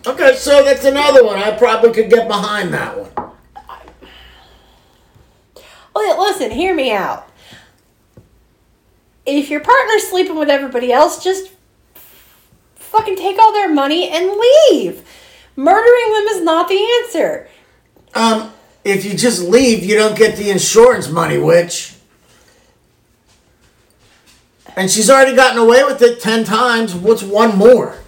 Okay, 0.06 0.34
so 0.36 0.64
that's 0.64 0.84
another 0.84 1.24
one. 1.24 1.38
I 1.38 1.56
probably 1.56 1.92
could 1.92 2.10
get 2.10 2.28
behind 2.28 2.74
that 2.74 2.98
one. 2.98 3.32
Well, 5.94 6.20
listen, 6.20 6.50
hear 6.50 6.74
me 6.74 6.92
out. 6.92 7.28
If 9.24 9.48
your 9.48 9.60
partner's 9.60 10.08
sleeping 10.08 10.36
with 10.36 10.50
everybody 10.50 10.92
else, 10.92 11.22
just 11.22 11.52
fucking 12.74 13.16
take 13.16 13.38
all 13.38 13.52
their 13.52 13.72
money 13.72 14.08
and 14.08 14.26
leave. 14.26 15.04
Murdering 15.56 16.12
them 16.12 16.24
is 16.36 16.42
not 16.42 16.68
the 16.68 16.84
answer. 17.02 17.48
Um, 18.14 18.52
if 18.84 19.04
you 19.04 19.14
just 19.14 19.42
leave, 19.42 19.82
you 19.82 19.96
don't 19.96 20.16
get 20.16 20.36
the 20.36 20.50
insurance 20.50 21.08
money, 21.08 21.38
which. 21.38 21.94
And 24.76 24.90
she's 24.90 25.08
already 25.08 25.34
gotten 25.34 25.58
away 25.58 25.84
with 25.84 26.02
it 26.02 26.20
10 26.20 26.44
times. 26.44 26.94
What's 26.94 27.22
one 27.22 27.56
more? 27.56 27.98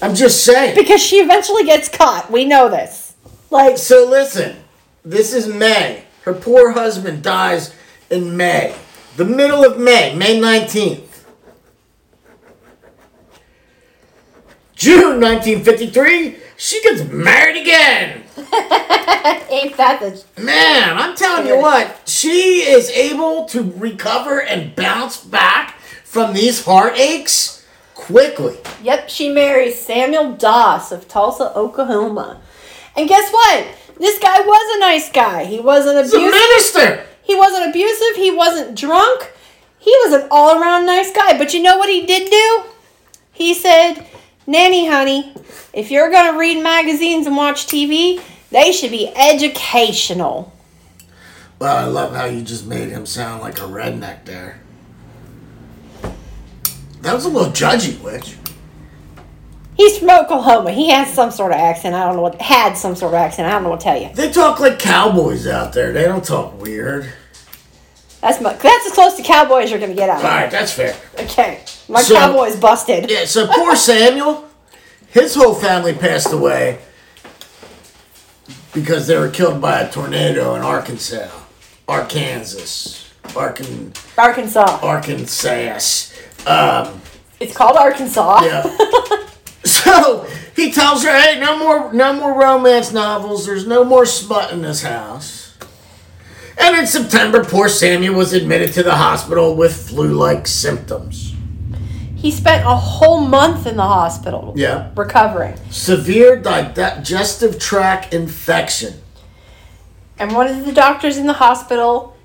I'm 0.00 0.14
just 0.14 0.44
saying. 0.44 0.76
Because 0.76 1.02
she 1.02 1.16
eventually 1.16 1.64
gets 1.64 1.88
caught. 1.88 2.30
We 2.30 2.44
know 2.44 2.68
this. 2.68 3.14
Like, 3.50 3.78
So 3.78 4.06
listen, 4.08 4.56
this 5.04 5.32
is 5.34 5.46
May. 5.46 6.04
Her 6.22 6.34
poor 6.34 6.72
husband 6.72 7.22
dies 7.22 7.74
in 8.10 8.36
May. 8.36 8.74
The 9.16 9.24
middle 9.24 9.64
of 9.64 9.78
May, 9.78 10.14
May 10.14 10.40
19th. 10.40 11.04
June 14.74 15.20
1953, 15.20 16.36
she 16.58 16.82
gets 16.82 17.04
married 17.04 17.56
again. 17.56 18.24
ain't 19.48 19.76
that 19.76 20.00
the 20.00 20.42
Man, 20.42 20.98
I'm 20.98 21.14
telling 21.16 21.46
you 21.46 21.56
what, 21.56 22.02
she 22.06 22.62
is 22.68 22.90
able 22.90 23.46
to 23.46 23.72
recover 23.76 24.42
and 24.42 24.74
bounce 24.74 25.24
back 25.24 25.78
from 26.04 26.34
these 26.34 26.64
heartaches 26.64 27.64
quickly. 27.94 28.58
Yep, 28.82 29.08
she 29.08 29.28
marries 29.28 29.80
Samuel 29.80 30.32
Doss 30.32 30.90
of 30.90 31.06
Tulsa, 31.06 31.56
Oklahoma. 31.56 32.40
And 32.96 33.08
guess 33.08 33.30
what? 33.32 33.66
This 33.98 34.18
guy 34.18 34.40
was 34.40 34.76
a 34.76 34.80
nice 34.80 35.12
guy. 35.12 35.44
He 35.44 35.60
wasn't 35.60 35.98
abusive. 35.98 36.20
He's 36.20 36.28
a 36.28 36.32
minister. 36.32 37.06
He 37.22 37.34
wasn't 37.36 37.68
abusive. 37.68 38.16
He 38.16 38.30
wasn't 38.32 38.76
drunk. 38.76 39.32
He 39.78 39.90
was 40.04 40.22
an 40.22 40.28
all 40.30 40.60
around 40.60 40.86
nice 40.86 41.12
guy. 41.12 41.38
But 41.38 41.54
you 41.54 41.62
know 41.62 41.78
what 41.78 41.88
he 41.88 42.04
did 42.04 42.30
do? 42.30 42.62
He 43.32 43.54
said, 43.54 44.06
Nannie, 44.48 44.88
honey, 44.88 45.34
if 45.74 45.90
you're 45.90 46.10
going 46.10 46.32
to 46.32 46.38
read 46.38 46.62
magazines 46.62 47.26
and 47.26 47.36
watch 47.36 47.66
TV, 47.66 48.18
they 48.50 48.72
should 48.72 48.90
be 48.90 49.12
educational. 49.14 50.54
Well, 51.58 51.76
I 51.76 51.84
love 51.84 52.14
how 52.14 52.24
you 52.24 52.40
just 52.40 52.64
made 52.64 52.88
him 52.88 53.04
sound 53.04 53.42
like 53.42 53.58
a 53.58 53.64
redneck 53.64 54.24
there. 54.24 54.62
That 57.02 57.12
was 57.12 57.26
a 57.26 57.28
little 57.28 57.52
judgy, 57.52 58.00
Witch. 58.00 58.38
He's 59.76 59.98
from 59.98 60.08
Oklahoma. 60.08 60.72
He 60.72 60.88
has 60.88 61.12
some 61.12 61.30
sort 61.30 61.52
of 61.52 61.58
accent. 61.58 61.94
I 61.94 62.06
don't 62.06 62.16
know 62.16 62.22
what, 62.22 62.40
had 62.40 62.72
some 62.72 62.96
sort 62.96 63.12
of 63.12 63.18
accent. 63.18 63.48
I 63.48 63.50
don't 63.50 63.64
know 63.64 63.68
what 63.68 63.80
to 63.80 63.84
tell 63.84 64.00
you. 64.00 64.08
They 64.14 64.32
talk 64.32 64.60
like 64.60 64.78
cowboys 64.78 65.46
out 65.46 65.74
there. 65.74 65.92
They 65.92 66.04
don't 66.04 66.24
talk 66.24 66.58
weird. 66.58 67.12
That's 68.20 68.40
my, 68.40 68.52
that's 68.52 68.86
as 68.86 68.92
close 68.92 69.14
to 69.16 69.22
cowboy 69.22 69.58
as 69.62 69.70
you're 69.70 69.78
gonna 69.78 69.94
get 69.94 70.08
out. 70.10 70.16
All 70.24 70.30
right, 70.30 70.50
that's 70.50 70.72
fair. 70.72 70.96
Okay, 71.18 71.60
my 71.88 72.02
So- 72.02 72.14
cowboy's 72.16 72.56
busted. 72.56 73.08
Yeah, 73.10 73.24
so 73.26 73.46
poor 73.46 73.76
Samuel, 73.90 74.48
his 75.08 75.34
whole 75.34 75.54
family 75.54 75.94
passed 75.94 76.32
away 76.32 76.78
because 78.74 79.06
they 79.06 79.16
were 79.16 79.28
killed 79.30 79.60
by 79.60 79.80
a 79.80 79.90
tornado 79.90 80.54
in 80.54 80.62
Arkansas, 80.62 81.28
Arkansas, 81.86 83.04
Arkan, 83.34 83.94
Arkansas. 84.16 84.78
Arkansas. 84.82 86.12
Um, 86.46 87.00
It's 87.40 87.56
called 87.56 87.76
Arkansas. 87.76 88.42
yeah. 88.44 88.76
so 89.64 90.26
he 90.56 90.72
tells 90.72 91.04
her, 91.04 91.20
"Hey, 91.20 91.38
no 91.38 91.56
more, 91.58 91.92
no 91.92 92.12
more 92.14 92.32
romance 92.38 92.92
novels. 92.92 93.46
There's 93.46 93.66
no 93.66 93.84
more 93.84 94.06
smut 94.06 94.50
in 94.52 94.62
this 94.62 94.82
house." 94.82 95.37
And 96.60 96.76
in 96.76 96.86
September, 96.86 97.44
poor 97.44 97.68
Samuel 97.68 98.14
was 98.14 98.32
admitted 98.32 98.72
to 98.74 98.82
the 98.82 98.96
hospital 98.96 99.54
with 99.54 99.88
flu-like 99.88 100.46
symptoms. 100.46 101.34
He 102.16 102.32
spent 102.32 102.66
a 102.66 102.74
whole 102.74 103.20
month 103.20 103.66
in 103.66 103.76
the 103.76 103.84
hospital. 103.84 104.52
Yeah. 104.56 104.90
Recovering. 104.96 105.56
Severe 105.70 106.36
digestive 106.36 107.60
tract 107.60 108.12
infection. 108.12 108.94
And 110.18 110.34
one 110.34 110.48
of 110.48 110.66
the 110.66 110.72
doctors 110.72 111.16
in 111.16 111.26
the 111.26 111.34
hospital 111.34 112.16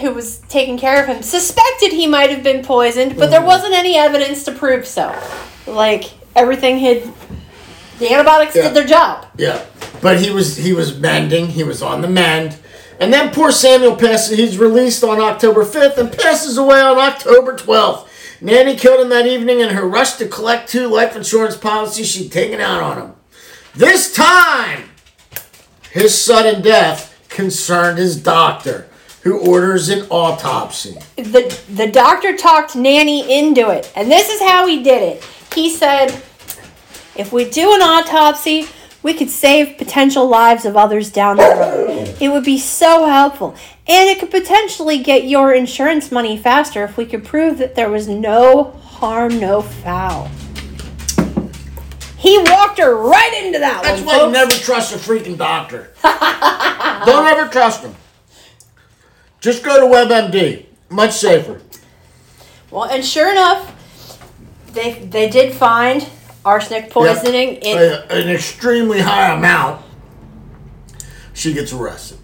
who 0.00 0.12
was 0.12 0.38
taking 0.48 0.78
care 0.78 1.02
of 1.02 1.08
him 1.08 1.22
suspected 1.22 1.90
he 1.92 2.06
might 2.06 2.30
have 2.30 2.42
been 2.42 2.64
poisoned, 2.64 3.16
but 3.16 3.30
there 3.30 3.40
mm-hmm. 3.40 3.48
wasn't 3.48 3.74
any 3.74 3.96
evidence 3.96 4.44
to 4.44 4.52
prove 4.52 4.86
so. 4.86 5.16
Like 5.66 6.04
everything 6.36 6.78
had 6.78 7.02
the 7.98 8.12
antibiotics 8.12 8.54
Yeah. 8.54 8.62
did 8.62 8.74
their 8.74 8.86
job. 8.86 9.26
Yeah, 9.36 9.64
but 10.00 10.20
he 10.20 10.30
was 10.30 10.56
he 10.56 10.72
was 10.72 10.98
mending. 10.98 11.48
He 11.48 11.64
was 11.64 11.82
on 11.82 12.02
the 12.02 12.08
mend, 12.08 12.56
and 13.00 13.12
then 13.12 13.32
poor 13.34 13.50
Samuel 13.50 13.96
passes. 13.96 14.38
He's 14.38 14.58
released 14.58 15.04
on 15.04 15.20
October 15.20 15.64
fifth 15.64 15.98
and 15.98 16.12
passes 16.12 16.56
away 16.58 16.80
on 16.80 16.98
October 16.98 17.56
twelfth. 17.56 18.10
Nannie 18.40 18.76
killed 18.76 19.00
him 19.00 19.08
that 19.08 19.26
evening 19.26 19.60
in 19.60 19.70
her 19.70 19.86
rush 19.86 20.14
to 20.14 20.28
collect 20.28 20.68
two 20.68 20.88
life 20.88 21.16
insurance 21.16 21.56
policies 21.56 22.08
she'd 22.08 22.32
taken 22.32 22.60
out 22.60 22.82
on 22.82 23.00
him. 23.00 23.14
This 23.74 24.12
time, 24.12 24.90
his 25.90 26.20
sudden 26.20 26.60
death 26.62 27.26
concerned 27.28 27.98
his 27.98 28.20
doctor, 28.20 28.88
who 29.22 29.38
orders 29.38 29.88
an 29.88 30.06
autopsy. 30.10 30.96
The 31.16 31.58
the 31.68 31.90
doctor 31.90 32.36
talked 32.36 32.76
Nannie 32.76 33.38
into 33.40 33.70
it. 33.70 33.90
And 33.96 34.10
this 34.10 34.28
is 34.28 34.40
how 34.40 34.66
he 34.66 34.82
did 34.82 35.02
it. 35.02 35.24
He 35.54 35.70
said, 35.70 36.10
if 37.16 37.32
we 37.32 37.48
do 37.48 37.72
an 37.74 37.80
autopsy, 37.80 38.66
we 39.04 39.12
could 39.12 39.28
save 39.28 39.76
potential 39.76 40.26
lives 40.26 40.64
of 40.64 40.78
others 40.78 41.12
down 41.12 41.36
the 41.36 41.42
road. 41.42 42.16
It 42.20 42.30
would 42.30 42.42
be 42.42 42.58
so 42.58 43.04
helpful. 43.06 43.54
And 43.86 44.08
it 44.08 44.18
could 44.18 44.30
potentially 44.30 44.98
get 44.98 45.24
your 45.24 45.52
insurance 45.52 46.10
money 46.10 46.38
faster 46.38 46.84
if 46.84 46.96
we 46.96 47.04
could 47.04 47.22
prove 47.22 47.58
that 47.58 47.74
there 47.74 47.90
was 47.90 48.08
no 48.08 48.70
harm, 48.82 49.38
no 49.38 49.60
foul. 49.60 50.30
He 52.16 52.38
walked 52.38 52.78
her 52.78 52.96
right 52.96 53.42
into 53.44 53.58
that 53.58 53.82
That's 53.82 54.00
one. 54.00 54.16
why 54.16 54.24
you 54.24 54.32
never 54.32 54.52
trust 54.52 54.94
a 54.94 54.98
freaking 54.98 55.36
doctor. 55.36 55.92
Don't 56.02 57.26
ever 57.26 57.50
trust 57.50 57.82
them. 57.82 57.94
Just 59.40 59.62
go 59.62 59.78
to 59.78 59.94
WebMD. 59.94 60.64
Much 60.88 61.12
safer. 61.12 61.60
Well, 62.70 62.84
and 62.84 63.04
sure 63.04 63.30
enough, 63.30 63.70
they 64.72 64.94
they 65.04 65.28
did 65.28 65.52
find 65.52 66.08
arsenic 66.44 66.90
poisoning 66.90 67.56
in 67.56 67.78
A- 67.78 68.06
an 68.10 68.28
extremely 68.28 69.00
high 69.00 69.34
amount. 69.34 69.84
She 71.32 71.52
gets 71.52 71.72
arrested. 71.72 72.18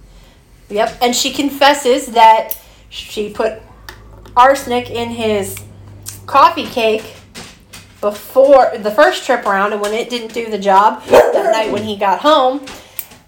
Yep, 0.69 0.99
and 1.03 1.17
she 1.17 1.33
confesses 1.33 2.07
that 2.09 2.55
she 2.91 3.31
put 3.31 3.55
arsenic 4.37 4.91
in 4.91 5.11
his 5.11 5.57
coffee 6.27 6.67
cake 6.67 7.17
before 8.01 8.73
the 8.79 8.91
first 8.91 9.27
trip 9.27 9.45
around, 9.47 9.73
and 9.73 9.81
when 9.83 9.93
it 9.93 10.09
didn't 10.09 10.33
do 10.33 10.49
the 10.51 10.59
job 10.59 11.03
that 11.07 11.53
night 11.53 11.73
when 11.73 11.83
he 11.83 11.97
got 11.97 12.21
home, 12.21 12.65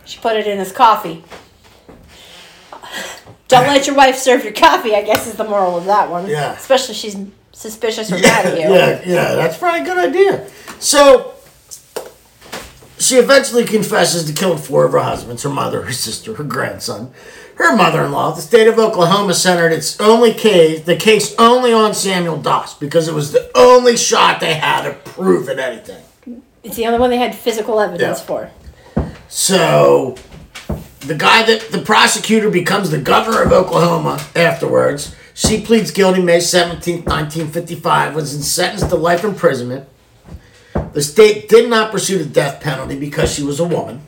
she 0.04 0.18
put 0.20 0.36
it 0.36 0.46
in 0.46 0.58
his 0.58 0.72
coffee. 0.72 1.24
Don't 3.48 3.66
let 3.66 3.86
your 3.86 3.96
wife 3.96 4.16
serve 4.16 4.44
your 4.44 4.52
coffee, 4.54 4.94
I 4.94 5.02
guess 5.02 5.26
is 5.26 5.34
the 5.34 5.44
moral 5.44 5.76
of 5.76 5.84
that 5.86 6.08
one. 6.10 6.26
Yeah. 6.26 6.52
Especially 6.54 6.92
if 6.94 7.00
she's 7.00 7.16
suspicious 7.52 8.10
or 8.10 8.18
mad 8.18 8.46
at 8.46 8.54
you. 8.56 8.74
yeah, 8.74 9.02
yeah, 9.04 9.34
that's 9.34 9.58
probably 9.58 9.82
a 9.82 9.84
good 9.84 9.98
idea. 9.98 10.48
So 10.82 11.34
she 12.98 13.14
eventually 13.14 13.64
confesses 13.64 14.24
to 14.24 14.32
killing 14.32 14.58
four 14.58 14.84
of 14.84 14.92
her 14.92 14.98
husbands, 14.98 15.44
her 15.44 15.48
mother, 15.48 15.82
her 15.82 15.92
sister, 15.92 16.34
her 16.34 16.42
grandson, 16.42 17.12
her 17.54 17.76
mother-in-law. 17.76 18.32
The 18.34 18.40
state 18.42 18.66
of 18.66 18.80
Oklahoma 18.80 19.34
centered 19.34 19.70
its 19.72 20.00
only 20.00 20.34
case, 20.34 20.80
the 20.80 20.96
case 20.96 21.36
only 21.38 21.72
on 21.72 21.94
Samuel 21.94 22.36
Doss 22.36 22.76
because 22.76 23.06
it 23.06 23.14
was 23.14 23.30
the 23.30 23.48
only 23.54 23.96
shot 23.96 24.40
they 24.40 24.54
had 24.54 24.82
to 24.82 24.94
prove 25.10 25.48
it 25.48 25.60
anything. 25.60 26.02
It's 26.64 26.74
the 26.74 26.86
only 26.86 26.98
one 26.98 27.10
they 27.10 27.18
had 27.18 27.34
physical 27.36 27.78
evidence 27.78 28.18
Yeah. 28.18 28.24
for. 28.24 28.50
So 29.28 30.16
the 30.98 31.14
guy 31.14 31.44
that 31.44 31.70
the 31.70 31.78
prosecutor 31.78 32.50
becomes 32.50 32.90
the 32.90 32.98
governor 32.98 33.42
of 33.42 33.52
Oklahoma 33.52 34.20
afterwards. 34.34 35.14
She 35.32 35.60
pleads 35.60 35.92
guilty 35.92 36.20
May 36.20 36.38
17th, 36.38 37.06
1955, 37.06 38.16
was 38.16 38.32
sentenced 38.46 38.88
to 38.90 38.96
life 38.96 39.22
imprisonment. 39.22 39.88
The 40.92 41.02
state 41.02 41.48
did 41.48 41.68
not 41.70 41.90
pursue 41.92 42.18
the 42.18 42.24
death 42.28 42.60
penalty 42.62 42.98
because 42.98 43.32
she 43.32 43.42
was 43.42 43.60
a 43.60 43.64
woman. 43.64 44.00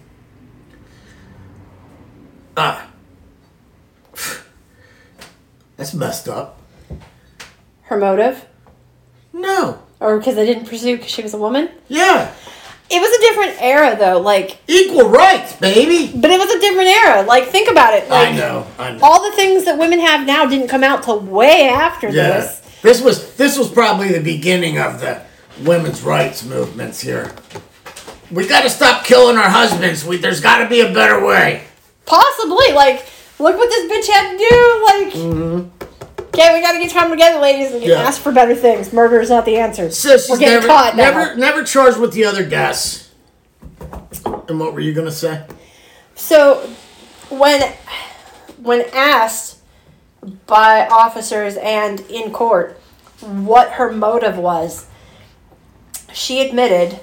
Ah. 2.57 2.89
That's 5.77 5.95
messed 5.95 6.29
up. 6.29 6.61
Her 7.83 7.99
motive? 7.99 8.47
No. 9.33 9.81
Or 10.01 10.19
because 10.19 10.35
they 10.37 10.47
didn't 10.47 10.67
pursue 10.69 10.97
because 10.97 11.11
she 11.11 11.23
was 11.23 11.35
a 11.35 11.39
woman? 11.39 11.69
Yeah. 11.89 12.33
It 12.91 13.01
was 13.01 13.17
a 13.17 13.21
different 13.21 13.63
era, 13.63 13.97
though. 13.99 14.21
Like, 14.21 14.59
Equal 14.69 15.09
rights, 15.09 15.55
baby. 15.57 16.13
But 16.15 16.31
it 16.31 16.39
was 16.39 16.51
a 16.51 16.61
different 16.61 16.89
era. 16.89 17.23
Like, 17.23 17.47
think 17.49 17.71
about 17.71 17.95
it. 17.95 18.09
Like, 18.11 18.29
I 18.29 18.37
know. 18.37 18.67
I 18.79 18.93
know. 18.93 18.99
All 19.03 19.29
the 19.29 19.35
things 19.37 19.65
that 19.65 19.79
women 19.79 19.99
have 20.01 20.27
now 20.27 20.45
didn't 20.47 20.69
come 20.69 20.85
out 20.85 21.03
till 21.03 21.19
way 21.21 21.69
after 21.69 22.09
Yeah. 22.11 22.29
this. 22.41 22.61
This 22.83 23.01
was 23.03 23.35
this 23.37 23.57
was 23.59 23.71
probably 23.71 24.13
the 24.13 24.21
beginning 24.21 24.79
of 24.79 25.01
the 25.01 25.23
women's 25.63 26.03
rights 26.03 26.45
movements 26.45 27.01
here. 27.01 27.33
We 28.31 28.47
got 28.49 28.63
to 28.63 28.71
stop 28.71 29.05
killing 29.05 29.37
our 29.37 29.49
husbands. 29.49 30.05
We, 30.05 30.17
there's 30.17 30.41
got 30.41 30.59
to 30.63 30.69
be 30.69 30.81
a 30.81 30.93
better 30.93 31.25
way. 31.25 31.65
Possibly. 32.07 32.73
Like, 32.73 33.07
look 33.39 33.57
what 33.57 33.69
this 33.69 33.91
bitch 33.91 34.13
had 34.13 34.33
to 34.33 34.39
do. 34.39 34.85
Like, 34.85 36.25
okay, 36.35 36.53
we 36.55 36.61
gotta 36.61 36.79
get 36.79 36.91
time 36.91 37.11
together, 37.11 37.41
ladies, 37.41 37.73
and 37.73 37.81
Mm-hmm. 37.81 37.91
Yeah. 37.91 38.03
ask 38.03 38.21
for 38.21 38.33
better 38.33 38.55
things. 38.55 38.93
Murder 38.93 39.21
is 39.21 39.31
not 39.31 39.45
the 39.45 39.57
answer. 39.57 39.91
Sis, 39.91 40.29
We're 40.29 40.39
getting 40.39 40.55
never 40.55 40.67
caught 40.67 40.97
now. 40.97 41.05
never 41.11 41.37
never 41.37 41.65
charged 41.65 41.99
with 41.99 42.13
the 42.13 42.25
other 42.25 42.45
deaths. 42.47 43.11
And 44.49 44.59
what 44.61 44.75
were 44.75 44.81
you 44.81 44.93
gonna 44.93 45.11
say? 45.13 45.45
So, 46.15 46.69
when 47.31 47.63
when 48.63 48.85
asked 48.93 49.59
by 50.47 50.87
officers 50.89 51.57
and 51.57 52.01
in 52.11 52.31
court 52.33 52.79
what 53.21 53.73
her 53.73 53.93
motive 53.93 54.37
was, 54.37 54.87
she 56.15 56.41
admitted 56.41 57.01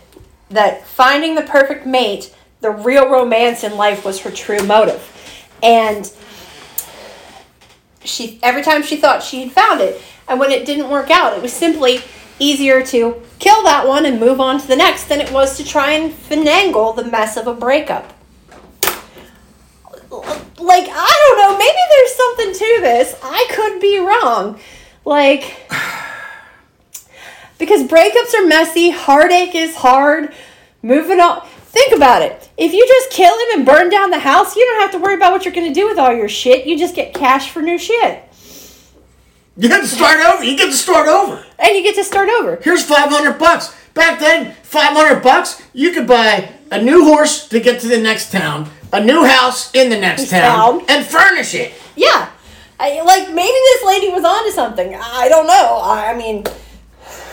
that 0.50 0.86
finding 0.88 1.36
the 1.36 1.44
perfect 1.44 1.86
mate, 1.86 2.34
the 2.62 2.72
real 2.72 3.10
romance 3.10 3.64
in 3.64 3.78
life, 3.78 4.04
was 4.04 4.22
her 4.22 4.32
true 4.32 4.64
motive, 4.64 5.08
and 5.62 6.12
she 8.04 8.40
every 8.42 8.64
time 8.64 8.82
she 8.82 8.98
thought 8.98 9.22
she 9.22 9.44
had 9.44 9.52
found 9.52 9.82
it, 9.82 10.02
and 10.28 10.40
when 10.40 10.52
it 10.52 10.66
didn't 10.66 10.90
work 10.90 11.12
out, 11.12 11.38
it 11.38 11.42
was 11.42 11.54
simply 11.54 12.00
easier 12.40 12.84
to 12.84 13.22
kill 13.38 13.64
that 13.64 13.88
one 13.88 14.06
and 14.06 14.20
move 14.20 14.40
on 14.40 14.60
to 14.60 14.68
the 14.68 14.76
next 14.76 15.06
than 15.06 15.22
it 15.22 15.32
was 15.32 15.58
to 15.58 15.64
try 15.64 15.92
and 15.92 16.12
finagle 16.12 16.96
the 16.96 17.06
mess 17.06 17.38
of 17.38 17.46
a 17.46 17.54
breakup 17.54 18.14
like 20.62 20.88
I 20.92 21.28
don't 21.28 21.38
know, 21.38 21.58
maybe 21.58 21.80
there's 21.90 22.14
something 22.14 22.54
to 22.54 22.82
this. 22.82 23.16
I 23.24 23.48
could 23.52 23.82
be 23.82 24.00
wrong. 24.00 24.60
Like 25.06 25.58
because 27.62 27.84
breakups 27.84 28.34
are 28.34 28.48
messy, 28.48 28.90
heartache 28.90 29.54
is 29.54 29.76
hard, 29.76 30.34
moving 30.82 31.20
on. 31.20 31.46
Think 31.46 31.96
about 31.96 32.24
it. 32.24 32.50
If 32.58 32.74
you 32.74 32.86
just 32.86 33.12
kill 33.12 33.32
him 33.34 33.60
and 33.60 33.66
burn 33.66 33.90
down 33.90 34.10
the 34.10 34.20
house, 34.20 34.56
you 34.56 34.66
don't 34.66 34.82
have 34.82 34.92
to 34.94 34.98
worry 34.98 35.14
about 35.14 35.32
what 35.32 35.46
you're 35.46 35.54
going 35.54 35.72
to 35.72 35.80
do 35.80 35.88
with 35.88 36.00
all 36.00 36.12
your 36.14 36.28
shit. 36.28 36.66
You 36.66 36.76
just 36.78 36.96
get 36.96 37.14
cash 37.14 37.52
for 37.52 37.62
new 37.62 37.78
shit. 37.78 38.24
You 39.56 39.70
get 39.70 39.82
to 39.82 39.88
start 39.88 40.20
over. 40.26 40.44
You 40.44 40.58
get 40.58 40.66
to 40.66 40.74
start 40.74 41.08
over. 41.08 41.46
And 41.60 41.78
you 41.78 41.84
get 41.84 41.96
to 41.96 42.04
start 42.04 42.30
over. 42.30 42.58
Here's 42.64 42.84
five 42.84 43.10
hundred 43.10 43.38
bucks. 43.38 43.76
Back 43.94 44.20
then, 44.20 44.54
five 44.64 44.98
hundred 44.98 45.22
bucks, 45.22 45.62
you 45.72 45.92
could 45.92 46.08
buy 46.08 46.52
a 46.72 46.82
new 46.82 47.04
horse 47.06 47.48
to 47.50 47.60
get 47.60 47.80
to 47.82 47.88
the 47.88 48.00
next 48.00 48.32
town, 48.32 48.70
a 48.92 49.04
new 49.04 49.24
house 49.24 49.72
in 49.76 49.90
the 49.90 50.00
next 50.00 50.30
town, 50.30 50.80
Town. 50.80 50.86
and 50.90 51.06
furnish 51.06 51.54
it. 51.54 51.74
Yeah. 51.96 52.30
I, 52.80 53.02
like 53.02 53.28
maybe 53.28 53.52
this 53.52 53.84
lady 53.86 54.10
was 54.10 54.24
onto 54.26 54.50
something. 54.50 54.96
I 54.96 55.30
don't 55.30 55.46
know. 55.46 55.78
I, 55.84 56.12
I 56.12 56.18
mean, 56.18 56.44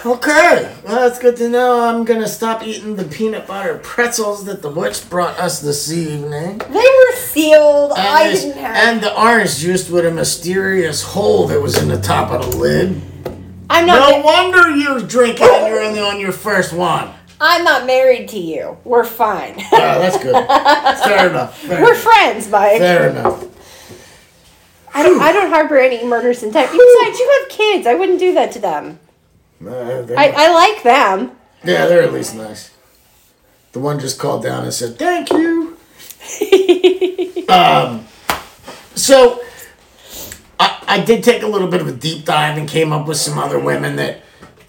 Okay, 0.06 0.72
well, 0.84 0.94
that's 1.08 1.18
good 1.18 1.36
to 1.38 1.48
know. 1.48 1.80
I'm 1.84 2.04
gonna 2.04 2.28
stop 2.28 2.62
eating 2.64 2.94
the 2.96 3.04
peanut 3.04 3.46
butter 3.48 3.78
pretzels 3.82 4.44
that 4.44 4.62
the 4.62 4.70
witch 4.70 5.08
brought 5.10 5.38
us 5.40 5.60
this 5.60 5.90
evening. 5.92 6.58
They 6.58 6.74
were 6.78 7.16
sealed. 7.16 7.92
I 7.96 8.22
And, 8.24 8.32
this- 8.32 8.44
didn't 8.44 8.58
have. 8.58 8.76
and 8.76 9.00
the 9.02 9.20
orange 9.20 9.58
juice 9.58 9.90
with 9.90 10.06
a 10.06 10.10
mysterious 10.12 11.02
hole 11.02 11.48
that 11.48 11.60
was 11.60 11.76
in 11.82 11.88
the 11.88 12.00
top 12.00 12.30
of 12.30 12.50
the 12.52 12.56
lid. 12.56 13.00
I'm 13.68 13.86
No 13.86 14.18
ma- 14.20 14.24
wonder 14.24 14.70
you're 14.70 15.00
drinking 15.00 15.48
and 15.50 15.66
you're 15.68 15.82
only 15.82 16.00
on 16.00 16.20
your 16.20 16.32
first 16.32 16.72
one. 16.72 17.10
I'm 17.40 17.62
not 17.64 17.84
married 17.86 18.28
to 18.30 18.38
you. 18.38 18.78
We're 18.84 19.04
fine. 19.04 19.56
Oh, 19.72 19.98
that's 20.00 20.16
good. 20.22 20.32
Fair 21.04 21.28
enough. 21.30 21.58
Fair 21.58 21.82
We're 21.82 21.88
enough. 21.90 22.02
friends, 22.02 22.48
Mike. 22.48 22.78
Fair 22.78 23.10
enough. 23.10 23.44
I 24.94 25.02
don't, 25.02 25.20
I 25.20 25.32
don't 25.32 25.50
harbor 25.50 25.76
any 25.76 26.04
murders 26.04 26.42
intent. 26.42 26.70
Besides, 26.70 27.18
you 27.18 27.38
have 27.40 27.48
kids. 27.50 27.86
I 27.86 27.94
wouldn't 27.94 28.18
do 28.20 28.32
that 28.34 28.52
to 28.52 28.58
them. 28.58 28.98
Uh, 29.64 30.06
I, 30.16 30.32
I 30.36 30.52
like 30.52 30.82
them. 30.82 31.32
yeah, 31.64 31.86
they're 31.86 32.02
at 32.02 32.12
least 32.12 32.36
nice. 32.36 32.70
The 33.72 33.80
one 33.80 33.98
just 33.98 34.18
called 34.18 34.42
down 34.42 34.64
and 34.64 34.72
said, 34.72 34.98
"Thank 34.98 35.30
you." 35.30 35.76
um, 37.48 38.06
so 38.94 39.42
I, 40.60 40.78
I 40.86 41.00
did 41.00 41.22
take 41.24 41.42
a 41.42 41.46
little 41.46 41.68
bit 41.68 41.80
of 41.80 41.88
a 41.88 41.92
deep 41.92 42.24
dive 42.24 42.58
and 42.58 42.68
came 42.68 42.92
up 42.92 43.06
with 43.06 43.16
some 43.16 43.38
other 43.38 43.58
women 43.58 43.96
that 43.96 44.22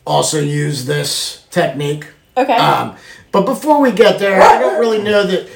also 0.05 0.39
use 0.39 0.85
this 0.85 1.45
technique. 1.51 2.07
Okay. 2.35 2.55
Um, 2.55 2.95
but 3.31 3.45
before 3.45 3.81
we 3.81 3.91
get 3.91 4.19
there, 4.19 4.41
I 4.41 4.59
don't 4.59 4.79
really 4.79 5.01
know 5.03 5.25
that 5.25 5.47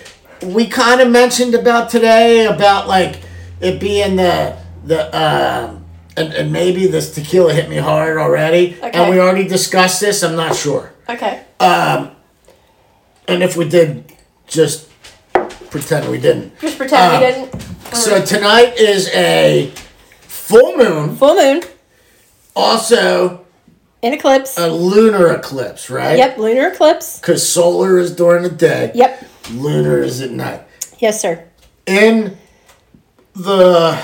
we 0.44 0.68
kind 0.68 1.02
of 1.02 1.10
mentioned 1.10 1.56
about 1.56 1.90
today 1.90 2.46
about 2.46 2.88
like 2.88 3.20
it 3.62 3.80
being 3.80 4.16
the 4.16 4.58
the 4.86 5.16
um, 5.18 5.83
and, 6.18 6.34
and 6.34 6.52
maybe 6.52 6.88
this 6.88 7.14
tequila 7.14 7.54
hit 7.54 7.70
me 7.70 7.78
hard 7.78 8.18
already, 8.18 8.78
Okay. 8.82 8.92
and 8.94 9.10
we 9.10 9.20
already 9.20 9.48
discussed 9.48 10.00
this. 10.02 10.24
I'm 10.24 10.36
not 10.36 10.56
sure, 10.56 10.94
okay. 11.10 11.44
Um, 11.60 12.12
and 13.28 13.42
if 13.44 13.56
we 13.58 13.68
did, 13.68 14.12
just 14.48 14.90
pretend 15.70 16.10
we 16.10 16.20
didn't. 16.20 16.60
Just 16.60 16.78
pretend 16.78 17.16
um, 17.16 17.22
we 17.22 17.28
didn't. 17.28 17.62
So 17.96 18.24
tonight 18.26 18.78
is 18.78 19.10
a 19.14 19.72
full 20.22 20.78
moon, 20.78 21.16
Full 21.16 21.36
moon. 21.36 21.62
also 22.56 23.46
an 24.02 24.14
eclipse. 24.14 24.58
a 24.58 24.68
lunar 24.68 25.34
eclipse, 25.34 25.90
right? 25.90 26.18
yep. 26.18 26.38
Lunar 26.38 26.68
eclipse. 26.70 27.20
Because 27.20 27.48
solar 27.48 27.98
is 27.98 28.16
during 28.16 28.44
the 28.44 28.50
day. 28.50 28.92
Yep. 28.94 29.26
Lunar 29.52 30.00
is 30.00 30.22
at 30.22 30.32
night. 30.32 30.62
Yes, 31.00 31.22
sir. 31.22 31.46
in 31.86 32.38
the 33.36 34.00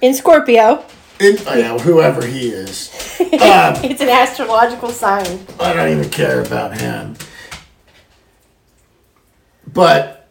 In 0.00 0.14
Scorpio. 0.14 0.84
in 1.18 1.36
oh 1.46 1.54
yeah, 1.54 1.78
whoever 1.78 2.24
he 2.24 2.48
is, 2.48 2.90
um, 3.20 3.76
It's 3.84 4.00
an 4.00 4.08
astrological 4.08 4.90
sign. 4.90 5.46
I 5.58 5.72
don't 5.74 5.90
even 5.90 6.10
care 6.10 6.40
about 6.40 6.78
him. 6.78 7.16
But 9.66 10.28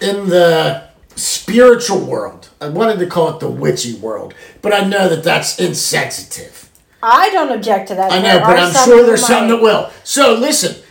in 0.00 0.28
the 0.28 0.88
spiritual 1.16 2.00
world, 2.00 2.50
I 2.60 2.68
wanted 2.68 2.98
to 2.98 3.06
call 3.06 3.34
it 3.34 3.40
the 3.40 3.48
witchy 3.48 3.94
world, 3.94 4.34
but 4.60 4.72
I 4.74 4.80
know 4.80 5.08
that 5.08 5.22
that's 5.22 5.58
insensitive. 5.60 6.70
I 7.02 7.30
don't 7.30 7.52
object 7.52 7.88
to 7.88 7.94
that. 7.94 8.10
I 8.10 8.20
know, 8.20 8.40
but 8.40 8.58
I'm 8.58 8.72
sure 8.84 9.04
there's 9.04 9.26
some 9.26 9.48
that 9.48 9.60
will. 9.60 9.90
So 10.04 10.34
listen, 10.34 10.82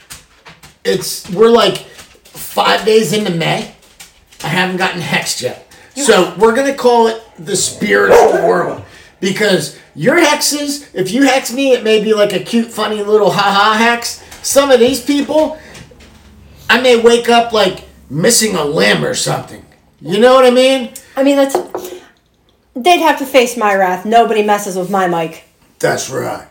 it's 0.86 1.30
we're 1.32 1.50
like 1.50 1.78
five 1.78 2.86
days 2.86 3.14
into 3.14 3.32
May. 3.32 3.76
I 4.44 4.48
haven't 4.48 4.78
gotten 4.78 5.02
hexed 5.02 5.42
yet. 5.42 5.68
So 5.96 6.36
we're 6.38 6.56
gonna 6.56 6.76
call 6.76 7.08
it 7.08 7.23
the 7.38 7.56
spiritual 7.56 8.48
world. 8.48 8.84
Because 9.20 9.80
your 9.96 10.20
hexes, 10.20 10.94
if 10.94 11.12
you 11.12 11.24
hex 11.24 11.54
me, 11.54 11.72
it 11.72 11.84
may 11.84 12.04
be 12.04 12.14
like 12.14 12.34
a 12.34 12.40
cute, 12.40 12.68
funny 12.68 13.02
little 13.02 13.32
haha 13.32 13.74
hex. 13.78 14.22
Some 14.46 14.70
of 14.70 14.80
these 14.80 15.04
people, 15.04 15.58
I 16.70 16.82
may 16.82 17.02
wake 17.02 17.30
up 17.30 17.54
like 17.54 17.86
missing 18.10 18.56
a 18.56 18.66
limb 18.66 19.06
or 19.06 19.14
something. 19.14 19.66
You 20.02 20.20
know 20.20 20.36
what 20.36 20.46
I 20.46 20.52
mean? 20.52 20.92
I 21.16 21.24
mean, 21.24 21.38
that's. 21.38 21.56
They'd 22.76 23.00
have 23.00 23.20
to 23.20 23.26
face 23.26 23.56
my 23.56 23.76
wrath. 23.76 24.06
Nobody 24.06 24.44
messes 24.44 24.76
with 24.76 24.90
my 24.90 25.08
mic. 25.08 25.46
That's 25.80 26.10
right. 26.10 26.48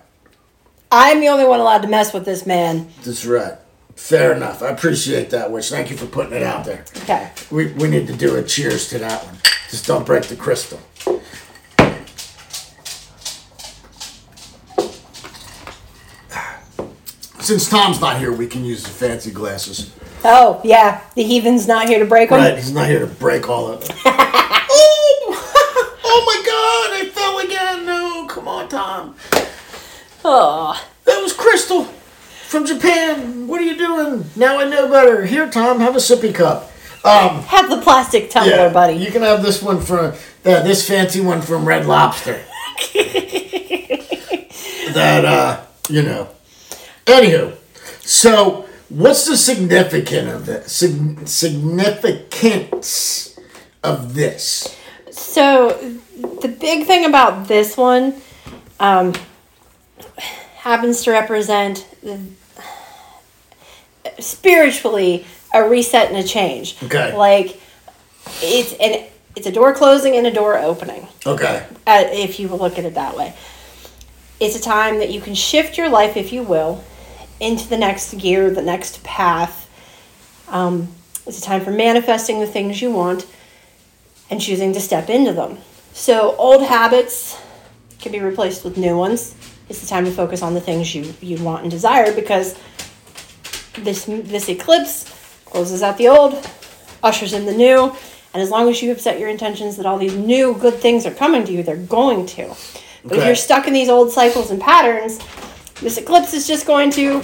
I'm 0.90 1.20
the 1.20 1.28
only 1.28 1.44
one 1.44 1.60
allowed 1.60 1.82
to 1.82 1.88
mess 1.88 2.12
with 2.14 2.24
this 2.24 2.46
man. 2.46 2.88
That's 3.02 3.26
right. 3.26 3.58
Fair 3.96 4.32
enough. 4.34 4.62
I 4.62 4.68
appreciate 4.68 5.30
that, 5.30 5.50
Witch. 5.50 5.70
Thank 5.70 5.90
you 5.90 5.96
for 5.96 6.06
putting 6.06 6.32
it 6.32 6.42
out 6.42 6.64
there. 6.64 6.84
Okay. 7.02 7.30
We, 7.50 7.72
we 7.72 7.88
need 7.88 8.06
to 8.08 8.16
do 8.16 8.36
a 8.36 8.42
cheers 8.42 8.88
to 8.90 8.98
that 8.98 9.24
one. 9.24 9.36
Just 9.70 9.86
don't 9.86 10.04
break 10.04 10.24
the 10.24 10.36
crystal. 10.36 10.80
Since 17.40 17.68
Tom's 17.68 18.00
not 18.00 18.18
here, 18.18 18.32
we 18.32 18.46
can 18.46 18.64
use 18.64 18.84
the 18.84 18.90
fancy 18.90 19.30
glasses. 19.30 19.92
Oh, 20.24 20.60
yeah. 20.62 21.00
The 21.16 21.24
heathen's 21.24 21.66
not 21.66 21.88
here 21.88 21.98
to 21.98 22.04
break 22.04 22.30
them. 22.30 22.38
Right, 22.38 22.56
he's 22.56 22.72
not 22.72 22.86
here 22.86 23.00
to 23.00 23.06
break 23.06 23.48
all 23.48 23.66
of 23.68 23.86
them. 23.86 23.96
oh, 24.06 25.98
oh 26.04 26.24
my 26.24 26.42
god, 26.46 27.00
I 27.00 27.10
fell 27.12 27.38
again. 27.40 27.86
No, 27.86 28.26
come 28.28 28.46
on, 28.46 28.68
Tom. 28.68 29.16
Oh. 30.24 30.88
That 31.04 31.20
was 31.20 31.32
Crystal 31.32 31.88
from 32.52 32.66
Japan. 32.66 33.48
What 33.48 33.60
are 33.62 33.64
you 33.64 33.78
doing? 33.78 34.26
Now 34.36 34.58
I 34.58 34.68
know 34.68 34.86
better. 34.86 35.24
Here, 35.24 35.48
Tom, 35.48 35.80
have 35.80 35.96
a 35.96 35.98
sippy 35.98 36.34
cup. 36.34 36.70
Um, 37.02 37.42
Have 37.44 37.68
the 37.68 37.80
plastic 37.80 38.30
tumbler, 38.30 38.54
yeah, 38.54 38.68
buddy. 38.68 38.94
You 38.94 39.10
can 39.10 39.22
have 39.22 39.42
this 39.42 39.60
one 39.60 39.80
from 39.80 40.12
uh, 40.44 40.62
this 40.62 40.86
fancy 40.86 41.20
one 41.20 41.42
from 41.42 41.64
Red 41.66 41.86
Lobster. 41.86 42.34
that 44.94 45.24
uh, 45.24 45.64
you 45.88 46.02
know. 46.02 46.28
Anywho, 47.06 47.56
so 48.02 48.68
what's 48.88 49.26
the 49.26 49.36
significance 49.36 50.30
of 50.32 50.46
this? 50.46 50.72
Sig- 50.72 51.26
significance 51.26 52.56
of 53.82 54.14
this? 54.14 54.78
So, 55.10 55.70
the 56.40 56.48
big 56.48 56.86
thing 56.86 57.04
about 57.04 57.48
this 57.48 57.76
one 57.76 58.22
um, 58.78 59.14
happens 60.58 61.02
to 61.02 61.10
represent 61.10 61.84
spiritually 64.18 65.26
a 65.54 65.68
reset 65.68 66.08
and 66.08 66.16
a 66.16 66.22
change. 66.22 66.82
Okay. 66.82 67.16
Like, 67.16 67.60
it's 68.40 68.72
an 68.74 69.06
it's 69.34 69.46
a 69.46 69.52
door 69.52 69.72
closing 69.74 70.14
and 70.16 70.26
a 70.26 70.30
door 70.30 70.58
opening. 70.58 71.08
Okay. 71.26 71.66
uh, 71.86 72.04
if 72.10 72.38
you 72.38 72.48
look 72.48 72.78
at 72.78 72.84
it 72.84 72.94
that 72.94 73.16
way. 73.16 73.34
It's 74.40 74.56
a 74.56 74.60
time 74.60 74.98
that 74.98 75.10
you 75.10 75.20
can 75.20 75.34
shift 75.34 75.78
your 75.78 75.88
life, 75.88 76.16
if 76.16 76.32
you 76.32 76.42
will, 76.42 76.84
into 77.40 77.68
the 77.68 77.78
next 77.78 78.12
gear, 78.18 78.50
the 78.50 78.62
next 78.62 79.02
path. 79.04 79.70
Um, 80.48 80.88
it's 81.26 81.38
a 81.38 81.42
time 81.42 81.62
for 81.62 81.70
manifesting 81.70 82.40
the 82.40 82.46
things 82.46 82.82
you 82.82 82.90
want 82.90 83.26
and 84.28 84.40
choosing 84.40 84.72
to 84.72 84.80
step 84.80 85.08
into 85.08 85.32
them. 85.32 85.58
So, 85.92 86.34
old 86.36 86.62
habits 86.64 87.40
can 88.00 88.12
be 88.12 88.20
replaced 88.20 88.64
with 88.64 88.76
new 88.76 88.96
ones. 88.96 89.34
It's 89.68 89.80
the 89.80 89.86
time 89.86 90.04
to 90.04 90.10
focus 90.10 90.42
on 90.42 90.54
the 90.54 90.60
things 90.60 90.94
you, 90.94 91.14
you 91.20 91.42
want 91.42 91.62
and 91.62 91.70
desire 91.70 92.12
because 92.14 92.58
this 93.78 94.04
this 94.04 94.48
eclipse 94.48 95.04
closes 95.44 95.82
out 95.82 95.98
the 95.98 96.08
old, 96.08 96.48
ushers 97.02 97.32
in 97.32 97.46
the 97.46 97.52
new, 97.52 97.94
and 98.32 98.42
as 98.42 98.50
long 98.50 98.68
as 98.68 98.82
you 98.82 98.88
have 98.88 99.00
set 99.00 99.18
your 99.18 99.28
intentions 99.28 99.76
that 99.76 99.86
all 99.86 99.98
these 99.98 100.14
new 100.14 100.54
good 100.54 100.74
things 100.74 101.04
are 101.04 101.14
coming 101.14 101.44
to 101.44 101.52
you, 101.52 101.62
they're 101.62 101.76
going 101.76 102.26
to. 102.26 102.54
But 103.04 103.18
if 103.18 103.26
you're 103.26 103.34
stuck 103.34 103.66
in 103.66 103.72
these 103.72 103.88
old 103.88 104.12
cycles 104.12 104.50
and 104.50 104.60
patterns, 104.60 105.18
this 105.80 105.98
eclipse 105.98 106.32
is 106.32 106.46
just 106.46 106.66
going 106.66 106.90
to 106.92 107.20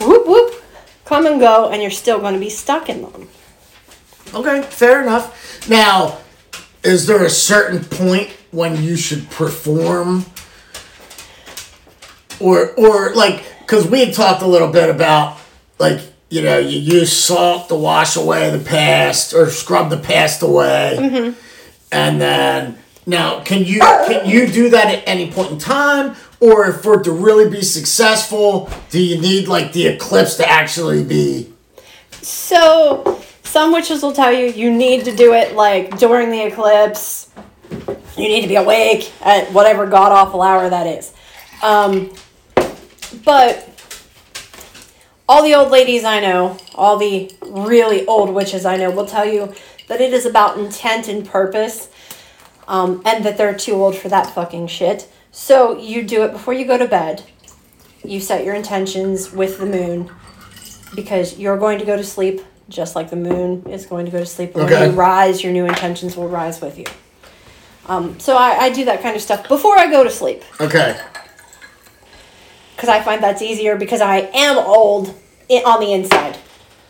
whoop 0.00 0.26
whoop 0.26 0.62
come 1.04 1.26
and 1.26 1.40
go, 1.40 1.70
and 1.70 1.82
you're 1.82 1.90
still 1.90 2.20
going 2.20 2.34
to 2.34 2.40
be 2.40 2.50
stuck 2.50 2.88
in 2.88 3.02
them. 3.02 3.28
Okay, 4.34 4.62
fair 4.62 5.02
enough. 5.02 5.68
Now, 5.68 6.18
is 6.82 7.06
there 7.06 7.24
a 7.24 7.30
certain 7.30 7.84
point 7.84 8.30
when 8.50 8.82
you 8.82 8.96
should 8.96 9.28
perform, 9.30 10.26
or 12.40 12.72
or 12.74 13.14
like 13.14 13.44
because 13.60 13.86
we 13.86 14.04
had 14.04 14.14
talked 14.14 14.42
a 14.42 14.46
little 14.46 14.70
bit 14.70 14.90
about 14.90 15.38
like 15.82 16.00
you 16.30 16.40
know 16.40 16.58
you 16.58 16.78
use 16.78 17.12
salt 17.12 17.68
to 17.68 17.74
wash 17.74 18.16
away 18.16 18.48
the 18.56 18.64
past 18.64 19.34
or 19.34 19.50
scrub 19.50 19.90
the 19.90 19.98
past 19.98 20.40
away, 20.42 21.34
and 21.92 22.20
then 22.20 22.78
now 23.04 23.40
can 23.42 23.64
you 23.64 23.80
can 23.80 24.24
you 24.26 24.46
do 24.46 24.70
that 24.70 24.86
at 24.86 25.02
any 25.06 25.30
point 25.30 25.50
in 25.50 25.58
time? 25.58 26.14
Or 26.40 26.72
for 26.72 27.00
it 27.00 27.04
to 27.04 27.12
really 27.12 27.48
be 27.48 27.62
successful, 27.62 28.68
do 28.90 29.00
you 29.00 29.20
need 29.20 29.46
like 29.46 29.72
the 29.72 29.86
eclipse 29.86 30.36
to 30.36 30.48
actually 30.48 31.04
be 31.04 31.52
So, 32.22 33.20
some 33.44 33.72
witches 33.72 34.02
will 34.02 34.12
tell 34.12 34.32
you 34.32 34.46
you 34.46 34.70
need 34.70 35.04
to 35.04 35.14
do 35.14 35.34
it 35.34 35.54
like 35.54 35.98
during 35.98 36.30
the 36.30 36.40
eclipse. 36.46 37.28
You 38.16 38.28
need 38.28 38.42
to 38.42 38.48
be 38.48 38.56
awake 38.56 39.12
at 39.22 39.52
whatever 39.52 39.86
god 39.86 40.12
awful 40.12 40.42
hour 40.42 40.68
that 40.68 40.86
is. 40.86 41.12
Um, 41.62 42.12
but 43.24 43.71
all 45.32 45.42
the 45.42 45.54
old 45.54 45.70
ladies 45.70 46.04
I 46.04 46.20
know, 46.20 46.58
all 46.74 46.98
the 46.98 47.32
really 47.40 48.06
old 48.06 48.34
witches 48.34 48.66
I 48.66 48.76
know, 48.76 48.90
will 48.90 49.06
tell 49.06 49.24
you 49.24 49.54
that 49.88 49.98
it 49.98 50.12
is 50.12 50.26
about 50.26 50.58
intent 50.58 51.08
and 51.08 51.26
purpose, 51.26 51.88
um, 52.68 53.00
and 53.06 53.24
that 53.24 53.38
they're 53.38 53.56
too 53.56 53.72
old 53.72 53.96
for 53.96 54.10
that 54.10 54.34
fucking 54.34 54.66
shit. 54.66 55.08
So 55.30 55.78
you 55.78 56.02
do 56.02 56.22
it 56.24 56.32
before 56.32 56.52
you 56.52 56.66
go 56.66 56.76
to 56.76 56.86
bed. 56.86 57.22
you 58.04 58.20
set 58.20 58.44
your 58.44 58.54
intentions 58.54 59.32
with 59.32 59.58
the 59.58 59.64
moon 59.64 60.10
because 60.94 61.38
you're 61.38 61.56
going 61.56 61.78
to 61.78 61.84
go 61.86 61.96
to 61.96 62.02
sleep 62.04 62.42
just 62.68 62.94
like 62.96 63.08
the 63.10 63.16
moon 63.16 63.64
is 63.70 63.86
going 63.86 64.04
to 64.06 64.10
go 64.12 64.18
to 64.18 64.26
sleep. 64.26 64.54
When 64.54 64.64
Okay. 64.66 64.86
you 64.86 64.90
rise, 64.92 65.42
your 65.42 65.52
new 65.52 65.64
intentions 65.66 66.14
will 66.16 66.28
rise 66.28 66.60
with 66.60 66.76
you. 66.78 66.84
Um, 67.86 68.18
so 68.20 68.36
I, 68.36 68.50
I 68.64 68.70
do 68.70 68.84
that 68.86 69.00
kind 69.02 69.14
of 69.16 69.22
stuff 69.22 69.48
before 69.48 69.78
I 69.78 69.88
go 69.90 70.02
to 70.04 70.10
sleep 70.10 70.42
Okay. 70.60 71.00
because 72.74 72.88
I 72.88 73.00
find 73.02 73.22
that's 73.22 73.40
easier 73.40 73.76
because 73.76 74.00
I 74.00 74.16
am 74.34 74.58
old 74.58 75.14
on 75.60 75.80
the 75.80 75.92
inside. 75.92 76.38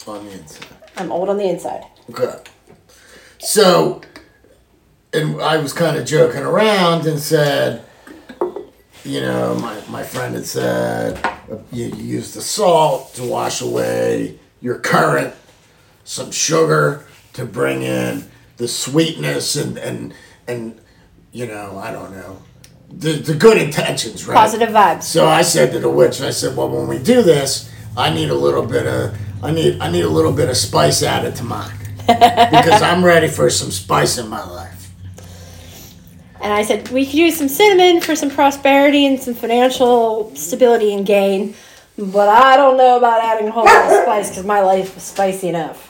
On 0.06 0.24
the 0.24 0.32
inside. 0.32 0.66
I'm 0.96 1.10
old 1.10 1.28
on 1.28 1.36
the 1.36 1.48
inside. 1.48 1.84
Okay. 2.10 2.42
So, 3.38 4.00
and 5.12 5.40
I 5.40 5.56
was 5.58 5.72
kind 5.72 5.96
of 5.96 6.06
joking 6.06 6.42
around 6.42 7.06
and 7.06 7.18
said, 7.18 7.84
you 9.04 9.20
know, 9.20 9.56
my, 9.56 9.82
my 9.88 10.02
friend 10.02 10.34
had 10.34 10.46
said 10.46 11.20
you, 11.72 11.86
you 11.86 12.04
use 12.04 12.34
the 12.34 12.40
salt 12.40 13.14
to 13.14 13.24
wash 13.24 13.60
away 13.60 14.38
your 14.60 14.78
current, 14.78 15.34
some 16.04 16.30
sugar 16.30 17.04
to 17.32 17.44
bring 17.44 17.82
in 17.82 18.24
the 18.58 18.68
sweetness 18.68 19.56
and, 19.56 19.78
and, 19.78 20.14
and 20.46 20.80
you 21.32 21.46
know, 21.46 21.78
I 21.78 21.90
don't 21.90 22.12
know, 22.12 22.42
the, 22.90 23.12
the 23.12 23.34
good 23.34 23.56
intentions, 23.56 24.26
right? 24.26 24.36
Positive 24.36 24.68
vibes. 24.68 25.04
So 25.04 25.26
I 25.26 25.42
said 25.42 25.72
to 25.72 25.78
the 25.78 25.90
witch, 25.90 26.20
I 26.20 26.30
said, 26.30 26.56
"Well, 26.56 26.68
when 26.68 26.86
we 26.88 26.98
do 26.98 27.22
this, 27.22 27.71
I 27.97 28.12
need 28.12 28.30
a 28.30 28.34
little 28.34 28.64
bit 28.64 28.86
of, 28.86 29.16
I 29.43 29.51
need, 29.51 29.80
I 29.80 29.90
need 29.90 30.05
a 30.05 30.09
little 30.09 30.32
bit 30.32 30.49
of 30.49 30.57
spice 30.57 31.03
added 31.03 31.36
to 31.36 31.45
mine 31.45 31.76
because 32.07 32.82
I'm 32.82 33.05
ready 33.05 33.28
for 33.28 33.51
some 33.51 33.70
spice 33.70 34.18
in 34.18 34.28
my 34.28 34.45
life." 34.45 34.72
And 36.43 36.53
I 36.53 36.62
said, 36.62 36.88
we 36.88 37.07
could 37.07 37.14
use 37.14 37.36
some 37.36 37.49
cinnamon 37.49 38.01
for 38.01 38.16
some 38.16 38.28
prosperity 38.28 39.07
and 39.07 39.20
some 39.20 39.32
financial 39.32 40.34
stability 40.34 40.93
and 40.93 41.07
gain. 41.07 41.55
But 41.97 42.28
I 42.28 42.57
don't 42.57 42.76
know 42.76 42.97
about 42.97 43.22
adding 43.22 43.47
a 43.47 43.53
whole 43.53 43.64
lot 43.64 43.84
of 43.86 43.93
spice 44.03 44.30
because 44.30 44.45
my 44.45 44.61
life 44.61 44.97
is 44.97 45.05
spicy 45.05 45.51
enough. 45.51 45.88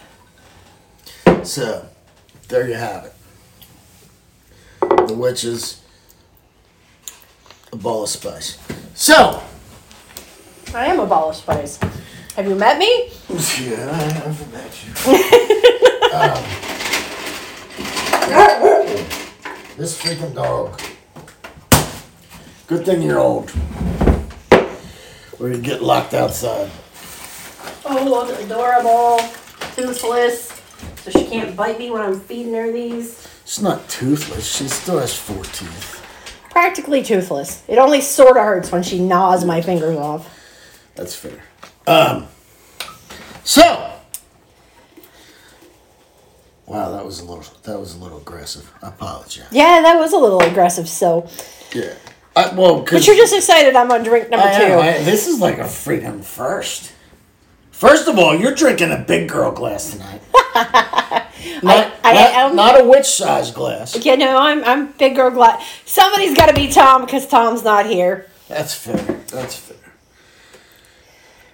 So, 1.43 1.89
there 2.49 2.69
you 2.69 2.75
have 2.75 3.07
it. 3.07 3.15
The 5.09 5.15
witch 5.15 5.45
is 5.45 5.81
a 7.73 7.77
ball 7.77 8.03
of 8.03 8.11
spice. 8.11 8.59
So, 8.95 9.43
I 10.75 10.87
am 10.87 11.01
a 11.01 11.07
ball 11.07 11.29
of 11.31 11.37
spice. 11.37 11.79
Have 12.35 12.47
you 12.47 12.55
met 12.55 12.79
me? 12.79 13.11
yeah, 13.29 13.91
I 13.93 14.03
have 14.25 14.53
met 14.53 14.85
you. 14.85 14.93
Um, 16.13 16.45
this 19.77 20.01
freaking 20.03 20.35
dog. 20.35 20.81
Good 22.67 22.87
thing 22.87 23.03
you're 23.03 23.19
old. 23.19 23.53
Or 25.39 25.49
you'd 25.51 25.63
get 25.63 25.83
locked 25.83 26.15
outside. 26.15 26.71
Oh, 27.85 28.05
look, 28.05 28.39
adorable. 28.41 29.19
Toothless. 29.75 30.59
So 31.03 31.11
she 31.11 31.27
can't 31.27 31.55
bite 31.55 31.79
me 31.79 31.91
when 31.91 32.01
I'm 32.01 32.19
feeding 32.21 32.55
her 32.55 32.73
these. 32.73 33.29
She's 33.45 33.63
not 33.63 33.87
toothless. 33.91 34.47
She 34.47 34.69
still 34.69 35.01
has 35.01 35.15
four 35.15 35.43
teeth. 35.45 36.01
Practically 36.51 37.03
toothless. 37.03 37.63
It 37.69 37.77
only 37.77 38.01
sort 38.01 38.39
of 38.39 38.45
hurts 38.45 38.73
when 38.73 38.83
she 38.83 38.99
gnaws 39.01 39.45
my 39.45 39.61
fingers 39.61 39.97
off. 39.99 40.32
That's 40.95 41.15
fair. 41.15 41.43
Um. 41.87 42.29
So. 43.45 43.89
Wow, 46.67 46.91
that 46.93 47.05
was 47.05 47.21
a 47.21 47.25
little. 47.25 47.45
That 47.65 47.79
was 47.79 47.95
a 47.95 47.99
little 47.99 48.19
aggressive. 48.19 48.71
I 48.83 48.89
apologize. 48.89 49.49
Yeah, 49.51 49.81
that 49.83 49.99
was 49.99 50.13
a 50.13 50.19
little 50.19 50.41
aggressive, 50.41 50.89
so. 50.89 51.29
Yeah. 51.75 51.95
I, 52.35 52.55
well, 52.55 52.81
But 52.81 53.07
you're 53.07 53.17
just 53.17 53.35
excited 53.35 53.77
I'm 53.77 53.91
on 53.91 54.05
drink 54.05 54.31
number 54.31 54.47
I 54.47 54.57
two. 54.59 54.65
am. 54.65 54.79
I- 54.79 55.03
this 55.03 55.27
is 55.29 55.41
like 55.41 55.59
a 55.59 55.65
freaking 55.65 56.25
first. 56.25 56.93
First 57.73 58.09
of 58.09 58.19
all, 58.19 58.35
you're 58.35 58.55
drinking 58.55 58.91
a 58.93 58.97
big 58.99 59.29
girl 59.29 59.51
glass 59.53 59.91
tonight. 59.91 60.23
not, 61.63 61.93
I 62.05 62.13
not, 62.15 62.33
am- 62.33 62.57
not 62.57 62.81
a 62.81 62.85
witch 62.85 63.07
size 63.07 63.51
glass. 63.51 64.03
Yeah, 64.05 64.15
no, 64.15 64.39
I'm 64.39 64.63
I'm 64.65 64.93
big 64.93 65.17
girl 65.17 65.31
glad. 65.31 65.61
Somebody's 65.85 66.35
got 66.37 66.47
to 66.47 66.55
be 66.55 66.69
Tom 66.69 67.05
because 67.05 67.27
Tom's 67.27 67.65
not 67.65 67.87
here. 67.87 68.31
That's 68.49 68.73
fair. 68.73 68.97
That's 69.29 69.57
fair. 69.57 69.77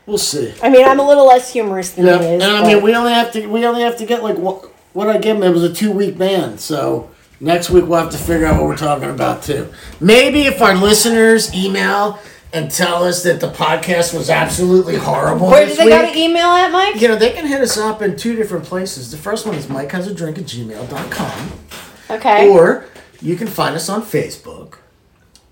We'll 0.08 0.16
see. 0.16 0.54
I 0.62 0.70
mean, 0.70 0.86
I'm 0.86 0.98
a 0.98 1.06
little 1.06 1.26
less 1.26 1.52
humorous 1.52 1.90
than 1.90 2.06
Yeah, 2.06 2.18
he 2.18 2.26
and. 2.28 2.42
I 2.42 2.66
mean, 2.66 2.82
we 2.82 2.94
only 2.94 3.12
have 3.12 3.30
to 3.32 3.46
we 3.46 3.66
only 3.66 3.82
have 3.82 3.98
to 3.98 4.06
get 4.06 4.22
like 4.22 4.38
what 4.38 4.64
what 4.94 5.06
I 5.06 5.18
give 5.18 5.36
him. 5.36 5.42
It 5.42 5.50
was 5.50 5.62
a 5.62 5.72
two 5.72 5.92
week 5.92 6.16
ban, 6.16 6.56
so 6.56 7.10
next 7.40 7.68
week 7.68 7.84
we'll 7.86 8.00
have 8.00 8.10
to 8.12 8.16
figure 8.18 8.46
out 8.46 8.58
what 8.58 8.64
we're 8.64 8.76
talking 8.76 9.10
about 9.10 9.42
too. 9.42 9.70
Maybe 10.00 10.46
if 10.46 10.62
our 10.62 10.74
listeners 10.74 11.54
email 11.54 12.18
and 12.54 12.70
tell 12.70 13.04
us 13.04 13.22
that 13.24 13.40
the 13.40 13.50
podcast 13.50 14.14
was 14.14 14.30
absolutely 14.30 14.96
horrible 14.96 15.48
Where 15.50 15.66
do 15.66 15.74
they 15.74 15.90
got 15.90 16.10
to 16.10 16.18
email 16.18 16.46
at, 16.46 16.72
Mike? 16.72 16.98
you 16.98 17.08
know, 17.08 17.16
they 17.16 17.32
can 17.32 17.46
hit 17.46 17.60
us 17.60 17.76
up 17.76 18.00
in 18.00 18.16
two 18.16 18.34
different 18.34 18.64
places. 18.64 19.10
The 19.10 19.18
first 19.18 19.44
one 19.44 19.56
is 19.56 19.68
Mike 19.68 19.92
has 19.92 20.06
a 20.06 20.14
drink 20.14 20.38
at 20.38 20.44
gmail.com. 20.44 21.50
Okay. 22.10 22.48
Or 22.48 22.86
you 23.20 23.36
can 23.36 23.46
find 23.46 23.76
us 23.76 23.90
on 23.90 24.00
Facebook. 24.00 24.76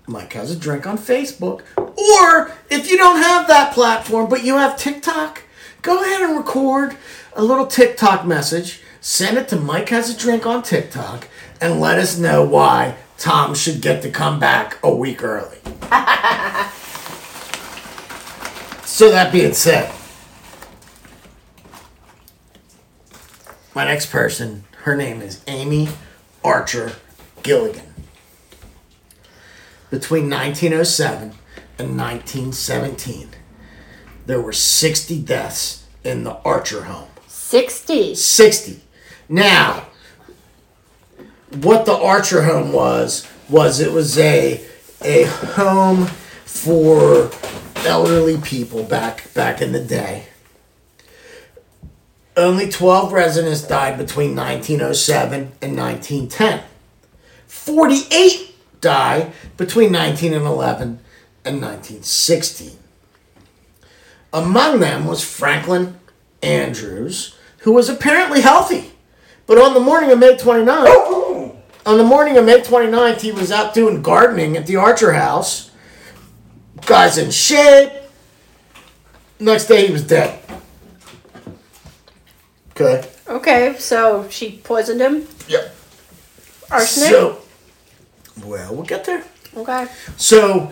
Mike 0.07 0.33
has 0.33 0.51
a 0.51 0.55
drink 0.55 0.87
on 0.87 0.97
Facebook. 0.97 1.61
Or 1.77 2.51
if 2.69 2.89
you 2.89 2.97
don't 2.97 3.17
have 3.17 3.47
that 3.47 3.73
platform, 3.73 4.29
but 4.29 4.43
you 4.43 4.55
have 4.55 4.77
TikTok, 4.77 5.43
go 5.81 6.01
ahead 6.01 6.21
and 6.21 6.37
record 6.37 6.95
a 7.35 7.43
little 7.43 7.67
TikTok 7.67 8.25
message. 8.25 8.81
Send 9.01 9.37
it 9.37 9.49
to 9.49 9.57
Mike 9.57 9.89
has 9.89 10.09
a 10.09 10.17
drink 10.17 10.45
on 10.45 10.63
TikTok 10.63 11.27
and 11.59 11.81
let 11.81 11.99
us 11.99 12.17
know 12.17 12.43
why 12.43 12.95
Tom 13.17 13.53
should 13.53 13.81
get 13.81 14.01
to 14.03 14.09
come 14.09 14.39
back 14.39 14.77
a 14.81 14.95
week 14.95 15.23
early. 15.23 15.57
so 18.85 19.11
that 19.11 19.29
being 19.31 19.53
said, 19.53 19.93
my 23.75 23.83
next 23.83 24.09
person, 24.09 24.63
her 24.83 24.95
name 24.95 25.21
is 25.21 25.43
Amy 25.47 25.89
Archer 26.43 26.93
Gilligan. 27.43 27.86
Between 29.89 30.29
1907 30.29 31.33
and 31.79 31.97
1917, 31.97 33.29
there 34.25 34.41
were 34.41 34.53
60 34.53 35.21
deaths 35.21 35.85
in 36.03 36.23
the 36.23 36.35
Archer 36.43 36.83
home. 36.83 37.07
60. 37.27 38.15
60. 38.15 38.81
Now, 39.29 39.87
what 41.61 41.85
the 41.85 41.95
Archer 41.95 42.43
home 42.43 42.73
was 42.73 43.27
was 43.49 43.79
it 43.79 43.93
was 43.93 44.17
a 44.17 44.65
a 45.01 45.23
home 45.23 46.07
for 46.45 47.31
elderly 47.85 48.37
people 48.37 48.83
back 48.83 49.33
back 49.33 49.61
in 49.61 49.71
the 49.71 49.79
day. 49.79 50.25
Only 52.35 52.69
12 52.69 53.13
residents 53.13 53.61
died 53.61 53.97
between 53.97 54.35
1907 54.35 55.53
and 55.61 55.77
1910. 55.77 56.63
48 57.47 58.46
died 58.81 59.33
between 59.57 59.91
1911 59.91 60.99
and 61.45 61.61
1916. 61.61 62.77
Among 64.33 64.79
them 64.79 65.05
was 65.05 65.23
Franklin 65.23 65.99
Andrews, 66.43 67.35
who 67.59 67.71
was 67.71 67.89
apparently 67.89 68.41
healthy. 68.41 68.91
But 69.45 69.57
on 69.57 69.73
the 69.73 69.79
morning 69.79 70.11
of 70.11 70.19
May 70.19 70.35
29th, 70.35 71.55
on 71.85 71.97
the 71.97 72.03
morning 72.03 72.37
of 72.37 72.45
May 72.45 72.59
29th, 72.59 73.21
he 73.21 73.31
was 73.31 73.51
out 73.51 73.73
doing 73.73 74.01
gardening 74.01 74.57
at 74.57 74.67
the 74.67 74.75
Archer 74.75 75.13
house. 75.13 75.71
Guy's 76.85 77.17
in 77.17 77.31
shape. 77.31 77.91
Next 79.39 79.67
day, 79.67 79.87
he 79.87 79.93
was 79.93 80.03
dead. 80.03 80.39
Okay. 82.71 83.07
Okay, 83.27 83.75
so 83.79 84.27
she 84.29 84.59
poisoned 84.63 85.01
him. 85.01 85.27
Yep. 85.47 85.75
Arsenic. 86.69 87.09
So, 87.09 87.41
well, 88.45 88.73
we'll 88.73 88.85
get 88.85 89.05
there. 89.05 89.23
okay. 89.55 89.87
So, 90.17 90.71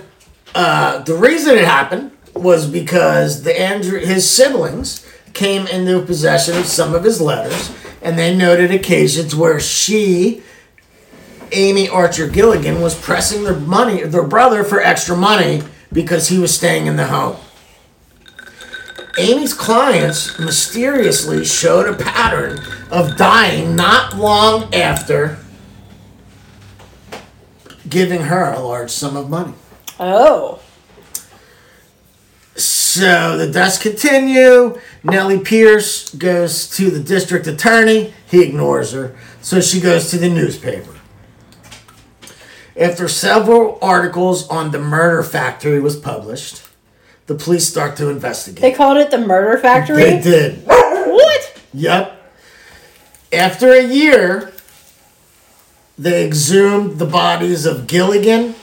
uh, 0.54 1.00
the 1.00 1.16
reason 1.16 1.58
it 1.58 1.66
happened 1.66 2.12
was 2.34 2.70
because 2.70 3.44
the 3.44 3.60
Andrew, 3.60 4.00
his 4.00 4.30
siblings, 4.30 5.06
came 5.34 5.68
into 5.68 6.02
possession 6.02 6.58
of 6.58 6.66
some 6.66 6.96
of 6.96 7.04
his 7.04 7.20
letters, 7.20 7.72
and 8.02 8.18
they 8.18 8.36
noted 8.36 8.72
occasions 8.72 9.36
where 9.36 9.60
she, 9.60 10.42
Amy 11.52 11.90
Archer 11.90 12.28
Gilligan, 12.28 12.82
was 12.82 13.00
pressing 13.00 13.44
their 13.44 13.60
money, 13.60 14.04
their 14.04 14.24
brother, 14.24 14.64
for 14.64 14.82
extra 14.82 15.16
money 15.16 15.62
because 15.92 16.30
he 16.30 16.38
was 16.38 16.54
staying 16.56 16.88
in 16.88 16.96
the 16.96 17.08
home. 17.08 17.38
Amy's 19.18 19.54
clients 19.54 20.38
mysteriously 20.40 21.46
showed 21.46 21.88
a 21.88 21.96
pattern 21.96 22.60
of 22.92 23.16
dying 23.16 23.76
not 23.76 24.16
long 24.16 24.74
after 24.74 25.38
giving 27.90 28.22
her 28.22 28.52
a 28.52 28.60
large 28.60 28.92
sum 28.92 29.16
of 29.16 29.30
money. 29.30 29.54
Oh. 30.00 30.62
So 32.56 33.38
the 33.38 33.52
deaths 33.52 33.78
continue. 33.78 34.80
Nellie 35.04 35.40
Pierce 35.40 36.14
goes 36.16 36.70
to 36.78 36.90
the 36.90 37.02
district 37.02 37.48
attorney. 37.48 38.14
He 38.30 38.42
ignores 38.42 38.94
her. 38.94 39.16
So 39.42 39.60
she 39.60 39.82
goes 39.82 40.10
to 40.12 40.18
the 40.18 40.30
newspaper. 40.30 40.96
After 42.78 43.08
several 43.08 43.78
articles 43.82 44.48
on 44.50 44.72
the 44.72 44.80
murder 44.80 45.24
factory 45.24 45.80
was 45.80 45.96
published, 45.96 46.62
the 47.28 47.36
police 47.36 47.68
start 47.68 47.96
to 47.98 48.10
investigate. 48.10 48.62
They 48.62 48.74
called 48.74 48.98
it 48.98 49.12
the 49.12 49.18
murder 49.18 49.58
factory. 49.58 50.04
They 50.04 50.22
did. 50.22 50.64
What? 51.06 51.62
Yep. 51.74 52.34
After 53.32 53.72
a 53.72 53.84
year, 53.84 54.52
they 55.98 56.26
exhumed 56.26 57.00
the 57.00 57.06
bodies 57.06 57.66
of 57.66 57.88
Gilligan, 57.88 58.56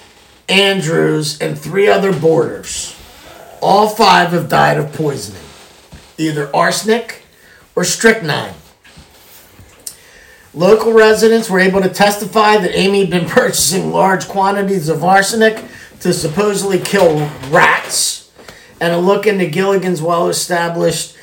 Andrews, 0.48 1.40
and 1.40 1.58
three 1.58 1.88
other 1.88 2.12
boarders. 2.12 2.98
All 3.60 3.88
five 3.88 4.30
have 4.30 4.48
died 4.48 4.76
of 4.76 4.92
poisoning, 4.92 5.42
either 6.18 6.54
arsenic 6.54 7.22
or 7.74 7.84
strychnine. 7.84 8.54
Local 10.54 10.92
residents 10.92 11.48
were 11.48 11.60
able 11.60 11.80
to 11.80 11.88
testify 11.88 12.58
that 12.58 12.76
Amy 12.76 13.00
had 13.00 13.10
been 13.10 13.28
purchasing 13.28 13.90
large 13.90 14.28
quantities 14.28 14.88
of 14.88 15.02
arsenic 15.02 15.64
to 16.00 16.12
supposedly 16.12 16.78
kill 16.78 17.30
rats. 17.48 18.30
And 18.80 18.92
a 18.92 18.98
look 18.98 19.26
into 19.26 19.46
Gilligan's 19.46 20.02
well 20.02 20.28
established 20.28 21.16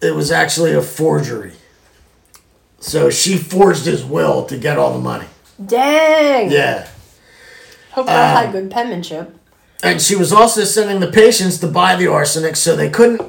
it 0.00 0.14
was 0.14 0.30
actually 0.30 0.72
a 0.74 0.82
forgery. 0.82 1.52
So 2.84 3.08
she 3.08 3.38
forged 3.38 3.86
his 3.86 4.04
will 4.04 4.44
to 4.44 4.58
get 4.58 4.76
all 4.76 4.92
the 4.92 4.98
money. 4.98 5.24
Dang. 5.64 6.50
Yeah. 6.50 6.86
Hope 7.92 8.04
that 8.04 8.44
had 8.44 8.52
good 8.52 8.70
penmanship. 8.70 9.34
And 9.82 10.02
she 10.02 10.14
was 10.14 10.34
also 10.34 10.64
sending 10.64 11.00
the 11.00 11.10
patients 11.10 11.56
to 11.60 11.66
buy 11.66 11.96
the 11.96 12.08
arsenic, 12.08 12.56
so 12.56 12.76
they 12.76 12.90
couldn't 12.90 13.22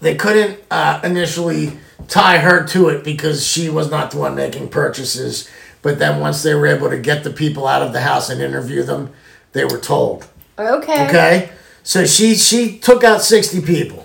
they 0.00 0.16
couldn't 0.16 0.58
uh, 0.68 1.00
initially 1.04 1.78
tie 2.08 2.38
her 2.38 2.66
to 2.66 2.88
it 2.88 3.04
because 3.04 3.46
she 3.46 3.70
was 3.70 3.88
not 3.88 4.10
the 4.10 4.18
one 4.18 4.34
making 4.34 4.68
purchases. 4.68 5.48
But 5.80 6.00
then 6.00 6.20
once 6.20 6.42
they 6.42 6.52
were 6.52 6.66
able 6.66 6.90
to 6.90 6.98
get 6.98 7.22
the 7.22 7.30
people 7.30 7.68
out 7.68 7.82
of 7.82 7.92
the 7.92 8.00
house 8.00 8.30
and 8.30 8.42
interview 8.42 8.82
them, 8.82 9.12
they 9.52 9.64
were 9.64 9.78
told. 9.78 10.26
Okay. 10.58 11.06
Okay? 11.06 11.50
So 11.84 12.04
she 12.04 12.34
she 12.34 12.80
took 12.80 13.04
out 13.04 13.22
60 13.22 13.60
people. 13.60 14.04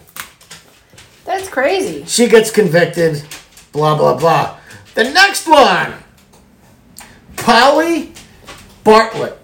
That's 1.25 1.49
crazy. 1.49 2.05
She 2.05 2.27
gets 2.27 2.51
convicted, 2.51 3.23
blah, 3.71 3.97
blah, 3.97 4.17
blah. 4.17 4.57
The 4.95 5.05
next 5.05 5.47
one 5.47 5.93
Polly 7.37 8.13
Bartlett. 8.83 9.37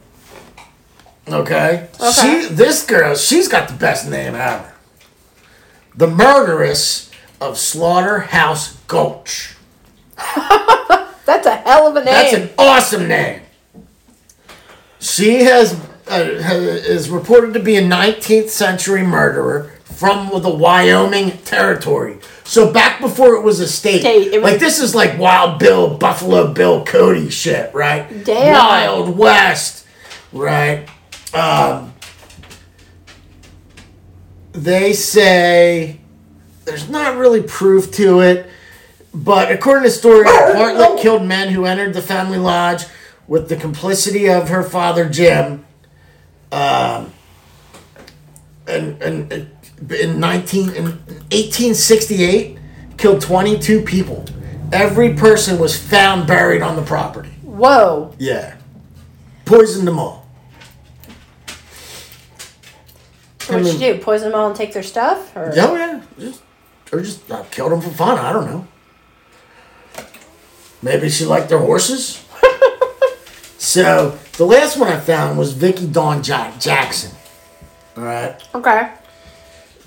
Okay? 1.27 1.89
Okay. 1.99 2.11
She, 2.11 2.53
this 2.53 2.85
girl, 2.85 3.15
she's 3.15 3.47
got 3.47 3.67
the 3.67 3.73
best 3.73 4.09
name 4.09 4.35
ever. 4.35 4.73
The 5.95 6.07
murderess 6.07 7.11
of 7.41 7.57
Slaughterhouse 7.57 8.77
Gulch. 8.87 9.55
That's 10.17 11.45
a 11.45 11.55
hell 11.57 11.87
of 11.87 11.95
a 11.95 12.05
name. 12.05 12.13
That's 12.13 12.33
an 12.33 12.49
awesome 12.57 13.07
name. 13.07 13.41
She 14.99 15.43
has 15.43 15.73
uh, 16.09 16.23
is 16.23 17.09
reported 17.09 17.53
to 17.53 17.59
be 17.59 17.75
a 17.75 17.81
19th 17.81 18.49
century 18.49 19.03
murderer 19.03 19.73
from 19.95 20.29
the 20.41 20.49
Wyoming 20.49 21.31
territory. 21.39 22.17
So 22.43 22.71
back 22.71 23.01
before 23.01 23.35
it 23.35 23.41
was 23.41 23.59
a 23.59 23.67
state. 23.67 24.01
State, 24.01 24.31
was- 24.33 24.51
like 24.51 24.59
this 24.59 24.79
is 24.79 24.93
like 24.93 25.17
Wild 25.17 25.59
Bill, 25.59 25.97
Buffalo 25.97 26.53
Bill, 26.53 26.83
Cody 26.85 27.29
shit, 27.29 27.73
right? 27.73 28.23
Damn. 28.23 28.53
Wild 28.53 29.17
West, 29.17 29.85
right? 30.31 30.87
Um, 31.33 31.93
they 34.53 34.93
say 34.93 35.99
there's 36.65 36.89
not 36.89 37.17
really 37.17 37.41
proof 37.41 37.91
to 37.93 38.19
it. 38.21 38.49
But 39.13 39.51
according 39.51 39.83
to 39.85 39.89
story, 39.89 40.25
Bartlett 40.25 40.99
killed 41.01 41.23
men 41.23 41.49
who 41.49 41.65
entered 41.65 41.93
the 41.93 42.01
family 42.01 42.37
lodge 42.37 42.83
with 43.27 43.49
the 43.49 43.55
complicity 43.55 44.29
of 44.29 44.49
her 44.49 44.61
father 44.63 45.09
Jim. 45.09 45.65
Um, 46.51 47.13
and, 48.67 49.01
and, 49.01 49.31
and 49.31 49.56
in 49.89 50.19
19 50.19 50.69
in 50.71 50.85
1868, 50.85 52.57
killed 52.97 53.21
22 53.21 53.81
people. 53.81 54.25
Every 54.71 55.13
person 55.13 55.59
was 55.59 55.77
found 55.77 56.27
buried 56.27 56.61
on 56.61 56.75
the 56.75 56.81
property. 56.81 57.29
Whoa. 57.43 58.13
Yeah, 58.19 58.55
poisoned 59.45 59.87
them 59.87 59.97
all. 59.99 60.25
What'd 63.47 63.65
I 63.65 63.69
she 63.71 63.77
mean- 63.77 63.97
do? 63.97 64.03
Poison 64.03 64.31
them 64.31 64.39
all 64.39 64.47
and 64.47 64.55
take 64.55 64.73
their 64.73 64.83
stuff? 64.83 65.35
Or? 65.35 65.51
Oh 65.55 65.75
yeah, 65.75 66.01
just 66.19 66.41
or 66.91 66.99
just 67.01 67.29
uh, 67.31 67.43
killed 67.49 67.71
them 67.71 67.81
for 67.81 67.89
fun. 67.89 68.17
I 68.17 68.33
don't 68.33 68.45
know. 68.45 68.67
Maybe 70.81 71.09
she 71.09 71.25
liked 71.25 71.49
their 71.49 71.59
horses. 71.59 72.23
so 73.57 74.17
the 74.33 74.45
last 74.45 74.77
one 74.77 74.89
I 74.89 74.99
found 74.99 75.37
was 75.39 75.53
Vickie 75.53 75.91
Dawn 75.91 76.21
Jack- 76.21 76.59
Jackson. 76.59 77.11
All 77.95 78.03
right, 78.03 78.35
Okay. 78.53 78.91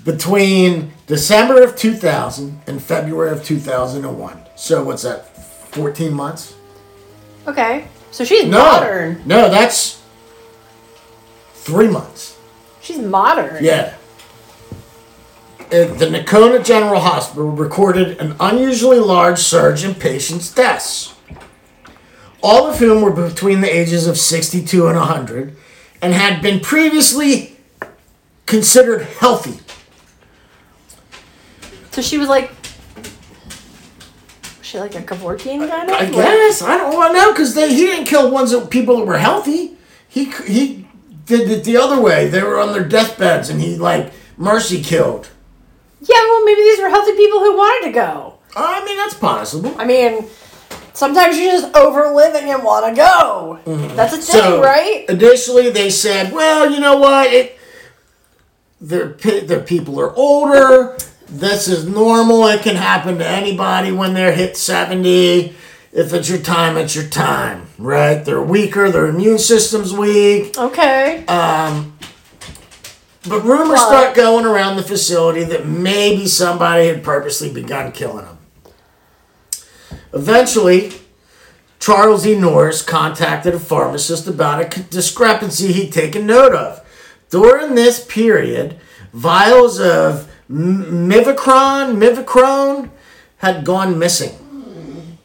Between 0.03 0.91
December 1.05 1.61
of 1.63 1.75
2000 1.75 2.61
and 2.67 2.81
February 2.81 3.31
of 3.31 3.43
2001. 3.43 4.39
So 4.55 4.83
what's 4.83 5.03
that? 5.03 5.27
14 5.73 6.13
months? 6.13 6.55
Okay. 7.47 7.87
So 8.11 8.23
she's 8.23 8.45
No, 8.45 8.57
modern. 8.59 9.21
no, 9.25 9.49
that's 9.49 10.01
three 11.53 11.87
months. 11.87 12.37
She's 12.81 12.97
modern. 12.97 13.63
Yeah. 13.63 13.93
The 15.69 15.85
Nocona 16.11 16.65
General 16.65 16.99
Hospital 16.99 17.49
recorded 17.49 18.17
an 18.19 18.35
unusually 18.41 18.99
large 18.99 19.39
surge 19.39 19.85
in 19.85 19.95
patients' 19.95 20.53
deaths, 20.53 21.13
all 22.43 22.67
of 22.67 22.79
whom 22.79 23.01
were 23.01 23.11
between 23.11 23.61
the 23.61 23.73
ages 23.73 24.05
of 24.07 24.17
62 24.17 24.87
and 24.87 24.97
100 24.97 25.55
and 26.01 26.13
had 26.13 26.41
been 26.41 26.59
previously 26.59 27.55
considered 28.47 29.03
healthy. 29.03 29.59
So 31.91 32.01
she 32.01 32.17
was 32.17 32.27
like. 32.29 32.51
Was 34.59 34.67
she 34.67 34.79
like 34.79 34.95
a 34.95 35.01
Kevorkian 35.01 35.67
kind 35.69 35.89
of? 35.89 35.95
I 35.95 36.01
Like- 36.03 36.11
guess. 36.13 36.61
I 36.61 36.77
don't 36.77 36.93
want 36.95 37.13
to 37.13 37.19
know 37.21 37.31
because 37.31 37.55
he 37.55 37.85
didn't 37.85 38.05
kill 38.05 38.31
ones 38.31 38.51
that 38.51 38.69
people 38.69 38.97
that 38.97 39.05
were 39.05 39.17
healthy. 39.17 39.77
He, 40.07 40.25
he 40.47 40.87
did 41.25 41.49
it 41.49 41.63
the 41.63 41.77
other 41.77 41.99
way. 41.99 42.27
They 42.27 42.41
were 42.43 42.59
on 42.59 42.73
their 42.73 42.83
deathbeds 42.83 43.49
and 43.49 43.61
he, 43.61 43.77
like, 43.77 44.11
mercy 44.37 44.81
killed. 44.83 45.29
Yeah, 46.01 46.15
well, 46.19 46.43
maybe 46.45 46.61
these 46.61 46.79
were 46.79 46.89
healthy 46.89 47.15
people 47.15 47.39
who 47.39 47.55
wanted 47.55 47.87
to 47.87 47.93
go. 47.93 48.35
I 48.55 48.83
mean, 48.83 48.97
that's 48.97 49.13
possible. 49.13 49.73
I 49.77 49.85
mean, 49.85 50.25
sometimes 50.93 51.37
you 51.37 51.49
just 51.51 51.73
over 51.75 52.13
living 52.13 52.49
and 52.49 52.63
want 52.63 52.85
to 52.87 52.93
go. 52.95 53.59
That's 53.95 54.13
a 54.13 54.17
thing, 54.17 54.41
Mm-hmm. 54.41 54.49
So 54.51 54.61
right? 54.63 55.05
initially 55.09 55.69
they 55.69 55.89
said, 55.89 56.33
well, 56.33 56.69
you 56.71 56.79
know 56.79 56.97
what? 56.97 57.31
It, 57.31 57.57
their 58.81 59.09
their 59.13 59.59
people 59.61 59.99
are 60.01 60.13
older. 60.15 60.97
This 61.31 61.67
is 61.69 61.87
normal. 61.87 62.45
It 62.47 62.61
can 62.61 62.75
happen 62.75 63.17
to 63.19 63.27
anybody 63.27 63.91
when 63.91 64.13
they're 64.13 64.33
hit 64.33 64.57
seventy. 64.57 65.55
If 65.93 66.13
it's 66.13 66.29
your 66.29 66.39
time, 66.39 66.77
it's 66.77 66.95
your 66.95 67.07
time, 67.07 67.67
right? 67.77 68.23
They're 68.23 68.41
weaker. 68.41 68.89
Their 68.91 69.07
immune 69.07 69.37
system's 69.39 69.93
weak. 69.93 70.57
Okay. 70.57 71.25
Um, 71.27 71.97
But 73.27 73.43
rumors 73.45 73.77
Well- 73.77 73.87
start 73.87 74.15
going 74.15 74.45
around 74.45 74.77
the 74.77 74.83
facility 74.83 75.43
that 75.43 75.67
maybe 75.67 76.27
somebody 76.27 76.87
had 76.87 77.03
purposely 77.03 77.49
begun 77.51 77.91
killing 77.91 78.25
them. 78.25 78.39
Eventually, 80.11 80.93
Charles 81.79 82.25
E. 82.25 82.35
Norris 82.35 82.81
contacted 82.81 83.53
a 83.53 83.59
pharmacist 83.59 84.25
about 84.27 84.61
a 84.75 84.79
discrepancy 84.89 85.71
he'd 85.71 85.93
taken 85.93 86.25
note 86.25 86.53
of. 86.55 86.81
During 87.29 87.75
this 87.75 87.99
period, 88.03 88.77
vials 89.13 89.79
of 89.79 90.27
M- 90.51 91.09
Mivacron, 91.09 92.89
had 93.37 93.65
gone 93.65 93.97
missing, 93.97 95.17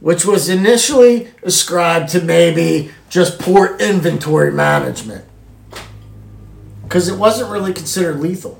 which 0.00 0.24
was 0.24 0.48
initially 0.48 1.28
ascribed 1.42 2.08
to 2.10 2.22
maybe 2.22 2.90
just 3.10 3.38
poor 3.38 3.76
inventory 3.78 4.52
management 4.52 5.24
because 6.82 7.08
it 7.08 7.18
wasn't 7.18 7.50
really 7.50 7.74
considered 7.74 8.18
lethal. 8.18 8.58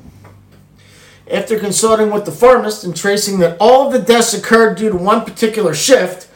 After 1.31 1.59
consulting 1.59 2.11
with 2.11 2.27
the 2.27 2.33
pharmacist 2.33 2.85
and 2.85 2.97
tracing 2.97 3.39
that 3.39 3.57
all 3.61 3.91
the 3.91 3.99
deaths 3.99 4.35
occurred 4.35 4.77
due 4.77 4.91
to 4.91 4.97
one 4.97 5.25
particular 5.25 5.75
shift, 5.75 6.29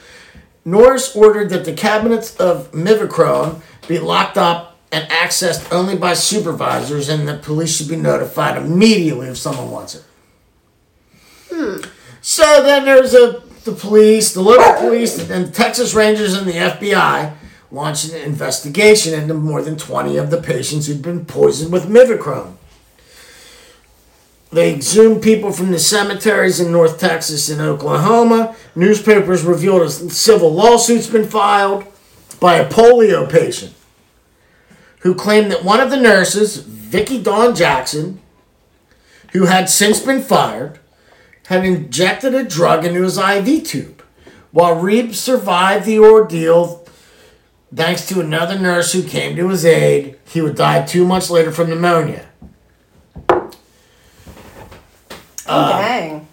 Norris 0.64 1.14
ordered 1.16 1.50
that 1.50 1.64
the 1.64 1.72
cabinets 1.74 2.36
of 2.36 2.70
Mivacron 2.72 3.60
be 3.88 3.98
locked 3.98 4.38
up 4.38 4.71
and 4.92 5.08
accessed 5.10 5.72
only 5.72 5.96
by 5.96 6.12
supervisors, 6.12 7.08
and 7.08 7.26
the 7.26 7.38
police 7.38 7.76
should 7.76 7.88
be 7.88 7.96
notified 7.96 8.58
immediately 8.58 9.28
if 9.28 9.38
someone 9.38 9.70
wants 9.70 9.94
it. 9.94 10.04
Hmm. 11.50 11.78
So 12.20 12.62
then 12.62 12.84
there's 12.84 13.14
a 13.14 13.42
the 13.64 13.72
police, 13.72 14.34
the 14.34 14.42
local 14.42 14.74
police, 14.74 15.30
and 15.30 15.46
the 15.46 15.52
Texas 15.52 15.94
Rangers 15.94 16.34
and 16.34 16.46
the 16.46 16.52
FBI 16.52 17.32
launched 17.70 18.12
an 18.12 18.20
investigation 18.20 19.14
into 19.14 19.34
more 19.34 19.62
than 19.62 19.78
20 19.78 20.16
of 20.16 20.30
the 20.30 20.42
patients 20.42 20.86
who'd 20.86 21.00
been 21.00 21.24
poisoned 21.24 21.72
with 21.72 21.88
Mivacron. 21.88 22.56
They 24.50 24.74
exhumed 24.74 25.22
people 25.22 25.52
from 25.52 25.70
the 25.70 25.78
cemeteries 25.78 26.60
in 26.60 26.72
North 26.72 26.98
Texas 26.98 27.48
and 27.48 27.60
Oklahoma. 27.60 28.54
Newspapers 28.74 29.44
revealed 29.44 29.82
a 29.82 29.90
civil 29.90 30.52
lawsuit's 30.52 31.06
been 31.06 31.26
filed 31.26 31.84
by 32.40 32.56
a 32.56 32.68
polio 32.68 33.30
patient 33.30 33.74
who 35.02 35.14
claimed 35.14 35.50
that 35.50 35.64
one 35.64 35.80
of 35.80 35.90
the 35.90 35.96
nurses, 35.96 36.62
Vickie 36.62 37.22
Dawn 37.22 37.54
Jackson, 37.54 38.20
who 39.32 39.46
had 39.46 39.68
since 39.68 40.00
been 40.00 40.22
fired, 40.22 40.78
had 41.46 41.64
injected 41.64 42.34
a 42.34 42.44
drug 42.44 42.84
into 42.84 43.02
his 43.02 43.18
IV 43.18 43.64
tube. 43.64 44.02
While 44.52 44.76
Reeb 44.76 45.14
survived 45.14 45.86
the 45.86 45.98
ordeal, 45.98 46.86
thanks 47.74 48.06
to 48.08 48.20
another 48.20 48.58
nurse 48.58 48.92
who 48.92 49.02
came 49.02 49.34
to 49.36 49.48
his 49.48 49.64
aid, 49.64 50.18
he 50.28 50.40
would 50.40 50.54
die 50.54 50.84
two 50.86 51.04
months 51.04 51.30
later 51.30 51.50
from 51.50 51.70
pneumonia. 51.70 52.26
Oh, 55.48 55.68
dang. 55.70 56.28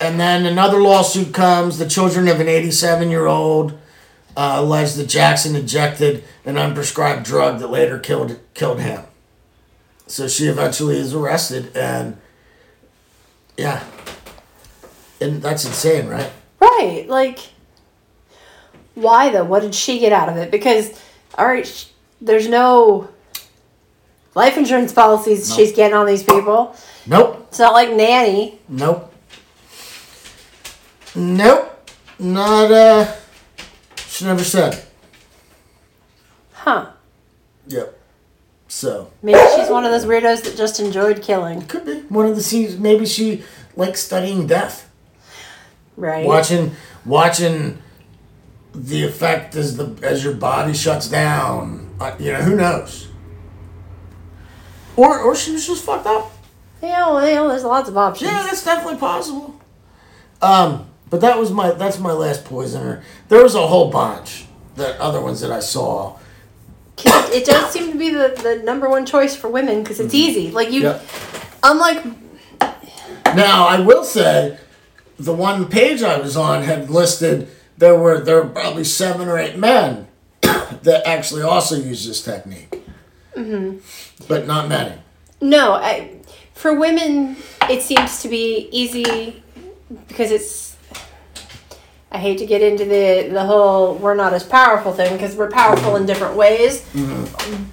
And 0.00 0.20
then 0.20 0.46
another 0.46 0.80
lawsuit 0.80 1.34
comes. 1.34 1.78
The 1.78 1.88
children 1.88 2.28
of 2.28 2.38
an 2.38 2.48
87 2.48 3.10
year 3.10 3.26
old 3.26 3.78
uh, 4.36 4.54
alleged 4.58 4.96
that 4.96 5.08
Jackson 5.08 5.54
injected 5.56 6.24
an 6.44 6.54
unprescribed 6.56 7.24
drug 7.24 7.58
that 7.60 7.68
later 7.68 7.98
killed 7.98 8.38
killed 8.54 8.80
him. 8.80 9.02
So 10.06 10.28
she 10.28 10.46
eventually 10.46 10.96
is 10.98 11.14
arrested, 11.14 11.74
and 11.76 12.18
yeah, 13.56 13.82
and 15.20 15.40
that's 15.42 15.64
insane, 15.64 16.08
right? 16.08 16.30
Right. 16.60 17.06
Like, 17.08 17.38
why 18.94 19.30
though? 19.30 19.44
What 19.44 19.60
did 19.62 19.74
she 19.74 19.98
get 19.98 20.12
out 20.12 20.28
of 20.28 20.36
it? 20.36 20.50
Because, 20.50 20.90
all 21.38 21.46
right, 21.46 21.66
sh- 21.66 21.86
there's 22.20 22.48
no 22.48 23.08
life 24.34 24.56
insurance 24.56 24.92
policies 24.92 25.54
she's 25.54 25.72
getting 25.72 25.96
on 25.96 26.06
these 26.06 26.22
people. 26.22 26.74
Nope, 27.06 27.46
It's 27.48 27.58
not 27.58 27.72
like 27.72 27.90
nanny. 27.92 28.58
nope, 28.68 29.12
nope, 31.14 31.90
not 32.18 32.70
uh. 32.72 33.12
She 34.12 34.26
never 34.26 34.44
said. 34.44 34.78
Huh. 36.52 36.90
Yep. 37.66 37.98
So 38.68 39.10
Maybe 39.22 39.40
she's 39.56 39.70
one 39.70 39.86
of 39.86 39.90
those 39.90 40.04
weirdos 40.04 40.42
that 40.44 40.54
just 40.54 40.78
enjoyed 40.80 41.22
killing. 41.22 41.62
could 41.62 41.86
be 41.86 42.00
one 42.02 42.26
of 42.26 42.36
the 42.36 42.42
scenes. 42.42 42.76
Maybe 42.76 43.06
she 43.06 43.42
likes 43.74 44.00
studying 44.00 44.46
death. 44.46 44.90
Right. 45.96 46.26
watching 46.26 46.72
watching 47.06 47.78
the 48.74 49.02
effect 49.04 49.56
as 49.56 49.78
the 49.78 49.96
as 50.02 50.22
your 50.22 50.34
body 50.34 50.74
shuts 50.74 51.08
down 51.08 51.94
uh, 52.00 52.14
you 52.18 52.32
know 52.32 52.40
who 52.40 52.56
knows 52.56 53.08
or 54.96 55.18
or 55.20 55.34
she 55.34 55.52
was 55.52 55.66
just 55.66 55.84
fucked 55.84 56.06
up 56.06 56.32
Yeah, 56.82 57.10
well, 57.10 57.20
know, 57.34 57.48
there's 57.48 57.64
lots 57.64 57.90
of 57.90 57.96
options. 57.98 58.30
yeah 58.30 58.42
that's 58.42 58.64
definitely 58.64 58.98
possible 58.98 59.60
um 60.40 60.86
but 61.12 61.20
that 61.20 61.38
was 61.38 61.52
my 61.52 61.70
that's 61.72 61.98
my 61.98 62.10
last 62.10 62.44
poisoner 62.44 63.04
there 63.28 63.42
was 63.42 63.54
a 63.54 63.66
whole 63.66 63.90
bunch 63.90 64.46
that 64.76 64.98
other 64.98 65.20
ones 65.20 65.40
that 65.40 65.52
i 65.52 65.60
saw. 65.60 66.18
it, 66.98 67.42
it 67.42 67.44
does 67.44 67.70
seem 67.70 67.92
to 67.92 67.98
be 67.98 68.10
the, 68.10 68.34
the 68.42 68.62
number 68.64 68.88
one 68.88 69.06
choice 69.06 69.36
for 69.36 69.48
women 69.48 69.82
because 69.82 70.00
it's 70.00 70.14
easy. 70.14 70.50
Like 70.50 70.72
you, 70.72 70.82
Yep. 70.82 71.06
unlike 71.62 72.04
now 73.36 73.66
i 73.66 73.78
will 73.78 74.04
say 74.04 74.58
the 75.18 75.32
one 75.32 75.68
page 75.68 76.02
i 76.02 76.18
was 76.18 76.36
on 76.36 76.62
had 76.62 76.90
listed 76.90 77.48
there 77.78 77.94
were 77.94 78.18
there 78.20 78.42
were 78.42 78.48
probably 78.48 78.84
seven 78.84 79.28
or 79.28 79.38
eight 79.38 79.56
men 79.56 80.08
that 80.40 81.02
actually 81.06 81.42
also 81.42 81.76
use 81.76 82.06
this 82.06 82.24
technique 82.24 82.82
mm-hmm. 83.36 83.78
but 84.26 84.46
not 84.46 84.68
many 84.68 84.96
no, 85.42 85.72
I, 85.72 86.20
for 86.54 86.72
women 86.72 87.36
it 87.68 87.82
seems 87.82 88.22
to 88.22 88.28
be 88.28 88.68
easy 88.70 89.42
because 90.06 90.30
it's. 90.30 90.71
I 92.14 92.18
hate 92.18 92.38
to 92.38 92.46
get 92.46 92.60
into 92.60 92.84
the 92.84 93.30
the 93.32 93.44
whole 93.44 93.94
we're 93.94 94.14
not 94.14 94.34
as 94.34 94.42
powerful 94.44 94.92
thing 94.92 95.12
because 95.14 95.34
we're 95.34 95.50
powerful 95.50 95.96
in 95.96 96.04
different 96.04 96.36
ways, 96.36 96.84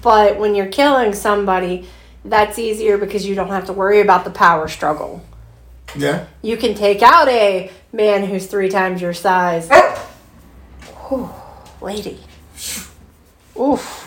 but 0.02 0.38
when 0.38 0.54
you're 0.54 0.68
killing 0.72 1.12
somebody, 1.12 1.86
that's 2.24 2.58
easier 2.58 2.96
because 2.96 3.26
you 3.26 3.34
don't 3.34 3.50
have 3.50 3.66
to 3.66 3.74
worry 3.74 4.00
about 4.00 4.24
the 4.24 4.30
power 4.30 4.66
struggle. 4.66 5.22
yeah 5.94 6.24
You 6.40 6.56
can 6.56 6.74
take 6.74 7.02
out 7.02 7.28
a 7.28 7.70
man 7.92 8.24
who's 8.24 8.46
three 8.46 8.70
times 8.70 9.02
your 9.02 9.12
size. 9.12 9.68
Whew, 11.08 11.28
lady. 11.82 12.18
Oof. 13.58 14.06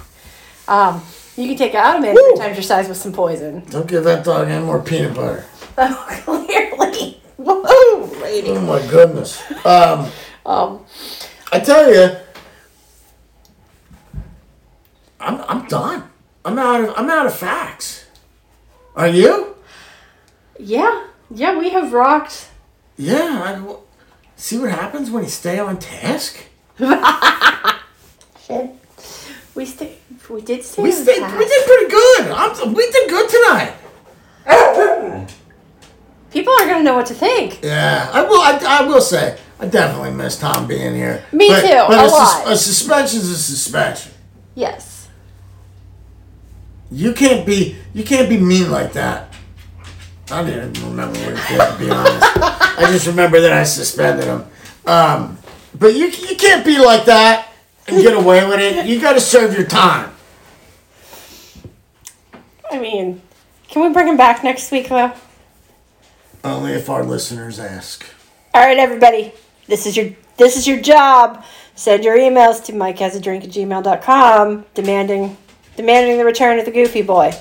Um, 0.68 1.04
you 1.38 1.48
can 1.48 1.58
take 1.58 1.76
out 1.76 1.98
a 1.98 2.00
man 2.00 2.16
three 2.16 2.36
times 2.38 2.56
your 2.58 2.64
size 2.64 2.88
with 2.88 2.98
some 2.98 3.14
poison. 3.14 3.64
Don't 3.70 3.88
give 3.88 4.04
that 4.06 4.24
dog 4.26 4.48
any 4.48 4.66
more 4.66 4.82
peanut 4.82 5.14
butter. 5.16 5.46
Oh, 5.76 6.06
clearly. 6.24 7.20
Whoa, 7.38 8.06
lady. 8.22 8.50
Oh 8.50 8.62
my 8.62 8.86
goodness. 8.88 9.42
Um, 9.66 10.10
Um, 10.46 10.86
I 11.52 11.60
tell 11.60 11.92
you, 11.94 12.16
I'm 15.20 15.42
I'm 15.48 15.68
done. 15.68 16.04
I'm 16.46 16.60
out 16.60 16.82
of 16.84 16.94
I'm 16.98 17.10
out 17.10 17.26
of 17.26 17.34
facts. 17.36 18.06
Are 18.96 19.08
you? 19.08 19.56
yeah. 20.60 21.08
Yeah, 21.36 21.58
we 21.58 21.70
have 21.72 21.94
rocked. 21.94 22.50
Yeah. 22.98 23.42
I, 23.44 23.76
see 24.36 24.60
what 24.60 24.70
happens 24.70 25.10
when 25.10 25.24
you 25.24 25.30
stay 25.30 25.58
on 25.60 25.78
task. 25.80 26.38
We 29.56 29.66
stay. 29.66 29.98
We 30.30 30.42
did 30.42 30.64
stay. 30.64 30.82
We 30.82 30.90
on 30.92 30.96
stayed. 31.04 31.20
task. 31.20 31.38
We 31.38 31.46
did 31.46 31.66
pretty 31.66 31.88
good. 31.92 32.32
I'm, 32.32 32.74
we 32.74 32.90
did 32.92 33.10
good 33.10 33.30
tonight. 33.30 33.74
People 36.34 36.52
are 36.54 36.66
gonna 36.68 36.84
know 36.84 36.96
what 36.96 37.06
to 37.06 37.14
think. 37.14 37.60
Yeah, 37.64 38.10
I 38.12 38.24
will. 38.24 38.42
I, 38.42 38.60
I 38.82 38.88
will 38.88 39.02
say, 39.02 39.38
I 39.60 39.68
definitely 39.68 40.12
miss 40.12 40.38
Tom 40.40 40.66
being 40.68 40.96
here. 40.96 41.24
Me 41.32 41.48
But- 41.48 41.62
too, 41.62 41.86
But 41.88 42.06
a 42.06 42.10
sus- 42.10 42.12
lot. 42.44 42.52
a 42.52 42.58
suspension's 42.58 43.30
a 43.30 43.38
suspension. 43.38 44.12
Yes. 44.56 45.08
You 46.92 47.14
can't 47.14 47.46
be 47.46 47.76
you 47.94 48.04
can't 48.04 48.30
be 48.30 48.38
mean 48.38 48.72
like 48.72 48.94
that. 48.94 49.34
I 50.32 50.44
didn't 50.44 50.78
even 50.78 50.90
remember 50.90 51.20
what 51.20 51.30
it 51.30 51.48
did 51.48 51.60
to 51.60 51.76
be 51.80 51.90
honest. 51.92 52.38
I 52.80 52.90
just 52.92 53.06
remember 53.08 53.40
that 53.42 53.54
I 53.54 53.64
suspended 53.64 54.26
him. 54.26 54.46
Um, 54.86 55.38
but 55.78 55.94
you 55.96 56.08
you 56.08 56.36
can't 56.36 56.66
be 56.66 56.80
like 56.84 57.06
that 57.06 57.50
and 57.88 58.02
get 58.02 58.16
away 58.16 58.48
with 58.48 58.60
it. 58.60 58.86
You 58.86 59.00
got 59.00 59.14
to 59.14 59.22
serve 59.22 59.54
your 59.58 59.68
time. 59.68 60.12
I 62.72 62.80
mean, 62.80 63.22
can 63.68 63.82
we 63.84 63.90
bring 63.94 64.08
him 64.08 64.18
back 64.18 64.44
next 64.44 64.72
week 64.72 64.90
though? 64.90 65.12
Only 66.44 66.74
if 66.74 66.90
our 66.90 67.04
listeners 67.04 67.60
ask. 67.60 68.06
All 68.54 68.66
right, 68.66 68.78
everybody. 68.78 69.32
This 69.68 69.86
is 69.86 69.96
your 69.96 70.12
this 70.38 70.58
is 70.58 70.68
your 70.68 70.80
job. 70.82 71.44
Send 71.76 72.04
your 72.04 72.18
emails 72.18 72.64
to 72.66 72.76
mike 72.76 73.00
has 73.00 73.16
a 73.16 73.20
drink 73.20 73.44
at 73.44 73.50
gmail.com 73.50 74.66
demanding 74.74 75.38
demanding 75.76 76.18
the 76.18 76.26
return 76.26 76.60
of 76.60 76.66
the 76.66 76.72
goofy 76.72 77.02
boy. 77.02 77.34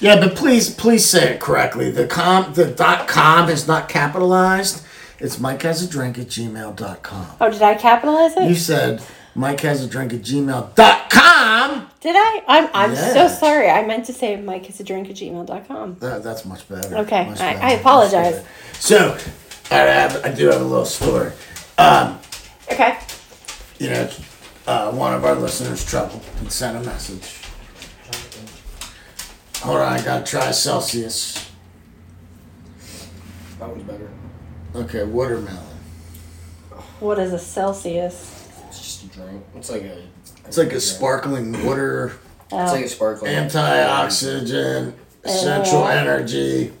Yeah, 0.00 0.20
but 0.20 0.36
please 0.36 0.72
please 0.72 1.04
say 1.04 1.34
it 1.34 1.40
correctly. 1.40 1.90
The 1.90 2.06
com 2.06 2.52
the 2.54 2.66
dot 2.66 3.08
com 3.08 3.48
is 3.48 3.66
not 3.66 3.88
capitalized. 3.88 4.84
It's 5.18 5.38
Mike 5.38 5.62
has 5.62 5.82
a 5.82 5.88
drink 5.88 6.18
at 6.18 6.28
gmail.com. 6.28 7.26
Oh, 7.40 7.50
did 7.50 7.62
I 7.62 7.74
capitalize 7.74 8.36
it? 8.36 8.48
You 8.48 8.54
said 8.54 9.02
Mike 9.34 9.60
has 9.60 9.84
a 9.84 9.88
drink 9.88 10.12
at 10.12 10.20
gmail.com. 10.22 11.90
did 12.00 12.16
I? 12.16 12.42
I'm 12.48 12.68
I'm 12.74 12.92
Yeah. 12.92 13.12
so 13.12 13.28
sorry. 13.28 13.68
I 13.70 13.84
meant 13.86 14.06
to 14.06 14.12
say 14.12 14.36
mike 14.36 14.66
has 14.66 14.80
a 14.80 14.84
drink 14.84 15.08
at 15.08 15.16
gmail.com. 15.16 15.96
That, 16.00 16.22
that's 16.24 16.44
much 16.44 16.68
better. 16.68 16.96
Okay, 16.98 17.26
Much 17.28 17.40
I- 17.40 17.52
better, 17.54 17.64
I 17.66 17.70
apologize. 17.72 18.44
So, 18.74 19.16
I, 19.70 19.74
have, 19.76 20.24
I 20.24 20.32
do 20.32 20.46
have 20.46 20.60
a 20.60 20.64
little 20.64 20.84
story. 20.84 21.32
Um, 21.78 22.18
Okay. 22.72 22.98
you 23.78 23.90
know, 23.90 24.08
uh, 24.66 24.90
one 24.90 25.14
of 25.14 25.24
our 25.24 25.34
listeners, 25.34 25.84
Trouble, 25.84 26.20
had 26.38 26.50
sent 26.52 26.76
a 26.76 26.80
message. 26.80 27.36
Hold 29.62 29.76
on, 29.78 29.92
I 29.92 30.02
gotta 30.02 30.24
try 30.24 30.50
Celsius. 30.52 31.46
That 33.58 33.68
one's 33.68 33.82
better. 33.84 34.08
Okay, 34.74 35.04
watermelon. 35.04 35.58
What 37.00 37.18
is 37.18 37.32
a 37.32 37.38
Celsius? 37.38 38.39
It's 39.56 39.68
just 39.68 39.70
a. 39.70 39.78
It's 39.78 39.82
like 39.82 39.82
a. 39.82 40.02
It's 40.46 40.58
like 40.58 40.72
a 40.72 40.80
sparkling 40.80 41.64
water, 41.64 42.12
Oh, 42.52 42.62
It's 42.64 42.72
like 42.72 42.84
a 42.84 42.88
sparkling. 42.88 43.32
antioxidant, 43.32 44.92
essential 45.24 45.82
Oh. 45.82 45.86
energy, 45.86 46.72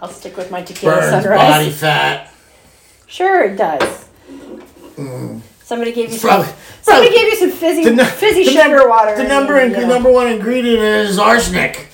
I'll 0.00 0.08
stick 0.08 0.36
with 0.36 0.50
my 0.50 0.62
tequila 0.62 0.96
burns 0.96 1.10
sunrise. 1.22 1.38
body 1.38 1.70
fat. 1.70 2.32
Sure, 3.06 3.44
it 3.44 3.56
does. 3.56 4.06
Somebody 5.64 5.92
gave 5.92 6.10
you 6.12 6.18
some. 6.18 6.30
Somebody 6.30 6.52
probably- 6.84 7.10
gave 7.10 7.28
you 7.28 7.36
some 7.36 7.50
fizzy, 7.52 7.88
the, 7.90 8.04
fizzy 8.04 8.44
the 8.44 8.50
sugar 8.50 8.68
number, 8.76 8.88
water. 8.88 9.14
The 9.14 9.20
and, 9.20 9.28
number, 9.28 9.64
you 9.64 9.70
know. 9.70 9.86
number 9.86 10.10
one 10.10 10.26
ingredient 10.26 10.82
is 10.82 11.18
arsenic. 11.18 11.86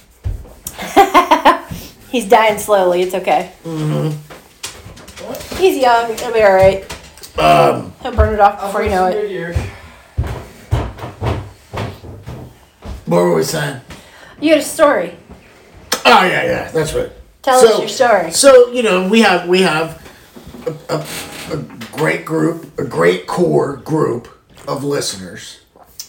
He's 2.11 2.25
dying 2.27 2.59
slowly. 2.59 3.03
It's 3.03 3.15
okay. 3.15 3.53
Mm-hmm. 3.65 5.57
He's 5.57 5.77
young. 5.77 6.17
He'll 6.17 6.33
be 6.33 6.43
all 6.43 6.55
right. 6.55 6.85
Um, 7.39 7.93
He'll 8.03 8.15
burn 8.15 8.33
it 8.33 8.41
off 8.41 8.61
before 8.63 8.83
you 8.83 8.91
know 8.91 9.07
it. 9.07 9.75
What 13.09 13.19
were 13.23 13.35
we 13.35 13.43
saying? 13.43 13.81
You 14.41 14.51
had 14.51 14.59
a 14.61 14.63
story. 14.65 15.17
Oh 16.05 16.25
yeah, 16.25 16.45
yeah, 16.45 16.71
that's 16.71 16.95
right. 16.95 17.11
Tell 17.43 17.59
us 17.59 17.79
your 17.79 17.89
story. 17.89 18.31
So 18.33 18.71
you 18.73 18.83
know, 18.83 19.09
we 19.09 19.21
have 19.23 19.49
we 19.49 19.63
have 19.63 20.01
a, 20.67 20.95
a, 20.95 21.55
a 21.55 21.63
great 21.97 22.25
group, 22.25 22.79
a 22.79 22.85
great 22.85 23.27
core 23.27 23.77
group 23.77 24.29
of 24.67 24.85
listeners, 24.85 25.61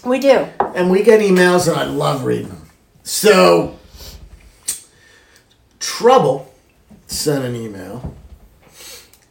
We 0.03 0.19
do. 0.19 0.47
and 0.75 0.91
we 0.91 1.01
get 1.03 1.21
emails, 1.21 1.67
and 1.67 1.77
I 1.77 1.85
love 1.85 2.25
reading 2.25 2.49
them. 2.49 2.69
So, 3.03 3.79
trouble 5.79 6.53
sent 7.07 7.45
an 7.45 7.55
email, 7.55 8.15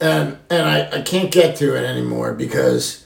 and 0.01 0.39
and 0.51 0.62
I, 0.62 0.99
I 0.99 1.03
can't 1.03 1.31
get 1.31 1.57
to 1.57 1.77
it 1.77 1.85
anymore 1.85 2.32
because 2.35 3.05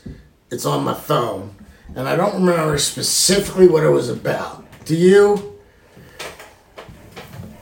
it's 0.50 0.64
on 0.64 0.84
my 0.84 0.94
phone, 0.94 1.54
and 1.94 2.08
I 2.08 2.16
don't 2.16 2.34
remember 2.34 2.78
specifically 2.78 3.68
what 3.68 3.84
it 3.84 3.90
was 3.90 4.08
about. 4.08 4.64
Do 4.84 4.96
you? 4.96 5.58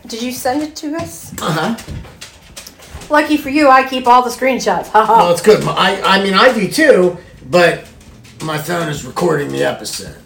Did 0.07 0.23
you 0.23 0.32
send 0.32 0.62
it 0.62 0.74
to 0.77 0.97
us? 0.97 1.32
Uh 1.40 1.77
huh. 1.77 1.97
Lucky 3.11 3.36
for 3.36 3.51
you, 3.51 3.69
I 3.69 3.89
keep 3.89 4.07
all 4.07 4.23
the 4.23 4.31
screenshots. 4.31 4.93
Well, 4.94 5.32
it's 5.32 5.43
good. 5.43 5.62
I 5.66 6.01
I 6.02 6.23
mean 6.23 6.35
I 6.35 6.52
do 6.52 6.69
too, 6.69 7.19
but 7.48 7.85
my 8.43 8.59
phone 8.59 8.89
is 8.89 9.05
recording 9.05 9.51
the 9.51 9.65
episode. 9.65 10.16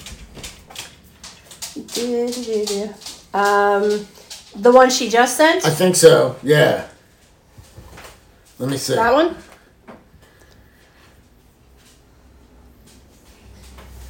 Um, 3.35 4.07
the 4.57 4.71
one 4.71 4.91
she 4.91 5.09
just 5.09 5.37
sent. 5.37 5.67
I 5.67 5.71
think 5.71 5.97
so. 5.97 6.37
Yeah. 6.43 6.87
Let 8.59 8.71
me 8.71 8.77
see. 8.77 8.95
That 8.95 9.13
one. 9.13 9.37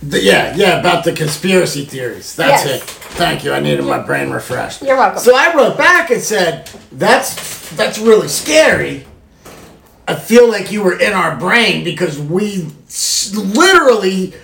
The- 0.09 0.21
yeah, 0.23 0.55
yeah, 0.57 0.81
about 0.81 1.05
the 1.05 1.13
conspiracy 1.13 1.85
theories. 1.85 2.35
That's 2.35 2.65
Yes. 2.65 2.83
it. 2.83 2.89
Thank 3.17 3.45
you. 3.45 3.53
I 3.53 3.61
needed 3.61 3.85
my 3.85 3.99
brain 3.99 4.31
refreshed. 4.31 4.83
You're 4.83 4.97
welcome. 4.97 5.21
So 5.21 5.35
I 5.37 5.55
wrote 5.55 5.79
back 5.79 6.11
and 6.11 6.21
said, 6.23 6.69
"That's 6.93 7.69
that's 7.71 7.99
really 7.99 8.29
scary. 8.29 9.07
I 10.07 10.15
feel 10.17 10.49
like 10.51 10.71
you 10.73 10.83
were 10.83 10.99
in 10.99 11.13
our 11.13 11.37
brain 11.37 11.85
because 11.85 12.19
we 12.19 12.67
literally 13.35 14.35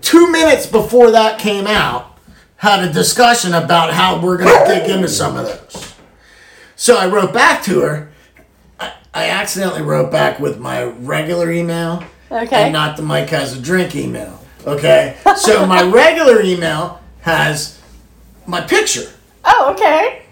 two 0.00 0.30
minutes 0.30 0.66
before 0.66 1.10
that 1.10 1.38
came 1.38 1.66
out 1.66 2.16
had 2.56 2.82
a 2.82 2.92
discussion 2.92 3.52
about 3.52 3.92
how 3.92 4.18
we're 4.20 4.38
going 4.38 4.48
to 4.66 4.74
dig 4.74 4.88
into 4.88 5.08
some 5.08 5.36
of 5.36 5.46
those." 5.46 5.92
So 6.76 6.96
I 6.96 7.06
wrote 7.06 7.32
back 7.32 7.62
to 7.64 7.80
her. 7.80 8.10
I, 8.78 8.92
I 9.12 9.28
accidentally 9.30 9.82
wrote 9.82 10.10
back 10.12 10.38
with 10.38 10.58
my 10.58 10.84
regular 10.84 11.50
email 11.50 12.04
Okay. 12.30 12.64
and 12.64 12.72
not 12.72 12.96
the 12.96 13.02
Mike 13.02 13.30
has 13.30 13.56
a 13.56 13.60
drink 13.60 13.94
email. 13.96 14.40
Okay, 14.66 15.16
so 15.36 15.64
my 15.66 15.82
regular 15.90 16.42
email 16.42 17.00
has 17.22 17.80
my 18.46 18.60
picture. 18.60 19.08
oh, 19.44 19.72
okay. 19.74 20.22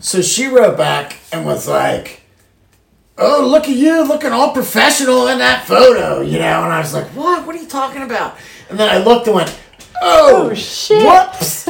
So 0.00 0.22
she 0.22 0.46
wrote 0.46 0.76
back 0.76 1.16
and 1.32 1.44
was 1.44 1.66
like, 1.66 2.22
"Oh, 3.16 3.44
look 3.44 3.64
at 3.64 3.74
you, 3.74 4.04
looking 4.06 4.30
all 4.32 4.52
professional 4.52 5.26
in 5.26 5.38
that 5.38 5.66
photo," 5.66 6.20
you 6.20 6.38
know. 6.38 6.62
And 6.64 6.72
I 6.72 6.78
was 6.78 6.94
like, 6.94 7.06
"What? 7.08 7.46
What 7.46 7.56
are 7.56 7.58
you 7.58 7.66
talking 7.66 8.02
about?" 8.02 8.36
And 8.70 8.78
then 8.78 8.88
I 8.88 8.98
looked 8.98 9.26
and 9.26 9.34
went, 9.36 9.58
"Oh, 10.00 10.50
Oh, 10.50 10.54
shit. 10.54 11.02
Whoops." 11.04 11.68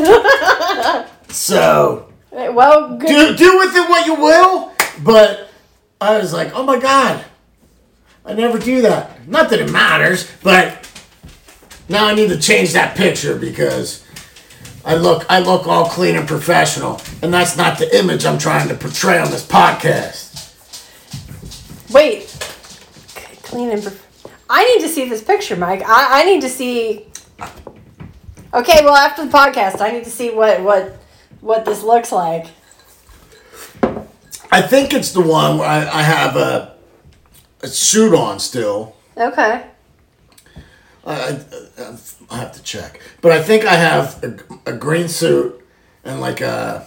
so 1.34 2.08
Well, 2.30 2.96
good. 2.98 3.08
do 3.08 3.36
do 3.36 3.58
with 3.58 3.74
it 3.76 3.88
what 3.88 4.06
you 4.06 4.14
will, 4.14 4.72
but 5.02 5.48
I 6.00 6.18
was 6.18 6.32
like, 6.34 6.52
"Oh 6.54 6.64
my 6.64 6.78
god." 6.78 7.24
I 8.26 8.34
never 8.34 8.58
do 8.58 8.82
that. 8.82 9.26
Not 9.26 9.48
that 9.48 9.58
it 9.58 9.70
matters, 9.72 10.30
but 10.42 10.86
now 11.88 12.06
I 12.06 12.14
need 12.14 12.28
to 12.28 12.38
change 12.38 12.72
that 12.72 12.96
picture 12.96 13.36
because 13.36 14.04
I 14.84 14.94
look 14.94 15.26
I 15.28 15.40
look 15.40 15.66
all 15.66 15.86
clean 15.86 16.16
and 16.16 16.26
professional, 16.26 17.00
and 17.22 17.32
that's 17.32 17.56
not 17.56 17.78
the 17.78 17.98
image 17.98 18.24
I'm 18.24 18.38
trying 18.38 18.68
to 18.68 18.74
portray 18.74 19.18
on 19.18 19.30
this 19.30 19.46
podcast. 19.46 20.26
Wait. 21.92 22.26
Clean 23.42 23.70
and. 23.70 23.82
Perf- 23.82 24.00
I 24.50 24.64
need 24.64 24.80
to 24.80 24.88
see 24.88 25.08
this 25.08 25.22
picture, 25.22 25.56
Mike. 25.56 25.82
I, 25.86 26.22
I 26.22 26.24
need 26.24 26.40
to 26.40 26.48
see. 26.48 27.06
Okay, 28.54 28.82
well, 28.82 28.94
after 28.94 29.26
the 29.26 29.30
podcast, 29.30 29.80
I 29.82 29.90
need 29.90 30.04
to 30.04 30.10
see 30.10 30.30
what 30.30 30.62
what 30.62 30.96
what 31.40 31.64
this 31.64 31.82
looks 31.82 32.12
like. 32.12 32.46
I 34.50 34.62
think 34.62 34.94
it's 34.94 35.12
the 35.12 35.20
one 35.20 35.58
where 35.58 35.68
I, 35.68 35.80
I 35.80 36.02
have 36.02 36.36
a, 36.36 36.74
a 37.62 37.68
suit 37.68 38.14
on 38.14 38.38
still. 38.40 38.96
Okay. 39.16 39.66
I, 41.08 41.40
I, 41.78 41.96
I 42.30 42.36
have 42.38 42.52
to 42.52 42.62
check, 42.62 43.00
but 43.22 43.32
I 43.32 43.42
think 43.42 43.64
I 43.64 43.74
have 43.74 44.22
a, 44.22 44.70
a 44.70 44.76
green 44.76 45.08
suit 45.08 45.64
and 46.04 46.20
like 46.20 46.40
a 46.40 46.86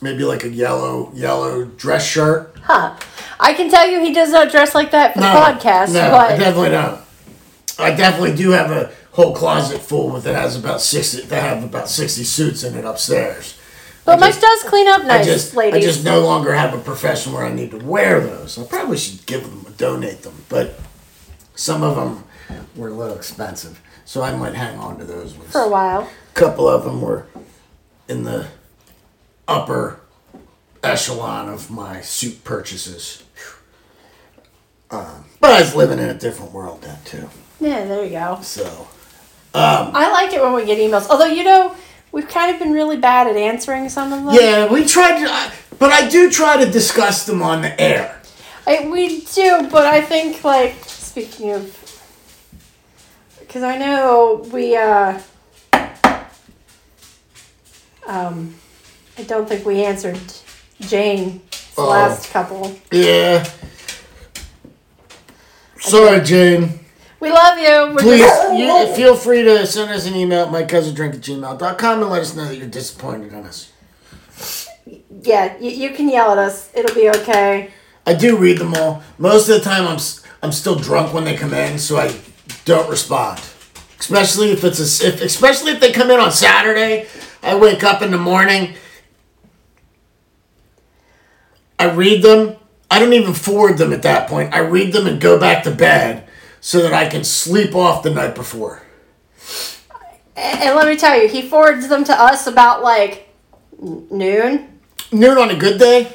maybe 0.00 0.24
like 0.24 0.44
a 0.44 0.48
yellow 0.48 1.10
yellow 1.14 1.64
dress 1.64 2.06
shirt. 2.06 2.56
Huh. 2.62 2.96
I 3.38 3.52
can 3.54 3.70
tell 3.70 3.86
you 3.86 4.00
he 4.00 4.12
does 4.12 4.30
not 4.30 4.50
dress 4.50 4.74
like 4.74 4.90
that 4.92 5.12
for 5.14 5.20
the 5.20 5.26
podcast, 5.26 5.92
no, 5.92 6.14
I 6.16 6.36
definitely 6.36 6.70
don't. 6.70 7.00
I 7.78 7.94
definitely 7.94 8.34
do 8.34 8.50
have 8.52 8.70
a 8.70 8.90
whole 9.12 9.34
closet 9.34 9.80
full 9.82 10.10
with 10.10 10.26
it 10.26 10.34
has 10.34 10.56
about 10.56 10.80
sixty. 10.80 11.22
That 11.22 11.42
have 11.42 11.62
about 11.64 11.88
sixty 11.90 12.24
suits 12.24 12.64
in 12.64 12.74
it 12.74 12.84
upstairs. 12.86 13.58
but 14.06 14.12
I 14.16 14.20
Mike 14.20 14.30
just- 14.30 14.40
does 14.40 14.62
clean 14.70 14.88
up 14.88 15.02
I 15.02 15.06
nice, 15.08 15.26
just, 15.26 15.54
ladies. 15.54 15.84
I 15.84 15.86
just 15.86 16.04
no 16.04 16.20
longer 16.20 16.54
have 16.54 16.72
a 16.72 16.78
profession 16.78 17.34
where 17.34 17.44
I 17.44 17.52
need 17.52 17.70
to 17.72 17.78
wear 17.78 18.20
those. 18.20 18.58
I 18.58 18.64
probably 18.64 18.96
should 18.96 19.26
give 19.26 19.42
them, 19.42 19.74
donate 19.76 20.22
them, 20.22 20.44
but 20.48 20.78
some 21.54 21.82
of 21.82 21.96
them 21.96 22.24
were 22.76 22.88
a 22.88 22.92
little 22.94 23.16
expensive, 23.16 23.80
so 24.04 24.22
I 24.22 24.34
might 24.34 24.54
hang 24.54 24.78
on 24.78 24.98
to 24.98 25.04
those 25.04 25.34
ones. 25.34 25.52
for 25.52 25.62
a 25.62 25.68
while. 25.68 26.02
A 26.02 26.34
couple 26.34 26.68
of 26.68 26.84
them 26.84 27.00
were 27.00 27.26
in 28.08 28.24
the 28.24 28.48
upper 29.48 30.00
echelon 30.82 31.48
of 31.48 31.70
my 31.70 32.00
suit 32.00 32.44
purchases. 32.44 33.22
Um, 34.90 35.24
but 35.40 35.50
I 35.50 35.60
was 35.60 35.74
living 35.74 35.98
in 35.98 36.08
a 36.08 36.14
different 36.14 36.52
world 36.52 36.82
then 36.82 36.98
too. 37.04 37.28
Yeah, 37.60 37.84
there 37.86 38.04
you 38.04 38.10
go. 38.10 38.38
So 38.42 38.86
I 39.54 40.10
like 40.12 40.32
it 40.32 40.42
when 40.42 40.52
we 40.52 40.64
get 40.64 40.78
emails. 40.78 41.08
Although 41.10 41.26
you 41.26 41.42
know, 41.42 41.74
we've 42.12 42.28
kind 42.28 42.52
of 42.54 42.60
been 42.60 42.72
really 42.72 42.96
bad 42.96 43.26
at 43.26 43.36
answering 43.36 43.88
some 43.88 44.12
of 44.12 44.24
them. 44.24 44.34
yeah, 44.34 44.70
we 44.70 44.84
tried 44.86 45.18
to, 45.24 45.52
but 45.78 45.90
I 45.92 46.08
do 46.08 46.30
try 46.30 46.62
to 46.64 46.70
discuss 46.70 47.26
them 47.26 47.42
on 47.42 47.62
the 47.62 47.80
air. 47.80 48.20
I, 48.66 48.88
we 48.88 49.20
do, 49.22 49.68
but 49.70 49.86
I 49.86 50.00
think 50.00 50.44
like 50.44 50.74
speaking 50.84 51.52
of, 51.52 51.64
because 53.56 53.74
I 53.74 53.78
know 53.78 54.46
we. 54.52 54.76
uh 54.76 55.18
Um, 58.06 58.54
I 59.18 59.22
don't 59.22 59.48
think 59.48 59.66
we 59.66 59.82
answered 59.82 60.20
Jane 60.80 61.40
the 61.74 61.82
Oh. 61.82 61.88
last 61.88 62.30
couple. 62.30 62.76
Yeah. 62.92 63.44
Sorry, 65.80 66.20
Jane. 66.20 66.78
We 67.18 67.30
love 67.30 67.58
you. 67.58 67.94
We're 67.94 68.02
Please, 68.02 68.30
you, 68.60 68.94
feel 68.94 69.16
free 69.16 69.42
to 69.42 69.66
send 69.66 69.90
us 69.90 70.06
an 70.06 70.14
email 70.14 70.44
at 70.46 70.52
mikehasadrink 70.52 71.14
at 71.14 71.20
gmail.com 71.20 72.02
and 72.02 72.10
let 72.10 72.20
us 72.22 72.36
know 72.36 72.44
that 72.44 72.56
you're 72.56 72.68
disappointed 72.68 73.32
in 73.32 73.44
us. 73.44 73.72
yeah, 75.22 75.56
you, 75.58 75.70
you 75.70 75.90
can 75.90 76.08
yell 76.08 76.30
at 76.30 76.38
us. 76.38 76.70
It'll 76.74 76.94
be 76.94 77.08
okay. 77.08 77.70
I 78.06 78.14
do 78.14 78.36
read 78.36 78.58
them 78.58 78.74
all. 78.74 79.02
Most 79.18 79.48
of 79.48 79.56
the 79.58 79.64
time, 79.64 79.88
I'm 79.88 79.98
I'm 80.42 80.52
still 80.52 80.76
drunk 80.76 81.12
when 81.12 81.24
they 81.24 81.36
come 81.36 81.54
in, 81.54 81.78
so 81.78 81.96
I 81.96 82.14
don't 82.66 82.90
respond. 82.90 83.40
Especially 83.98 84.50
if 84.50 84.62
it's 84.62 85.02
a, 85.02 85.08
if, 85.08 85.22
especially 85.22 85.72
if 85.72 85.80
they 85.80 85.90
come 85.90 86.10
in 86.10 86.20
on 86.20 86.30
Saturday. 86.30 87.06
I 87.42 87.54
wake 87.54 87.82
up 87.82 88.02
in 88.02 88.10
the 88.10 88.18
morning. 88.18 88.74
I 91.78 91.90
read 91.90 92.22
them. 92.22 92.56
I 92.90 92.98
don't 92.98 93.14
even 93.14 93.32
forward 93.32 93.78
them 93.78 93.92
at 93.92 94.02
that 94.02 94.28
point. 94.28 94.52
I 94.52 94.58
read 94.58 94.92
them 94.92 95.06
and 95.06 95.18
go 95.20 95.40
back 95.40 95.64
to 95.64 95.70
bed 95.70 96.28
so 96.60 96.82
that 96.82 96.92
I 96.92 97.08
can 97.08 97.24
sleep 97.24 97.74
off 97.74 98.02
the 98.02 98.10
night 98.10 98.34
before. 98.34 98.82
And, 100.36 100.60
and 100.60 100.76
let 100.76 100.86
me 100.86 100.96
tell 100.96 101.20
you, 101.20 101.28
he 101.28 101.48
forwards 101.48 101.88
them 101.88 102.04
to 102.04 102.12
us 102.12 102.46
about 102.46 102.82
like 102.82 103.28
noon, 103.80 104.80
Noon 105.12 105.38
on 105.38 105.50
a 105.50 105.56
good 105.56 105.78
day, 105.78 106.12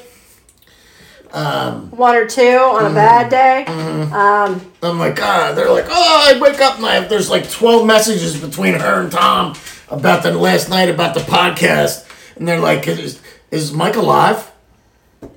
one 1.32 2.14
or 2.14 2.26
two 2.26 2.42
on 2.42 2.90
a 2.90 2.94
bad 2.94 3.30
day. 3.30 3.64
Um, 4.12 4.60
I'm 4.82 4.98
like, 4.98 5.20
ah, 5.20 5.52
they're 5.54 5.70
like, 5.70 5.86
oh, 5.88 6.34
I 6.34 6.38
wake 6.38 6.60
up 6.60 6.76
and 6.76 6.86
I 6.86 6.94
have, 6.94 7.08
there's 7.08 7.30
like 7.30 7.50
12 7.50 7.86
messages 7.86 8.38
between 8.38 8.74
her 8.74 9.02
and 9.02 9.10
Tom 9.10 9.56
about 9.88 10.22
the 10.22 10.32
last 10.32 10.68
night 10.68 10.88
about 10.88 11.14
the 11.14 11.20
podcast. 11.20 12.08
And 12.36 12.46
they're 12.46 12.60
like, 12.60 12.86
is, 12.86 13.20
is 13.50 13.72
Mike 13.72 13.96
alive? 13.96 14.50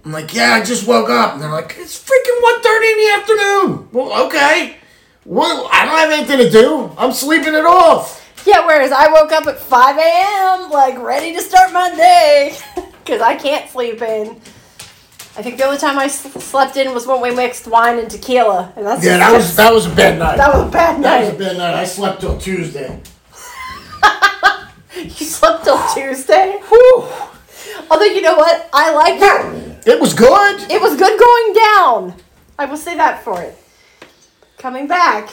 I'm 0.04 0.12
like, 0.12 0.34
yeah, 0.34 0.54
I 0.54 0.64
just 0.64 0.88
woke 0.88 1.10
up. 1.10 1.34
And 1.34 1.42
they're 1.42 1.52
like, 1.52 1.76
it's 1.78 1.98
freaking 2.04 2.42
1.30 2.64 2.92
in 2.92 2.98
the 2.98 3.14
afternoon. 3.20 3.90
Well, 3.92 4.26
okay. 4.28 4.78
Well, 5.26 5.68
I 5.72 5.86
don't 5.86 5.98
have 5.98 6.12
anything 6.12 6.38
to 6.38 6.50
do. 6.50 6.92
I'm 6.98 7.12
sleeping 7.12 7.54
it 7.54 7.66
off. 7.66 8.22
Yeah, 8.46 8.66
whereas 8.66 8.92
I 8.92 9.08
woke 9.12 9.32
up 9.32 9.48
at 9.48 9.60
5 9.60 9.98
a.m., 9.98 10.70
like 10.72 11.00
ready 11.00 11.34
to 11.34 11.42
start 11.42 11.74
my 11.74 11.90
day 11.96 12.58
because 13.04 13.22
I 13.22 13.36
can't 13.36 13.70
sleep 13.70 14.02
in. 14.02 14.40
I 15.38 15.42
think 15.42 15.58
the 15.58 15.66
only 15.66 15.78
time 15.78 16.00
I 16.00 16.06
s- 16.06 16.22
slept 16.44 16.78
in 16.78 16.94
was 16.94 17.06
when 17.06 17.20
we 17.22 17.30
mixed 17.32 17.68
wine 17.68 18.00
and 18.00 18.10
tequila, 18.10 18.72
and 18.78 18.86
that's 18.86 19.04
Yeah, 19.04 19.18
that 19.18 19.34
was 19.34 19.56
that 19.58 19.74
was 19.74 19.86
a 19.86 19.90
bad 19.90 20.18
night. 20.18 20.38
that 20.38 20.54
was 20.54 20.64
a 20.68 20.72
bad 20.72 21.00
night. 21.00 21.04
That 21.04 21.20
was 21.20 21.30
a 21.30 21.32
night. 21.34 21.40
bad 21.40 21.58
night. 21.58 21.74
I 21.74 21.84
slept 21.86 22.22
till 22.22 22.38
Tuesday. 22.38 23.02
You 24.96 25.10
slept 25.10 25.66
till 25.66 25.78
Tuesday. 25.94 26.58
Whew. 26.70 27.04
Although 27.92 28.06
you 28.06 28.22
know 28.22 28.36
what, 28.36 28.70
I 28.72 28.94
like 28.94 29.20
it. 29.20 29.88
It 29.88 30.00
was 30.00 30.14
good. 30.14 30.72
It 30.72 30.82
was 30.82 30.96
good 30.96 31.20
going 31.20 31.54
down. 31.54 32.14
I 32.58 32.64
will 32.66 32.78
say 32.78 32.96
that 32.96 33.22
for 33.22 33.42
it. 33.42 33.58
Coming 34.58 34.88
back. 34.88 35.30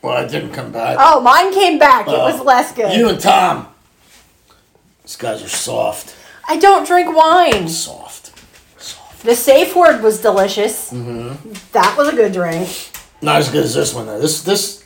Well, 0.00 0.16
I 0.16 0.26
didn't 0.26 0.52
come 0.54 0.72
back. 0.72 0.96
Oh, 0.98 1.20
mine 1.20 1.52
came 1.52 1.78
back. 1.78 2.08
It 2.08 2.12
was 2.12 2.40
less 2.40 2.72
good. 2.72 2.96
You 2.96 3.10
and 3.10 3.20
Tom. 3.20 3.68
These 5.02 5.16
guys 5.16 5.42
are 5.42 5.48
soft. 5.48 6.16
I 6.48 6.56
don't 6.56 6.86
drink 6.86 7.14
wine. 7.14 7.68
Soft. 7.68 8.21
The 9.22 9.34
safe 9.36 9.76
word 9.76 10.02
was 10.02 10.20
delicious. 10.20 10.90
Mm-hmm. 10.92 11.52
That 11.72 11.96
was 11.96 12.08
a 12.08 12.12
good 12.16 12.32
drink. 12.32 12.68
Not 13.20 13.36
as 13.36 13.48
good 13.50 13.64
as 13.64 13.74
this 13.74 13.94
one 13.94 14.06
though. 14.06 14.18
This 14.18 14.42
this 14.42 14.84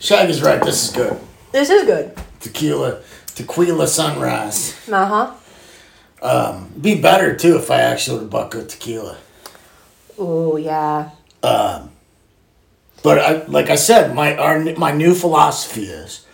Shaggy's 0.00 0.42
right. 0.42 0.62
This 0.62 0.84
is 0.88 0.94
good. 0.94 1.18
This 1.50 1.70
is 1.70 1.84
good. 1.84 2.14
Tequila, 2.40 3.00
tequila 3.34 3.86
sunrise. 3.88 4.76
Uh 4.90 5.32
huh. 6.20 6.60
Be 6.80 7.00
better 7.00 7.34
too 7.34 7.56
if 7.56 7.70
I 7.70 7.80
actually 7.80 8.18
would 8.18 8.22
have 8.24 8.30
bought 8.30 8.50
good 8.50 8.68
tequila. 8.68 9.16
Oh 10.18 10.56
yeah. 10.56 11.10
Um, 11.42 11.90
But 13.02 13.18
I, 13.18 13.44
like 13.46 13.70
I 13.70 13.76
said, 13.76 14.14
my 14.14 14.36
our 14.36 14.58
my 14.76 14.92
new 14.92 15.14
philosophy 15.14 15.84
is, 15.84 16.26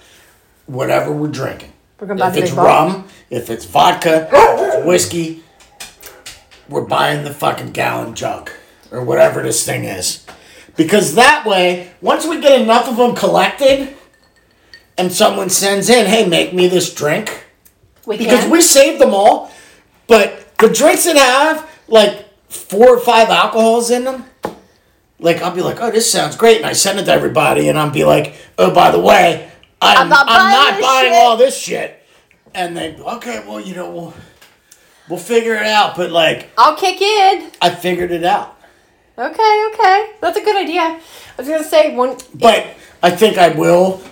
whatever 0.67 1.13
we're 1.13 1.29
drinking, 1.29 1.73
We're 2.01 2.09
gonna 2.09 2.27
if 2.29 2.37
it's 2.37 2.51
rum, 2.53 3.07
if 3.31 3.51
it's 3.51 3.67
vodka, 3.67 4.29
if 4.33 4.75
it's 4.75 4.87
whiskey, 4.87 5.44
we're 6.69 6.85
buying 6.85 7.25
the 7.25 7.33
fucking 7.35 7.73
gallon 7.73 8.15
jug 8.15 8.51
or 8.91 9.05
whatever 9.05 9.43
this 9.43 9.65
thing 9.65 9.85
is, 9.85 10.25
because 10.77 11.15
that 11.15 11.45
way, 11.47 11.93
once 12.01 12.27
we 12.27 12.41
get 12.41 12.61
enough 12.61 12.89
of 12.89 12.97
them 12.97 13.15
collected, 13.15 13.95
and 14.97 15.13
someone 15.13 15.51
sends 15.51 15.91
in, 15.91 16.07
hey, 16.07 16.27
make 16.29 16.53
me 16.55 16.69
this 16.69 16.95
drink, 16.95 17.45
We 18.07 18.17
because 18.17 18.41
can. 18.41 18.51
we 18.51 18.61
saved 18.61 19.01
them 19.01 19.13
all, 19.15 19.51
but 20.07 20.57
the 20.59 20.69
drinks 20.69 21.05
that 21.05 21.17
have 21.17 21.69
like 21.89 22.27
four 22.49 22.97
or 22.97 23.01
five 23.01 23.29
alcohols 23.29 23.91
in 23.91 24.05
them, 24.05 24.25
like 25.19 25.43
I'll 25.43 25.55
be 25.55 25.63
like, 25.63 25.81
oh, 25.81 25.91
this 25.91 26.11
sounds 26.11 26.37
great, 26.37 26.59
and 26.59 26.67
I 26.67 26.73
send 26.75 26.99
it 27.01 27.07
to 27.07 27.13
everybody, 27.13 27.69
and 27.69 27.79
I'll 27.79 27.91
be 27.91 28.05
like, 28.05 28.37
oh, 28.59 28.73
by 28.73 28.91
the 28.91 29.01
way, 29.01 29.51
I'm, 29.83 29.99
I'm 29.99 30.09
not 30.09 30.27
I'm 30.29 30.37
buying 30.37 30.53
not 30.53 30.77
this 30.77 30.87
buying 30.87 31.13
all 31.15 31.37
this 31.37 31.59
shit, 31.59 32.03
and 32.55 32.77
they, 32.77 32.97
okay, 32.97 33.45
well, 33.47 33.61
you 33.61 33.75
know, 33.75 33.91
we'll 33.91 34.15
we'll 35.09 35.19
figure 35.19 35.55
it 35.55 35.67
out, 35.67 35.97
but 35.97 36.11
like 36.11 36.51
I'll 36.59 36.77
kick 36.77 37.01
in. 37.01 37.51
I 37.63 37.71
figured 37.75 38.11
it 38.11 38.25
out, 38.25 38.57
Okay, 39.19 39.69
okay. 39.75 40.11
That's 40.21 40.37
a 40.39 40.43
good 40.45 40.57
idea. 40.57 40.81
I 40.83 41.01
was 41.39 41.49
gonna 41.49 41.65
say 41.65 41.95
one. 41.95 42.17
but 42.35 42.67
I 43.03 43.11
think 43.11 43.39
I 43.39 43.49
will 43.51 44.03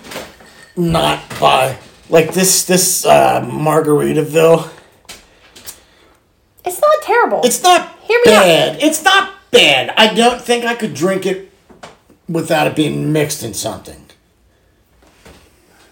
not 0.75 1.19
buy 1.39 1.77
like 2.09 2.33
this 2.33 2.65
this 2.65 3.05
uh, 3.05 3.41
Margaritaville. 3.41 4.69
It's 6.65 6.79
not 6.79 7.01
terrible. 7.03 7.41
It's 7.43 7.61
not 7.63 7.99
Hear 8.03 8.19
me 8.25 8.31
out. 8.33 8.41
bad. 8.43 8.83
It's 8.83 9.03
not 9.03 9.33
bad. 9.51 9.93
I 9.97 10.13
don't 10.13 10.41
think 10.41 10.63
I 10.65 10.75
could 10.75 10.93
drink 10.93 11.25
it 11.25 11.51
without 12.29 12.67
it 12.67 12.75
being 12.75 13.11
mixed 13.11 13.43
in 13.43 13.53
something. 13.53 14.05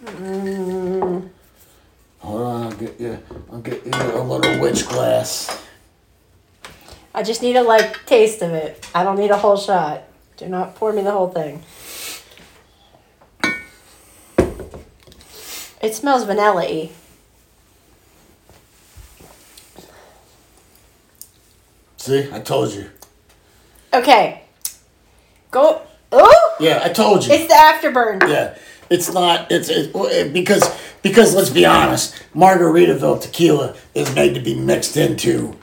Mm. 0.06 1.30
Get 2.82 3.00
you. 3.00 3.20
I'll 3.52 3.60
get 3.60 3.86
you 3.86 3.92
a 3.94 4.24
little 4.24 4.60
witch 4.60 4.88
glass. 4.88 5.64
I 7.14 7.22
just 7.22 7.44
need 7.44 7.56
a 7.56 7.62
like 7.62 8.08
taste 8.08 8.42
of 8.42 8.54
it. 8.54 8.90
I 8.96 9.04
don't 9.04 9.18
need 9.20 9.30
a 9.30 9.38
whole 9.38 9.56
shot. 9.58 10.02
Do 10.38 10.48
not 10.48 10.74
pour 10.74 10.92
me 10.92 11.04
the 11.04 11.12
whole 11.12 11.28
thing. 11.30 11.62
It 15.80 15.94
smells 15.94 16.24
vanilla-y. 16.24 16.90
See, 21.98 22.30
I 22.34 22.40
told 22.40 22.74
you. 22.74 22.90
Okay. 23.94 24.42
Go. 25.52 25.84
Oh, 26.12 26.56
Yeah, 26.60 26.82
I 26.84 26.90
told 26.90 27.26
you. 27.28 27.32
it's 27.32 27.48
the 27.48 27.54
afterburn. 27.54 28.28
Yeah, 28.28 28.58
it's 28.90 29.14
not. 29.14 29.52
It's 29.52 29.70
it, 29.70 29.92
it- 29.96 30.34
because 30.34 30.64
because 31.02 31.34
let's 31.36 31.50
be 31.50 31.66
honest, 31.66 32.16
Margaritaville 32.36 33.22
tequila 33.22 33.76
is 33.96 34.14
made 34.16 34.34
to 34.36 34.40
be 34.42 34.56
mixed 34.56 34.98
into 34.98 35.56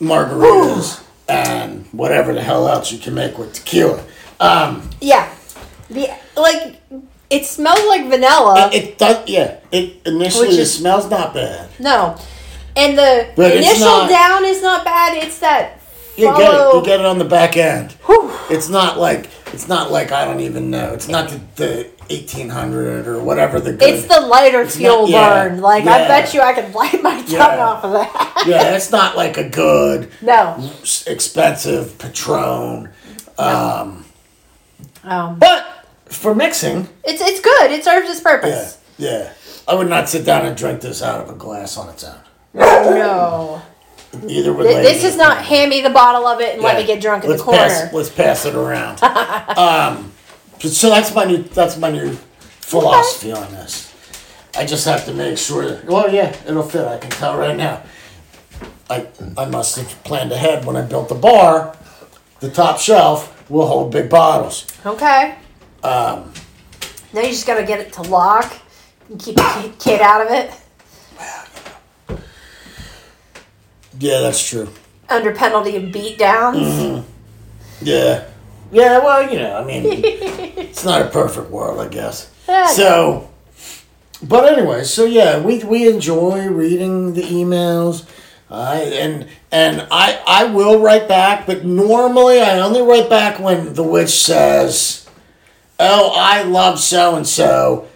margaritas 0.00 1.02
and 1.28 1.86
whatever 1.92 2.32
the 2.34 2.42
hell 2.42 2.68
else 2.68 2.92
you 2.92 2.98
can 2.98 3.14
make 3.14 3.38
with 3.38 3.52
tequila. 3.52 4.02
Um, 4.40 4.90
Yeah. 5.00 5.28
The 5.90 6.08
like 6.36 6.80
it 7.30 7.46
smells 7.46 7.84
like 7.86 8.08
vanilla. 8.08 8.68
it, 8.72 8.74
it 8.74 8.98
does. 8.98 9.28
Yeah, 9.28 9.56
it 9.70 10.00
initially 10.06 10.48
Which 10.48 10.56
it 10.56 10.60
is- 10.62 10.74
smells 10.74 11.08
not 11.10 11.34
bad. 11.34 11.68
no. 11.78 12.16
And 12.74 12.96
the 12.96 13.28
But 13.36 13.52
initial 13.54 13.84
not- 13.84 14.08
down 14.08 14.44
is 14.46 14.62
not 14.62 14.82
bad. 14.84 15.16
It's 15.22 15.38
that 15.40 15.78
You 16.16 16.26
get 16.36 16.54
it. 16.54 16.74
You 16.74 16.82
get 16.84 17.00
it 17.00 17.06
on 17.06 17.18
the 17.18 17.24
back 17.26 17.56
end. 17.58 17.92
Whew. 18.06 18.30
It's 18.50 18.68
not 18.70 18.98
like 18.98 19.28
it's 19.52 19.68
not 19.68 19.92
like 19.92 20.10
I 20.12 20.24
don't 20.24 20.40
even 20.40 20.70
know. 20.70 20.92
It's 20.94 21.08
not 21.08 21.28
the, 21.28 21.40
the 21.56 21.86
eighteen 22.10 22.48
hundred 22.48 23.06
or 23.08 23.22
whatever 23.22 23.60
the 23.60 23.72
good. 23.72 23.82
It's 23.94 24.06
the 24.06 24.20
lighter 24.20 24.66
fuel 24.66 25.02
not- 25.02 25.10
yeah, 25.10 25.48
burn. 25.48 25.60
Like 25.60 25.84
I 25.86 26.06
bet 26.08 26.32
you 26.34 26.40
I 26.40 26.52
could 26.52 26.74
light 26.74 27.02
my 27.02 27.16
tongue 27.22 27.28
Yeah. 27.30 27.64
off 27.66 27.84
of 27.84 27.92
that. 27.92 28.44
yeah, 28.46 28.74
it's 28.74 28.90
not 28.90 29.16
like 29.16 29.36
a 29.38 29.48
good 29.48 30.10
no. 30.20 30.70
expensive 31.06 31.98
Patron. 31.98 32.90
Um, 33.38 34.04
Um, 35.04 35.38
but 35.38 35.86
for 36.06 36.34
mixing, 36.34 36.88
it's 37.04 37.20
it's 37.22 37.40
good. 37.40 37.70
It 37.70 37.84
serves 37.84 38.08
its 38.10 38.20
purpose. 38.20 38.78
yeah, 38.98 39.08
yeah. 39.08 39.32
I 39.66 39.74
would 39.74 39.88
not 39.88 40.08
sit 40.08 40.24
down 40.26 40.44
and 40.46 40.56
drink 40.56 40.80
this 40.80 41.02
out 41.02 41.22
of 41.22 41.30
a 41.30 41.34
glass 41.34 41.76
on 41.76 41.88
its 41.88 42.04
own. 42.04 42.18
No. 42.54 43.62
Either 44.28 44.52
Th- 44.54 44.82
This 44.84 45.04
is 45.04 45.16
not 45.16 45.38
hand 45.44 45.70
me 45.70 45.80
the 45.80 45.88
bottle 45.88 46.26
of 46.26 46.40
it 46.40 46.54
and 46.54 46.62
let 46.62 46.76
me 46.76 46.84
get 46.86 47.00
drunk 47.00 47.24
in 47.24 47.30
let's 47.30 47.40
the 47.40 47.44
corner. 47.46 47.60
Pass, 47.60 47.92
let's 47.94 48.10
pass 48.10 48.44
it 48.44 48.54
around. 48.54 49.02
um, 49.56 50.12
so 50.62 50.90
that's 50.90 51.14
my 51.14 51.24
new 51.24 51.42
that's 51.42 51.76
my 51.76 51.90
new 51.90 52.14
philosophy 52.42 53.32
on 53.32 53.50
this. 53.52 53.92
I 54.56 54.66
just 54.66 54.84
have 54.84 55.04
to 55.06 55.14
make 55.14 55.38
sure. 55.38 55.70
That, 55.70 55.84
well, 55.86 56.12
yeah, 56.12 56.36
it'll 56.46 56.62
fit. 56.62 56.86
I 56.86 56.98
can 56.98 57.10
tell 57.10 57.36
right 57.38 57.56
now. 57.56 57.82
I 58.90 59.06
I 59.36 59.46
must 59.46 59.76
have 59.76 60.04
planned 60.04 60.32
ahead 60.32 60.64
when 60.64 60.76
I 60.76 60.82
built 60.82 61.08
the 61.08 61.14
bar. 61.14 61.76
The 62.40 62.50
top 62.50 62.78
shelf 62.78 63.48
will 63.50 63.66
hold 63.66 63.92
big 63.92 64.10
bottles. 64.10 64.66
Okay. 64.84 65.36
Um, 65.82 66.32
Now 67.12 67.22
you 67.22 67.28
just 67.28 67.46
gotta 67.46 67.64
get 67.64 67.80
it 67.80 67.92
to 67.94 68.02
lock 68.02 68.52
and 69.08 69.18
keep 69.18 69.36
the 69.36 69.72
kid 69.78 70.00
out 70.00 70.24
of 70.24 70.32
it 70.32 70.52
yeah, 73.98 74.20
that's 74.20 74.46
true. 74.48 74.68
under 75.08 75.32
penalty 75.34 75.76
of 75.76 75.92
beat 75.92 76.18
downs. 76.18 76.58
Mm-hmm. 76.58 77.10
Yeah. 77.82 78.28
Yeah, 78.72 78.98
well, 79.00 79.30
you 79.30 79.38
know, 79.38 79.56
I 79.58 79.64
mean, 79.64 79.84
it's 79.86 80.82
not 80.82 81.02
a 81.02 81.10
perfect 81.10 81.50
world, 81.50 81.78
I 81.78 81.88
guess. 81.88 82.30
So, 82.74 83.30
but 84.22 84.50
anyway, 84.50 84.84
so 84.84 85.04
yeah, 85.04 85.40
we 85.40 85.62
we 85.62 85.88
enjoy 85.88 86.48
reading 86.48 87.12
the 87.12 87.22
emails. 87.22 88.06
I 88.50 88.76
and 88.78 89.28
and 89.50 89.86
I 89.90 90.20
I 90.26 90.44
will 90.44 90.80
write 90.80 91.06
back, 91.06 91.46
but 91.46 91.64
normally 91.64 92.40
I 92.40 92.60
only 92.60 92.80
write 92.82 93.10
back 93.10 93.38
when 93.38 93.74
the 93.74 93.82
witch 93.82 94.10
says, 94.10 95.06
"Oh, 95.78 96.12
I 96.16 96.42
love 96.42 96.80
so 96.80 97.14
and 97.14 97.26
so. 97.26 97.88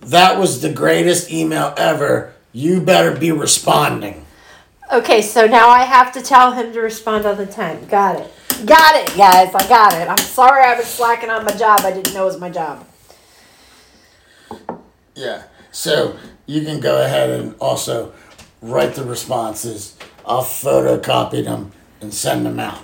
That 0.00 0.38
was 0.38 0.60
the 0.60 0.72
greatest 0.72 1.30
email 1.30 1.72
ever. 1.76 2.34
You 2.52 2.80
better 2.80 3.16
be 3.16 3.32
responding." 3.32 4.26
Okay, 4.92 5.22
so 5.22 5.46
now 5.46 5.70
I 5.70 5.84
have 5.84 6.12
to 6.12 6.20
tell 6.20 6.52
him 6.52 6.72
to 6.74 6.80
respond 6.80 7.24
on 7.24 7.38
the 7.38 7.46
time. 7.46 7.86
Got 7.86 8.20
it. 8.20 8.32
Got 8.66 8.96
it, 8.96 9.16
guys. 9.16 9.54
I 9.54 9.68
got 9.68 9.92
it. 9.94 10.08
I'm 10.08 10.18
sorry 10.18 10.64
I 10.64 10.76
was 10.76 10.86
slacking 10.86 11.30
on 11.30 11.44
my 11.44 11.52
job. 11.52 11.80
I 11.82 11.92
didn't 11.92 12.14
know 12.14 12.22
it 12.22 12.26
was 12.26 12.40
my 12.40 12.50
job. 12.50 12.86
Yeah. 15.14 15.44
So 15.72 16.16
you 16.46 16.64
can 16.64 16.80
go 16.80 17.04
ahead 17.04 17.30
and 17.30 17.54
also 17.60 18.12
write 18.60 18.94
the 18.94 19.04
responses. 19.04 19.96
I'll 20.24 20.42
photocopy 20.44 21.44
them 21.44 21.72
and 22.00 22.14
send 22.14 22.46
them 22.46 22.60
out. 22.60 22.78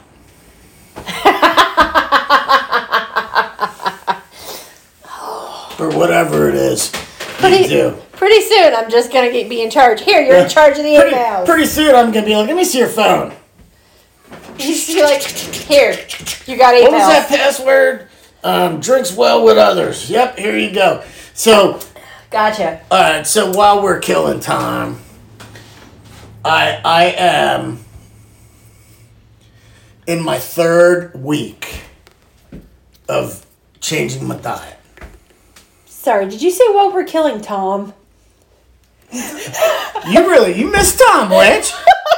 or 5.78 5.90
whatever 5.97 6.49
it 6.49 6.57
is 6.57 6.93
you 6.93 6.99
Pretty, 7.39 7.69
do. 7.69 7.97
pretty 8.12 8.40
soon, 8.40 8.74
I'm 8.74 8.90
just 8.90 9.12
gonna 9.12 9.31
get, 9.31 9.49
be 9.49 9.62
in 9.62 9.70
charge. 9.70 10.01
Here, 10.03 10.20
you're 10.20 10.39
in 10.39 10.49
charge 10.49 10.77
of 10.77 10.82
the 10.85 10.97
Pretty, 10.97 11.15
emails. 11.15 11.47
pretty 11.47 11.66
soon 11.66 11.95
I'm 11.95 12.11
gonna 12.11 12.27
be 12.27 12.35
like, 12.35 12.49
let 12.49 12.57
me 12.57 12.65
see 12.65 12.78
your 12.81 12.89
phone. 12.89 13.32
You 14.89 14.94
be 14.94 15.02
like, 15.02 15.22
here, 15.22 15.93
you 16.47 16.59
got 16.59 16.74
emails. 16.74 16.82
What 16.82 16.93
was 16.93 17.09
that 17.09 17.28
password? 17.28 18.09
Um, 18.43 18.80
drinks 18.80 19.12
well 19.14 19.44
with 19.44 19.56
others. 19.59 20.10
Yep, 20.10 20.39
here 20.39 20.56
you 20.56 20.72
go. 20.72 21.05
So 21.35 21.80
Gotcha. 22.30 22.82
All 22.90 23.01
right, 23.01 23.26
so 23.26 23.51
while 23.51 23.82
we're 23.82 24.01
killing 24.01 24.40
time, 24.40 24.98
I 26.44 26.78
I 26.85 27.05
am 27.16 27.85
in 30.06 30.22
my 30.22 30.39
third 30.39 31.14
week 31.14 31.85
of 33.09 33.47
changing 33.80 34.26
my 34.28 34.36
diet. 34.36 34.76
Sorry, 35.86 36.28
did 36.28 36.43
you 36.43 36.51
say 36.51 36.64
while 36.68 36.93
we're 36.93 37.05
killing 37.05 37.40
Tom? 37.40 37.94
You 40.06 40.20
really 40.20 40.59
you 40.59 40.70
missed 40.70 40.98
Tom, 40.98 41.30
Lynch. 41.30 41.72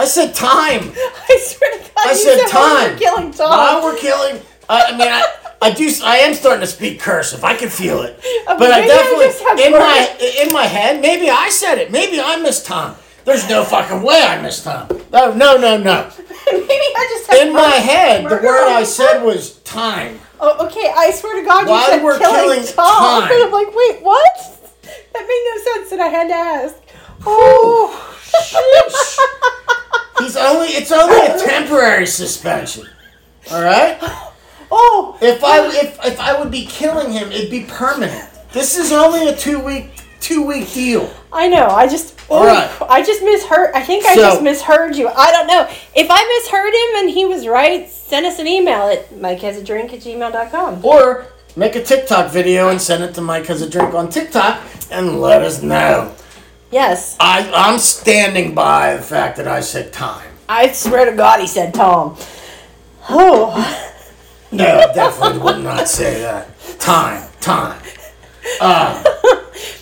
I 0.00 0.06
said 0.06 0.34
time. 0.34 0.80
I 1.28 1.38
swear 1.42 1.72
to 1.72 1.78
God, 1.78 2.06
I 2.06 2.10
you 2.12 2.16
said 2.16 2.46
time. 2.48 2.92
We're 2.92 2.98
killing 2.98 3.30
Tom. 3.32 3.50
While 3.50 3.82
we're 3.84 3.98
killing, 3.98 4.40
I, 4.68 4.84
I 4.84 4.90
mean 4.92 5.08
I. 5.08 5.36
I 5.62 5.72
do. 5.74 5.90
I 6.02 6.16
am 6.20 6.32
starting 6.32 6.62
to 6.62 6.66
speak 6.66 7.00
cursive. 7.00 7.44
I 7.44 7.54
can 7.54 7.68
feel 7.68 8.00
it, 8.00 8.18
but 8.46 8.70
I 8.72 8.86
definitely 8.86 9.26
just 9.26 9.42
have 9.42 9.58
in 9.58 9.72
my 9.72 10.16
in 10.46 10.52
my 10.54 10.64
head. 10.64 11.02
Maybe 11.02 11.28
I 11.28 11.50
said 11.50 11.76
it. 11.76 11.90
Maybe 11.92 12.18
I 12.18 12.36
missed 12.40 12.64
time. 12.64 12.96
There's 13.26 13.46
no 13.46 13.62
fucking 13.62 14.00
way 14.00 14.22
I 14.22 14.40
missed 14.40 14.64
Tom. 14.64 14.88
No, 15.12 15.34
no, 15.34 15.58
no, 15.58 15.76
no. 15.76 16.10
Maybe 16.50 16.66
I 16.66 17.06
just 17.18 17.30
have 17.30 17.46
In 17.46 17.52
my 17.52 17.68
head, 17.72 18.24
the 18.24 18.36
word 18.36 18.68
I 18.70 18.84
said 18.84 19.22
was 19.22 19.58
time. 19.58 20.18
Oh, 20.40 20.66
okay. 20.66 20.90
I 20.96 21.10
swear 21.10 21.38
to 21.38 21.46
God, 21.46 21.68
While 21.68 21.78
you 21.78 21.92
said 21.92 22.02
we're 22.02 22.18
killing, 22.18 22.40
killing 22.40 22.66
Tom. 22.66 23.20
time. 23.24 23.30
And 23.30 23.42
I'm 23.44 23.52
like, 23.52 23.68
wait, 23.68 24.00
what? 24.02 24.34
That 25.12 25.26
made 25.28 25.44
no 25.52 25.74
sense, 25.74 25.92
and 25.92 26.00
I 26.00 26.08
had 26.08 26.28
to 26.28 26.34
ask. 26.34 26.76
Oh, 27.26 28.16
He's 30.20 30.36
only 30.36 30.68
it's 30.68 30.92
only 30.92 31.18
a 31.26 31.38
temporary 31.38 32.06
suspension. 32.06 32.86
All 33.50 33.62
right? 33.62 33.98
oh. 34.70 35.18
If 35.20 35.42
I 35.44 35.66
if 35.68 36.04
if 36.04 36.20
I 36.20 36.38
would 36.38 36.50
be 36.50 36.66
killing 36.66 37.12
him, 37.12 37.30
it'd 37.32 37.50
be 37.50 37.64
permanent. 37.64 38.28
This 38.52 38.76
is 38.76 38.92
only 38.92 39.28
a 39.28 39.36
two 39.36 39.58
week 39.58 39.90
two 40.20 40.46
week 40.46 40.72
deal. 40.72 41.10
I 41.32 41.48
know. 41.48 41.66
I 41.66 41.86
just. 41.88 42.18
All 42.30 42.44
oh. 42.46 42.86
I 42.88 43.02
just 43.02 43.22
misheard. 43.22 43.70
I 43.74 43.82
think 43.82 44.06
I 44.06 44.14
So- 44.14 44.22
just 44.22 44.42
misheard 44.42 44.94
you. 44.96 45.08
I 45.08 45.32
don't 45.32 45.46
know. 45.48 45.68
If 45.96 46.06
I 46.10 46.40
misheard 46.42 46.72
him 46.72 47.00
and 47.00 47.10
he 47.10 47.24
was 47.24 47.46
right, 47.46 47.88
send 47.88 48.24
us 48.26 48.38
an 48.38 48.46
email 48.46 48.82
at 48.88 49.10
mikehasAdrink 49.10 49.92
at 49.92 50.00
gmail.com. 50.00 50.84
Or 50.84 51.26
make 51.56 51.74
a 51.74 51.82
TikTok 51.82 52.30
video 52.30 52.68
and 52.68 52.80
send 52.80 53.02
it 53.02 53.14
to 53.14 53.20
Mike 53.20 53.46
has 53.46 53.62
a 53.62 53.68
drink 53.68 53.94
on 53.94 54.10
TikTok 54.10 54.60
and 54.92 55.20
let 55.20 55.42
us 55.42 55.62
know. 55.62 56.14
Yes. 56.70 57.16
I 57.20 57.50
I'm 57.54 57.78
standing 57.78 58.54
by 58.54 58.96
the 58.96 59.02
fact 59.02 59.36
that 59.38 59.48
I 59.48 59.60
said 59.60 59.92
time. 59.92 60.28
I 60.48 60.70
swear 60.72 61.08
to 61.10 61.16
God, 61.16 61.40
he 61.40 61.46
said 61.46 61.74
Tom. 61.74 62.16
Oh. 63.08 63.86
No, 64.52 64.90
definitely 64.94 65.38
would 65.38 65.62
not 65.62 65.88
say 65.88 66.20
that. 66.22 66.48
Time, 66.80 67.28
time. 67.40 67.80
Um, 68.60 69.04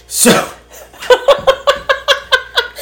so 0.07 0.31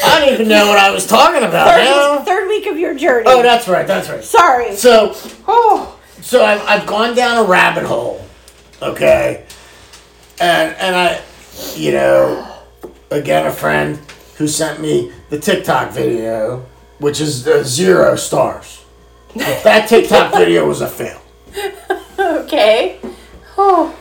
I 0.03 0.19
don't 0.21 0.35
even 0.35 0.49
know 0.49 0.67
what 0.67 0.79
I 0.79 0.91
was 0.91 1.07
talking 1.07 1.43
about 1.45 1.69
Third, 1.69 1.85
now. 1.85 2.25
third 2.25 2.49
week 2.49 2.67
of 2.67 2.79
your 2.79 2.95
journey. 2.95 3.27
Oh, 3.29 3.43
that's 3.43 3.69
right, 3.69 3.87
that's 3.87 4.09
right. 4.09 4.25
Sorry. 4.25 4.75
So 4.75 5.13
Oh. 5.47 5.99
so 6.23 6.45
I've, 6.45 6.61
I've 6.63 6.87
gone 6.87 7.15
down 7.15 7.45
a 7.45 7.49
rabbit 7.49 7.85
hole, 7.85 8.25
okay, 8.83 9.45
and 10.41 10.75
and 10.77 10.97
I, 10.97 11.21
you 11.77 11.93
know, 11.93 12.56
again 13.11 13.47
a 13.47 13.53
friend 13.53 13.99
who 14.37 14.49
sent 14.49 14.81
me 14.81 15.13
the 15.31 15.39
TikTok 15.39 15.93
video, 15.93 16.67
which 16.99 17.21
is 17.21 17.47
uh, 17.47 17.63
zero 17.63 18.17
stars. 18.17 18.85
that 19.35 19.89
TikTok 19.89 20.33
video 20.37 20.67
was 20.67 20.81
a 20.81 20.89
fail. 20.89 21.21
Okay. 22.19 23.01
Oh. 23.59 23.97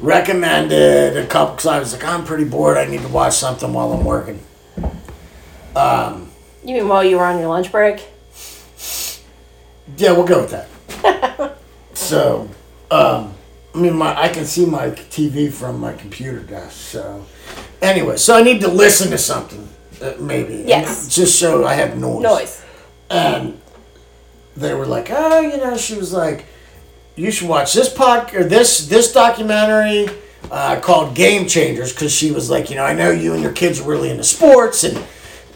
Recommended 0.00 1.16
a 1.16 1.26
couple 1.26 1.54
because 1.54 1.66
I 1.66 1.78
was 1.78 1.92
like 1.92 2.04
I'm 2.04 2.24
pretty 2.24 2.44
bored. 2.44 2.76
I 2.76 2.86
need 2.86 3.02
to 3.02 3.08
watch 3.08 3.34
something 3.34 3.72
while 3.72 3.92
I'm 3.92 4.04
working. 4.04 4.40
You 6.64 6.74
mean 6.74 6.88
while 6.88 7.02
you 7.02 7.16
were 7.16 7.24
on 7.24 7.38
your 7.38 7.48
lunch 7.48 7.72
break? 7.72 8.08
Yeah, 9.96 10.12
we'll 10.12 10.26
go 10.26 10.42
with 10.42 10.50
that. 10.50 11.58
so, 11.94 12.48
um, 12.90 13.34
I 13.74 13.78
mean, 13.78 13.94
my 13.94 14.20
I 14.20 14.28
can 14.28 14.44
see 14.44 14.64
my 14.64 14.90
TV 14.90 15.52
from 15.52 15.80
my 15.80 15.92
computer 15.92 16.38
desk. 16.40 16.76
So, 16.76 17.26
anyway, 17.82 18.16
so 18.16 18.36
I 18.36 18.42
need 18.42 18.60
to 18.62 18.68
listen 18.68 19.10
to 19.10 19.18
something, 19.18 19.68
uh, 20.00 20.14
maybe. 20.18 20.64
Yes. 20.66 21.14
Just 21.14 21.38
so 21.38 21.66
I 21.66 21.74
have 21.74 21.98
noise. 21.98 22.22
Noise. 22.22 22.64
And 23.10 23.60
they 24.56 24.72
were 24.74 24.86
like, 24.86 25.08
oh, 25.10 25.40
you 25.40 25.58
know, 25.58 25.76
she 25.76 25.96
was 25.96 26.12
like, 26.12 26.46
you 27.16 27.30
should 27.30 27.48
watch 27.48 27.74
this 27.74 27.92
pod 27.92 28.34
or 28.34 28.44
this 28.44 28.86
this 28.88 29.12
documentary 29.12 30.08
uh, 30.50 30.80
called 30.80 31.14
Game 31.14 31.46
Changers 31.46 31.92
because 31.92 32.12
she 32.12 32.30
was 32.30 32.48
like, 32.48 32.70
you 32.70 32.76
know, 32.76 32.84
I 32.84 32.94
know 32.94 33.10
you 33.10 33.34
and 33.34 33.42
your 33.42 33.52
kids 33.52 33.80
are 33.80 33.88
really 33.88 34.10
into 34.10 34.24
sports 34.24 34.84
and 34.84 35.04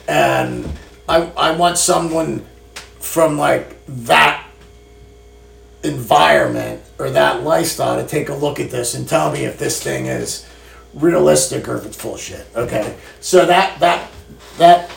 and 0.06 0.70
I 1.08 1.30
I 1.36 1.56
want 1.56 1.78
someone 1.78 2.44
from 3.00 3.38
like 3.38 3.76
that 3.86 4.46
environment 5.82 6.82
or 6.98 7.10
that 7.10 7.42
lifestyle 7.42 8.00
to 8.00 8.06
take 8.06 8.28
a 8.28 8.34
look 8.34 8.60
at 8.60 8.70
this 8.70 8.94
and 8.94 9.08
tell 9.08 9.32
me 9.32 9.44
if 9.44 9.58
this 9.58 9.82
thing 9.82 10.06
is 10.06 10.46
realistic 10.96 11.68
or 11.68 11.76
if 11.76 11.86
it's 11.86 11.96
full 11.96 12.16
shit. 12.16 12.46
Okay, 12.56 12.96
so 13.20 13.46
that 13.46 13.78
that 13.80 14.10
that 14.58 14.90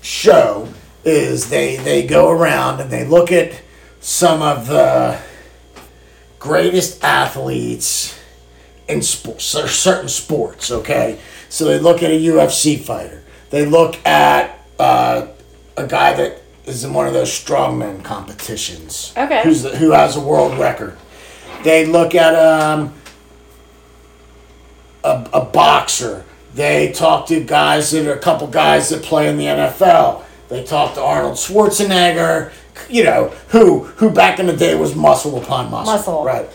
show 0.00 0.68
is 1.04 1.48
they 1.50 1.76
they 1.76 2.06
go 2.06 2.30
around 2.30 2.80
and 2.80 2.90
they 2.90 3.04
look 3.04 3.32
at 3.32 3.60
some 4.00 4.42
of 4.42 4.68
the 4.68 5.18
greatest 6.38 7.02
athletes 7.02 8.18
in 8.86 9.02
sports, 9.02 9.54
or 9.54 9.66
certain 9.66 10.08
sports. 10.08 10.70
Okay, 10.70 11.18
so 11.48 11.64
they 11.64 11.78
look 11.78 12.02
at 12.02 12.10
a 12.10 12.24
UFC 12.26 12.78
fighter. 12.78 13.24
They 13.50 13.64
look 13.64 13.96
at 14.06 14.64
uh, 14.78 15.28
a 15.76 15.86
guy 15.86 16.12
that 16.14 16.42
is 16.66 16.84
in 16.84 16.92
one 16.92 17.06
of 17.06 17.14
those 17.14 17.30
strongman 17.30 18.04
competitions. 18.04 19.14
Okay. 19.16 19.42
who's 19.42 19.62
the, 19.62 19.76
who 19.76 19.92
has 19.92 20.16
a 20.16 20.20
world 20.20 20.58
record. 20.58 20.96
They 21.64 21.86
look 21.86 22.14
at 22.14 22.34
um, 22.34 22.94
a, 25.08 25.30
a 25.32 25.44
boxer. 25.44 26.24
They 26.54 26.92
talk 26.92 27.26
to 27.28 27.42
guys 27.42 27.90
that 27.92 28.06
are 28.06 28.14
a 28.14 28.18
couple 28.18 28.46
guys 28.46 28.88
that 28.90 29.02
play 29.02 29.28
in 29.28 29.36
the 29.36 29.44
NFL. 29.44 30.24
They 30.48 30.64
talk 30.64 30.94
to 30.94 31.02
Arnold 31.02 31.34
Schwarzenegger, 31.34 32.52
you 32.88 33.04
know, 33.04 33.28
who 33.48 33.84
who 33.84 34.10
back 34.10 34.38
in 34.38 34.46
the 34.46 34.56
day 34.56 34.74
was 34.74 34.94
muscle 34.94 35.40
upon 35.42 35.70
muscle. 35.70 35.94
Muscle. 35.94 36.24
Right. 36.24 36.48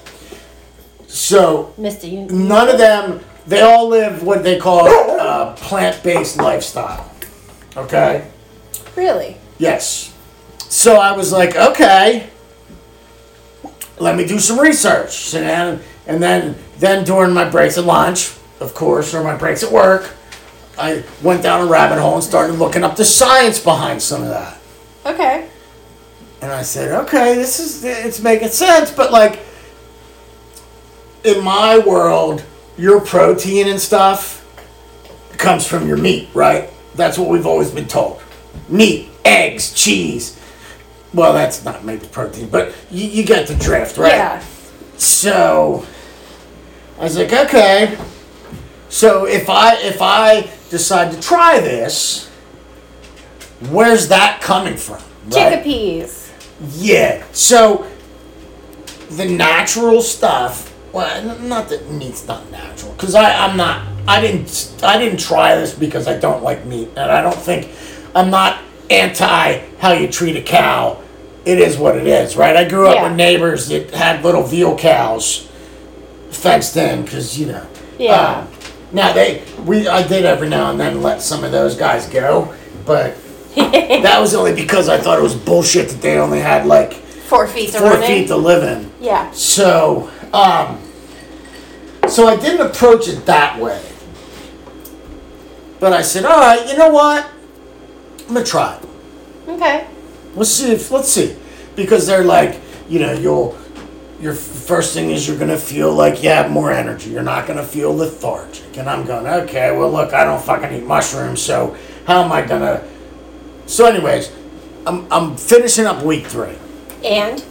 So 1.07 1.73
Misty, 1.77 2.09
you. 2.09 2.25
none 2.27 2.69
of 2.69 2.77
them 2.77 3.21
they 3.45 3.61
all 3.61 3.87
live 3.87 4.23
what 4.23 4.43
they 4.43 4.57
call 4.57 4.87
a 4.87 5.53
plant-based 5.57 6.37
lifestyle. 6.37 7.11
Okay? 7.75 8.27
Really? 8.95 9.37
Yes. 9.57 10.13
So 10.69 10.95
I 10.95 11.11
was 11.11 11.31
like, 11.31 11.55
okay, 11.55 12.29
let 13.99 14.15
me 14.15 14.25
do 14.25 14.39
some 14.39 14.59
research. 14.59 15.33
And 15.33 15.45
then, 15.45 15.81
and 16.07 16.23
then, 16.23 16.55
then 16.77 17.03
during 17.03 17.33
my 17.33 17.49
breaks 17.49 17.77
at 17.77 17.83
lunch, 17.83 18.33
of 18.63 18.73
course, 18.73 19.13
or 19.13 19.23
my 19.23 19.35
breaks 19.35 19.61
at 19.61 19.71
work, 19.71 20.09
I 20.77 21.03
went 21.21 21.43
down 21.43 21.67
a 21.67 21.69
rabbit 21.69 21.99
hole 21.99 22.15
and 22.15 22.23
started 22.23 22.53
looking 22.53 22.83
up 22.83 22.95
the 22.95 23.05
science 23.05 23.59
behind 23.59 24.01
some 24.01 24.23
of 24.23 24.29
that. 24.29 24.57
Okay. 25.05 25.49
And 26.41 26.51
I 26.51 26.61
said, 26.61 26.91
okay, 27.03 27.35
this 27.35 27.59
is 27.59 27.83
it's 27.83 28.21
making 28.21 28.49
sense, 28.49 28.89
but 28.89 29.11
like 29.11 29.41
in 31.23 31.43
my 31.43 31.77
world, 31.77 32.43
your 32.77 33.01
protein 33.01 33.67
and 33.67 33.79
stuff 33.79 34.39
comes 35.37 35.67
from 35.67 35.87
your 35.87 35.97
meat, 35.97 36.29
right? 36.33 36.69
That's 36.95 37.17
what 37.17 37.29
we've 37.29 37.45
always 37.45 37.69
been 37.69 37.87
told. 37.87 38.21
Meat, 38.69 39.09
eggs, 39.25 39.73
cheese. 39.73 40.39
Well, 41.13 41.33
that's 41.33 41.63
not 41.63 41.83
maybe 41.83 42.07
protein, 42.07 42.49
but 42.49 42.73
you, 42.89 43.07
you 43.07 43.23
get 43.25 43.47
the 43.47 43.55
drift, 43.55 43.97
right? 43.97 44.13
Yeah. 44.13 44.43
So 44.97 45.85
I 46.97 47.03
was 47.03 47.17
like, 47.17 47.33
okay. 47.33 47.97
So 48.93 49.25
if 49.25 49.49
I 49.49 49.75
if 49.77 50.03
I 50.03 50.47
decide 50.69 51.11
to 51.13 51.19
try 51.19 51.59
this, 51.59 52.29
where's 53.71 54.07
that 54.09 54.39
coming 54.39 54.77
from? 54.77 55.01
right? 55.31 55.63
Chickpeas. 55.65 56.29
Yeah. 56.75 57.23
So 57.31 57.87
the 59.09 59.25
natural 59.25 60.03
stuff. 60.03 60.71
Well, 60.93 61.39
not 61.39 61.69
that 61.69 61.89
meat's 61.89 62.27
not 62.27 62.51
natural, 62.51 62.91
because 62.91 63.15
I 63.15 63.33
I'm 63.47 63.57
not. 63.57 63.81
I 64.07 64.21
didn't 64.21 64.75
I 64.83 64.99
didn't 64.99 65.19
try 65.19 65.55
this 65.55 65.73
because 65.73 66.07
I 66.07 66.19
don't 66.19 66.43
like 66.43 66.63
meat, 66.67 66.89
and 66.89 67.11
I 67.11 67.23
don't 67.23 67.35
think 67.35 67.69
I'm 68.13 68.29
not 68.29 68.59
anti 68.91 69.57
how 69.79 69.93
you 69.93 70.07
treat 70.07 70.35
a 70.35 70.41
cow. 70.43 71.01
It 71.45 71.57
is 71.59 71.77
what 71.79 71.97
it 71.97 72.05
is, 72.05 72.37
right? 72.37 72.55
I 72.55 72.63
grew 72.69 72.87
up 72.89 72.95
Yeah. 72.97 73.07
with 73.07 73.17
neighbors 73.17 73.69
that 73.69 73.89
had 73.89 74.23
little 74.23 74.43
veal 74.43 74.77
cows 74.77 75.49
fenced 76.29 76.77
in, 76.77 77.01
because 77.05 77.39
you 77.39 77.47
know. 77.47 77.65
Yeah. 77.97 78.11
uh, 78.13 78.47
now 78.93 79.11
they 79.13 79.43
we 79.65 79.87
I 79.87 80.07
did 80.07 80.25
every 80.25 80.47
now 80.49 80.69
and 80.71 80.79
then 80.79 81.01
let 81.01 81.21
some 81.21 81.43
of 81.43 81.51
those 81.51 81.75
guys 81.75 82.07
go, 82.07 82.53
but 82.85 83.15
that 83.55 84.19
was 84.19 84.33
only 84.35 84.53
because 84.55 84.87
I 84.89 84.97
thought 84.99 85.17
it 85.19 85.21
was 85.23 85.35
bullshit 85.35 85.89
that 85.89 86.01
they 86.01 86.17
only 86.17 86.39
had 86.39 86.65
like 86.65 86.93
Four 86.93 87.47
feet 87.47 87.71
to 87.71 87.79
four 87.79 87.91
run 87.91 88.01
feet 88.03 88.23
in. 88.23 88.27
to 88.27 88.37
live 88.37 88.63
in. 88.63 88.91
Yeah. 89.01 89.31
So, 89.31 90.09
um, 90.33 90.79
so 92.07 92.27
I 92.27 92.35
didn't 92.35 92.67
approach 92.67 93.07
it 93.07 93.25
that 93.25 93.59
way. 93.59 93.81
But 95.79 95.93
I 95.93 96.01
said, 96.01 96.25
all 96.25 96.39
right, 96.39 96.65
you 96.69 96.77
know 96.77 96.89
what? 96.89 97.29
I'm 98.27 98.33
gonna 98.35 98.45
try 98.45 98.75
it. 98.77 99.49
Okay. 99.49 99.87
Let's 100.35 100.51
see 100.51 100.71
if 100.71 100.91
let's 100.91 101.09
see, 101.09 101.35
because 101.75 102.05
they're 102.07 102.23
like, 102.23 102.59
you 102.87 102.99
know, 102.99 103.13
you'll. 103.13 103.57
Your 104.23 104.33
first 104.33 104.93
thing 104.93 105.11
is 105.11 105.27
you're 105.27 105.37
gonna 105.37 105.57
feel 105.57 105.93
like 105.93 106.23
you 106.23 106.29
have 106.29 106.49
more 106.49 106.71
energy. 106.71 107.09
You're 107.09 107.23
not 107.23 107.45
gonna 107.45 107.65
feel 107.65 107.93
lethargic. 107.93 108.77
And 108.77 108.89
I'm 108.89 109.05
going, 109.05 109.27
okay, 109.27 109.75
well 109.75 109.91
look, 109.91 110.13
I 110.13 110.23
don't 110.23 110.41
fucking 110.41 110.71
eat 110.71 110.85
mushrooms, 110.85 111.41
so 111.41 111.75
how 112.07 112.23
am 112.23 112.31
I 112.31 112.41
gonna? 112.41 112.87
So, 113.65 113.85
anyways, 113.85 114.31
I'm 114.87 115.11
I'm 115.11 115.35
finishing 115.35 115.85
up 115.85 116.05
week 116.05 116.25
three. 116.25 116.55
And. 117.03 117.43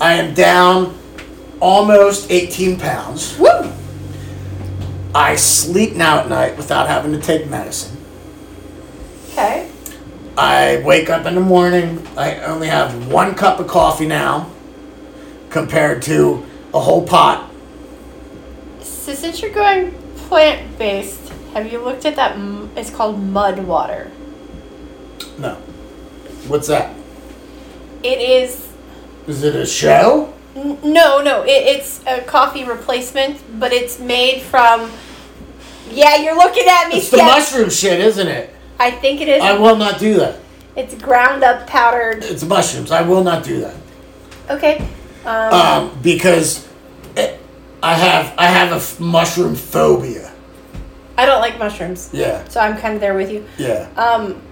I 0.00 0.14
am 0.14 0.34
down 0.34 0.96
almost 1.58 2.30
18 2.30 2.78
pounds. 2.78 3.36
Woo! 3.36 3.72
I 5.16 5.34
sleep 5.34 5.94
now 5.96 6.20
at 6.20 6.28
night 6.28 6.56
without 6.56 6.86
having 6.86 7.10
to 7.10 7.20
take 7.20 7.50
medicine. 7.50 7.96
Okay. 9.32 9.68
I 10.38 10.80
wake 10.84 11.10
up 11.10 11.26
in 11.26 11.34
the 11.34 11.40
morning. 11.40 12.06
I 12.16 12.38
only 12.40 12.68
have 12.68 13.10
one 13.10 13.34
cup 13.34 13.58
of 13.58 13.66
coffee 13.66 14.06
now, 14.06 14.50
compared 15.54 16.02
to 16.02 16.44
a 16.74 16.80
whole 16.80 17.06
pot. 17.06 17.48
So 18.80 19.14
since 19.14 19.40
you're 19.40 19.52
going 19.52 19.92
plant 20.26 20.76
based, 20.76 21.28
have 21.54 21.72
you 21.72 21.78
looked 21.78 22.04
at 22.04 22.16
that? 22.16 22.36
It's 22.76 22.90
called 22.90 23.22
mud 23.22 23.60
water. 23.60 24.10
No. 25.38 25.54
What's 26.48 26.66
that? 26.66 26.92
It 28.02 28.20
is 28.20 28.68
Is 29.28 29.44
it 29.44 29.54
a 29.54 29.64
show? 29.64 30.34
n- 30.56 30.78
no, 30.82 31.22
no. 31.22 31.44
It, 31.44 31.62
it's 31.76 32.00
a 32.04 32.20
coffee 32.22 32.64
replacement, 32.64 33.40
but 33.60 33.72
it's 33.72 34.00
made 34.00 34.42
from. 34.42 34.90
Yeah, 35.88 36.16
you're 36.16 36.36
looking 36.36 36.66
at 36.66 36.88
me. 36.88 36.96
It's 36.96 37.10
the 37.10 37.18
mushroom 37.18 37.70
shit, 37.70 38.00
isn't 38.00 38.26
it? 38.26 38.52
I 38.80 38.90
think 38.90 39.20
it 39.20 39.28
is. 39.28 39.40
I 39.40 39.56
will 39.56 39.76
not 39.76 40.00
do 40.00 40.14
that. 40.16 40.40
it's 40.74 40.96
ground 40.96 41.44
up 41.44 41.68
powdered. 41.68 42.24
It's 42.24 42.42
mushrooms. 42.42 42.90
I 42.90 43.02
will 43.02 43.22
not 43.22 43.44
do 43.44 43.60
that. 43.60 43.76
Okay. 44.50 44.84
Um, 45.26 45.52
Um, 45.52 45.98
because 46.02 46.66
it, 47.16 47.40
I 47.82 47.94
have 47.94 48.34
I 48.38 48.46
have 48.46 48.72
a 48.72 48.76
f- 48.76 49.00
mushroom 49.00 49.54
phobia. 49.54 50.30
I 51.16 51.26
don't 51.26 51.40
like 51.40 51.58
mushrooms, 51.58 52.10
Yeah, 52.12 52.42
so 52.48 52.60
I'm 52.60 52.76
kind 52.76 52.94
of 52.94 53.00
there 53.00 53.14
with 53.14 53.30
you. 53.30 53.44
yeah, 53.56 53.86
Um, 53.96 54.42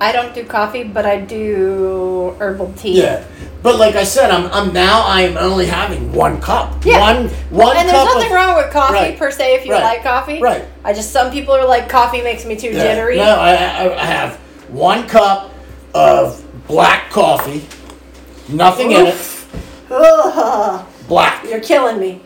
I 0.00 0.10
don't 0.10 0.34
do 0.34 0.42
coffee, 0.44 0.84
but 0.84 1.04
I 1.04 1.20
do 1.20 2.34
herbal 2.40 2.72
tea. 2.78 3.02
yeah. 3.02 3.22
But 3.62 3.76
like 3.78 3.94
I 3.94 4.04
said, 4.04 4.30
I'm 4.30 4.46
I'm 4.52 4.72
now 4.72 5.02
I 5.06 5.20
am 5.22 5.36
only 5.36 5.66
having 5.66 6.12
one 6.14 6.40
cup. 6.40 6.82
Yeah. 6.84 6.98
One 6.98 7.28
one 7.50 7.76
And 7.76 7.86
there's 7.86 8.04
nothing 8.06 8.30
of, 8.30 8.32
wrong 8.32 8.56
with 8.56 8.72
coffee 8.72 8.94
Right. 8.94 9.18
per 9.18 9.30
se 9.30 9.54
if 9.56 9.66
you 9.66 9.72
Right. 9.72 9.82
like 9.82 10.02
coffee. 10.02 10.40
Right. 10.40 10.64
I 10.82 10.94
just 10.94 11.12
some 11.12 11.30
people 11.30 11.52
are 11.54 11.66
like 11.66 11.86
coffee 11.90 12.22
makes 12.22 12.46
me 12.46 12.56
too 12.56 12.70
Yeah. 12.70 12.82
jittery. 12.82 13.18
No, 13.18 13.36
I, 13.36 13.52
I 13.52 14.02
I 14.02 14.04
have 14.06 14.36
one 14.70 15.06
cup 15.06 15.52
of 15.94 16.42
black 16.66 17.10
coffee. 17.10 17.66
Nothing 18.48 18.92
in 18.92 19.06
it. 19.08 19.14
Ugh, 19.90 20.86
Black. 21.08 21.44
you're 21.44 21.60
killing 21.60 21.98
me. 21.98 22.22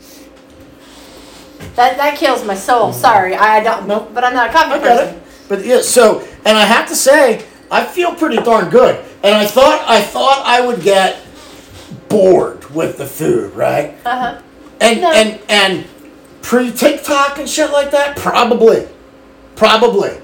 That 1.76 1.96
that 1.96 2.16
kills 2.18 2.44
my 2.44 2.54
soul. 2.54 2.92
Sorry, 2.92 3.34
I 3.34 3.60
don't. 3.62 3.86
No. 3.88 4.08
But 4.12 4.22
I'm 4.24 4.34
not 4.34 4.50
a 4.50 4.52
coffee 4.52 4.72
I 4.74 4.78
got 4.78 4.82
person. 5.00 5.14
it. 5.16 5.22
But 5.48 5.64
yeah, 5.64 5.80
so 5.80 6.20
and 6.44 6.56
I 6.56 6.64
have 6.64 6.86
to 6.88 6.94
say, 6.96 7.44
I 7.70 7.84
feel 7.84 8.14
pretty 8.14 8.36
darn 8.36 8.70
good. 8.70 9.04
And 9.22 9.34
I 9.34 9.46
thought 9.46 9.82
I 9.88 10.00
thought 10.02 10.42
I 10.44 10.64
would 10.64 10.82
get 10.82 11.20
bored 12.08 12.70
with 12.70 12.98
the 12.98 13.06
food, 13.06 13.54
right? 13.54 13.96
Uh 14.04 14.18
huh. 14.34 14.42
And 14.80 15.00
No. 15.00 15.12
and 15.12 15.40
and 15.48 15.86
pre 16.42 16.70
TikTok 16.70 17.38
and 17.38 17.48
shit 17.48 17.70
like 17.72 17.90
that, 17.92 18.16
probably, 18.16 18.86
probably. 19.56 20.18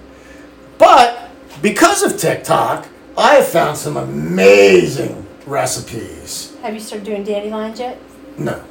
But 0.78 1.30
because 1.62 2.02
of 2.02 2.16
TikTok, 2.18 2.86
I 3.18 3.34
have 3.36 3.48
found 3.48 3.76
some 3.76 3.96
amazing 3.96 5.26
recipes. 5.46 6.49
Have 6.62 6.74
you 6.74 6.80
started 6.80 7.04
doing 7.04 7.24
dandelions 7.24 7.78
yet? 7.80 7.98
No, 8.38 8.62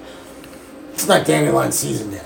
it's 0.93 1.07
not 1.07 1.25
dandelion 1.25 1.71
season 1.71 2.11
yet. 2.11 2.25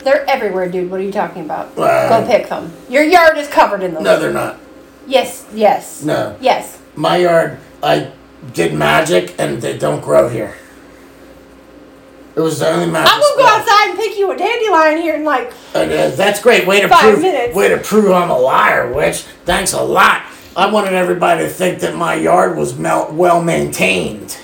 They're 0.00 0.28
everywhere, 0.28 0.68
dude. 0.70 0.90
What 0.90 1.00
are 1.00 1.02
you 1.04 1.12
talking 1.12 1.44
about? 1.44 1.76
Well- 1.76 2.08
Go 2.22 2.26
pick 2.26 2.48
them. 2.48 2.72
Your 2.88 3.02
yard 3.02 3.36
is 3.36 3.48
covered 3.48 3.82
in 3.82 3.94
them. 3.94 4.02
No, 4.02 4.18
they're 4.18 4.32
not. 4.32 4.58
Yes. 5.06 5.46
Yes. 5.52 6.02
No, 6.02 6.36
Yes. 6.40 6.78
my 6.94 7.16
yard, 7.16 7.58
I 7.82 8.08
did 8.54 8.72
magic, 8.74 9.34
and 9.38 9.60
they 9.60 9.76
don't 9.76 10.00
grow 10.00 10.28
here. 10.28 10.54
It 12.36 12.40
was 12.40 12.60
the 12.60 12.68
only 12.70 12.86
magic. 12.86 13.12
I'm 13.12 13.20
gonna 13.20 13.34
go 13.36 13.42
spell. 13.42 13.58
outside 13.60 13.90
and 13.90 13.98
pick 13.98 14.16
you 14.16 14.30
a 14.30 14.36
dandelion 14.36 14.98
here 15.02 15.16
in 15.16 15.24
like 15.24 15.52
And, 15.74 15.92
uh, 15.92 16.08
that's 16.10 16.40
great. 16.40 16.66
Way 16.66 16.80
to 16.80 16.88
Five 16.88 17.00
prove. 17.00 17.20
minutes. 17.22 17.54
Way 17.54 17.68
to 17.68 17.76
prove 17.78 18.12
I'm 18.12 18.30
a 18.30 18.38
liar, 18.38 18.92
witch. 18.92 19.24
Thanks 19.44 19.72
a 19.72 19.82
lot. 19.82 20.22
I 20.56 20.70
wanted 20.70 20.94
everybody 20.94 21.42
to 21.44 21.48
think 21.50 21.80
that 21.80 21.96
my 21.96 22.14
yard 22.14 22.56
was 22.56 22.76
mel- 22.78 23.08
well 23.12 23.42
maintained. 23.42 24.36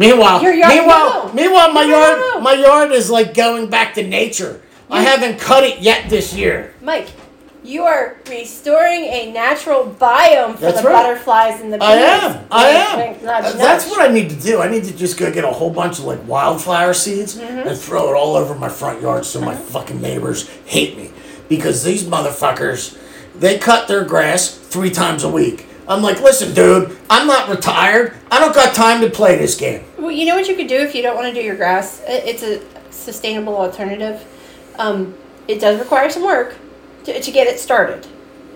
Meanwhile, 0.00 0.42
Your 0.42 0.54
yard- 0.54 0.72
meanwhile, 0.74 1.26
no. 1.26 1.32
meanwhile, 1.34 1.72
my 1.72 1.84
No, 1.84 1.90
no, 1.90 1.98
yard, 2.00 2.18
no, 2.20 2.34
no. 2.36 2.40
my 2.40 2.54
yard 2.54 2.92
is 2.92 3.10
like 3.10 3.34
going 3.34 3.66
back 3.68 3.92
to 3.94 4.02
nature. 4.02 4.62
I 4.90 5.00
You- 5.02 5.06
haven't 5.06 5.38
cut 5.38 5.62
it 5.62 5.80
yet 5.80 6.08
this 6.08 6.32
year. 6.32 6.72
Mike. 6.80 7.08
You 7.62 7.82
are 7.84 8.16
restoring 8.30 9.04
a 9.04 9.30
natural 9.32 9.94
biome 10.00 10.54
for 10.54 10.62
That's 10.62 10.80
the 10.80 10.88
right. 10.88 11.02
butterflies 11.02 11.60
and 11.60 11.70
the 11.70 11.76
bees. 11.76 11.86
I 11.86 11.92
am. 11.96 12.38
I 12.50 12.64
Wink, 12.64 12.78
am. 12.88 12.98
wink, 12.98 13.22
nudge, 13.22 13.44
That's 13.54 13.84
nudge. 13.86 13.90
what 13.98 14.08
I 14.08 14.12
need 14.12 14.30
to 14.30 14.36
do. 14.36 14.62
I 14.62 14.68
need 14.70 14.84
to 14.84 14.96
just 14.96 15.18
go 15.18 15.30
get 15.30 15.44
a 15.44 15.48
whole 15.48 15.68
bunch 15.68 15.98
of 15.98 16.06
like 16.06 16.26
wildflower 16.26 16.94
seeds 16.94 17.36
Mm-hmm. 17.36 17.68
and 17.68 17.78
throw 17.78 18.08
it 18.10 18.16
all 18.16 18.34
over 18.36 18.54
my 18.54 18.70
front 18.70 19.02
yard 19.02 19.26
so 19.26 19.42
my 19.42 19.54
fucking 19.54 20.00
neighbors 20.00 20.48
hate 20.64 20.96
me 20.96 21.10
because 21.50 21.84
these 21.84 22.04
motherfuckers 22.04 22.96
they 23.38 23.58
cut 23.58 23.88
their 23.88 24.04
grass 24.04 24.48
three 24.48 24.90
times 24.90 25.22
a 25.22 25.28
week. 25.28 25.66
I'm 25.90 26.02
like, 26.02 26.20
listen, 26.20 26.54
dude, 26.54 26.96
I'm 27.10 27.26
not 27.26 27.48
retired. 27.48 28.16
I 28.30 28.38
don't 28.38 28.54
got 28.54 28.76
time 28.76 29.00
to 29.00 29.10
play 29.10 29.36
this 29.36 29.56
game. 29.56 29.84
Well, 29.98 30.12
you 30.12 30.24
know 30.24 30.36
what 30.36 30.46
you 30.46 30.54
could 30.54 30.68
do 30.68 30.76
if 30.76 30.94
you 30.94 31.02
don't 31.02 31.16
want 31.16 31.26
to 31.26 31.34
do 31.34 31.44
your 31.44 31.56
grass? 31.56 32.00
It's 32.06 32.44
a 32.44 32.62
sustainable 32.92 33.56
alternative. 33.56 34.24
Um, 34.78 35.14
it 35.48 35.60
does 35.60 35.80
require 35.80 36.08
some 36.08 36.22
work 36.22 36.54
to, 37.04 37.20
to 37.20 37.30
get 37.32 37.48
it 37.48 37.58
started. 37.58 38.06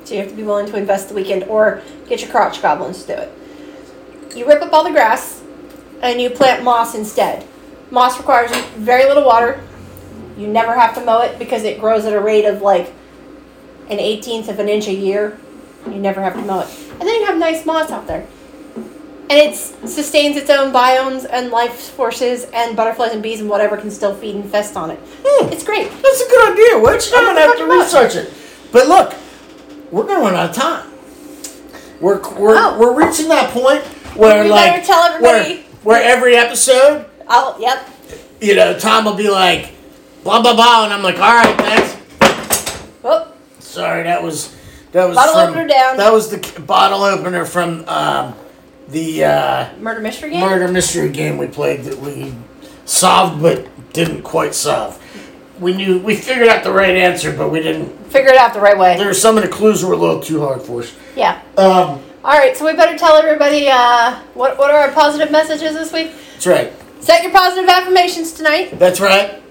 So 0.04 0.14
you 0.14 0.20
have 0.20 0.30
to 0.30 0.36
be 0.36 0.44
willing 0.44 0.66
to 0.66 0.76
invest 0.76 1.08
the 1.08 1.14
weekend 1.16 1.42
or 1.44 1.82
get 2.08 2.20
your 2.20 2.30
crotch 2.30 2.62
goblins 2.62 3.02
to 3.02 3.16
do 3.16 3.22
it. 3.22 4.36
You 4.36 4.46
rip 4.46 4.62
up 4.62 4.72
all 4.72 4.84
the 4.84 4.92
grass 4.92 5.42
and 6.02 6.22
you 6.22 6.30
plant 6.30 6.62
moss 6.62 6.94
instead. 6.94 7.44
Moss 7.90 8.16
requires 8.16 8.54
very 8.76 9.06
little 9.06 9.24
water. 9.24 9.60
You 10.38 10.46
never 10.46 10.74
have 10.74 10.94
to 10.94 11.04
mow 11.04 11.22
it 11.22 11.40
because 11.40 11.64
it 11.64 11.80
grows 11.80 12.04
at 12.04 12.12
a 12.12 12.20
rate 12.20 12.44
of 12.44 12.62
like 12.62 12.92
an 13.90 13.98
eighteenth 13.98 14.48
of 14.48 14.60
an 14.60 14.68
inch 14.68 14.86
a 14.86 14.94
year. 14.94 15.36
You 15.86 15.96
never 15.96 16.22
have 16.22 16.34
to 16.34 16.42
mow 16.42 16.60
it. 16.60 16.83
And 17.00 17.08
then 17.08 17.20
you 17.20 17.26
have 17.26 17.38
nice 17.38 17.64
moss 17.66 17.90
out 17.90 18.06
there 18.06 18.26
and 19.30 19.32
it 19.40 19.56
sustains 19.56 20.36
its 20.36 20.50
own 20.50 20.70
biomes 20.72 21.26
and 21.30 21.50
life 21.50 21.72
forces 21.72 22.44
and 22.52 22.76
butterflies 22.76 23.12
and 23.12 23.22
bees 23.22 23.40
and 23.40 23.48
whatever 23.48 23.76
can 23.78 23.90
still 23.90 24.14
feed 24.14 24.34
and 24.34 24.48
fest 24.50 24.76
on 24.76 24.90
it. 24.90 24.98
Hmm. 25.24 25.48
It's 25.50 25.64
great. 25.64 25.90
That's 25.90 26.20
a 26.20 26.28
good 26.28 26.52
idea, 26.52 26.78
Witch. 26.80 27.10
I'm 27.14 27.24
gonna 27.24 27.40
have 27.40 27.56
to 27.56 27.64
research 27.64 28.16
it. 28.16 28.32
But 28.70 28.86
look, 28.86 29.14
we're 29.90 30.04
gonna 30.04 30.20
run 30.20 30.34
out 30.34 30.50
of 30.50 30.54
time. 30.56 30.90
We're 32.00 32.20
we're, 32.38 32.54
Oh. 32.56 32.78
we're 32.78 32.92
reaching 32.94 33.28
that 33.28 33.50
point 33.50 33.82
where 34.14 34.44
We 34.44 34.50
like 34.50 34.84
tell 34.84 35.02
everybody- 35.04 35.64
where, 35.82 36.00
where 36.00 36.02
every 36.02 36.36
episode 36.36 37.06
I'll 37.26 37.56
yep. 37.58 37.88
you 38.42 38.54
know, 38.54 38.78
Tom 38.78 39.06
will 39.06 39.14
be 39.14 39.30
like, 39.30 39.70
blah 40.22 40.42
blah 40.42 40.54
blah, 40.54 40.84
and 40.84 40.92
I'm 40.92 41.02
like, 41.02 41.16
all 41.18 41.34
right, 41.34 41.56
thanks. 41.56 42.82
Oh, 43.02 43.28
Sorry, 43.58 44.02
that 44.02 44.22
was 44.22 44.54
that 44.94 45.08
was 45.08 45.16
Bottle 45.16 45.34
from, 45.34 45.50
opener 45.50 45.66
down. 45.66 45.96
That 45.96 46.12
was 46.12 46.30
the 46.30 46.60
bottle 46.62 47.02
opener 47.02 47.44
from 47.44 47.84
um, 47.88 48.34
the 48.88 49.24
uh, 49.24 49.76
murder 49.78 50.00
mystery 50.00 50.30
game. 50.30 50.40
murder 50.40 50.68
mystery 50.68 51.08
game 51.10 51.36
we 51.36 51.48
played 51.48 51.82
that 51.82 51.98
we 51.98 52.32
solved 52.84 53.42
but 53.42 53.66
didn't 53.92 54.22
quite 54.22 54.54
solve. 54.54 55.00
We 55.60 55.74
knew 55.74 55.98
we 55.98 56.14
figured 56.14 56.46
out 56.46 56.62
the 56.62 56.72
right 56.72 56.94
answer, 56.94 57.36
but 57.36 57.50
we 57.50 57.60
didn't. 57.60 57.88
Figure 58.06 58.30
it 58.30 58.36
out 58.36 58.54
the 58.54 58.60
right 58.60 58.78
way. 58.78 58.96
There 58.96 59.08
were 59.08 59.14
some 59.14 59.36
of 59.36 59.42
the 59.42 59.48
clues 59.48 59.84
were 59.84 59.94
a 59.94 59.96
little 59.96 60.20
too 60.20 60.40
hard 60.40 60.62
for 60.62 60.82
us. 60.82 60.94
Yeah. 61.16 61.42
Um, 61.56 62.00
All 62.24 62.38
right. 62.38 62.56
So 62.56 62.64
we 62.64 62.74
better 62.74 62.96
tell 62.96 63.16
everybody 63.16 63.68
uh, 63.68 64.20
what 64.34 64.58
what 64.58 64.70
are 64.70 64.78
our 64.78 64.92
positive 64.92 65.32
messages 65.32 65.74
this 65.74 65.92
week. 65.92 66.12
that's 66.34 66.46
right. 66.46 66.72
Set 67.00 67.24
your 67.24 67.32
positive 67.32 67.68
affirmations 67.68 68.32
tonight. 68.32 68.78
That's 68.78 69.00
right. 69.00 69.42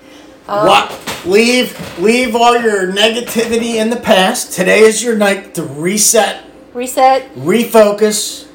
Um, 0.47 0.67
what? 0.67 0.99
Leave 1.25 1.97
leave 1.99 2.35
all 2.35 2.59
your 2.59 2.91
negativity 2.91 3.75
in 3.75 3.89
the 3.89 3.95
past. 3.95 4.51
Today 4.53 4.79
is 4.81 5.01
your 5.03 5.15
night 5.15 5.55
to 5.55 5.63
reset, 5.63 6.43
Reset. 6.73 7.33
refocus. 7.35 8.47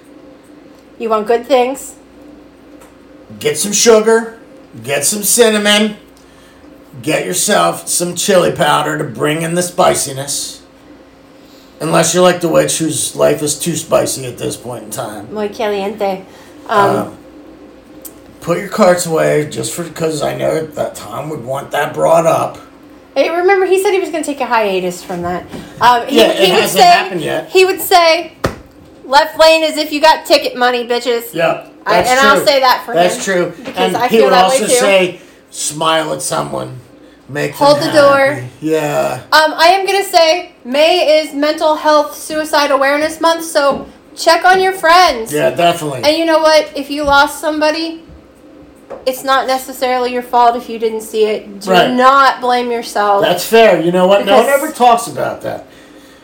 You 0.98 1.08
want 1.10 1.26
good 1.26 1.46
things. 1.46 1.94
get 3.38 3.56
some 3.56 3.72
sugar, 3.72 4.38
get 4.82 5.04
some 5.04 5.22
cinnamon, 5.22 5.96
get 7.00 7.24
yourself 7.24 7.88
some 7.88 8.14
chili 8.14 8.52
powder 8.52 8.98
to 8.98 9.04
bring 9.04 9.42
in 9.42 9.54
the 9.54 9.62
spiciness. 9.62 10.62
Unless 11.80 12.12
you're 12.12 12.24
like 12.24 12.40
the 12.40 12.48
witch 12.48 12.78
whose 12.78 13.14
life 13.14 13.40
is 13.40 13.56
too 13.58 13.76
spicy 13.76 14.26
at 14.26 14.36
this 14.36 14.56
point 14.56 14.84
in 14.84 14.90
time. 14.90 15.32
Muy 15.32 15.48
caliente. 15.48 16.24
Um, 16.68 16.96
Um, 16.96 17.17
put 18.48 18.58
your 18.58 18.68
carts 18.70 19.04
away 19.04 19.46
just 19.50 19.74
for 19.74 19.84
because 19.84 20.22
I 20.22 20.34
know 20.34 20.64
that 20.66 20.94
Tom 20.94 21.28
would 21.28 21.44
want 21.44 21.70
that 21.72 21.92
brought 21.92 22.24
up. 22.26 22.56
Hey, 23.14 23.28
remember 23.28 23.66
he 23.66 23.82
said 23.82 23.90
he 23.92 24.00
was 24.00 24.08
going 24.08 24.24
to 24.24 24.26
take 24.26 24.40
a 24.40 24.46
hiatus 24.46 25.04
from 25.04 25.20
that. 25.22 25.42
Um, 25.82 26.06
he, 26.06 26.16
Yeah, 26.16 26.28
it 26.30 26.46
he 26.46 26.52
would 26.52 26.62
hasn't 26.62 26.80
say, 26.80 26.86
happened 26.86 27.20
yet. 27.20 27.50
He 27.50 27.66
would 27.66 27.80
say, 27.80 28.38
"Left 29.04 29.38
lane 29.38 29.64
is 29.64 29.76
if 29.76 29.92
you 29.92 30.00
got 30.00 30.24
ticket 30.24 30.56
money, 30.56 30.86
bitches." 30.88 31.34
Yeah, 31.34 31.68
I- 31.84 32.00
that's 32.02 32.10
and 32.10 32.20
true. 32.20 32.28
I'll 32.30 32.46
say 32.46 32.60
that 32.60 32.82
for 32.86 32.94
That's 32.94 33.14
him, 33.26 33.34
That's 33.44 33.56
true. 33.56 33.64
because 33.64 33.76
and 33.76 33.96
I 33.98 34.08
he 34.08 34.22
would 34.22 34.32
also 34.32 34.66
say, 34.66 35.20
"Smile 35.50 36.14
at 36.14 36.22
someone, 36.22 36.80
make 37.28 37.52
Hold 37.52 37.80
the 37.80 37.92
door. 37.92 38.42
Yeah. 38.62 39.24
Um, 39.30 39.52
I 39.56 39.68
am 39.76 39.84
gonna 39.84 40.04
say 40.04 40.52
May 40.64 41.18
is 41.20 41.34
Mental 41.34 41.74
Health 41.74 42.16
Suicide 42.16 42.70
Awareness 42.70 43.20
Month, 43.20 43.44
so 43.44 43.86
check 44.16 44.46
on 44.46 44.58
your 44.60 44.72
friends. 44.72 45.32
Yeah, 45.34 45.50
definitely. 45.50 46.02
And 46.04 46.16
you 46.16 46.24
know 46.24 46.38
what? 46.38 46.72
If 46.74 46.88
you 46.88 47.02
lost 47.04 47.40
somebody, 47.40 48.04
it's 49.06 49.24
not 49.24 49.46
necessarily 49.46 50.12
your 50.12 50.22
fault 50.22 50.56
if 50.56 50.68
you 50.68 50.78
didn't 50.78 51.02
see 51.02 51.24
it. 51.26 51.60
Do 51.60 51.70
Right. 51.70 51.90
not 51.90 52.40
blame 52.40 52.70
yourself. 52.70 53.22
That's 53.22 53.44
fair. 53.44 53.80
You 53.80 53.92
know 53.92 54.06
what? 54.06 54.24
no 54.26 54.36
one 54.38 54.46
ever 54.46 54.70
talks 54.72 55.06
about 55.06 55.42
that. 55.42 55.64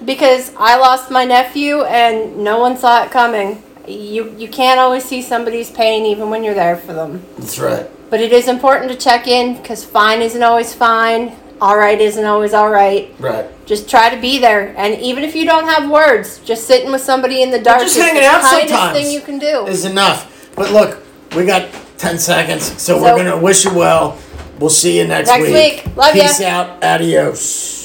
because 0.04 0.52
I 0.58 0.76
lost 0.76 1.10
my 1.10 1.24
nephew 1.24 1.82
and 1.84 2.38
no 2.38 2.58
one 2.58 2.76
saw 2.76 3.04
it 3.04 3.10
coming. 3.10 3.62
You 3.86 4.34
you 4.36 4.48
can't 4.48 4.78
always 4.80 5.04
see 5.04 5.22
somebody's 5.22 5.70
pain 5.70 6.04
even 6.06 6.28
when 6.30 6.42
you're 6.44 6.54
there 6.54 6.76
for 6.76 6.92
them. 6.92 7.22
That's 7.38 7.58
right. 7.58 7.86
But 8.10 8.20
it 8.20 8.32
is 8.32 8.48
important 8.48 8.90
to 8.92 8.96
check 8.96 9.26
in 9.26 9.56
because 9.56 9.84
fine 9.84 10.20
isn't 10.22 10.42
always 10.42 10.74
fine. 10.74 11.32
All 11.60 11.76
right 11.78 11.98
isn't 12.00 12.24
always 12.24 12.52
all 12.52 12.68
right. 12.68 13.14
Right. 13.18 13.46
Just 13.66 13.88
try 13.88 14.14
to 14.14 14.20
be 14.20 14.38
there, 14.38 14.74
and 14.76 15.00
even 15.00 15.24
if 15.24 15.34
you 15.34 15.46
don't 15.46 15.64
have 15.66 15.88
words, 15.88 16.38
just 16.40 16.66
sitting 16.66 16.92
with 16.92 17.00
somebody 17.00 17.42
in 17.42 17.50
the 17.50 17.58
dark 17.60 17.80
just 17.80 17.96
is 17.96 18.02
hanging 18.02 18.20
the 18.22 18.28
out 18.28 18.42
kindest 18.42 18.68
sometimes 18.68 18.98
thing 18.98 19.10
you 19.10 19.20
can 19.22 19.38
do. 19.38 19.66
Is 19.66 19.86
enough. 19.86 20.50
But 20.54 20.70
look, 20.72 21.02
we 21.34 21.46
got 21.46 21.62
10 22.04 22.18
seconds, 22.18 22.64
so, 22.82 22.98
So- 22.98 23.02
we're 23.02 23.14
going 23.16 23.26
to 23.32 23.36
wish 23.38 23.64
you 23.64 23.72
well. 23.74 24.18
We'll 24.60 24.70
see 24.70 24.98
you 24.98 25.06
next, 25.08 25.28
Next 25.28 25.50
week. 25.50 25.84
Love 25.96 26.14
ya. 26.14 26.22
Peace 26.22 26.40
out. 26.42 26.84
Adios. 26.84 27.83